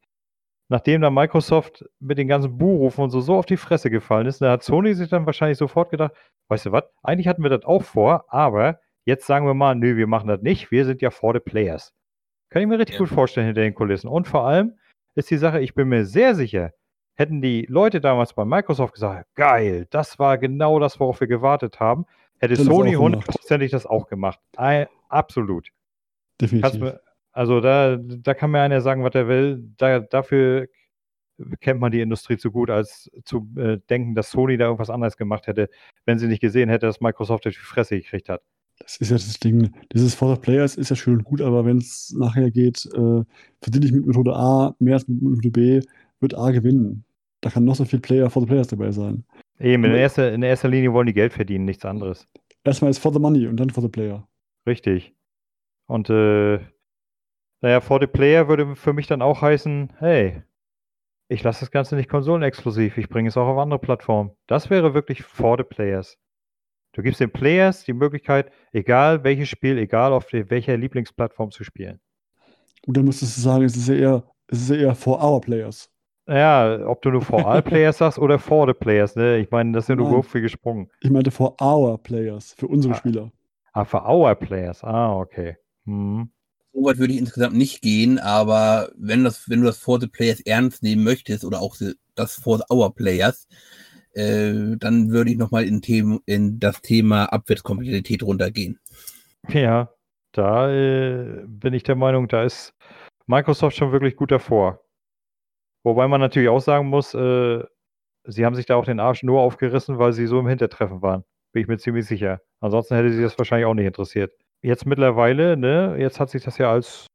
nachdem 0.69 1.01
dann 1.01 1.13
Microsoft 1.13 1.85
mit 1.99 2.17
den 2.17 2.27
ganzen 2.29 2.57
Buhrufen 2.57 3.03
und 3.03 3.09
so, 3.11 3.21
so 3.21 3.35
auf 3.35 3.45
die 3.45 3.57
Fresse 3.57 3.89
gefallen 3.91 4.27
ist, 4.27 4.41
da 4.41 4.51
hat 4.53 4.63
Sony 4.63 4.93
sich 4.95 5.09
dann 5.09 5.25
wahrscheinlich 5.25 5.57
sofort 5.57 5.91
gedacht, 5.91 6.13
weißt 6.49 6.67
du 6.67 6.71
was, 6.73 6.85
eigentlich 7.03 7.27
hatten 7.27 7.43
wir 7.43 7.49
das 7.49 7.65
auch 7.65 7.83
vor, 7.83 8.25
aber 8.29 8.79
jetzt 9.05 9.27
sagen 9.27 9.45
wir 9.47 9.53
mal, 9.53 9.75
nö, 9.75 9.97
wir 9.97 10.07
machen 10.07 10.29
das 10.29 10.41
nicht, 10.41 10.71
wir 10.71 10.85
sind 10.85 11.01
ja 11.01 11.11
for 11.11 11.33
the 11.33 11.41
players. 11.41 11.93
Kann 12.49 12.61
ich 12.63 12.69
mir 12.69 12.79
richtig 12.79 12.95
Ja. 12.95 12.99
gut 12.99 13.09
vorstellen 13.09 13.47
hinter 13.47 13.61
den 13.63 13.75
Kulissen. 13.75 14.07
Und 14.09 14.27
vor 14.29 14.47
allem 14.47 14.77
ist 15.15 15.29
die 15.31 15.37
Sache, 15.37 15.59
ich 15.61 15.75
bin 15.75 15.89
mir 15.89 16.05
sehr 16.05 16.35
sicher, 16.35 16.71
hätten 17.17 17.41
die 17.41 17.65
Leute 17.69 17.99
damals 18.01 18.33
bei 18.33 18.45
Microsoft 18.45 18.93
gesagt, 18.93 19.27
geil, 19.35 19.87
das 19.91 20.19
war 20.19 20.37
genau 20.37 20.79
das, 20.79 20.99
worauf 21.01 21.19
wir 21.19 21.27
gewartet 21.27 21.81
haben, 21.81 22.05
hätte 22.41 22.55
Sony 22.55 22.93
hundertprozentig 22.93 23.71
das 23.71 23.85
auch 23.85 24.07
gemacht. 24.07 24.39
Ei, 24.57 24.87
absolut. 25.09 25.69
Definitiv. 26.39 26.81
mir, 26.81 26.99
also 27.31 27.61
da, 27.61 27.97
da 27.97 28.33
kann 28.33 28.51
mir 28.51 28.61
einer 28.61 28.81
sagen, 28.81 29.03
was 29.03 29.15
er 29.15 29.27
will. 29.27 29.63
Da, 29.77 29.99
dafür 29.99 30.67
kennt 31.59 31.79
man 31.79 31.91
die 31.91 32.01
Industrie 32.01 32.37
zu 32.37 32.51
gut, 32.51 32.69
als 32.69 33.09
zu 33.25 33.47
äh, 33.55 33.77
denken, 33.89 34.15
dass 34.15 34.31
Sony 34.31 34.57
da 34.57 34.65
irgendwas 34.65 34.89
anderes 34.89 35.17
gemacht 35.17 35.47
hätte, 35.47 35.69
wenn 36.05 36.19
sie 36.19 36.27
nicht 36.27 36.41
gesehen 36.41 36.69
hätte, 36.69 36.85
dass 36.85 37.01
Microsoft 37.01 37.45
die 37.45 37.51
Fresse 37.51 37.97
gekriegt 37.97 38.29
hat. 38.29 38.41
Das 38.79 38.97
ist 38.97 39.09
ja 39.09 39.15
das 39.15 39.39
Ding. 39.39 39.71
Dieses 39.93 40.15
For 40.15 40.33
the 40.33 40.41
Players 40.41 40.75
ist 40.75 40.89
ja 40.89 40.95
schön 40.95 41.17
und 41.17 41.23
gut, 41.23 41.41
aber 41.41 41.65
wenn 41.65 41.77
es 41.77 42.13
nachher 42.17 42.49
geht, 42.49 42.85
äh, 42.93 43.23
verdiene 43.61 43.85
ich 43.85 43.91
mit 43.91 44.05
Methode 44.05 44.35
A 44.35 44.75
mehr 44.79 44.95
als 44.95 45.07
mit 45.07 45.21
Methode 45.21 45.51
B, 45.51 45.81
wird 46.19 46.35
A 46.35 46.51
gewinnen. 46.51 47.05
Da 47.41 47.49
kann 47.49 47.63
noch 47.63 47.75
so 47.75 47.85
viel 47.85 47.99
Player 47.99 48.29
for 48.29 48.41
the 48.41 48.47
Players 48.47 48.67
dabei 48.67 48.91
sein. 48.91 49.23
Eben, 49.61 49.83
in 49.83 49.93
erster, 49.93 50.31
in 50.33 50.43
erster 50.43 50.69
Linie 50.69 50.93
wollen 50.93 51.07
die 51.07 51.13
Geld 51.13 51.33
verdienen, 51.33 51.65
nichts 51.65 51.85
anderes. 51.85 52.27
Erstmal 52.63 52.91
ist 52.91 52.99
for 52.99 53.13
the 53.13 53.19
money 53.19 53.47
und 53.47 53.57
dann 53.57 53.69
for 53.69 53.83
the 53.83 53.89
player. 53.89 54.27
Richtig. 54.65 55.15
Und 55.87 56.09
äh, 56.09 56.59
naja, 57.61 57.81
for 57.81 57.99
the 57.99 58.07
Player 58.07 58.47
würde 58.47 58.75
für 58.75 58.93
mich 58.93 59.07
dann 59.07 59.21
auch 59.21 59.41
heißen, 59.41 59.93
hey, 59.99 60.43
ich 61.27 61.43
lasse 61.43 61.61
das 61.61 61.71
Ganze 61.71 61.95
nicht 61.95 62.09
konsolenexklusiv, 62.09 62.97
ich 62.97 63.07
bringe 63.07 63.29
es 63.29 63.37
auch 63.37 63.47
auf 63.47 63.57
andere 63.57 63.79
Plattformen. 63.79 64.31
Das 64.47 64.69
wäre 64.69 64.93
wirklich 64.93 65.23
for 65.23 65.57
the 65.57 65.63
Players. 65.63 66.17
Du 66.93 67.03
gibst 67.03 67.19
den 67.19 67.31
Players 67.31 67.83
die 67.83 67.93
Möglichkeit, 67.93 68.51
egal 68.71 69.23
welches 69.23 69.49
Spiel, 69.49 69.77
egal 69.77 70.11
auf 70.11 70.31
welcher 70.33 70.75
Lieblingsplattform 70.75 71.51
zu 71.51 71.63
spielen. 71.63 72.01
Und 72.87 72.97
dann 72.97 73.05
müsstest 73.05 73.37
du 73.37 73.41
sagen, 73.41 73.63
es 73.63 73.75
ist 73.75 73.87
ja 73.87 73.95
eher, 73.95 74.23
es 74.47 74.61
ist 74.61 74.69
ja 74.71 74.75
eher 74.77 74.95
for 74.95 75.23
our 75.23 75.39
players. 75.39 75.90
Ja, 76.27 76.85
ob 76.87 77.01
du 77.01 77.09
nur 77.11 77.21
for 77.21 77.45
all 77.47 77.61
Players 77.61 77.97
sagst 77.97 78.19
oder 78.19 78.39
for 78.39 78.67
the 78.67 78.73
Players, 78.73 79.15
ne? 79.15 79.39
Ich 79.39 79.49
meine, 79.51 79.71
das 79.73 79.85
ist 79.85 79.89
ja 79.89 79.95
nur 79.95 80.09
grob 80.09 80.25
viel 80.25 80.41
gesprungen. 80.41 80.89
Ich 81.01 81.09
meinte 81.09 81.31
for 81.31 81.55
our 81.61 81.97
players, 81.97 82.53
für 82.57 82.67
unsere 82.67 82.93
Ah. 82.93 82.97
Spieler. 82.97 83.31
Ah, 83.73 83.83
for 83.85 84.07
our 84.07 84.35
Players. 84.35 84.83
Ah, 84.83 85.17
okay. 85.17 85.57
Hm. 85.85 86.29
So 86.73 86.83
weit 86.85 86.99
würde 86.99 87.13
ich 87.13 87.19
insgesamt 87.19 87.55
nicht 87.55 87.81
gehen, 87.81 88.17
aber 88.19 88.91
wenn, 88.95 89.23
das, 89.23 89.49
wenn 89.49 89.59
du 89.61 89.65
das 89.65 89.77
For 89.79 89.99
the 89.99 90.07
Players 90.07 90.39
ernst 90.41 90.83
nehmen 90.83 91.03
möchtest 91.03 91.43
oder 91.43 91.59
auch 91.61 91.75
das 92.15 92.35
For 92.35 92.61
Our 92.71 92.93
Players, 92.93 93.47
äh, 94.13 94.77
dann 94.77 95.09
würde 95.09 95.31
ich 95.31 95.37
nochmal 95.37 95.65
in, 95.65 95.81
Themen- 95.81 96.19
in 96.25 96.59
das 96.59 96.81
Thema 96.81 97.25
Abwärtskompatibilität 97.25 98.23
runtergehen. 98.23 98.79
Ja, 99.49 99.89
da 100.33 100.71
äh, 100.71 101.43
bin 101.45 101.73
ich 101.73 101.83
der 101.83 101.95
Meinung, 101.95 102.27
da 102.29 102.43
ist 102.43 102.73
Microsoft 103.25 103.75
schon 103.75 103.91
wirklich 103.91 104.15
gut 104.15 104.31
davor. 104.31 104.79
Wobei 105.83 106.07
man 106.07 106.21
natürlich 106.21 106.49
auch 106.49 106.61
sagen 106.61 106.87
muss, 106.87 107.13
äh, 107.13 107.63
sie 108.25 108.45
haben 108.45 108.55
sich 108.55 108.65
da 108.65 108.75
auch 108.75 108.85
den 108.85 108.99
Arsch 108.99 109.23
nur 109.23 109.41
aufgerissen, 109.41 109.97
weil 109.97 110.13
sie 110.13 110.27
so 110.27 110.39
im 110.39 110.47
Hintertreffen 110.47 111.01
waren. 111.01 111.23
Bin 111.53 111.63
ich 111.63 111.67
mir 111.67 111.77
ziemlich 111.77 112.05
sicher. 112.05 112.41
Ansonsten 112.59 112.95
hätte 112.95 113.11
sie 113.11 113.21
das 113.21 113.37
wahrscheinlich 113.37 113.65
auch 113.65 113.73
nicht 113.73 113.87
interessiert. 113.87 114.31
Jetzt 114.61 114.85
mittlerweile, 114.85 115.57
ne, 115.57 115.95
jetzt 115.99 116.19
hat 116.19 116.29
sich 116.29 116.43
das 116.43 116.57
ja 116.57 116.71
als 116.71 117.07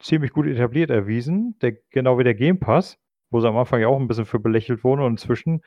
ziemlich 0.00 0.32
gut 0.32 0.46
etabliert 0.46 0.90
erwiesen, 0.90 1.56
der, 1.60 1.76
genau 1.90 2.18
wie 2.18 2.24
der 2.24 2.34
Game 2.34 2.58
Pass, 2.58 2.98
wo 3.30 3.40
sie 3.40 3.48
am 3.48 3.56
Anfang 3.56 3.80
ja 3.80 3.88
auch 3.88 4.00
ein 4.00 4.08
bisschen 4.08 4.26
für 4.26 4.40
belächelt 4.40 4.84
wurden 4.84 5.02
und 5.02 5.12
inzwischen, 5.12 5.62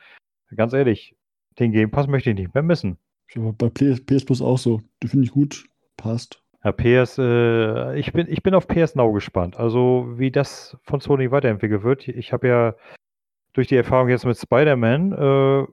ganz 0.54 0.72
ehrlich, 0.72 1.16
den 1.58 1.72
Game 1.72 1.90
Pass 1.90 2.06
möchte 2.06 2.30
ich 2.30 2.36
nicht 2.36 2.54
mehr 2.54 2.62
missen. 2.62 2.98
Ist 3.28 3.36
aber 3.36 3.52
bei 3.52 3.68
PS 3.68 4.04
Plus 4.04 4.40
auch 4.40 4.58
so. 4.58 4.80
Die 5.02 5.08
finde 5.08 5.26
ich 5.26 5.32
gut. 5.32 5.66
Passt. 5.96 6.42
Ja, 6.64 6.72
PS, 6.72 7.18
äh, 7.18 7.98
ich 7.98 8.12
bin, 8.12 8.26
ich 8.28 8.42
bin 8.42 8.54
auf 8.54 8.66
PS 8.66 8.94
Now 8.96 9.12
gespannt. 9.12 9.56
Also, 9.58 10.08
wie 10.16 10.30
das 10.30 10.76
von 10.82 11.00
Sony 11.00 11.30
weiterentwickelt 11.30 11.84
wird. 11.84 12.08
Ich 12.08 12.32
habe 12.32 12.48
ja 12.48 12.74
durch 13.52 13.68
die 13.68 13.76
Erfahrung 13.76 14.08
jetzt 14.08 14.24
mit 14.26 14.36
Spider-Man, 14.36 15.12
äh, 15.12 15.66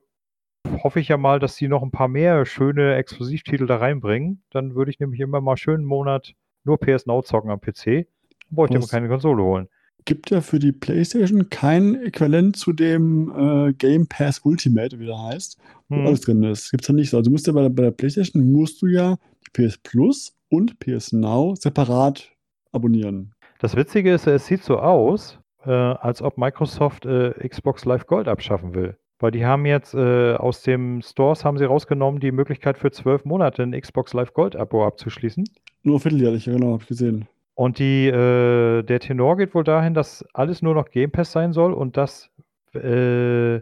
hoffe 0.84 1.00
ich 1.00 1.08
ja 1.08 1.18
mal, 1.18 1.40
dass 1.40 1.56
die 1.56 1.68
noch 1.68 1.84
ein 1.84 1.92
paar 1.92 2.08
mehr 2.08 2.46
schöne 2.46 2.96
Exklusivtitel 2.96 3.66
da 3.66 3.78
reinbringen. 3.78 4.44
Dann 4.52 4.76
würde 4.76 4.92
ich 4.92 5.00
nämlich 5.00 5.20
immer 5.20 5.42
mal 5.42 5.58
schön 5.58 5.76
einen 5.76 5.86
Monat 5.86 6.34
nur 6.64 6.80
PS 6.80 7.06
Now 7.06 7.22
zocken 7.22 7.52
am 7.52 7.60
PC. 7.62 7.86
Dann 7.86 8.06
brauche 8.52 8.68
ich 8.74 8.80
mir 8.80 8.88
keine 8.88 9.08
Konsole 9.08 9.44
holen. 9.44 9.68
Gibt 10.06 10.30
ja 10.30 10.42
für 10.42 10.60
die 10.60 10.72
PlayStation 10.72 11.50
kein 11.50 11.96
Äquivalent 11.96 12.58
zu 12.58 12.74
dem 12.74 13.32
äh, 13.70 13.74
Game 13.74 14.08
Pass 14.08 14.40
Ultimate, 14.44 15.00
wie 15.00 15.08
der 15.08 15.20
heißt, 15.20 15.58
wo 15.90 15.96
Hm. 15.96 16.06
alles 16.08 16.22
drin 16.22 16.44
ist. 16.44 16.70
Gibt's 16.70 16.88
ja 16.88 16.94
nicht 16.94 17.10
so. 17.10 17.18
Also 17.18 17.30
du 17.30 17.32
musst 17.34 17.48
ja 17.48 17.54
bei 17.54 17.62
der, 17.64 17.70
bei 17.70 17.84
der 17.84 17.92
PlayStation 17.92 18.52
musst 18.52 18.82
du 18.84 18.88
ja 18.88 19.18
die 19.48 19.52
PS 19.68 19.78
Plus 19.80 20.35
und 20.50 20.80
PS 20.80 21.12
Now 21.12 21.56
separat 21.56 22.32
abonnieren. 22.72 23.34
Das 23.60 23.76
Witzige 23.76 24.14
ist, 24.14 24.28
es 24.28 24.46
sieht 24.46 24.64
so 24.64 24.78
aus, 24.78 25.40
äh, 25.66 25.72
als 25.72 26.22
ob 26.22 26.38
Microsoft 26.38 27.06
äh, 27.06 27.32
Xbox 27.48 27.86
Live 27.86 28.06
Gold 28.06 28.28
abschaffen 28.28 28.74
will. 28.74 28.98
Weil 29.20 29.32
die 29.32 29.46
haben 29.46 29.66
jetzt 29.66 29.94
äh, 29.94 30.34
aus 30.36 30.62
dem 30.62 31.02
Stores 31.02 31.46
haben 31.46 31.58
sie 31.58 31.66
rausgenommen, 31.66 32.20
die 32.20 32.32
Möglichkeit 32.32 32.78
für 32.78 32.92
zwölf 32.92 33.24
Monate 33.24 33.64
ein 33.64 33.80
Xbox 33.80 34.14
Live 34.14 34.34
Gold 34.34 34.56
Abo 34.56 34.86
abzuschließen. 34.86 35.46
Nur 35.84 36.00
vierteljährlich, 36.00 36.46
genau, 36.46 36.74
habe 36.74 36.84
ich 36.84 36.90
gesehen. 36.90 37.28
Und 37.54 37.80
die, 37.80 38.08
äh, 38.08 38.84
der 38.84 39.00
Tenor 39.00 39.38
geht 39.38 39.56
wohl 39.56 39.64
dahin, 39.64 39.94
dass 39.94 40.26
alles 40.34 40.62
nur 40.62 40.76
noch 40.76 40.90
Game 40.90 41.12
Pass 41.12 41.32
sein 41.32 41.54
soll 41.54 41.74
und 41.74 41.96
dass 41.96 42.30
äh, 42.74 43.62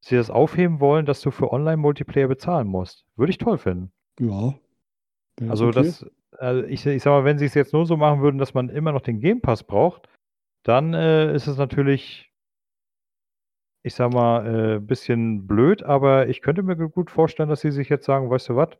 sie 0.00 0.16
das 0.16 0.30
aufheben 0.30 0.80
wollen, 0.80 1.06
dass 1.06 1.20
du 1.20 1.30
für 1.30 1.52
Online-Multiplayer 1.52 2.26
bezahlen 2.26 2.66
musst. 2.66 3.04
Würde 3.16 3.30
ich 3.30 3.38
toll 3.38 3.58
finden. 3.58 3.92
Ja. 4.18 4.54
Wär 5.38 5.50
Also 5.50 5.68
okay. 5.68 5.82
das, 5.82 6.06
also 6.38 6.64
ich, 6.64 6.84
ich 6.86 7.02
sag 7.02 7.10
mal, 7.10 7.24
wenn 7.24 7.38
sie 7.38 7.46
es 7.46 7.54
jetzt 7.54 7.72
nur 7.72 7.86
so 7.86 7.96
machen 7.96 8.20
würden, 8.20 8.38
dass 8.38 8.54
man 8.54 8.68
immer 8.68 8.92
noch 8.92 9.00
den 9.00 9.20
Game 9.20 9.40
Pass 9.40 9.64
braucht, 9.64 10.08
dann 10.64 10.94
äh, 10.94 11.34
ist 11.34 11.46
es 11.46 11.56
natürlich, 11.56 12.32
ich 13.84 13.94
sag 13.94 14.12
mal, 14.12 14.40
ein 14.40 14.76
äh, 14.76 14.80
bisschen 14.80 15.46
blöd, 15.46 15.82
aber 15.82 16.28
ich 16.28 16.42
könnte 16.42 16.62
mir 16.62 16.76
gut 16.76 17.10
vorstellen, 17.10 17.48
dass 17.48 17.60
sie 17.60 17.70
sich 17.70 17.88
jetzt 17.88 18.04
sagen, 18.04 18.30
weißt 18.30 18.50
du 18.50 18.56
was, 18.56 18.70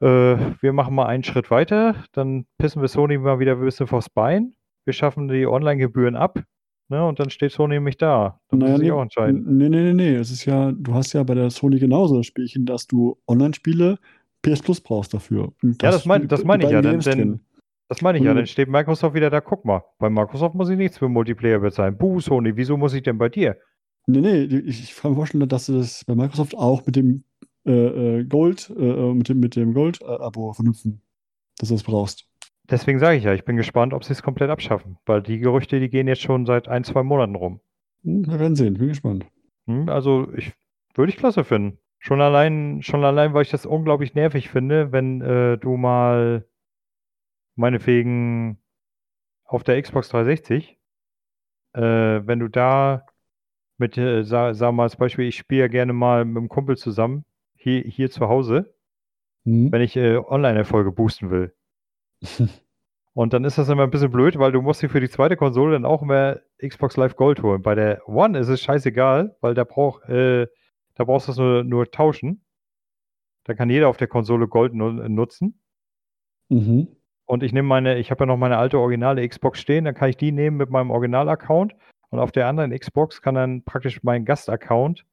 äh, 0.00 0.36
wir 0.60 0.72
machen 0.72 0.94
mal 0.94 1.06
einen 1.06 1.24
Schritt 1.24 1.50
weiter, 1.50 1.94
dann 2.12 2.46
pissen 2.58 2.82
wir 2.82 2.88
Sony 2.88 3.18
mal 3.18 3.38
wieder 3.38 3.52
ein 3.52 3.60
bisschen 3.60 3.86
vors 3.86 4.10
Bein, 4.10 4.54
wir 4.84 4.92
schaffen 4.92 5.28
die 5.28 5.46
Online-Gebühren 5.46 6.16
ab, 6.16 6.42
ne, 6.88 7.06
und 7.06 7.20
dann 7.20 7.30
steht 7.30 7.52
Sony 7.52 7.74
nämlich 7.74 7.96
da. 7.96 8.40
Dann 8.48 8.60
Naja, 8.60 8.76
sie 8.76 8.82
nee, 8.84 8.90
auch 8.90 9.02
entscheiden. 9.02 9.44
nee, 9.56 9.68
nee, 9.68 9.82
nee, 9.82 9.94
nee. 9.94 10.14
Es 10.14 10.30
ist 10.30 10.44
ja, 10.44 10.72
du 10.72 10.94
hast 10.94 11.12
ja 11.12 11.22
bei 11.22 11.34
der 11.34 11.50
Sony 11.50 11.78
genauso 11.78 12.16
das 12.16 12.26
Spielchen, 12.26 12.66
dass 12.66 12.86
du 12.86 13.18
Online-Spiele 13.28 13.98
PS 14.42 14.62
Plus 14.62 14.80
brauchst 14.80 15.14
dafür. 15.14 15.52
Und 15.62 15.82
Ja, 15.82 15.90
das 15.90 16.04
mein- 16.06 16.22
die- 16.22 16.28
das 16.28 16.40
die 16.40 16.46
meine 16.46 16.64
ich 16.64 16.70
ja, 16.70 16.82
denn- 16.82 17.00
denn-. 17.00 17.40
Das 17.88 18.00
meine 18.00 18.16
ich 18.18 18.24
ja, 18.24 18.32
dann 18.32 18.46
steht 18.46 18.68
Microsoft 18.68 19.14
wieder 19.14 19.28
da, 19.28 19.40
guck 19.42 19.64
mal, 19.66 19.82
bei 19.98 20.08
Microsoft 20.08 20.54
muss 20.54 20.70
ich 20.70 20.78
nichts 20.78 20.96
für 20.96 21.08
Multiplayer 21.10 21.58
bezahlen. 21.58 21.96
Buh, 21.98 22.20
Sony, 22.20 22.56
wieso 22.56 22.76
muss 22.78 22.94
ich 22.94 23.02
denn 23.02 23.18
bei 23.18 23.28
dir? 23.28 23.56
Nee, 24.06 24.20
nee, 24.20 24.44
ich, 24.44 24.82
ich 24.82 24.96
kann 24.96 25.10
mir 25.12 25.16
vorstellen, 25.16 25.46
dass 25.48 25.66
sie 25.66 25.74
das 25.76 26.02
bei 26.06 26.14
Microsoft 26.14 26.56
auch 26.56 26.84
mit 26.86 26.96
dem 26.96 27.22
äh, 27.66 27.70
äh, 28.20 28.24
Gold, 28.24 28.72
äh, 28.76 29.12
mit 29.14 29.28
dem, 29.28 29.38
mit 29.40 29.54
dem 29.56 29.72
Gold-Abo 29.74 30.52
vernünften, 30.54 31.02
dass 31.58 31.68
du 31.68 31.74
das 31.76 31.84
brauchst. 31.84 32.26
Deswegen 32.70 32.98
sage 32.98 33.18
ich 33.18 33.24
ja, 33.24 33.34
ich 33.34 33.44
bin 33.44 33.56
gespannt, 33.56 33.92
ob 33.92 34.02
sie 34.04 34.12
es 34.14 34.22
komplett 34.22 34.50
abschaffen, 34.50 34.96
weil 35.06 35.22
die 35.22 35.38
Gerüchte, 35.38 35.78
die 35.78 35.90
gehen 35.90 36.08
jetzt 36.08 36.22
schon 36.22 36.46
seit 36.46 36.66
ein, 36.68 36.82
zwei 36.84 37.02
Monaten 37.04 37.36
rum. 37.36 37.60
Hm, 38.04 38.26
wir 38.26 38.40
werden 38.40 38.56
sehen, 38.56 38.74
bin 38.74 38.88
gespannt. 38.88 39.26
Hm, 39.66 39.88
also 39.88 40.26
ich 40.34 40.52
würde 40.94 41.10
ich 41.12 41.18
klasse 41.18 41.44
finden. 41.44 41.78
Schon 42.04 42.20
allein, 42.20 42.82
schon 42.82 43.04
allein, 43.04 43.32
weil 43.32 43.42
ich 43.42 43.50
das 43.50 43.64
unglaublich 43.64 44.14
nervig 44.14 44.50
finde, 44.50 44.90
wenn 44.90 45.20
äh, 45.20 45.56
du 45.56 45.76
mal 45.76 46.44
meinetwegen 47.54 48.60
auf 49.44 49.62
der 49.62 49.80
Xbox 49.80 50.08
360, 50.08 50.80
äh, 51.74 51.80
wenn 51.80 52.40
du 52.40 52.48
da 52.48 53.06
mit, 53.78 53.96
äh, 53.98 54.24
sag, 54.24 54.56
sag 54.56 54.72
mal 54.72 54.82
als 54.82 54.96
Beispiel, 54.96 55.28
ich 55.28 55.36
spiele 55.36 55.60
ja 55.60 55.68
gerne 55.68 55.92
mal 55.92 56.24
mit 56.24 56.38
einem 56.38 56.48
Kumpel 56.48 56.76
zusammen, 56.76 57.24
hier, 57.54 57.82
hier 57.82 58.10
zu 58.10 58.28
Hause, 58.28 58.74
Hm. 59.44 59.70
wenn 59.70 59.80
ich 59.82 59.96
äh, 59.96 60.16
Online-Erfolge 60.16 60.90
boosten 60.90 61.30
will. 61.30 61.54
Und 63.14 63.32
dann 63.32 63.44
ist 63.44 63.58
das 63.58 63.68
immer 63.68 63.84
ein 63.84 63.90
bisschen 63.90 64.10
blöd, 64.10 64.40
weil 64.40 64.50
du 64.50 64.60
musst 64.60 64.82
dir 64.82 64.88
für 64.88 65.00
die 65.00 65.08
zweite 65.08 65.36
Konsole 65.36 65.74
dann 65.74 65.84
auch 65.84 66.02
immer 66.02 66.40
Xbox 66.58 66.96
Live 66.96 67.14
Gold 67.14 67.44
holen. 67.44 67.62
Bei 67.62 67.76
der 67.76 68.08
One 68.08 68.36
ist 68.40 68.48
es 68.48 68.60
scheißegal, 68.60 69.36
weil 69.40 69.54
da, 69.54 69.62
brauch, 69.62 70.02
äh, 70.08 70.48
da 70.94 71.04
brauchst 71.04 71.28
du 71.28 71.32
es 71.32 71.38
nur, 71.38 71.64
nur 71.64 71.90
tauschen. 71.90 72.44
Da 73.44 73.54
kann 73.54 73.70
jeder 73.70 73.88
auf 73.88 73.96
der 73.96 74.08
Konsole 74.08 74.48
Gold 74.48 74.74
nu 74.74 74.90
nutzen. 74.90 75.60
Mhm. 76.48 76.88
Und 77.26 77.42
ich 77.42 77.52
nehme 77.52 77.68
meine, 77.68 77.98
ich 77.98 78.10
habe 78.10 78.22
ja 78.22 78.26
noch 78.26 78.36
meine 78.36 78.58
alte 78.58 78.78
originale 78.78 79.26
Xbox 79.26 79.60
stehen, 79.60 79.84
dann 79.84 79.94
kann 79.94 80.10
ich 80.10 80.16
die 80.16 80.32
nehmen 80.32 80.56
mit 80.56 80.70
meinem 80.70 80.90
Original-Account 80.90 81.74
und 82.10 82.18
auf 82.18 82.30
der 82.30 82.46
anderen 82.46 82.76
Xbox 82.78 83.22
kann 83.22 83.34
dann 83.34 83.64
praktisch 83.64 84.02
mein 84.02 84.24
Gast-Account 84.24 85.06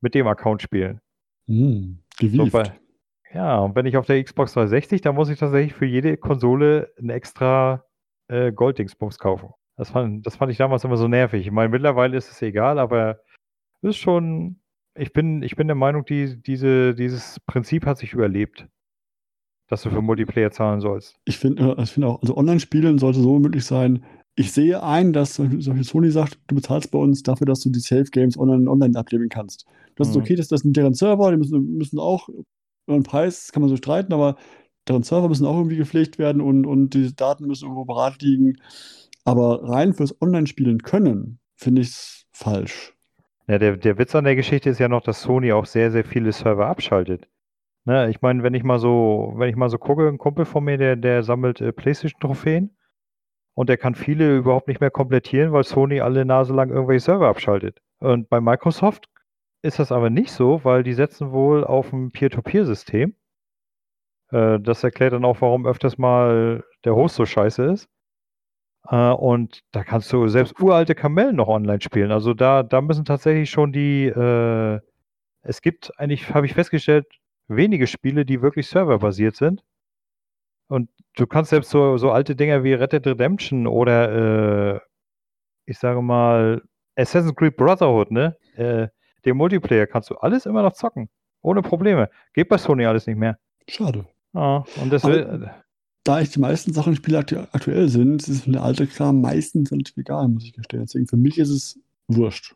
mit 0.00 0.14
dem 0.14 0.26
Account 0.26 0.62
spielen. 0.62 1.00
Hm. 1.46 2.00
So, 2.20 2.46
bei, 2.46 2.72
ja, 3.32 3.58
und 3.58 3.74
wenn 3.74 3.86
ich 3.86 3.96
auf 3.96 4.06
der 4.06 4.22
Xbox 4.22 4.52
360, 4.52 5.00
dann 5.00 5.14
muss 5.14 5.30
ich 5.30 5.38
tatsächlich 5.38 5.74
für 5.74 5.86
jede 5.86 6.16
Konsole 6.16 6.92
ein 6.98 7.10
extra 7.10 7.84
äh, 8.28 8.52
Gold-Dingsbums 8.52 9.18
kaufen. 9.18 9.50
Das 9.76 9.90
fand, 9.90 10.26
das 10.26 10.36
fand 10.36 10.52
ich 10.52 10.58
damals 10.58 10.84
immer 10.84 10.96
so 10.96 11.08
nervig. 11.08 11.46
Ich 11.46 11.52
meine, 11.52 11.68
mittlerweile 11.68 12.16
ist 12.16 12.30
es 12.30 12.40
egal, 12.42 12.78
aber 12.78 13.20
es 13.82 13.90
ist 13.90 13.96
schon, 13.96 14.60
ich 14.96 15.12
bin, 15.12 15.42
ich 15.42 15.56
bin 15.56 15.66
der 15.66 15.74
Meinung, 15.74 16.04
die, 16.04 16.40
diese, 16.40 16.94
dieses 16.94 17.40
Prinzip 17.46 17.86
hat 17.86 17.98
sich 17.98 18.12
überlebt, 18.12 18.66
dass 19.68 19.82
du 19.82 19.90
für 19.90 20.02
Multiplayer 20.02 20.50
zahlen 20.50 20.80
sollst. 20.80 21.16
Ich 21.24 21.38
finde 21.38 21.76
ich 21.78 21.90
find 21.90 22.06
auch, 22.06 22.20
also 22.20 22.36
Online-Spielen 22.36 22.98
sollte 22.98 23.20
so 23.20 23.38
möglich 23.38 23.64
sein. 23.64 24.04
Ich 24.36 24.52
sehe 24.52 24.82
ein, 24.82 25.12
dass 25.12 25.34
zum 25.34 25.50
Beispiel 25.50 25.84
Sony 25.84 26.10
sagt, 26.10 26.38
du 26.48 26.56
bezahlst 26.56 26.90
bei 26.90 26.98
uns 26.98 27.22
dafür, 27.22 27.46
dass 27.46 27.60
du 27.60 27.70
die 27.70 27.80
Safe 27.80 28.04
Games 28.04 28.36
online, 28.36 28.68
online 28.70 28.98
ableben 28.98 29.28
kannst. 29.28 29.64
Das 29.96 30.08
ist 30.08 30.16
Mhm. 30.16 30.22
okay, 30.22 30.36
das, 30.36 30.48
das 30.48 30.60
sind 30.62 30.76
deren 30.76 30.94
Server, 30.94 31.30
die 31.30 31.36
müssen, 31.36 31.76
müssen 31.76 31.98
auch 31.98 32.28
über 32.28 32.98
den 32.98 33.04
Preis, 33.04 33.52
kann 33.52 33.62
man 33.62 33.70
so 33.70 33.76
streiten, 33.76 34.12
aber 34.12 34.36
deren 34.88 35.02
Server 35.02 35.28
müssen 35.28 35.46
auch 35.46 35.56
irgendwie 35.56 35.76
gepflegt 35.76 36.18
werden 36.18 36.42
und, 36.42 36.66
und 36.66 36.90
die 36.94 37.14
Daten 37.14 37.46
müssen 37.46 37.64
irgendwo 37.64 37.84
bereit 37.84 38.20
liegen. 38.22 38.58
Aber 39.24 39.66
rein 39.68 39.94
fürs 39.94 40.20
Online-Spielen 40.20 40.82
können, 40.82 41.38
finde 41.56 41.82
ich 41.82 41.88
es 41.88 42.26
falsch. 42.32 42.93
Ja, 43.46 43.58
der, 43.58 43.76
der 43.76 43.98
Witz 43.98 44.14
an 44.14 44.24
der 44.24 44.36
Geschichte 44.36 44.70
ist 44.70 44.78
ja 44.78 44.88
noch, 44.88 45.02
dass 45.02 45.20
Sony 45.22 45.52
auch 45.52 45.66
sehr, 45.66 45.90
sehr 45.90 46.04
viele 46.04 46.32
Server 46.32 46.66
abschaltet. 46.66 47.28
Ne, 47.86 48.08
ich 48.08 48.22
meine, 48.22 48.42
wenn 48.42 48.54
ich 48.54 48.64
mal 48.64 48.78
so, 48.78 49.34
wenn 49.36 49.50
ich 49.50 49.56
mal 49.56 49.68
so 49.68 49.76
gucke, 49.78 50.08
ein 50.08 50.16
Kumpel 50.16 50.46
von 50.46 50.64
mir, 50.64 50.78
der, 50.78 50.96
der 50.96 51.22
sammelt 51.22 51.60
äh, 51.60 51.72
PlayStation-Trophäen 51.72 52.74
und 53.54 53.68
der 53.68 53.76
kann 53.76 53.94
viele 53.94 54.38
überhaupt 54.38 54.68
nicht 54.68 54.80
mehr 54.80 54.90
komplettieren, 54.90 55.52
weil 55.52 55.64
Sony 55.64 56.00
alle 56.00 56.24
Nase 56.24 56.54
lang 56.54 56.70
irgendwelche 56.70 57.04
Server 57.04 57.28
abschaltet. 57.28 57.80
Und 57.98 58.30
bei 58.30 58.40
Microsoft 58.40 59.08
ist 59.62 59.78
das 59.78 59.92
aber 59.92 60.08
nicht 60.10 60.32
so, 60.32 60.64
weil 60.64 60.82
die 60.82 60.94
setzen 60.94 61.32
wohl 61.32 61.64
auf 61.64 61.92
ein 61.92 62.10
Peer-to-Peer-System. 62.12 63.14
Äh, 64.30 64.60
das 64.60 64.82
erklärt 64.84 65.12
dann 65.12 65.24
auch, 65.26 65.42
warum 65.42 65.66
öfters 65.66 65.98
mal 65.98 66.64
der 66.84 66.94
Host 66.94 67.16
so 67.16 67.26
scheiße 67.26 67.64
ist. 67.64 67.88
Äh, 68.88 69.10
und 69.10 69.62
da 69.72 69.84
kannst 69.84 70.12
du 70.12 70.28
selbst 70.28 70.60
uralte 70.60 70.94
Kamellen 70.94 71.36
noch 71.36 71.48
online 71.48 71.80
spielen. 71.80 72.12
Also 72.12 72.34
da, 72.34 72.62
da 72.62 72.80
müssen 72.80 73.04
tatsächlich 73.04 73.50
schon 73.50 73.72
die, 73.72 74.06
äh, 74.06 74.80
es 75.42 75.60
gibt 75.62 75.98
eigentlich, 75.98 76.32
habe 76.34 76.46
ich 76.46 76.54
festgestellt, 76.54 77.06
wenige 77.48 77.86
Spiele, 77.86 78.24
die 78.24 78.42
wirklich 78.42 78.68
serverbasiert 78.68 79.36
sind. 79.36 79.62
Und 80.68 80.88
du 81.16 81.26
kannst 81.26 81.50
selbst 81.50 81.70
so, 81.70 81.98
so 81.98 82.10
alte 82.10 82.34
Dinger 82.34 82.64
wie 82.64 82.72
Red 82.72 82.92
Dead 82.92 83.06
Redemption 83.06 83.66
oder 83.66 84.74
äh, 84.74 84.80
ich 85.66 85.78
sage 85.78 86.02
mal 86.02 86.62
Assassin's 86.96 87.34
Creed 87.34 87.56
Brotherhood, 87.56 88.10
ne? 88.10 88.36
Äh, 88.56 88.88
den 89.24 89.36
Multiplayer 89.36 89.86
kannst 89.86 90.10
du 90.10 90.16
alles 90.16 90.46
immer 90.46 90.62
noch 90.62 90.72
zocken. 90.72 91.08
Ohne 91.42 91.62
Probleme. 91.62 92.08
Geht 92.32 92.48
bei 92.48 92.58
Sony 92.58 92.86
alles 92.86 93.06
nicht 93.06 93.16
mehr. 93.16 93.38
Schade. 93.68 94.06
Ja, 94.32 94.64
und 94.80 94.92
das 94.92 95.04
will, 95.04 95.50
Da 96.04 96.20
ich 96.20 96.30
die 96.30 96.40
meisten 96.40 96.72
Sachen 96.72 96.94
spiele 96.94 97.18
aktu 97.18 97.36
aktuell 97.52 97.88
sind, 97.88 98.28
ist 98.28 98.46
der 98.46 98.62
alte 98.62 98.86
Kram 98.86 99.20
meistens 99.22 99.72
relativ 99.72 99.96
egal, 99.96 100.28
muss 100.28 100.44
ich 100.44 100.52
gestehen. 100.52 100.82
Deswegen 100.82 101.06
für 101.06 101.16
mich 101.16 101.38
ist 101.38 101.50
es 101.50 101.80
wurscht. 102.08 102.54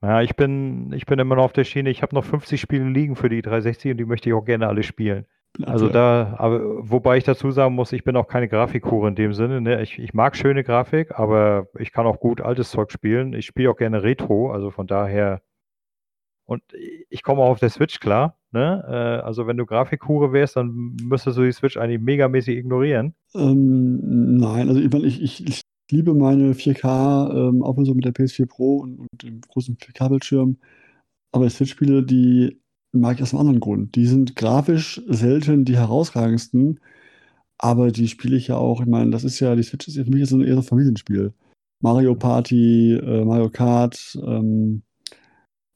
Ja, 0.00 0.22
ich 0.22 0.34
bin, 0.34 0.92
ich 0.92 1.06
bin 1.06 1.18
immer 1.18 1.36
noch 1.36 1.44
auf 1.44 1.52
der 1.52 1.64
Schiene. 1.64 1.90
Ich 1.90 2.02
habe 2.02 2.14
noch 2.14 2.24
50 2.24 2.60
Spiele 2.60 2.88
liegen 2.88 3.16
für 3.16 3.28
die 3.28 3.42
360 3.42 3.92
und 3.92 3.98
die 3.98 4.04
möchte 4.04 4.28
ich 4.28 4.34
auch 4.34 4.44
gerne 4.44 4.68
alle 4.68 4.82
spielen. 4.82 5.26
Also 5.64 5.88
da, 5.88 6.34
aber 6.38 6.60
wobei 6.88 7.18
ich 7.18 7.24
dazu 7.24 7.50
sagen 7.50 7.74
muss, 7.74 7.92
ich 7.92 8.04
bin 8.04 8.16
auch 8.16 8.26
keine 8.26 8.48
Grafikhure 8.48 9.08
in 9.08 9.14
dem 9.14 9.34
Sinne. 9.34 9.60
Ne? 9.60 9.82
Ich, 9.82 9.98
ich 9.98 10.14
mag 10.14 10.34
schöne 10.34 10.64
Grafik, 10.64 11.18
aber 11.18 11.68
ich 11.78 11.92
kann 11.92 12.06
auch 12.06 12.20
gut 12.20 12.40
altes 12.40 12.70
Zeug 12.70 12.90
spielen. 12.90 13.34
Ich 13.34 13.46
spiele 13.46 13.70
auch 13.70 13.76
gerne 13.76 14.02
Retro, 14.02 14.50
also 14.50 14.70
von 14.70 14.86
daher. 14.86 15.42
Und 16.44 16.62
ich 17.08 17.22
komme 17.22 17.42
auch 17.42 17.50
auf 17.50 17.60
der 17.60 17.70
Switch 17.70 18.00
klar. 18.00 18.36
Ne? 18.50 18.84
Äh, 18.86 19.24
also 19.24 19.46
wenn 19.46 19.56
du 19.56 19.66
Grafikhure 19.66 20.32
wärst, 20.32 20.56
dann 20.56 20.96
müsstest 21.02 21.38
du 21.38 21.42
die 21.42 21.52
Switch 21.52 21.76
eigentlich 21.76 22.00
megamäßig 22.00 22.56
ignorieren. 22.56 23.14
Ähm, 23.34 24.36
nein, 24.38 24.68
also 24.68 24.80
ich, 24.80 24.90
meine, 24.90 25.06
ich, 25.06 25.22
ich, 25.22 25.46
ich 25.46 25.62
liebe 25.90 26.14
meine 26.14 26.52
4K-Auflösung 26.52 27.96
mit 27.96 28.04
der 28.04 28.14
PS4 28.14 28.46
Pro 28.46 28.78
und, 28.78 28.98
und 28.98 29.22
dem 29.22 29.40
großen 29.40 29.76
4K-Bildschirm. 29.76 30.58
Aber 31.32 31.48
Switch-Spiele, 31.48 32.02
die 32.02 32.60
mag 32.92 33.16
ich 33.16 33.22
aus 33.22 33.32
einem 33.32 33.40
anderen 33.40 33.60
Grund. 33.60 33.94
Die 33.94 34.06
sind 34.06 34.36
grafisch 34.36 35.00
selten 35.08 35.64
die 35.64 35.76
herausragendsten, 35.76 36.80
aber 37.58 37.90
die 37.90 38.08
spiele 38.08 38.36
ich 38.36 38.48
ja 38.48 38.56
auch. 38.56 38.80
Ich 38.80 38.86
meine, 38.86 39.10
das 39.10 39.24
ist 39.24 39.40
ja, 39.40 39.54
die 39.56 39.62
Switch 39.62 39.88
ist 39.88 39.96
für 39.96 40.10
mich 40.10 40.28
so 40.28 40.36
ein 40.36 40.42
eher 40.44 40.56
so 40.56 40.62
Familienspiel. 40.62 41.32
Mario 41.80 42.14
Party, 42.14 42.94
äh, 42.94 43.24
Mario 43.24 43.50
Kart, 43.50 44.18
ähm, 44.24 44.82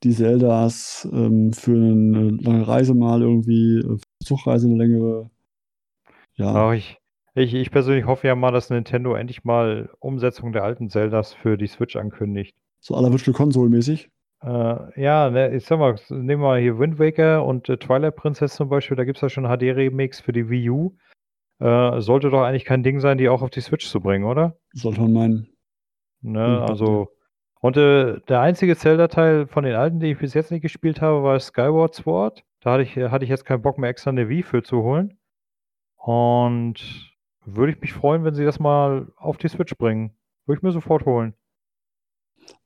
die 0.02 0.12
Zeldas 0.12 1.08
ähm, 1.12 1.52
für 1.52 1.72
eine 1.72 2.30
lange 2.30 2.68
Reise 2.68 2.94
mal 2.94 3.22
irgendwie, 3.22 3.78
äh, 3.78 3.98
Zugreise 4.22 4.66
eine 4.66 4.76
längere. 4.76 5.30
Ja. 6.34 6.72
Ich, 6.74 6.98
ich, 7.34 7.54
ich 7.54 7.70
persönlich 7.70 8.06
hoffe 8.06 8.26
ja 8.26 8.34
mal, 8.34 8.52
dass 8.52 8.70
Nintendo 8.70 9.14
endlich 9.14 9.44
mal 9.44 9.90
Umsetzung 9.98 10.52
der 10.52 10.64
alten 10.64 10.90
Zeldas 10.90 11.32
für 11.32 11.56
die 11.56 11.66
Switch 11.66 11.96
ankündigt. 11.96 12.56
So 12.80 12.94
aller 12.94 13.10
Virtual 13.10 13.34
Console 13.34 13.70
mäßig. 13.70 14.10
Äh, 14.42 15.02
ja, 15.02 15.30
ne, 15.30 15.54
ich 15.54 15.64
sag 15.64 15.78
mal, 15.78 15.96
nehmen 16.10 16.42
wir 16.42 16.58
hier 16.58 16.78
Wind 16.78 16.98
Waker 16.98 17.44
und 17.44 17.68
äh, 17.68 17.78
Twilight 17.78 18.16
Princess 18.16 18.54
zum 18.54 18.68
Beispiel, 18.68 18.96
da 18.96 19.04
gibt 19.04 19.16
es 19.16 19.22
ja 19.22 19.28
schon 19.30 19.44
HD-Remix 19.44 20.20
für 20.20 20.32
die 20.32 20.48
Wii 20.50 20.70
U. 20.70 20.96
Äh, 21.58 22.00
sollte 22.00 22.28
doch 22.28 22.42
eigentlich 22.42 22.66
kein 22.66 22.82
Ding 22.82 23.00
sein, 23.00 23.16
die 23.16 23.30
auch 23.30 23.40
auf 23.40 23.50
die 23.50 23.62
Switch 23.62 23.88
zu 23.88 24.00
bringen, 24.00 24.24
oder? 24.24 24.58
Sollte 24.74 25.00
man 25.00 25.12
meinen. 25.12 25.48
Ne, 26.20 26.64
also. 26.68 27.15
Und 27.66 27.76
äh, 27.76 28.20
der 28.28 28.42
einzige 28.42 28.76
Zelda-Teil 28.76 29.48
von 29.48 29.64
den 29.64 29.74
alten, 29.74 29.98
den 29.98 30.12
ich 30.12 30.18
bis 30.18 30.34
jetzt 30.34 30.52
nicht 30.52 30.62
gespielt 30.62 31.00
habe, 31.00 31.24
war 31.24 31.40
Skyward 31.40 31.96
Sword. 31.96 32.44
Da 32.60 32.74
hatte 32.74 32.84
ich, 32.84 32.96
hatte 32.96 33.24
ich 33.24 33.28
jetzt 33.28 33.44
keinen 33.44 33.62
Bock 33.62 33.76
mehr 33.76 33.90
extra 33.90 34.10
eine 34.10 34.28
Wii 34.28 34.44
für 34.44 34.62
zu 34.62 34.84
holen. 34.84 35.18
Und 35.96 37.12
würde 37.44 37.72
ich 37.72 37.80
mich 37.80 37.92
freuen, 37.92 38.22
wenn 38.22 38.36
sie 38.36 38.44
das 38.44 38.60
mal 38.60 39.10
auf 39.16 39.36
die 39.36 39.48
Switch 39.48 39.76
bringen. 39.76 40.12
Würde 40.46 40.60
ich 40.60 40.62
mir 40.62 40.70
sofort 40.70 41.06
holen. 41.06 41.34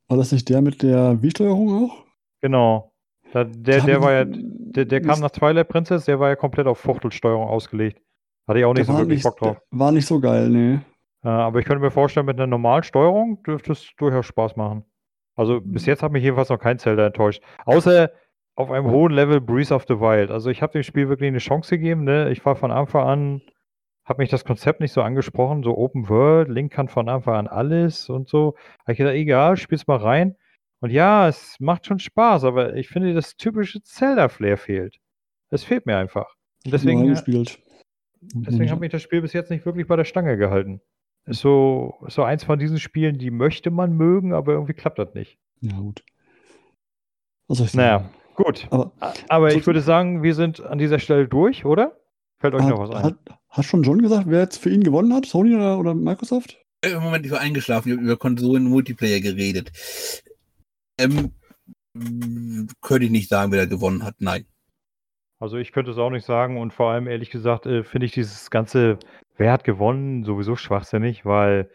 War 0.08 0.18
das 0.18 0.32
nicht 0.32 0.46
der 0.50 0.60
mit 0.60 0.82
der 0.82 1.22
Wii-Steuerung 1.22 1.86
auch? 1.86 2.04
Genau. 2.42 2.92
Da, 3.32 3.44
der, 3.44 3.80
der 3.80 4.02
war 4.02 4.12
ja, 4.12 4.26
der, 4.26 4.84
der 4.84 5.00
kam 5.00 5.20
nach 5.20 5.30
Twilight 5.30 5.68
Princess, 5.68 6.04
der 6.04 6.20
war 6.20 6.28
ja 6.28 6.36
komplett 6.36 6.66
auf 6.66 6.76
Fuchtelsteuerung 6.76 7.48
ausgelegt. 7.48 8.02
Hatte 8.46 8.58
ich 8.58 8.66
auch 8.66 8.74
nicht 8.74 8.86
so 8.86 8.92
wirklich 8.92 9.08
nicht, 9.08 9.22
Bock 9.22 9.38
drauf. 9.38 9.62
war 9.70 9.92
nicht 9.92 10.06
so 10.06 10.20
geil, 10.20 10.50
nee. 10.50 10.74
Äh, 11.22 11.28
aber 11.28 11.58
ich 11.60 11.64
könnte 11.64 11.82
mir 11.82 11.90
vorstellen, 11.90 12.26
mit 12.26 12.36
einer 12.36 12.46
normalen 12.46 12.82
Steuerung 12.82 13.42
dürfte 13.44 13.72
es 13.72 13.94
durchaus 13.96 14.26
Spaß 14.26 14.56
machen. 14.56 14.84
Also 15.40 15.62
bis 15.62 15.86
jetzt 15.86 16.02
hat 16.02 16.12
mich 16.12 16.22
jedenfalls 16.22 16.50
noch 16.50 16.58
kein 16.58 16.78
Zelda 16.78 17.06
enttäuscht. 17.06 17.42
Außer 17.64 18.10
auf 18.56 18.70
einem 18.70 18.90
hohen 18.90 19.10
Level 19.10 19.40
Breeze 19.40 19.74
of 19.74 19.86
the 19.88 19.98
Wild. 19.98 20.30
Also 20.30 20.50
ich 20.50 20.60
habe 20.60 20.74
dem 20.74 20.82
Spiel 20.82 21.08
wirklich 21.08 21.28
eine 21.28 21.38
Chance 21.38 21.78
gegeben. 21.78 22.04
Ne? 22.04 22.30
Ich 22.30 22.44
war 22.44 22.56
von 22.56 22.70
Anfang 22.70 23.08
an, 23.08 23.42
habe 24.04 24.20
mich 24.20 24.28
das 24.28 24.44
Konzept 24.44 24.80
nicht 24.80 24.92
so 24.92 25.00
angesprochen, 25.00 25.62
so 25.62 25.78
Open 25.78 26.10
World, 26.10 26.50
Link 26.50 26.70
kann 26.70 26.88
von 26.88 27.08
Anfang 27.08 27.36
an 27.36 27.46
alles 27.46 28.10
und 28.10 28.28
so. 28.28 28.54
Habe 28.80 28.92
ich 28.92 28.98
gedacht, 28.98 29.14
egal, 29.14 29.56
spiel's 29.56 29.86
mal 29.86 29.96
rein. 29.96 30.36
Und 30.80 30.90
ja, 30.90 31.26
es 31.26 31.56
macht 31.58 31.86
schon 31.86 32.00
Spaß, 32.00 32.44
aber 32.44 32.74
ich 32.74 32.88
finde, 32.88 33.14
das 33.14 33.36
typische 33.36 33.82
Zelda-Flair 33.82 34.58
fehlt. 34.58 34.98
Es 35.48 35.64
fehlt 35.64 35.86
mir 35.86 35.96
einfach. 35.96 36.34
Und 36.66 36.74
deswegen, 36.74 37.06
gespielt. 37.06 37.58
Deswegen 38.20 38.70
hat 38.70 38.80
mich 38.80 38.92
das 38.92 39.00
Spiel 39.00 39.22
bis 39.22 39.32
jetzt 39.32 39.50
nicht 39.50 39.64
wirklich 39.64 39.86
bei 39.86 39.96
der 39.96 40.04
Stange 40.04 40.36
gehalten. 40.36 40.82
Ist 41.30 41.40
so, 41.40 41.94
ist 42.06 42.14
so 42.14 42.24
eins 42.24 42.42
von 42.44 42.58
diesen 42.58 42.80
Spielen, 42.80 43.18
die 43.18 43.30
möchte 43.30 43.70
man 43.70 43.92
mögen, 43.96 44.32
aber 44.34 44.52
irgendwie 44.52 44.72
klappt 44.74 44.98
das 44.98 45.14
nicht. 45.14 45.38
Ja, 45.60 45.78
gut. 45.78 46.02
Was 47.46 47.58
soll 47.58 47.66
ich 47.68 47.74
Naja, 47.74 47.98
sagen? 48.00 48.14
gut. 48.34 48.66
Aber 48.70 48.92
Aber 49.28 49.54
ich 49.54 49.64
würde 49.66 49.80
sagen, 49.80 50.22
wir 50.22 50.34
sind 50.34 50.60
an 50.60 50.78
dieser 50.78 50.98
Stelle 50.98 51.28
durch, 51.28 51.64
oder? 51.64 51.96
Fällt 52.40 52.54
euch 52.54 52.62
hat, 52.62 52.70
noch 52.70 52.80
was 52.80 52.90
ein? 52.90 53.02
hat, 53.04 53.16
hat 53.48 53.64
schon 53.64 53.82
John 53.82 54.02
gesagt, 54.02 54.24
wer 54.28 54.40
jetzt 54.40 54.56
für 54.58 54.70
ihn 54.70 54.82
gewonnen 54.82 55.14
hat? 55.14 55.26
Sony 55.26 55.54
oder, 55.54 55.78
oder 55.78 55.94
Microsoft? 55.94 56.58
Äh, 56.82 56.90
Im 56.92 57.02
Moment, 57.02 57.24
ich 57.26 57.32
war 57.32 57.40
eingeschlafen, 57.40 57.90
ich 57.90 57.96
habe 57.96 58.04
über 58.04 58.16
Konsolen 58.16 58.64
Multiplayer 58.64 59.20
geredet. 59.20 59.70
Ähm, 60.98 61.32
könnte 62.80 63.04
ich 63.04 63.10
nicht 63.10 63.28
sagen, 63.28 63.52
wer 63.52 63.60
da 63.60 63.66
gewonnen 63.66 64.02
hat. 64.02 64.16
Nein. 64.18 64.46
Also 65.38 65.56
ich 65.56 65.72
könnte 65.72 65.90
es 65.90 65.98
auch 65.98 66.10
nicht 66.10 66.26
sagen 66.26 66.58
und 66.58 66.72
vor 66.72 66.90
allem 66.90 67.06
ehrlich 67.06 67.30
gesagt 67.30 67.66
äh, 67.66 67.82
finde 67.82 68.06
ich 68.06 68.12
dieses 68.12 68.50
ganze, 68.50 68.98
wer 69.36 69.52
hat 69.52 69.64
gewonnen, 69.64 70.24
sowieso 70.24 70.56
schwachsinnig, 70.56 71.24
weil 71.24 71.70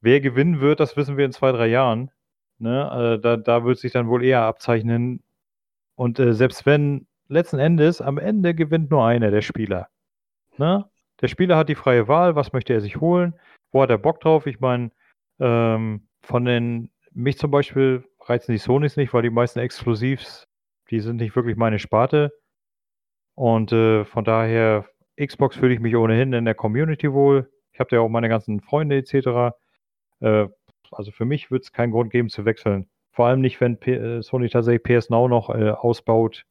wer 0.00 0.20
gewinnen 0.20 0.60
wird, 0.60 0.80
das 0.80 0.96
wissen 0.96 1.16
wir 1.16 1.24
in 1.24 1.32
zwei, 1.32 1.52
drei 1.52 1.68
Jahren. 1.68 2.10
Ne? 2.58 3.16
Äh, 3.16 3.20
da, 3.20 3.36
da 3.36 3.64
wird 3.64 3.78
sich 3.78 3.92
dann 3.92 4.08
wohl 4.08 4.24
eher 4.24 4.42
abzeichnen. 4.42 5.22
Und 5.94 6.18
äh, 6.18 6.34
selbst 6.34 6.66
wenn 6.66 7.06
letzten 7.28 7.58
Endes, 7.58 8.00
am 8.00 8.18
Ende 8.18 8.54
gewinnt 8.54 8.90
nur 8.90 9.04
einer, 9.04 9.30
der 9.30 9.42
Spieler. 9.42 9.88
Ne? 10.58 10.88
Der 11.20 11.28
Spieler 11.28 11.56
hat 11.56 11.68
die 11.68 11.74
freie 11.74 12.08
Wahl, 12.08 12.36
was 12.36 12.52
möchte 12.52 12.72
er 12.72 12.80
sich 12.80 13.00
holen, 13.00 13.34
wo 13.70 13.82
hat 13.82 13.90
er 13.90 13.98
Bock 13.98 14.20
drauf. 14.20 14.46
Ich 14.46 14.60
meine, 14.60 14.90
ähm, 15.40 16.06
von 16.22 16.44
den, 16.44 16.90
mich 17.12 17.38
zum 17.38 17.50
Beispiel 17.50 18.04
reizen 18.20 18.52
die 18.52 18.58
Sonys 18.58 18.96
nicht, 18.96 19.12
weil 19.14 19.22
die 19.22 19.30
meisten 19.30 19.60
Exklusivs, 19.60 20.46
die 20.90 21.00
sind 21.00 21.16
nicht 21.16 21.34
wirklich 21.36 21.56
meine 21.56 21.78
Sparte. 21.78 22.32
Und 23.34 23.72
äh, 23.72 24.04
von 24.04 24.24
daher, 24.24 24.84
Xbox 25.20 25.56
fühle 25.56 25.74
ich 25.74 25.80
mich 25.80 25.96
ohnehin 25.96 26.32
in 26.32 26.44
der 26.44 26.54
Community 26.54 27.12
wohl. 27.12 27.50
Ich 27.72 27.80
habe 27.80 27.90
da 27.90 27.96
ja 27.96 28.02
auch 28.02 28.08
meine 28.08 28.28
ganzen 28.28 28.60
Freunde 28.60 28.96
etc. 28.96 29.54
Äh, 30.20 30.48
also 30.90 31.10
für 31.10 31.24
mich 31.24 31.50
wird 31.50 31.64
es 31.64 31.72
keinen 31.72 31.92
Grund 31.92 32.10
geben 32.10 32.28
zu 32.28 32.44
wechseln. 32.44 32.86
Vor 33.12 33.26
allem 33.26 33.40
nicht, 33.40 33.60
wenn 33.60 33.78
P 33.78 33.94
äh, 33.94 34.22
Sony 34.22 34.48
tatsächlich 34.48 34.82
PS 34.82 35.10
Now 35.10 35.28
noch 35.28 35.50
äh, 35.50 35.70
ausbaut, 35.70 36.44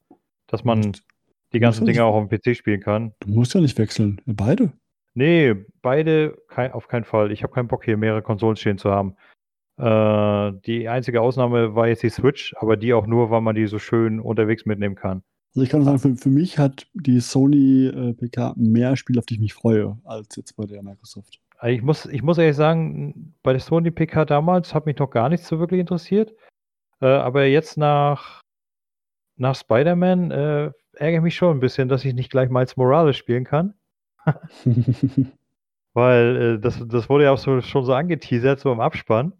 dass 0.47 0.63
man 0.63 0.91
die 1.53 1.59
ganzen 1.59 1.85
Dinge 1.85 2.03
auch 2.03 2.15
auf 2.15 2.29
dem 2.29 2.39
PC 2.39 2.55
spielen 2.55 2.81
kann. 2.81 3.13
Du 3.19 3.29
musst 3.29 3.53
ja 3.53 3.61
nicht 3.61 3.77
wechseln. 3.77 4.21
Beide. 4.25 4.71
Nee, 5.13 5.55
beide 5.81 6.37
kein, 6.47 6.71
auf 6.71 6.87
keinen 6.87 7.03
Fall. 7.03 7.31
Ich 7.31 7.43
habe 7.43 7.53
keinen 7.53 7.67
Bock, 7.67 7.83
hier 7.83 7.97
mehrere 7.97 8.21
Konsolen 8.21 8.55
stehen 8.55 8.77
zu 8.77 8.91
haben. 8.91 9.15
Äh, 9.77 10.57
die 10.65 10.87
einzige 10.87 11.21
Ausnahme 11.21 11.75
war 11.75 11.87
jetzt 11.87 12.03
die 12.03 12.09
Switch, 12.09 12.53
aber 12.57 12.77
die 12.77 12.93
auch 12.93 13.07
nur, 13.07 13.29
weil 13.31 13.41
man 13.41 13.55
die 13.55 13.67
so 13.67 13.79
schön 13.79 14.19
unterwegs 14.19 14.65
mitnehmen 14.65 14.95
kann. 14.95 15.23
Also 15.53 15.63
ich 15.63 15.69
kann 15.69 15.83
sagen, 15.83 15.99
für, 15.99 16.15
für 16.15 16.29
mich 16.29 16.57
hat 16.57 16.87
die 16.93 17.19
Sony 17.19 17.87
äh, 17.87 18.13
PK 18.13 18.53
mehr 18.55 18.95
Spiele, 18.95 19.19
auf 19.19 19.25
die 19.25 19.33
ich 19.35 19.39
mich 19.41 19.53
freue, 19.53 19.97
als 20.05 20.35
jetzt 20.37 20.55
bei 20.55 20.65
der 20.65 20.81
Microsoft. 20.81 21.41
Also 21.57 21.75
ich 21.75 21.81
muss, 21.81 22.05
ich 22.05 22.23
muss 22.23 22.37
ehrlich 22.37 22.55
sagen, 22.55 23.35
bei 23.43 23.51
der 23.51 23.59
Sony 23.59 23.91
PK 23.91 24.25
damals 24.25 24.73
hat 24.73 24.85
mich 24.85 24.97
noch 24.97 25.09
gar 25.09 25.27
nichts 25.27 25.47
so 25.47 25.59
wirklich 25.59 25.81
interessiert. 25.81 26.33
Äh, 27.01 27.07
aber 27.07 27.45
jetzt 27.45 27.77
nach, 27.77 28.41
nach 29.35 29.55
Spider-Man 29.55 30.31
äh, 30.31 30.71
ärgere 30.93 31.17
ich 31.17 31.21
mich 31.21 31.35
schon 31.35 31.57
ein 31.57 31.59
bisschen, 31.59 31.89
dass 31.89 32.05
ich 32.05 32.13
nicht 32.13 32.31
gleich 32.31 32.49
Miles 32.49 32.77
Morales 32.77 33.17
spielen 33.17 33.43
kann. 33.43 33.73
Weil 35.93 36.37
äh, 36.37 36.59
das, 36.59 36.81
das 36.87 37.09
wurde 37.09 37.25
ja 37.25 37.31
auch 37.31 37.37
so, 37.37 37.59
schon 37.59 37.83
so 37.83 37.93
angeteasert, 37.93 38.61
so 38.61 38.71
im 38.71 38.79
Abspann. 38.79 39.33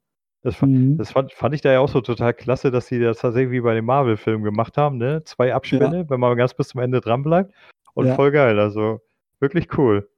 Das, 0.44 0.60
Mhm. 0.62 0.98
das 0.98 1.12
fand, 1.12 1.32
fand 1.34 1.54
ich 1.54 1.62
da 1.62 1.72
ja 1.72 1.80
auch 1.80 1.90
so 1.90 2.02
total 2.02 2.34
klasse, 2.34 2.72
dass 2.72 2.88
sie 2.88 3.00
das 3.00 3.20
tatsächlich 3.20 3.52
wie 3.52 3.62
bei 3.62 3.76
den 3.76 3.86
Marvel-Filmen 3.86 4.44
gemacht 4.44 4.76
haben, 4.78 4.98
ne? 4.98 5.24
Zwei 5.24 5.54
Abspänne, 5.54 6.10
wenn 6.10 6.20
man 6.20 6.36
ganz 6.36 6.54
bis 6.54 6.70
zum 6.70 6.82
Ende 6.82 7.00
dran 7.00 7.22
bleibt. 7.24 7.54
Und 7.94 8.08
Ja. 8.08 8.16
voll 8.16 8.32
geil, 8.32 8.60
also 8.60 9.02
wirklich 9.40 9.78
cool. 9.78 10.10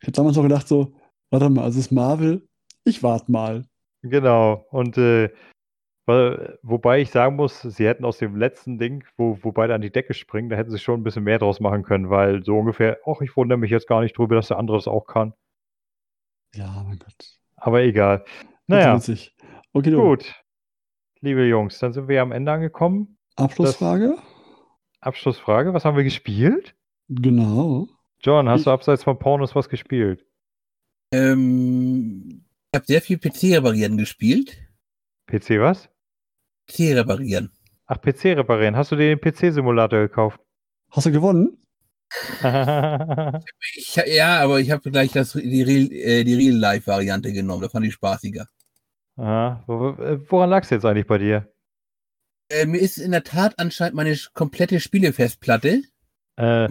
Ich 0.00 0.06
habe 0.06 0.12
damals 0.12 0.36
noch 0.36 0.42
gedacht 0.42 0.68
so, 0.68 0.92
warte 1.30 1.48
mal, 1.48 1.64
also 1.64 1.78
es 1.78 1.86
ist 1.86 1.92
Marvel, 1.92 2.46
ich 2.84 3.02
warte 3.02 3.30
mal. 3.32 3.64
Genau. 4.02 4.66
Und 4.70 4.98
äh, 4.98 5.30
wobei 6.62 7.00
ich 7.00 7.10
sagen 7.10 7.36
muss, 7.36 7.60
sie 7.62 7.86
hätten 7.86 8.04
aus 8.04 8.18
dem 8.18 8.34
letzten 8.36 8.78
Ding, 8.78 9.04
wo, 9.16 9.38
wo 9.42 9.52
beide 9.52 9.74
an 9.74 9.80
die 9.80 9.92
Decke 9.92 10.12
springen, 10.12 10.48
da 10.48 10.56
hätten 10.56 10.70
sie 10.70 10.78
schon 10.78 11.00
ein 11.00 11.04
bisschen 11.04 11.22
mehr 11.22 11.38
draus 11.38 11.60
machen 11.60 11.82
können, 11.82 12.10
weil 12.10 12.44
so 12.44 12.58
ungefähr, 12.58 12.98
ach, 13.06 13.20
ich 13.20 13.36
wundere 13.36 13.58
mich 13.58 13.70
jetzt 13.70 13.86
gar 13.86 14.00
nicht 14.00 14.18
drüber, 14.18 14.34
dass 14.34 14.48
der 14.48 14.58
andere 14.58 14.76
das 14.76 14.88
auch 14.88 15.06
kann. 15.06 15.34
Ja, 16.54 16.84
mein 16.86 16.98
Gott. 16.98 17.38
Aber 17.56 17.82
egal. 17.82 18.24
Naja, 18.70 18.96
witzig. 18.96 19.34
Okay, 19.72 19.90
gut. 19.92 20.34
Liebe 21.20 21.44
Jungs, 21.46 21.78
dann 21.78 21.92
sind 21.92 22.08
wir 22.08 22.22
am 22.22 22.32
Ende 22.32 22.50
angekommen. 22.52 23.18
Abschlussfrage? 23.36 24.16
Abschlussfrage, 25.00 25.72
was 25.74 25.84
haben 25.84 25.96
wir 25.96 26.04
gespielt? 26.04 26.74
Genau. 27.08 27.88
John, 28.22 28.48
hast 28.48 28.60
Ich- 28.60 28.64
du 28.64 28.70
abseits 28.70 29.04
von 29.04 29.18
Pornos 29.18 29.54
was 29.54 29.68
gespielt? 29.68 30.24
Ähm, 31.12 32.44
ich 32.72 32.76
habe 32.76 32.86
sehr 32.86 33.00
viel 33.02 33.18
PC 33.18 33.56
reparieren 33.56 33.96
gespielt. 33.96 34.56
PC 35.26 35.58
was? 35.60 35.88
PC 36.68 36.94
reparieren. 36.94 37.50
Ach, 37.86 38.00
PC 38.00 38.36
reparieren. 38.36 38.76
Hast 38.76 38.92
du 38.92 38.96
dir 38.96 39.14
den 39.16 39.20
PC-Simulator 39.20 40.00
gekauft? 40.00 40.40
Hast 40.90 41.06
du 41.06 41.12
gewonnen? 41.12 41.56
Ich, 43.76 43.94
ja, 44.06 44.40
aber 44.40 44.60
ich 44.60 44.70
habe 44.70 44.90
gleich 44.90 45.12
das, 45.12 45.32
die 45.32 45.62
Real, 45.62 45.90
äh, 45.92 46.22
Real-Life-Variante 46.22 47.32
genommen. 47.32 47.62
Das 47.62 47.72
fand 47.72 47.86
ich 47.86 47.94
spaßiger. 47.94 48.46
Aha. 49.20 49.62
Wo- 49.66 49.96
Woran 50.30 50.50
lag 50.50 50.62
es 50.62 50.70
jetzt 50.70 50.84
eigentlich 50.84 51.06
bei 51.06 51.18
dir? 51.18 51.52
Äh, 52.50 52.66
mir 52.66 52.78
ist 52.80 52.98
in 52.98 53.10
der 53.12 53.22
Tat 53.22 53.54
anscheinend 53.58 53.94
meine 53.94 54.16
komplette 54.34 54.80
Spielefestplatte. 54.80 55.82
Äh, 56.38 56.68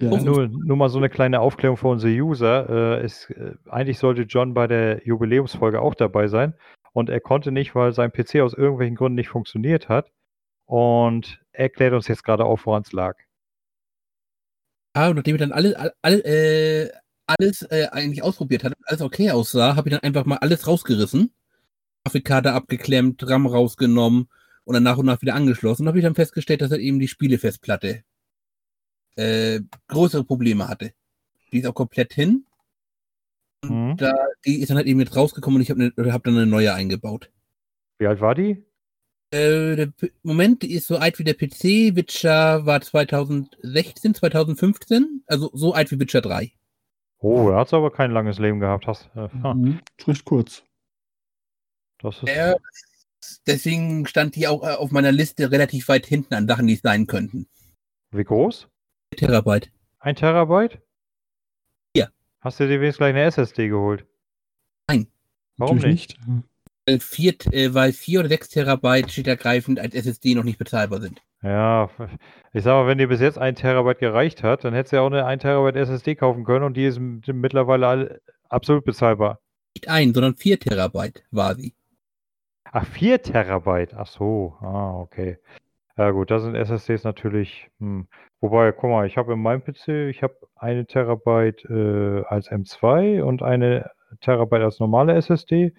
Ja. 0.00 0.10
Oh. 0.10 0.16
nur, 0.16 0.48
nur 0.48 0.76
mal 0.76 0.88
so 0.88 0.98
eine 0.98 1.08
kleine 1.08 1.38
Aufklärung 1.38 1.76
für 1.76 1.86
unsere 1.86 2.12
User. 2.12 2.68
Äh, 2.98 3.04
es, 3.04 3.30
äh, 3.30 3.54
eigentlich 3.70 3.98
sollte 3.98 4.22
John 4.22 4.52
bei 4.52 4.66
der 4.66 5.06
Jubiläumsfolge 5.06 5.80
auch 5.80 5.94
dabei 5.94 6.26
sein. 6.26 6.54
Und 6.92 7.10
er 7.10 7.20
konnte 7.20 7.52
nicht, 7.52 7.76
weil 7.76 7.92
sein 7.92 8.10
PC 8.12 8.40
aus 8.40 8.54
irgendwelchen 8.54 8.96
Gründen 8.96 9.14
nicht 9.14 9.28
funktioniert 9.28 9.88
hat. 9.88 10.10
Und 10.66 11.40
er 11.52 11.68
klärt 11.68 11.92
uns 11.94 12.08
jetzt 12.08 12.24
gerade 12.24 12.44
auf, 12.44 12.66
woran 12.66 12.82
es 12.82 12.92
lag. 12.92 13.14
Ah, 14.94 15.08
und 15.10 15.16
nachdem 15.16 15.36
ich 15.36 15.40
dann 15.40 15.52
alle, 15.52 15.92
alle, 16.02 16.24
äh, 16.24 16.90
alles 17.26 17.62
äh, 17.62 17.86
eigentlich 17.92 18.22
ausprobiert 18.24 18.64
hatte, 18.64 18.74
und 18.76 18.88
alles 18.88 19.00
okay 19.02 19.30
aussah, 19.30 19.76
habe 19.76 19.88
ich 19.88 19.92
dann 19.94 20.02
einfach 20.02 20.24
mal 20.24 20.38
alles 20.38 20.66
rausgerissen. 20.66 21.32
Grafikkarte 22.08 22.52
abgeklemmt, 22.52 23.26
RAM 23.28 23.46
rausgenommen 23.46 24.28
und 24.64 24.74
dann 24.74 24.82
nach 24.82 24.98
und 24.98 25.06
nach 25.06 25.22
wieder 25.22 25.34
angeschlossen. 25.34 25.82
Und 25.82 25.88
habe 25.88 25.98
ich 25.98 26.04
dann 26.04 26.14
festgestellt, 26.14 26.60
dass 26.60 26.70
er 26.70 26.78
eben 26.78 26.98
die 26.98 27.08
Spielefestplatte 27.08 28.04
äh, 29.16 29.60
größere 29.88 30.24
Probleme 30.24 30.68
hatte. 30.68 30.92
Die 31.52 31.60
ist 31.60 31.66
auch 31.66 31.74
komplett 31.74 32.12
hin. 32.12 32.44
Und 33.62 33.70
Mhm. 33.92 33.96
da, 33.96 34.12
die 34.44 34.60
ist 34.60 34.68
dann 34.68 34.76
halt 34.76 34.86
eben 34.86 35.00
jetzt 35.00 35.16
rausgekommen 35.16 35.56
und 35.56 35.62
ich 35.62 35.70
habe 35.70 35.92
ne, 35.96 36.12
hab 36.12 36.24
dann 36.24 36.36
eine 36.36 36.46
neue 36.46 36.74
eingebaut. 36.74 37.30
Wie 37.98 38.06
alt 38.06 38.20
war 38.20 38.34
die? 38.34 38.62
Äh, 39.30 39.76
der 39.76 39.86
P 39.86 40.10
Moment, 40.22 40.62
die 40.62 40.74
ist 40.74 40.86
so 40.86 40.98
alt 40.98 41.18
wie 41.18 41.24
der 41.24 41.32
PC. 41.34 41.96
Witcher 41.96 42.66
war 42.66 42.82
2016, 42.82 44.14
2015. 44.14 45.22
Also 45.26 45.50
so 45.54 45.72
alt 45.72 45.90
wie 45.90 45.98
Witcher 45.98 46.20
3. 46.20 46.52
Oh, 47.20 47.48
da 47.48 47.56
hat 47.60 47.72
aber 47.72 47.90
kein 47.90 48.10
langes 48.10 48.38
Leben 48.38 48.60
gehabt. 48.60 48.86
Hast, 48.86 49.08
äh, 49.16 49.28
Mhm. 49.32 49.80
Recht 50.06 50.26
kurz. 50.26 50.62
Das 51.98 52.22
ist, 52.22 52.28
Ja, 52.28 52.56
deswegen 53.46 54.06
stand 54.06 54.36
die 54.36 54.46
auch 54.46 54.62
äh, 54.62 54.74
auf 54.74 54.90
meiner 54.90 55.12
Liste 55.12 55.50
relativ 55.50 55.88
weit 55.88 56.06
hinten 56.06 56.34
an 56.34 56.48
Sachen, 56.48 56.66
die 56.66 56.74
es 56.74 56.82
sein 56.82 57.06
könnten. 57.06 57.46
Wie 58.10 58.24
groß? 58.24 58.68
Terabyte. 59.16 59.70
Ein 59.98 60.16
Terabyte? 60.16 60.80
Ja. 61.96 62.08
Hast 62.40 62.60
du 62.60 62.64
dir 62.64 62.80
wenigstens 62.80 62.98
gleich 62.98 63.14
eine 63.14 63.22
SSD 63.22 63.68
geholt? 63.68 64.06
Nein. 64.88 65.06
Warum 65.56 65.76
Natürlich 65.76 66.08
nicht? 66.08 66.20
Weil 66.86 67.00
vier, 67.00 67.34
äh, 67.52 67.72
weil 67.72 67.92
vier 67.92 68.20
oder 68.20 68.28
sechs 68.28 68.48
Terabyte 68.48 69.10
steht 69.10 69.26
ergreifend 69.26 69.80
als 69.80 69.94
SSD 69.94 70.34
noch 70.34 70.44
nicht 70.44 70.58
bezahlbar 70.58 71.00
sind. 71.00 71.22
Ja, 71.42 71.90
ich 72.52 72.62
sag 72.62 72.72
mal, 72.72 72.86
wenn 72.86 72.98
dir 72.98 73.08
bis 73.08 73.20
jetzt 73.20 73.38
ein 73.38 73.54
Terabyte 73.54 73.98
gereicht 73.98 74.42
hat, 74.42 74.64
dann 74.64 74.74
hättest 74.74 74.92
du 74.92 74.96
ja 74.96 75.02
auch 75.02 75.06
eine 75.06 75.26
1 75.26 75.42
Terabyte 75.42 75.76
SSD 75.76 76.14
kaufen 76.14 76.44
können 76.44 76.64
und 76.64 76.76
die 76.76 76.86
ist 76.86 76.98
mittlerweile 76.98 78.20
absolut 78.48 78.84
bezahlbar. 78.84 79.40
Nicht 79.76 79.88
ein, 79.88 80.14
sondern 80.14 80.36
vier 80.36 80.58
Terabyte 80.58 81.24
war 81.30 81.54
sie. 81.54 81.74
Ach, 82.76 82.84
4 82.86 83.22
Terabyte. 83.22 83.94
Ach 83.94 84.08
so, 84.08 84.56
ah, 84.60 84.98
okay. 84.98 85.38
Ja 85.96 86.10
gut, 86.10 86.32
da 86.32 86.40
sind 86.40 86.56
SSDs 86.56 87.04
natürlich. 87.04 87.70
Hm. 87.78 88.08
Wobei, 88.40 88.72
guck 88.72 88.90
mal, 88.90 89.06
ich 89.06 89.16
habe 89.16 89.34
in 89.34 89.38
meinem 89.38 89.62
PC, 89.62 90.10
ich 90.10 90.24
habe 90.24 90.34
eine 90.56 90.84
Terabyte 90.84 91.64
äh, 91.66 92.24
als 92.24 92.50
M2 92.50 93.22
und 93.22 93.42
eine 93.42 93.92
Terabyte 94.22 94.62
als 94.62 94.80
normale 94.80 95.14
SSD. 95.14 95.72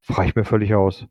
Frage 0.00 0.28
ich 0.28 0.36
mir 0.36 0.44
völlig 0.44 0.72
aus. 0.76 1.06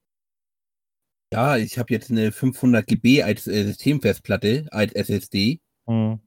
Ja, 1.34 1.57
ich 1.57 1.78
habe 1.78 1.93
jetzt 1.93 2.09
eine 2.09 2.32
500 2.32 2.88
GB 2.88 3.23
als 3.23 3.47
äh, 3.47 3.65
Systemfestplatte, 3.65 4.67
als 4.71 4.93
SSD. 4.93 5.59
Hm. 5.88 6.21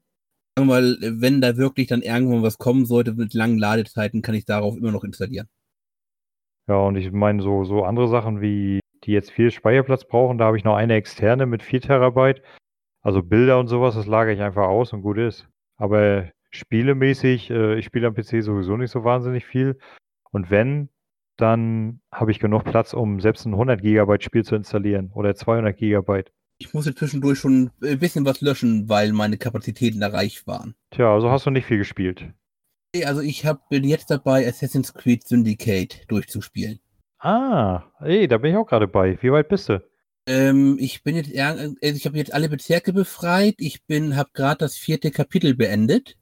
Mal, 0.58 0.98
wenn 1.00 1.40
da 1.40 1.56
wirklich 1.56 1.86
dann 1.86 2.02
irgendwann 2.02 2.42
was 2.42 2.58
kommen 2.58 2.84
sollte 2.84 3.14
mit 3.14 3.32
langen 3.32 3.56
Ladezeiten, 3.56 4.20
kann 4.20 4.34
ich 4.34 4.44
darauf 4.44 4.76
immer 4.76 4.92
noch 4.92 5.04
installieren. 5.04 5.48
Ja, 6.68 6.76
und 6.76 6.96
ich 6.96 7.10
meine, 7.10 7.42
so, 7.42 7.64
so 7.64 7.84
andere 7.84 8.08
Sachen 8.08 8.42
wie, 8.42 8.79
die 9.04 9.12
jetzt 9.12 9.30
viel 9.30 9.50
Speicherplatz 9.50 10.04
brauchen, 10.04 10.38
da 10.38 10.46
habe 10.46 10.56
ich 10.56 10.64
noch 10.64 10.76
eine 10.76 10.94
externe 10.94 11.46
mit 11.46 11.62
4 11.62 11.80
Terabyte. 11.80 12.42
Also 13.02 13.22
Bilder 13.22 13.58
und 13.58 13.68
sowas, 13.68 13.94
das 13.94 14.06
lagere 14.06 14.34
ich 14.34 14.40
einfach 14.40 14.66
aus 14.66 14.92
und 14.92 15.02
gut 15.02 15.18
ist. 15.18 15.48
Aber 15.76 16.30
spielemäßig, 16.50 17.50
äh, 17.50 17.78
ich 17.78 17.86
spiele 17.86 18.06
am 18.06 18.14
PC 18.14 18.42
sowieso 18.42 18.76
nicht 18.76 18.90
so 18.90 19.04
wahnsinnig 19.04 19.46
viel. 19.46 19.78
Und 20.32 20.50
wenn, 20.50 20.90
dann 21.36 22.00
habe 22.12 22.30
ich 22.30 22.38
genug 22.38 22.64
Platz, 22.64 22.92
um 22.92 23.20
selbst 23.20 23.46
ein 23.46 23.54
100 23.54 23.80
Gigabyte 23.80 24.22
Spiel 24.22 24.44
zu 24.44 24.54
installieren 24.54 25.10
oder 25.14 25.34
200 25.34 25.76
Gigabyte. 25.76 26.32
Ich 26.58 26.74
musste 26.74 26.94
zwischendurch 26.94 27.38
schon 27.38 27.70
ein 27.82 27.98
bisschen 27.98 28.26
was 28.26 28.42
löschen, 28.42 28.88
weil 28.90 29.12
meine 29.12 29.38
Kapazitäten 29.38 30.02
erreicht 30.02 30.46
waren. 30.46 30.74
Tja, 30.90 31.12
also 31.12 31.30
hast 31.30 31.46
du 31.46 31.50
nicht 31.50 31.64
viel 31.64 31.78
gespielt. 31.78 32.34
Also 33.04 33.22
ich 33.22 33.46
hab, 33.46 33.68
bin 33.70 33.84
jetzt 33.84 34.10
dabei, 34.10 34.46
Assassin's 34.46 34.92
Creed 34.92 35.26
Syndicate 35.26 36.04
durchzuspielen. 36.08 36.80
Ah, 37.20 37.84
ey, 38.00 38.26
da 38.28 38.38
bin 38.38 38.52
ich 38.52 38.56
auch 38.56 38.66
gerade 38.66 38.88
bei. 38.88 39.20
Wie 39.22 39.30
weit 39.30 39.48
bist 39.48 39.68
du? 39.68 39.82
Ähm, 40.26 40.76
ich 40.80 41.02
bin 41.02 41.16
jetzt, 41.16 41.36
also 41.36 41.74
ich 41.80 42.06
habe 42.06 42.16
jetzt 42.16 42.32
alle 42.32 42.48
Bezirke 42.48 42.94
befreit. 42.94 43.56
Ich 43.58 43.84
bin, 43.84 44.16
habe 44.16 44.30
gerade 44.32 44.58
das 44.58 44.76
vierte 44.76 45.10
Kapitel 45.10 45.54
beendet. 45.54 46.16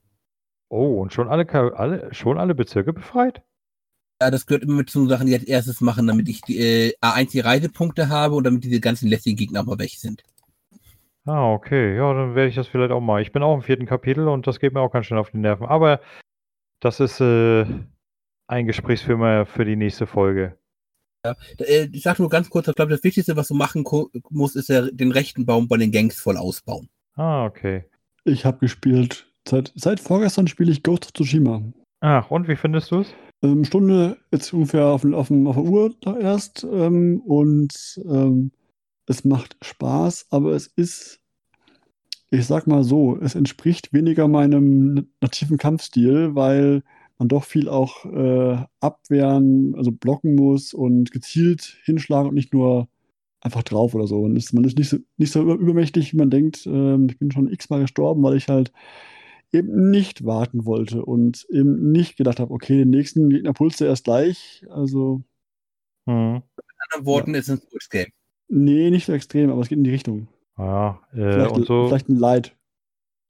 Oh, 0.67 1.01
und 1.01 1.13
schon 1.13 1.29
alle, 1.29 1.47
alle, 1.77 2.13
schon 2.13 2.37
alle 2.37 2.53
Bezirke 2.53 2.91
befreit? 2.91 3.41
Ja, 4.21 4.29
das 4.29 4.45
gehört 4.45 4.63
immer 4.63 4.75
mit 4.75 4.89
zu 4.89 5.07
Sachen, 5.07 5.27
die 5.27 5.33
ich 5.33 5.39
als 5.39 5.47
erstes 5.47 5.79
machen, 5.79 6.05
damit 6.05 6.27
ich 6.27 6.41
die 6.41 6.59
äh, 6.59 6.93
A1 7.01 7.31
die 7.31 7.39
Reisepunkte 7.39 8.09
habe 8.09 8.35
und 8.35 8.43
damit 8.43 8.65
diese 8.65 8.81
ganzen 8.81 9.07
lästigen 9.07 9.37
Gegner 9.37 9.63
mal 9.63 9.79
weg 9.79 9.91
sind. 9.91 10.23
Ah, 11.25 11.53
okay. 11.53 11.95
Ja, 11.95 12.13
dann 12.13 12.35
werde 12.35 12.49
ich 12.49 12.55
das 12.55 12.67
vielleicht 12.67 12.91
auch 12.91 12.99
mal. 12.99 13.21
Ich 13.21 13.31
bin 13.31 13.41
auch 13.41 13.55
im 13.55 13.61
vierten 13.61 13.85
Kapitel 13.85 14.27
und 14.27 14.47
das 14.47 14.59
geht 14.59 14.73
mir 14.73 14.81
auch 14.81 14.91
ganz 14.91 15.05
schön 15.05 15.17
auf 15.17 15.31
die 15.31 15.37
Nerven. 15.37 15.65
Aber 15.65 16.01
das 16.81 16.99
ist 16.99 17.21
äh, 17.21 17.65
ein 18.47 18.67
Gesprächsfilmer 18.67 19.45
für 19.45 19.63
die 19.63 19.77
nächste 19.77 20.05
Folge. 20.05 20.57
Äh, 21.23 21.87
ich 21.91 22.03
sag 22.03 22.19
nur 22.19 22.29
ganz 22.29 22.49
kurz, 22.49 22.67
ich 22.67 22.75
glaube, 22.75 22.91
das 22.91 23.03
Wichtigste, 23.03 23.35
was 23.35 23.47
du 23.49 23.53
machen 23.53 23.83
musst, 24.29 24.55
ist 24.55 24.69
ja 24.69 24.89
den 24.89 25.11
rechten 25.11 25.45
Baum 25.45 25.67
bei 25.67 25.77
den 25.77 25.91
Gangs 25.91 26.19
voll 26.19 26.37
ausbauen. 26.37 26.89
Ah, 27.15 27.45
okay. 27.45 27.85
Ich 28.23 28.45
habe 28.45 28.59
gespielt, 28.59 29.27
seit, 29.47 29.71
seit 29.75 29.99
vorgestern 29.99 30.47
spiele 30.47 30.71
ich 30.71 30.83
Ghost 30.83 31.05
of 31.05 31.13
Tsushima. 31.13 31.61
Ach, 32.01 32.31
und 32.31 32.47
wie 32.47 32.55
findest 32.55 32.91
du 32.91 33.01
es? 33.01 33.07
Ähm, 33.41 33.65
Stunde 33.65 34.17
jetzt 34.31 34.53
ungefähr 34.53 34.85
auf, 34.87 35.03
auf, 35.05 35.27
dem- 35.27 35.47
auf 35.47 35.55
der 35.55 35.63
Uhr 35.65 35.95
da 36.01 36.17
erst 36.17 36.63
ähm, 36.63 37.21
und 37.25 37.99
ähm, 38.05 38.51
es 39.05 39.23
macht 39.23 39.57
Spaß, 39.61 40.27
aber 40.29 40.51
es 40.51 40.67
ist, 40.67 41.19
ich 42.31 42.45
sag 42.45 42.67
mal 42.67 42.83
so, 42.83 43.17
es 43.21 43.35
entspricht 43.35 43.91
weniger 43.91 44.27
meinem 44.27 45.09
nativen 45.19 45.57
Kampfstil, 45.57 46.35
weil 46.35 46.83
man 47.19 47.27
doch 47.27 47.43
viel 47.43 47.67
auch 47.67 48.05
äh, 48.05 48.65
abwehren, 48.79 49.75
also 49.75 49.91
blocken 49.91 50.35
muss 50.35 50.73
und 50.73 51.11
gezielt 51.11 51.77
hinschlagen 51.83 52.29
und 52.29 52.35
nicht 52.35 52.53
nur 52.53 52.87
einfach 53.41 53.63
drauf 53.63 53.93
oder 53.93 54.07
so. 54.07 54.21
Man 54.21 54.35
ist, 54.35 54.53
man 54.53 54.63
ist 54.63 54.77
nicht, 54.77 54.89
so, 54.89 54.97
nicht 55.17 55.31
so 55.31 55.41
übermächtig, 55.41 56.13
wie 56.13 56.17
man 56.17 56.29
denkt. 56.29 56.65
Ähm, 56.65 57.07
ich 57.09 57.19
bin 57.19 57.31
schon 57.31 57.51
x-mal 57.51 57.81
gestorben, 57.81 58.23
weil 58.23 58.37
ich 58.37 58.47
halt 58.47 58.71
eben 59.51 59.89
nicht 59.89 60.25
warten 60.25 60.65
wollte 60.65 61.03
und 61.03 61.45
eben 61.49 61.91
nicht 61.91 62.17
gedacht 62.17 62.39
habe, 62.39 62.53
okay, 62.53 62.77
den 62.77 62.89
nächsten 62.89 63.29
Gegner 63.29 63.53
pulst 63.53 63.81
du 63.81 63.85
erst 63.85 64.05
gleich. 64.05 64.65
Also. 64.69 65.21
Hm. 66.07 66.35
In 66.35 66.41
anderen 66.91 67.05
Worten 67.05 67.33
ja. 67.33 67.39
ist 67.39 67.49
es 67.49 67.61
ein 67.61 67.67
Game. 67.89 68.11
Nee, 68.47 68.89
nicht 68.89 69.05
so 69.05 69.13
extrem, 69.13 69.51
aber 69.51 69.61
es 69.61 69.69
geht 69.69 69.77
in 69.77 69.83
die 69.83 69.91
Richtung. 69.91 70.27
Ja, 70.57 71.01
äh, 71.11 71.15
vielleicht, 71.15 71.51
und 71.51 71.67
so. 71.67 71.87
Vielleicht 71.87 72.09
ein 72.09 72.17
Light. 72.17 72.55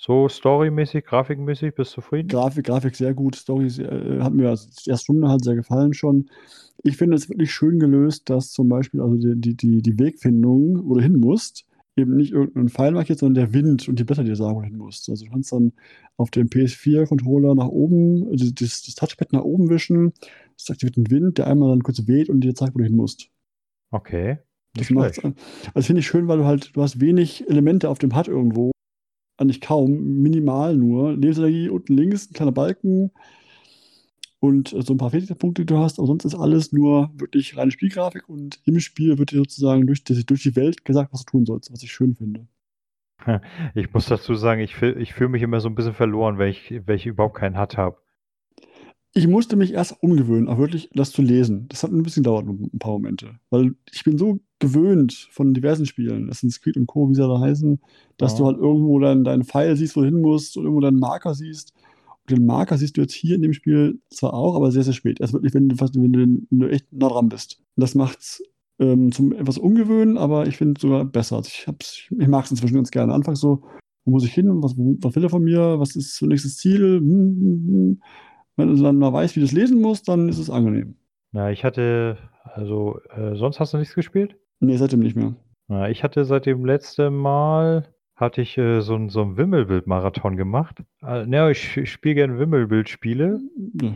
So 0.01 0.29
storymäßig, 0.29 1.03
grafikmäßig, 1.03 1.75
bist 1.75 1.91
du 1.91 1.95
zufrieden? 1.95 2.29
Grafik, 2.29 2.65
Grafik 2.65 2.95
sehr 2.95 3.13
gut. 3.13 3.35
Story 3.35 3.67
äh, 3.67 4.21
hat 4.21 4.33
mir 4.33 4.47
also 4.47 4.69
die 4.69 4.89
erste 4.89 5.03
Stunde 5.03 5.27
halt 5.27 5.43
sehr 5.43 5.55
gefallen 5.55 5.93
schon. 5.93 6.29
Ich 6.83 6.95
finde 6.95 7.17
es 7.17 7.27
wirklich 7.27 7.51
schön 7.51 7.79
gelöst, 7.79 8.29
dass 8.29 8.51
zum 8.51 8.69
Beispiel 8.69 9.01
also 9.01 9.17
die, 9.17 9.57
die, 9.57 9.81
die 9.81 9.99
Wegfindung, 9.99 10.87
wo 10.87 10.95
du 10.95 11.01
hin 11.01 11.19
musst, 11.19 11.65
eben 11.97 12.15
nicht 12.15 12.31
irgendein 12.31 12.69
Pfeil 12.69 12.93
markiert, 12.93 13.19
sondern 13.19 13.43
der 13.43 13.53
Wind 13.53 13.89
und 13.89 13.99
die 13.99 14.05
Blätter 14.05 14.23
dir 14.23 14.37
sagen, 14.37 14.55
wo 14.55 14.61
du 14.61 14.67
hin 14.67 14.77
musst. 14.77 15.09
Also 15.09 15.25
du 15.25 15.31
kannst 15.31 15.51
dann 15.51 15.73
auf 16.15 16.31
dem 16.31 16.47
PS4-Controller 16.47 17.55
nach 17.55 17.67
oben, 17.67 18.25
also 18.31 18.49
das, 18.51 18.83
das, 18.83 18.95
Touchpad 18.95 19.33
nach 19.33 19.43
oben 19.43 19.69
wischen, 19.69 20.13
es 20.57 20.69
aktiviert 20.69 20.95
einen 20.95 21.11
Wind, 21.11 21.39
der 21.39 21.47
einmal 21.47 21.71
dann 21.71 21.83
kurz 21.83 22.07
weht 22.07 22.29
und 22.29 22.39
dir 22.39 22.55
zeigt, 22.55 22.73
wo 22.73 22.77
du 22.77 22.85
hin 22.85 22.95
musst. 22.95 23.29
Okay. 23.91 24.37
Das 24.75 24.89
macht's, 24.91 25.19
also 25.73 25.85
finde 25.85 25.99
ich 25.99 26.07
schön, 26.07 26.29
weil 26.29 26.37
du 26.37 26.45
halt, 26.45 26.73
du 26.73 26.81
hast 26.81 27.01
wenig 27.01 27.49
Elemente 27.49 27.89
auf 27.89 27.99
dem 27.99 28.15
HUD 28.15 28.29
irgendwo 28.29 28.71
eigentlich 29.39 29.61
kaum, 29.61 30.21
minimal 30.21 30.75
nur. 30.75 31.13
Lebensenergie 31.13 31.69
unten 31.69 31.95
links, 31.95 32.29
ein 32.29 32.33
kleiner 32.33 32.51
Balken 32.51 33.11
und 34.39 34.69
so 34.69 34.93
ein 34.93 34.97
paar 34.97 35.11
Fertigkeitspunkte, 35.11 35.63
die 35.63 35.73
du 35.73 35.77
hast, 35.79 35.99
aber 35.99 36.07
sonst 36.07 36.25
ist 36.25 36.35
alles 36.35 36.71
nur 36.71 37.11
wirklich 37.15 37.57
reine 37.57 37.71
Spielgrafik 37.71 38.27
und 38.29 38.59
im 38.65 38.79
Spiel 38.79 39.17
wird 39.17 39.31
dir 39.31 39.37
sozusagen 39.37 39.85
durch 39.85 40.03
die, 40.03 40.25
durch 40.25 40.43
die 40.43 40.55
Welt 40.55 40.85
gesagt, 40.85 41.13
was 41.13 41.25
du 41.25 41.31
tun 41.31 41.45
sollst, 41.45 41.71
was 41.71 41.83
ich 41.83 41.91
schön 41.91 42.15
finde. 42.15 42.47
Ich 43.75 43.93
muss 43.93 44.05
dazu 44.05 44.33
sagen, 44.35 44.61
ich, 44.61 44.81
ich 44.81 45.13
fühle 45.13 45.29
mich 45.29 45.41
immer 45.41 45.59
so 45.59 45.67
ein 45.67 45.75
bisschen 45.75 45.93
verloren, 45.93 46.37
wenn 46.37 46.49
ich, 46.49 46.81
wenn 46.85 46.95
ich 46.95 47.05
überhaupt 47.05 47.35
keinen 47.35 47.59
HUD 47.59 47.77
habe. 47.77 47.97
Ich 49.13 49.27
musste 49.27 49.55
mich 49.55 49.73
erst 49.73 50.03
umgewöhnen, 50.03 50.47
auch 50.47 50.59
wirklich 50.59 50.89
das 50.93 51.11
zu 51.11 51.23
lesen. 51.23 51.67
Das 51.69 51.83
hat 51.83 51.91
ein 51.91 52.03
bisschen 52.03 52.23
gedauert, 52.23 52.45
ein 52.47 52.77
paar 52.77 52.91
Momente. 52.93 53.39
Weil 53.49 53.75
ich 53.91 54.03
bin 54.03 54.17
so 54.17 54.39
gewöhnt 54.59 55.29
von 55.31 55.53
diversen 55.53 55.87
Spielen, 55.87 56.29
Assassin's 56.29 56.61
Creed 56.61 56.77
und 56.77 56.85
Co., 56.85 57.09
wie 57.09 57.15
sie 57.15 57.21
da 57.21 57.39
heißen, 57.39 57.79
dass 58.17 58.33
ja. 58.33 58.39
du 58.39 58.45
halt 58.45 58.57
irgendwo 58.57 58.99
dann 58.99 59.23
deinen 59.23 59.43
Pfeil 59.43 59.75
siehst, 59.75 59.95
wo 59.95 60.01
du 60.01 60.07
hin 60.07 60.21
musst 60.21 60.57
und 60.57 60.63
irgendwo 60.63 60.81
deinen 60.81 60.99
Marker 60.99 61.33
siehst. 61.33 61.73
Und 62.21 62.37
den 62.37 62.45
Marker 62.45 62.77
siehst 62.77 62.97
du 62.97 63.01
jetzt 63.01 63.13
hier 63.13 63.35
in 63.35 63.41
dem 63.41 63.53
Spiel 63.53 63.99
zwar 64.11 64.33
auch, 64.33 64.55
aber 64.55 64.71
sehr, 64.71 64.83
sehr 64.83 64.93
spät. 64.93 65.19
Erst 65.19 65.33
wirklich, 65.33 65.55
wenn 65.55 65.69
du, 65.69 65.75
fast, 65.75 65.95
wenn 65.95 66.13
du, 66.13 66.19
wenn 66.19 66.59
du 66.59 66.69
echt 66.69 66.91
nah 66.93 67.09
dran 67.09 67.29
bist. 67.29 67.59
Und 67.75 67.81
das 67.81 67.95
macht's 67.95 68.43
ähm, 68.79 69.11
zum 69.11 69.33
etwas 69.33 69.57
ungewöhnen, 69.57 70.17
aber 70.17 70.45
ich 70.45 70.57
finde 70.57 70.75
es 70.77 70.81
sogar 70.81 71.03
besser. 71.05 71.37
Also 71.37 71.49
ich, 71.49 71.67
ich 72.11 72.27
mag 72.27 72.45
es 72.45 72.51
inzwischen 72.51 72.75
ganz 72.75 72.91
gerne. 72.91 73.13
Anfangs 73.13 73.39
so, 73.39 73.63
wo 74.05 74.11
muss 74.11 74.23
ich 74.23 74.33
hin? 74.33 74.61
Was, 74.61 74.75
was 74.77 75.15
will 75.15 75.23
er 75.23 75.29
von 75.29 75.43
mir? 75.43 75.79
Was 75.79 75.95
ist 75.95 76.21
das 76.21 76.27
nächste 76.27 76.49
Ziel? 76.49 76.99
Hm, 76.99 77.07
hm, 77.09 77.67
hm. 77.67 78.01
Wenn 78.59 78.75
du 78.75 78.83
dann 78.83 78.97
mal 78.97 79.13
weißt, 79.13 79.35
wie 79.35 79.39
du 79.39 79.45
es 79.45 79.53
lesen 79.53 79.81
musst, 79.81 80.09
dann 80.09 80.27
ist 80.27 80.37
es 80.37 80.49
angenehm. 80.49 80.95
Na, 81.31 81.49
ich 81.51 81.63
hatte, 81.63 82.17
also, 82.43 82.99
äh, 83.15 83.35
sonst 83.35 83.59
hast 83.59 83.73
du 83.73 83.77
nichts 83.77 83.95
gespielt? 83.95 84.35
Nee, 84.59 84.75
seitdem 84.75 84.99
nicht 84.99 85.15
mehr. 85.15 85.33
Na, 85.69 85.89
ich 85.89 86.03
hatte 86.03 86.25
seit 86.25 86.45
dem 86.45 86.65
letzten 86.65 87.15
Mal, 87.15 87.87
hatte 88.15 88.41
ich 88.41 88.57
äh, 88.57 88.81
so, 88.81 89.07
so 89.07 89.21
einen 89.21 89.37
Wimmelbild-Marathon 89.37 90.35
gemacht. 90.35 90.83
Äh, 91.01 91.29
ja, 91.29 91.49
ich, 91.49 91.77
ich 91.77 91.91
spiele 91.91 92.15
gerne 92.15 92.37
Wimmelbild-Spiele. 92.37 93.39
Ja. 93.81 93.95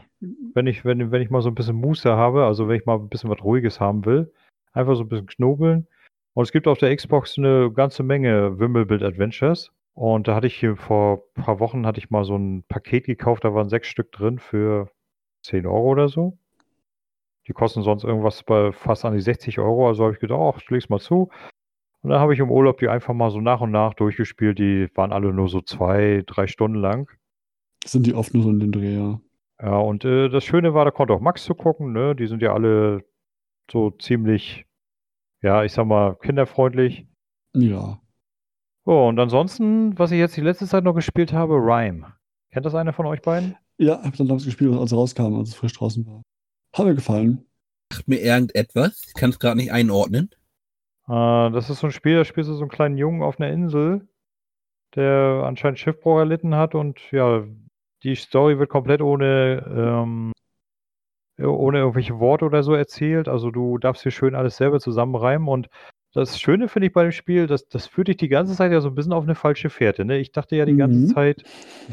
Wenn, 0.54 0.68
ich, 0.68 0.86
wenn, 0.86 1.12
wenn 1.12 1.22
ich 1.22 1.30
mal 1.30 1.42
so 1.42 1.50
ein 1.50 1.56
bisschen 1.56 1.76
Muße 1.76 2.10
habe, 2.10 2.46
also 2.46 2.70
wenn 2.70 2.78
ich 2.78 2.86
mal 2.86 2.96
ein 2.96 3.10
bisschen 3.10 3.30
was 3.30 3.44
Ruhiges 3.44 3.82
haben 3.82 4.06
will. 4.06 4.32
Einfach 4.72 4.96
so 4.96 5.02
ein 5.02 5.10
bisschen 5.10 5.28
knobeln. 5.28 5.88
Und 6.36 6.44
es 6.44 6.52
gibt 6.52 6.68
auf 6.68 6.78
der 6.78 6.96
Xbox 6.96 7.38
eine 7.38 7.70
ganze 7.72 8.02
Menge 8.02 8.58
Wimmelbild-Adventures. 8.60 9.72
Und 9.94 10.28
da 10.28 10.36
hatte 10.36 10.48
ich 10.48 10.56
hier 10.56 10.76
vor 10.76 11.24
ein 11.36 11.44
paar 11.44 11.60
Wochen 11.60 11.86
hatte 11.86 12.00
ich 12.00 12.10
mal 12.10 12.26
so 12.26 12.36
ein 12.36 12.64
Paket 12.68 13.06
gekauft, 13.06 13.44
da 13.44 13.54
waren 13.54 13.70
sechs 13.70 13.88
Stück 13.88 14.12
drin 14.12 14.40
für 14.40 14.90
10 15.44 15.66
Euro 15.68 15.92
oder 15.92 16.10
so. 16.10 16.38
Die 17.48 17.54
kosten 17.54 17.84
sonst 17.84 18.04
irgendwas 18.04 18.44
bei 18.44 18.72
fast 18.72 19.06
an 19.06 19.14
die 19.14 19.22
60 19.22 19.60
Euro, 19.60 19.88
also 19.88 20.04
habe 20.04 20.14
ich 20.14 20.20
gedacht, 20.20 20.40
ach, 20.42 20.62
ich 20.62 20.70
leg's 20.70 20.90
mal 20.90 21.00
zu. 21.00 21.30
Und 22.02 22.10
dann 22.10 22.20
habe 22.20 22.34
ich 22.34 22.40
im 22.40 22.52
Urlaub 22.52 22.80
die 22.80 22.90
einfach 22.90 23.14
mal 23.14 23.32
so 23.32 23.40
nach 23.40 23.62
und 23.62 23.72
nach 23.72 23.94
durchgespielt. 23.94 24.60
Die 24.60 24.90
waren 24.96 25.14
alle 25.14 25.34
nur 25.34 25.48
so 25.48 25.62
zwei, 25.62 26.24
drei 26.26 26.48
Stunden 26.48 26.80
lang. 26.80 27.10
Sind 27.86 28.08
die 28.08 28.14
oft 28.14 28.34
nur 28.34 28.44
so 28.44 28.50
in 28.50 28.60
den 28.60 28.72
Dreh, 28.72 28.96
ja. 28.96 29.22
Ja, 29.62 29.78
und 29.78 30.04
äh, 30.04 30.30
das 30.30 30.44
Schöne 30.44 30.74
war, 30.74 30.84
da 30.84 30.92
konnte 30.92 31.14
auch 31.14 31.22
Max 31.22 31.44
zu 31.44 31.56
gucken, 31.56 31.94
ne? 31.94 32.16
Die 32.16 32.28
sind 32.28 32.42
ja 32.42 32.54
alle 32.54 33.06
so 33.72 33.92
ziemlich, 33.92 34.66
ja, 35.42 35.64
ich 35.64 35.72
sag 35.72 35.86
mal, 35.86 36.16
kinderfreundlich. 36.18 37.08
Ja. 37.56 38.03
Oh, 38.86 39.08
und 39.08 39.20
ansonsten, 39.20 39.98
was 39.98 40.12
ich 40.12 40.20
jetzt 40.20 40.36
die 40.36 40.42
letzte 40.42 40.68
Zeit 40.68 40.84
noch 40.84 40.94
gespielt 40.94 41.32
habe, 41.32 41.56
Rhyme. 41.56 42.14
Kennt 42.52 42.66
das 42.66 42.76
einer 42.76 42.94
von 42.94 43.06
euch 43.06 43.22
beiden? 43.22 43.56
Ja, 43.78 44.00
ich 44.00 44.06
habe 44.06 44.18
dann 44.18 44.28
damals 44.28 44.46
gespielt, 44.46 44.74
als 44.74 44.92
es 44.92 44.98
rauskam, 44.98 45.36
als 45.36 45.50
es 45.50 45.56
frisch 45.56 45.74
draußen 45.74 46.06
war. 46.06 46.22
Hat 46.74 46.86
mir 46.86 46.96
gefallen. 46.96 47.46
Macht 47.92 48.08
mir 48.08 48.20
irgendetwas? 48.22 49.02
Ich 49.08 49.14
kann 49.14 49.30
es 49.30 49.40
gerade 49.40 49.58
nicht 49.58 49.72
einordnen. 49.72 50.30
Äh, 51.08 51.52
das 51.52 51.70
ist 51.70 51.80
so 51.80 51.88
ein 51.88 51.92
Spiel, 51.92 52.18
da 52.18 52.26
spielst 52.26 52.50
du 52.50 52.54
so 52.56 52.62
einen 52.62 52.70
kleinen 52.70 52.98
Jungen 52.98 53.22
auf 53.22 53.40
einer 53.40 53.52
Insel, 53.52 54.08
der 54.96 55.44
anscheinend 55.46 55.80
Schiffbruch 55.80 56.20
erlitten 56.20 56.56
hat 56.56 56.76
und 56.76 57.00
ja, 57.12 57.44
die 58.04 58.16
Story 58.16 58.60
wird 58.60 58.70
komplett 58.70 59.02
ohne, 59.02 59.64
ähm, 59.68 60.34
ohne 61.40 61.80
irgendwelche 61.80 62.20
Worte 62.20 62.46
oder 62.46 62.64
so 62.64 62.74
erzählt. 62.74 63.28
Also 63.28 63.50
du 63.50 63.78
darfst 63.78 64.04
hier 64.04 64.12
schön 64.12 64.36
alles 64.36 64.58
selber 64.58 64.80
zusammenreimen 64.80 65.48
und 65.48 65.70
das 66.14 66.40
Schöne 66.40 66.68
finde 66.68 66.88
ich 66.88 66.94
bei 66.94 67.04
dem 67.04 67.12
Spiel, 67.12 67.48
das, 67.48 67.68
das 67.68 67.88
führt 67.88 68.08
dich 68.08 68.18
die 68.18 68.30
ganze 68.30 68.56
Zeit 68.56 68.72
ja 68.72 68.82
so 68.82 68.90
ein 68.90 68.96
bisschen 68.96 69.14
auf 69.14 69.24
eine 69.24 69.36
falsche 69.36 69.72
Fährte. 69.72 70.06
Ne? 70.06 70.20
Ich 70.20 70.32
dachte 70.32 70.56
ja 70.56 70.66
die 70.66 70.78
ganze 70.78 71.00
mhm. 71.00 71.08
Zeit, 71.08 71.44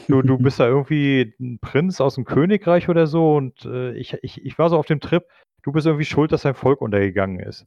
du, 0.09 0.21
du 0.21 0.37
bist 0.39 0.61
da 0.61 0.69
irgendwie 0.69 1.35
ein 1.41 1.59
Prinz 1.59 2.01
aus 2.01 2.17
dem 2.17 2.27
Königreich 2.27 2.89
oder 2.89 3.07
so 3.07 3.37
und 3.37 3.65
äh, 3.65 3.93
ich, 3.95 4.19
ich, 4.23 4.45
ich 4.45 4.59
war 4.59 4.69
so 4.69 4.77
auf 4.77 4.87
dem 4.87 5.01
Trip, 5.01 5.25
du 5.63 5.73
bist 5.73 5.87
irgendwie 5.87 6.05
schuld, 6.05 6.33
dass 6.33 6.43
dein 6.43 6.55
Volk 6.55 6.83
untergegangen 6.83 7.41
ist. 7.41 7.67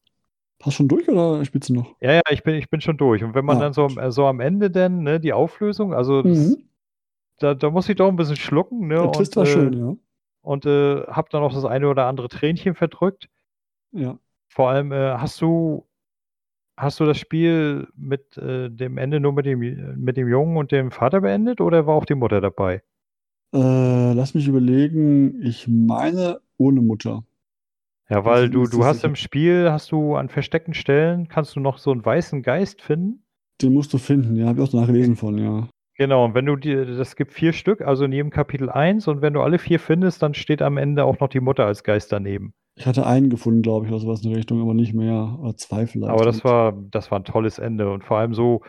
Hast 0.61 0.75
schon 0.75 0.87
durch 0.87 1.09
oder 1.09 1.43
spielst 1.43 1.69
du 1.69 1.73
noch? 1.73 1.95
Ja, 1.99 2.13
ja, 2.13 2.21
ich 2.29 2.43
bin, 2.43 2.55
ich 2.55 2.69
bin 2.69 2.79
schon 2.79 2.97
durch. 2.97 3.23
Und 3.23 3.33
wenn 3.33 3.43
man 3.43 3.57
ah, 3.57 3.61
dann 3.61 3.73
so, 3.73 3.89
so 4.11 4.27
am 4.27 4.39
Ende 4.39 4.69
denn, 4.71 5.03
ne, 5.03 5.19
die 5.19 5.33
Auflösung, 5.33 5.93
also 5.93 6.21
das, 6.21 6.37
mhm. 6.37 6.69
da, 7.39 7.53
da 7.53 7.69
muss 7.69 7.89
ich 7.89 7.95
doch 7.95 8.07
ein 8.07 8.15
bisschen 8.15 8.37
schlucken, 8.37 8.87
ne? 8.87 8.95
Der 8.95 9.11
Twist 9.11 9.35
und, 9.35 9.43
war 9.43 9.49
äh, 9.49 9.53
schön, 9.53 9.73
ja. 9.73 9.95
Und 10.41 10.65
äh, 10.65 11.01
hab 11.07 11.29
dann 11.31 11.41
auch 11.43 11.53
das 11.53 11.65
eine 11.65 11.89
oder 11.89 12.05
andere 12.05 12.29
Tränchen 12.29 12.75
verdrückt. 12.75 13.27
Ja. 13.91 14.17
Vor 14.47 14.69
allem, 14.69 14.91
äh, 14.91 15.15
hast 15.17 15.41
du 15.41 15.85
Hast 16.75 16.99
du 16.99 17.05
das 17.05 17.17
Spiel 17.17 17.87
mit 17.95 18.35
äh, 18.37 18.69
dem 18.69 18.97
Ende 18.97 19.19
nur 19.19 19.33
mit 19.33 19.45
dem, 19.45 19.59
mit 19.97 20.17
dem 20.17 20.27
Jungen 20.27 20.57
und 20.57 20.71
dem 20.71 20.91
Vater 20.91 21.21
beendet 21.21 21.61
oder 21.61 21.85
war 21.85 21.95
auch 21.95 22.05
die 22.05 22.15
Mutter 22.15 22.41
dabei? 22.41 22.81
Äh, 23.53 24.13
lass 24.13 24.33
mich 24.33 24.47
überlegen. 24.47 25.41
Ich 25.43 25.67
meine 25.67 26.39
ohne 26.57 26.81
Mutter. 26.81 27.23
Ja, 28.09 28.25
weil 28.25 28.49
du, 28.49 28.65
du 28.65 28.83
hast 28.83 29.03
im 29.03 29.15
Spiel, 29.15 29.71
hast 29.71 29.91
du 29.91 30.15
an 30.15 30.29
versteckten 30.29 30.73
Stellen, 30.73 31.27
kannst 31.27 31.55
du 31.55 31.59
noch 31.59 31.77
so 31.77 31.91
einen 31.91 32.03
weißen 32.03 32.41
Geist 32.41 32.81
finden. 32.81 33.23
Den 33.61 33.73
musst 33.73 33.93
du 33.93 33.97
finden, 33.97 34.35
ja, 34.35 34.47
habe 34.47 34.61
ich 34.61 34.69
auch 34.69 34.73
nachgelesen 34.73 35.15
von, 35.15 35.37
ja. 35.37 35.69
Genau, 35.95 36.25
und 36.25 36.33
wenn 36.33 36.45
du 36.45 36.55
dir, 36.55 36.85
das 36.85 37.15
gibt 37.15 37.31
vier 37.31 37.53
Stück, 37.53 37.81
also 37.81 38.05
in 38.05 38.11
jedem 38.11 38.31
Kapitel 38.31 38.69
eins, 38.69 39.07
und 39.07 39.21
wenn 39.21 39.33
du 39.33 39.41
alle 39.41 39.59
vier 39.59 39.79
findest, 39.79 40.21
dann 40.23 40.33
steht 40.33 40.61
am 40.61 40.77
Ende 40.77 41.05
auch 41.05 41.19
noch 41.19 41.29
die 41.29 41.39
Mutter 41.39 41.65
als 41.65 41.83
Geist 41.83 42.11
daneben. 42.11 42.53
Ich 42.75 42.87
hatte 42.87 43.05
einen 43.05 43.29
gefunden, 43.29 43.61
glaube 43.61 43.85
ich, 43.85 43.91
oder 43.91 44.01
sowas 44.01 44.23
in 44.23 44.29
der 44.29 44.39
Richtung, 44.39 44.61
aber 44.61 44.73
nicht 44.73 44.93
mehr. 44.93 45.37
Oder 45.39 45.55
zwei 45.55 45.85
vielleicht. 45.85 46.11
Aber 46.11 46.25
das 46.25 46.43
war, 46.43 46.73
das 46.73 47.11
war 47.11 47.19
ein 47.19 47.25
tolles 47.25 47.59
Ende. 47.59 47.91
Und 47.91 48.03
vor 48.03 48.17
allem 48.17 48.33
so, 48.33 48.61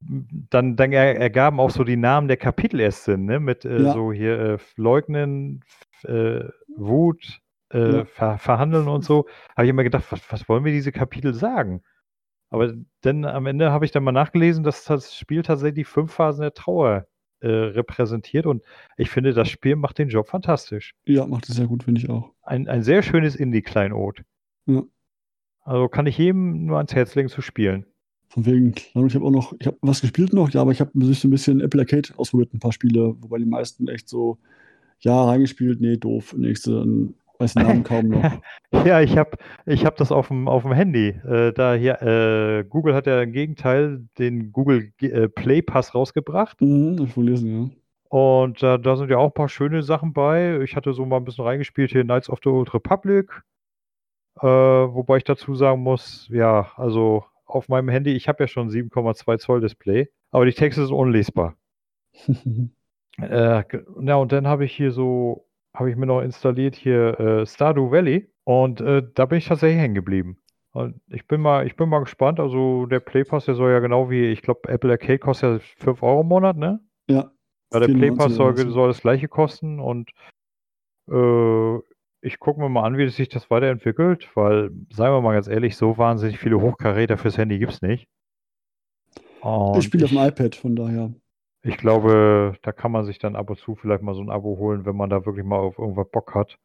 dann, 0.00 0.76
dann 0.76 0.92
ergaben 0.92 1.60
auch 1.60 1.70
so 1.70 1.84
die 1.84 1.96
Namen 1.96 2.28
der 2.28 2.36
Kapitel 2.36 2.80
erst 2.80 3.04
Sinn, 3.04 3.24
ne? 3.24 3.40
Mit 3.40 3.64
äh, 3.64 3.82
ja. 3.82 3.92
so 3.92 4.12
hier 4.12 4.38
äh, 4.38 4.58
Leugnen, 4.76 5.64
äh, 6.04 6.44
Wut, 6.76 7.40
äh, 7.72 7.98
ja. 7.98 8.04
ver 8.04 8.38
verhandeln 8.38 8.88
und 8.88 9.04
so. 9.04 9.26
Habe 9.56 9.66
ich 9.66 9.70
immer 9.70 9.84
gedacht, 9.84 10.04
was, 10.10 10.20
was 10.30 10.48
wollen 10.48 10.64
wir 10.64 10.72
diese 10.72 10.92
Kapitel 10.92 11.34
sagen? 11.34 11.82
Aber 12.50 12.72
dann 13.02 13.24
am 13.24 13.46
Ende 13.46 13.72
habe 13.72 13.84
ich 13.84 13.90
dann 13.90 14.04
mal 14.04 14.12
nachgelesen, 14.12 14.64
dass 14.64 14.84
das 14.84 15.14
Spiel 15.14 15.42
tatsächlich 15.42 15.86
fünf 15.86 16.12
Phasen 16.12 16.42
der 16.42 16.54
Trauer 16.54 17.06
äh, 17.40 17.48
repräsentiert 17.48 18.46
und 18.46 18.62
ich 18.96 19.10
finde, 19.10 19.32
das 19.32 19.48
Spiel 19.48 19.76
macht 19.76 19.98
den 19.98 20.08
Job 20.08 20.28
fantastisch. 20.28 20.94
Ja, 21.06 21.26
macht 21.26 21.48
es 21.48 21.56
sehr 21.56 21.66
gut, 21.66 21.84
finde 21.84 22.00
ich 22.00 22.10
auch. 22.10 22.32
Ein, 22.42 22.68
ein 22.68 22.82
sehr 22.82 23.02
schönes 23.02 23.36
Indie-Kleinod. 23.36 24.22
Ja. 24.66 24.82
Also 25.62 25.88
kann 25.88 26.06
ich 26.06 26.16
jedem 26.18 26.66
nur 26.66 26.78
ans 26.78 26.94
Herz 26.94 27.14
legen 27.14 27.28
zu 27.28 27.42
spielen. 27.42 27.84
Von 28.28 28.44
wegen, 28.44 28.74
ich 28.76 29.14
habe 29.14 29.24
auch 29.24 29.30
noch, 29.30 29.54
ich 29.58 29.66
habe 29.66 29.78
was 29.80 30.00
gespielt 30.00 30.32
noch, 30.32 30.50
ja, 30.50 30.60
aber 30.60 30.72
ich 30.72 30.80
habe 30.80 30.90
sich 31.04 31.20
so 31.20 31.28
ein 31.28 31.30
bisschen 31.30 31.60
Apple 31.60 31.80
Arcade 31.80 32.10
ausprobiert, 32.16 32.52
ein 32.52 32.58
paar 32.58 32.72
Spiele, 32.72 33.14
wobei 33.20 33.38
die 33.38 33.46
meisten 33.46 33.88
echt 33.88 34.08
so, 34.08 34.38
ja, 35.00 35.24
reingespielt, 35.24 35.80
nee, 35.80 35.96
doof, 35.96 36.34
nächste, 36.36 36.84
weiß 37.38 37.54
den 37.54 37.66
Namen 37.66 37.84
kaum 37.84 38.08
noch. 38.08 38.40
ja, 38.84 39.00
ich 39.00 39.16
habe 39.16 39.36
ich 39.66 39.84
hab 39.84 39.96
das 39.96 40.12
auf 40.12 40.28
dem, 40.28 40.48
auf 40.48 40.62
dem 40.62 40.72
Handy. 40.72 41.08
Äh, 41.08 41.52
da 41.52 41.74
hier, 41.74 42.02
äh, 42.02 42.64
Google 42.64 42.94
hat 42.94 43.06
ja 43.06 43.22
im 43.22 43.32
Gegenteil 43.32 44.06
den 44.18 44.52
Google 44.52 44.92
äh, 45.00 45.28
Play 45.28 45.62
Pass 45.62 45.94
rausgebracht. 45.94 46.60
Mhm, 46.60 46.98
ich 47.02 47.16
lesen, 47.16 47.62
ja. 47.62 47.70
Und 48.10 48.62
äh, 48.62 48.78
da 48.78 48.96
sind 48.96 49.10
ja 49.10 49.18
auch 49.18 49.26
ein 49.26 49.34
paar 49.34 49.50
schöne 49.50 49.82
Sachen 49.82 50.12
bei. 50.12 50.60
Ich 50.62 50.76
hatte 50.76 50.94
so 50.94 51.04
mal 51.04 51.18
ein 51.18 51.24
bisschen 51.24 51.44
reingespielt 51.44 51.92
hier 51.92 52.04
Knights 52.04 52.30
of 52.30 52.40
the 52.42 52.48
Old 52.48 52.72
Republic. 52.72 53.42
Äh, 54.40 54.46
wobei 54.46 55.18
ich 55.18 55.24
dazu 55.24 55.54
sagen 55.54 55.82
muss, 55.82 56.28
ja, 56.30 56.70
also 56.76 57.24
auf 57.44 57.68
meinem 57.68 57.88
Handy, 57.88 58.12
ich 58.12 58.28
habe 58.28 58.44
ja 58.44 58.48
schon 58.48 58.70
7,2 58.70 59.38
Zoll 59.38 59.60
Display, 59.60 60.08
aber 60.30 60.44
die 60.46 60.52
Texte 60.52 60.86
sind 60.86 60.94
unlesbar. 60.94 61.56
äh, 63.20 63.62
ja, 64.00 64.16
und 64.16 64.32
dann 64.32 64.46
habe 64.46 64.64
ich 64.64 64.72
hier 64.72 64.92
so, 64.92 65.47
habe 65.74 65.90
ich 65.90 65.96
mir 65.96 66.06
noch 66.06 66.20
installiert 66.20 66.74
hier 66.74 67.18
äh, 67.20 67.46
Stardew 67.46 67.90
Valley 67.90 68.30
und 68.44 68.80
äh, 68.80 69.02
da 69.14 69.26
bin 69.26 69.38
ich 69.38 69.46
tatsächlich 69.46 69.80
hängen 69.80 69.94
geblieben. 69.94 70.38
Und 70.72 71.00
ich 71.08 71.26
bin 71.26 71.40
mal, 71.40 71.66
ich 71.66 71.76
bin 71.76 71.88
mal 71.88 72.00
gespannt. 72.00 72.40
Also 72.40 72.86
der 72.86 73.00
Play 73.00 73.24
Pass, 73.24 73.46
der 73.46 73.54
soll 73.54 73.70
ja 73.70 73.80
genau 73.80 74.10
wie, 74.10 74.26
ich 74.26 74.42
glaube, 74.42 74.68
Apple 74.68 74.90
Arcade 74.90 75.18
kostet 75.18 75.62
ja 75.62 75.84
5 75.84 76.02
Euro 76.02 76.20
im 76.20 76.28
Monat, 76.28 76.56
ne? 76.56 76.80
Ja. 77.08 77.32
Ja, 77.72 77.80
der 77.80 77.88
Play 77.88 78.10
Pass 78.10 78.34
94 78.34 78.36
soll, 78.36 78.70
soll 78.70 78.88
das 78.88 79.00
gleiche 79.00 79.28
kosten 79.28 79.80
und 79.80 80.10
äh, 81.10 81.78
ich 82.20 82.38
gucke 82.38 82.60
mir 82.60 82.68
mal 82.68 82.84
an, 82.84 82.96
wie 82.98 83.08
sich 83.08 83.28
das 83.28 83.50
weiterentwickelt, 83.50 84.28
weil, 84.34 84.70
seien 84.90 85.12
wir 85.12 85.20
mal 85.20 85.34
ganz 85.34 85.48
ehrlich, 85.48 85.76
so 85.76 85.98
wahnsinnig 85.98 86.38
viele 86.38 86.60
Hochkaräter 86.60 87.16
fürs 87.16 87.38
Handy 87.38 87.58
gibt 87.58 87.72
es 87.72 87.82
nicht. 87.82 88.08
Und 89.40 89.78
ich 89.78 89.84
spiele 89.84 90.04
auf 90.04 90.10
dem 90.10 90.18
iPad, 90.18 90.54
von 90.54 90.74
daher. 90.74 91.12
Ich 91.62 91.76
glaube, 91.76 92.54
da 92.62 92.72
kann 92.72 92.92
man 92.92 93.04
sich 93.04 93.18
dann 93.18 93.36
ab 93.36 93.50
und 93.50 93.58
zu 93.58 93.74
vielleicht 93.74 94.02
mal 94.02 94.14
so 94.14 94.22
ein 94.22 94.30
Abo 94.30 94.56
holen, 94.58 94.84
wenn 94.86 94.96
man 94.96 95.10
da 95.10 95.24
wirklich 95.26 95.44
mal 95.44 95.58
auf 95.58 95.78
irgendwas 95.78 96.08
Bock 96.10 96.34
hat. 96.34 96.58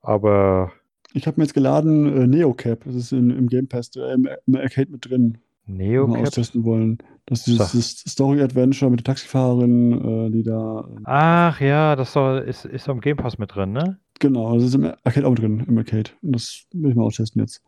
Aber 0.00 0.72
Ich 1.14 1.26
habe 1.26 1.40
mir 1.40 1.44
jetzt 1.44 1.54
geladen 1.54 2.06
äh, 2.16 2.26
NeoCap. 2.26 2.84
Das 2.84 2.94
ist 2.94 3.12
in, 3.12 3.30
im 3.30 3.48
Game 3.48 3.68
Pass, 3.68 3.90
äh, 3.96 4.14
im, 4.14 4.28
im 4.46 4.56
Arcade 4.56 4.90
mit 4.90 5.08
drin. 5.08 5.38
Wir 5.66 6.06
mal 6.06 6.16
Neocap? 6.18 6.28
austesten 6.28 6.64
wollen. 6.64 6.98
Das 7.26 7.46
ist 7.46 7.72
dieses 7.72 7.98
Story-Adventure 8.00 8.90
mit 8.90 9.00
der 9.00 9.04
Taxifahrerin, 9.04 10.26
äh, 10.26 10.30
die 10.30 10.42
da. 10.42 10.88
Ach 11.04 11.60
ja, 11.60 11.94
das 11.94 12.12
soll, 12.12 12.40
ist, 12.40 12.64
ist 12.64 12.88
am 12.88 13.00
Game 13.00 13.16
Pass 13.16 13.38
mit 13.38 13.54
drin, 13.54 13.72
ne? 13.72 13.98
Genau, 14.18 14.54
das 14.54 14.64
ist 14.64 14.74
im 14.74 14.84
Arcade 15.04 15.26
auch 15.26 15.30
mit 15.30 15.40
drin, 15.40 15.64
im 15.66 15.78
Arcade. 15.78 16.10
Und 16.22 16.32
das 16.32 16.66
will 16.72 16.90
ich 16.90 16.96
mal 16.96 17.04
austesten 17.04 17.40
jetzt. 17.40 17.62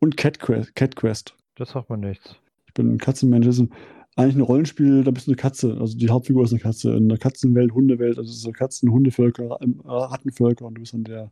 Und 0.00 0.16
Cat 0.16 0.38
Quest. 0.38 0.74
Cat 0.74 0.96
Quest. 0.96 1.34
Das 1.56 1.70
sagt 1.70 1.88
mir 1.90 1.96
nichts. 1.98 2.36
Ich 2.66 2.74
bin 2.74 2.94
ein 2.94 2.98
Katzenmensch. 2.98 3.46
Das 3.46 3.56
ist 3.56 3.62
ein, 3.62 3.72
eigentlich 4.20 4.36
ein 4.36 4.40
Rollenspiel, 4.42 5.04
da 5.04 5.10
bist 5.10 5.26
du 5.26 5.30
eine 5.32 5.36
Katze. 5.36 5.76
Also 5.80 5.96
die 5.98 6.08
Hauptfigur 6.08 6.44
ist 6.44 6.52
eine 6.52 6.60
Katze. 6.60 6.94
In 6.96 7.08
der 7.08 7.18
Katzenwelt, 7.18 7.72
Hundewelt, 7.72 8.18
also 8.18 8.32
so 8.32 8.52
Katzen, 8.52 8.90
Hundevölker, 8.90 9.58
ähm, 9.60 9.80
Rattenvölker 9.84 10.64
und 10.66 10.74
du 10.74 10.80
bist 10.80 10.94
dann 10.94 11.04
der, 11.04 11.30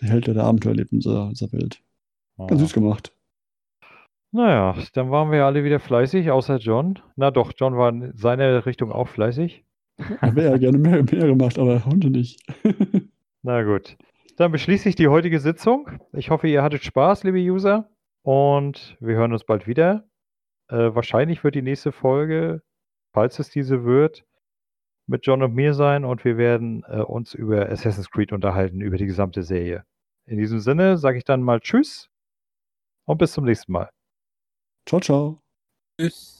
der 0.00 0.08
Held, 0.08 0.26
der 0.26 0.34
da 0.34 0.44
Abenteuer 0.44 0.72
erlebt 0.72 0.92
in 0.92 1.00
dieser, 1.00 1.28
dieser 1.30 1.52
Welt. 1.52 1.82
Ganz 2.38 2.52
Ah. 2.52 2.56
süß 2.56 2.72
gemacht. 2.72 3.12
Naja, 4.30 4.76
dann 4.92 5.10
waren 5.10 5.30
wir 5.32 5.44
alle 5.46 5.64
wieder 5.64 5.80
fleißig, 5.80 6.30
außer 6.30 6.58
John. 6.58 6.98
Na 7.16 7.30
doch, 7.30 7.52
John 7.56 7.76
war 7.76 7.88
in 7.88 8.12
seiner 8.16 8.66
Richtung 8.66 8.92
auch 8.92 9.08
fleißig. 9.08 9.64
Er 10.20 10.36
wäre 10.36 10.50
ja 10.52 10.58
gerne 10.58 10.78
mehr, 10.78 11.02
mehr 11.02 11.26
gemacht, 11.26 11.58
aber 11.58 11.84
Hunde 11.84 12.10
nicht. 12.10 12.40
Na 13.42 13.62
gut. 13.62 13.96
Dann 14.36 14.52
beschließe 14.52 14.88
ich 14.88 14.94
die 14.94 15.08
heutige 15.08 15.40
Sitzung. 15.40 15.88
Ich 16.12 16.30
hoffe, 16.30 16.46
ihr 16.46 16.62
hattet 16.62 16.84
Spaß, 16.84 17.24
liebe 17.24 17.38
User. 17.40 17.90
Und 18.22 18.96
wir 19.00 19.16
hören 19.16 19.32
uns 19.32 19.44
bald 19.44 19.66
wieder. 19.66 20.04
Äh, 20.68 20.94
wahrscheinlich 20.94 21.44
wird 21.44 21.54
die 21.54 21.62
nächste 21.62 21.92
Folge, 21.92 22.62
falls 23.12 23.38
es 23.38 23.50
diese 23.50 23.84
wird, 23.84 24.24
mit 25.06 25.26
John 25.26 25.42
und 25.42 25.54
mir 25.54 25.74
sein 25.74 26.04
und 26.04 26.24
wir 26.24 26.36
werden 26.36 26.84
äh, 26.86 27.00
uns 27.00 27.34
über 27.34 27.68
Assassin's 27.70 28.10
Creed 28.10 28.32
unterhalten, 28.32 28.80
über 28.80 28.98
die 28.98 29.06
gesamte 29.06 29.42
Serie. 29.42 29.84
In 30.26 30.36
diesem 30.36 30.60
Sinne 30.60 30.98
sage 30.98 31.18
ich 31.18 31.24
dann 31.24 31.42
mal 31.42 31.60
Tschüss 31.60 32.10
und 33.06 33.18
bis 33.18 33.32
zum 33.32 33.44
nächsten 33.44 33.72
Mal. 33.72 33.90
ciao, 34.86 35.00
ciao. 35.00 35.42
Tschüss. 35.98 36.37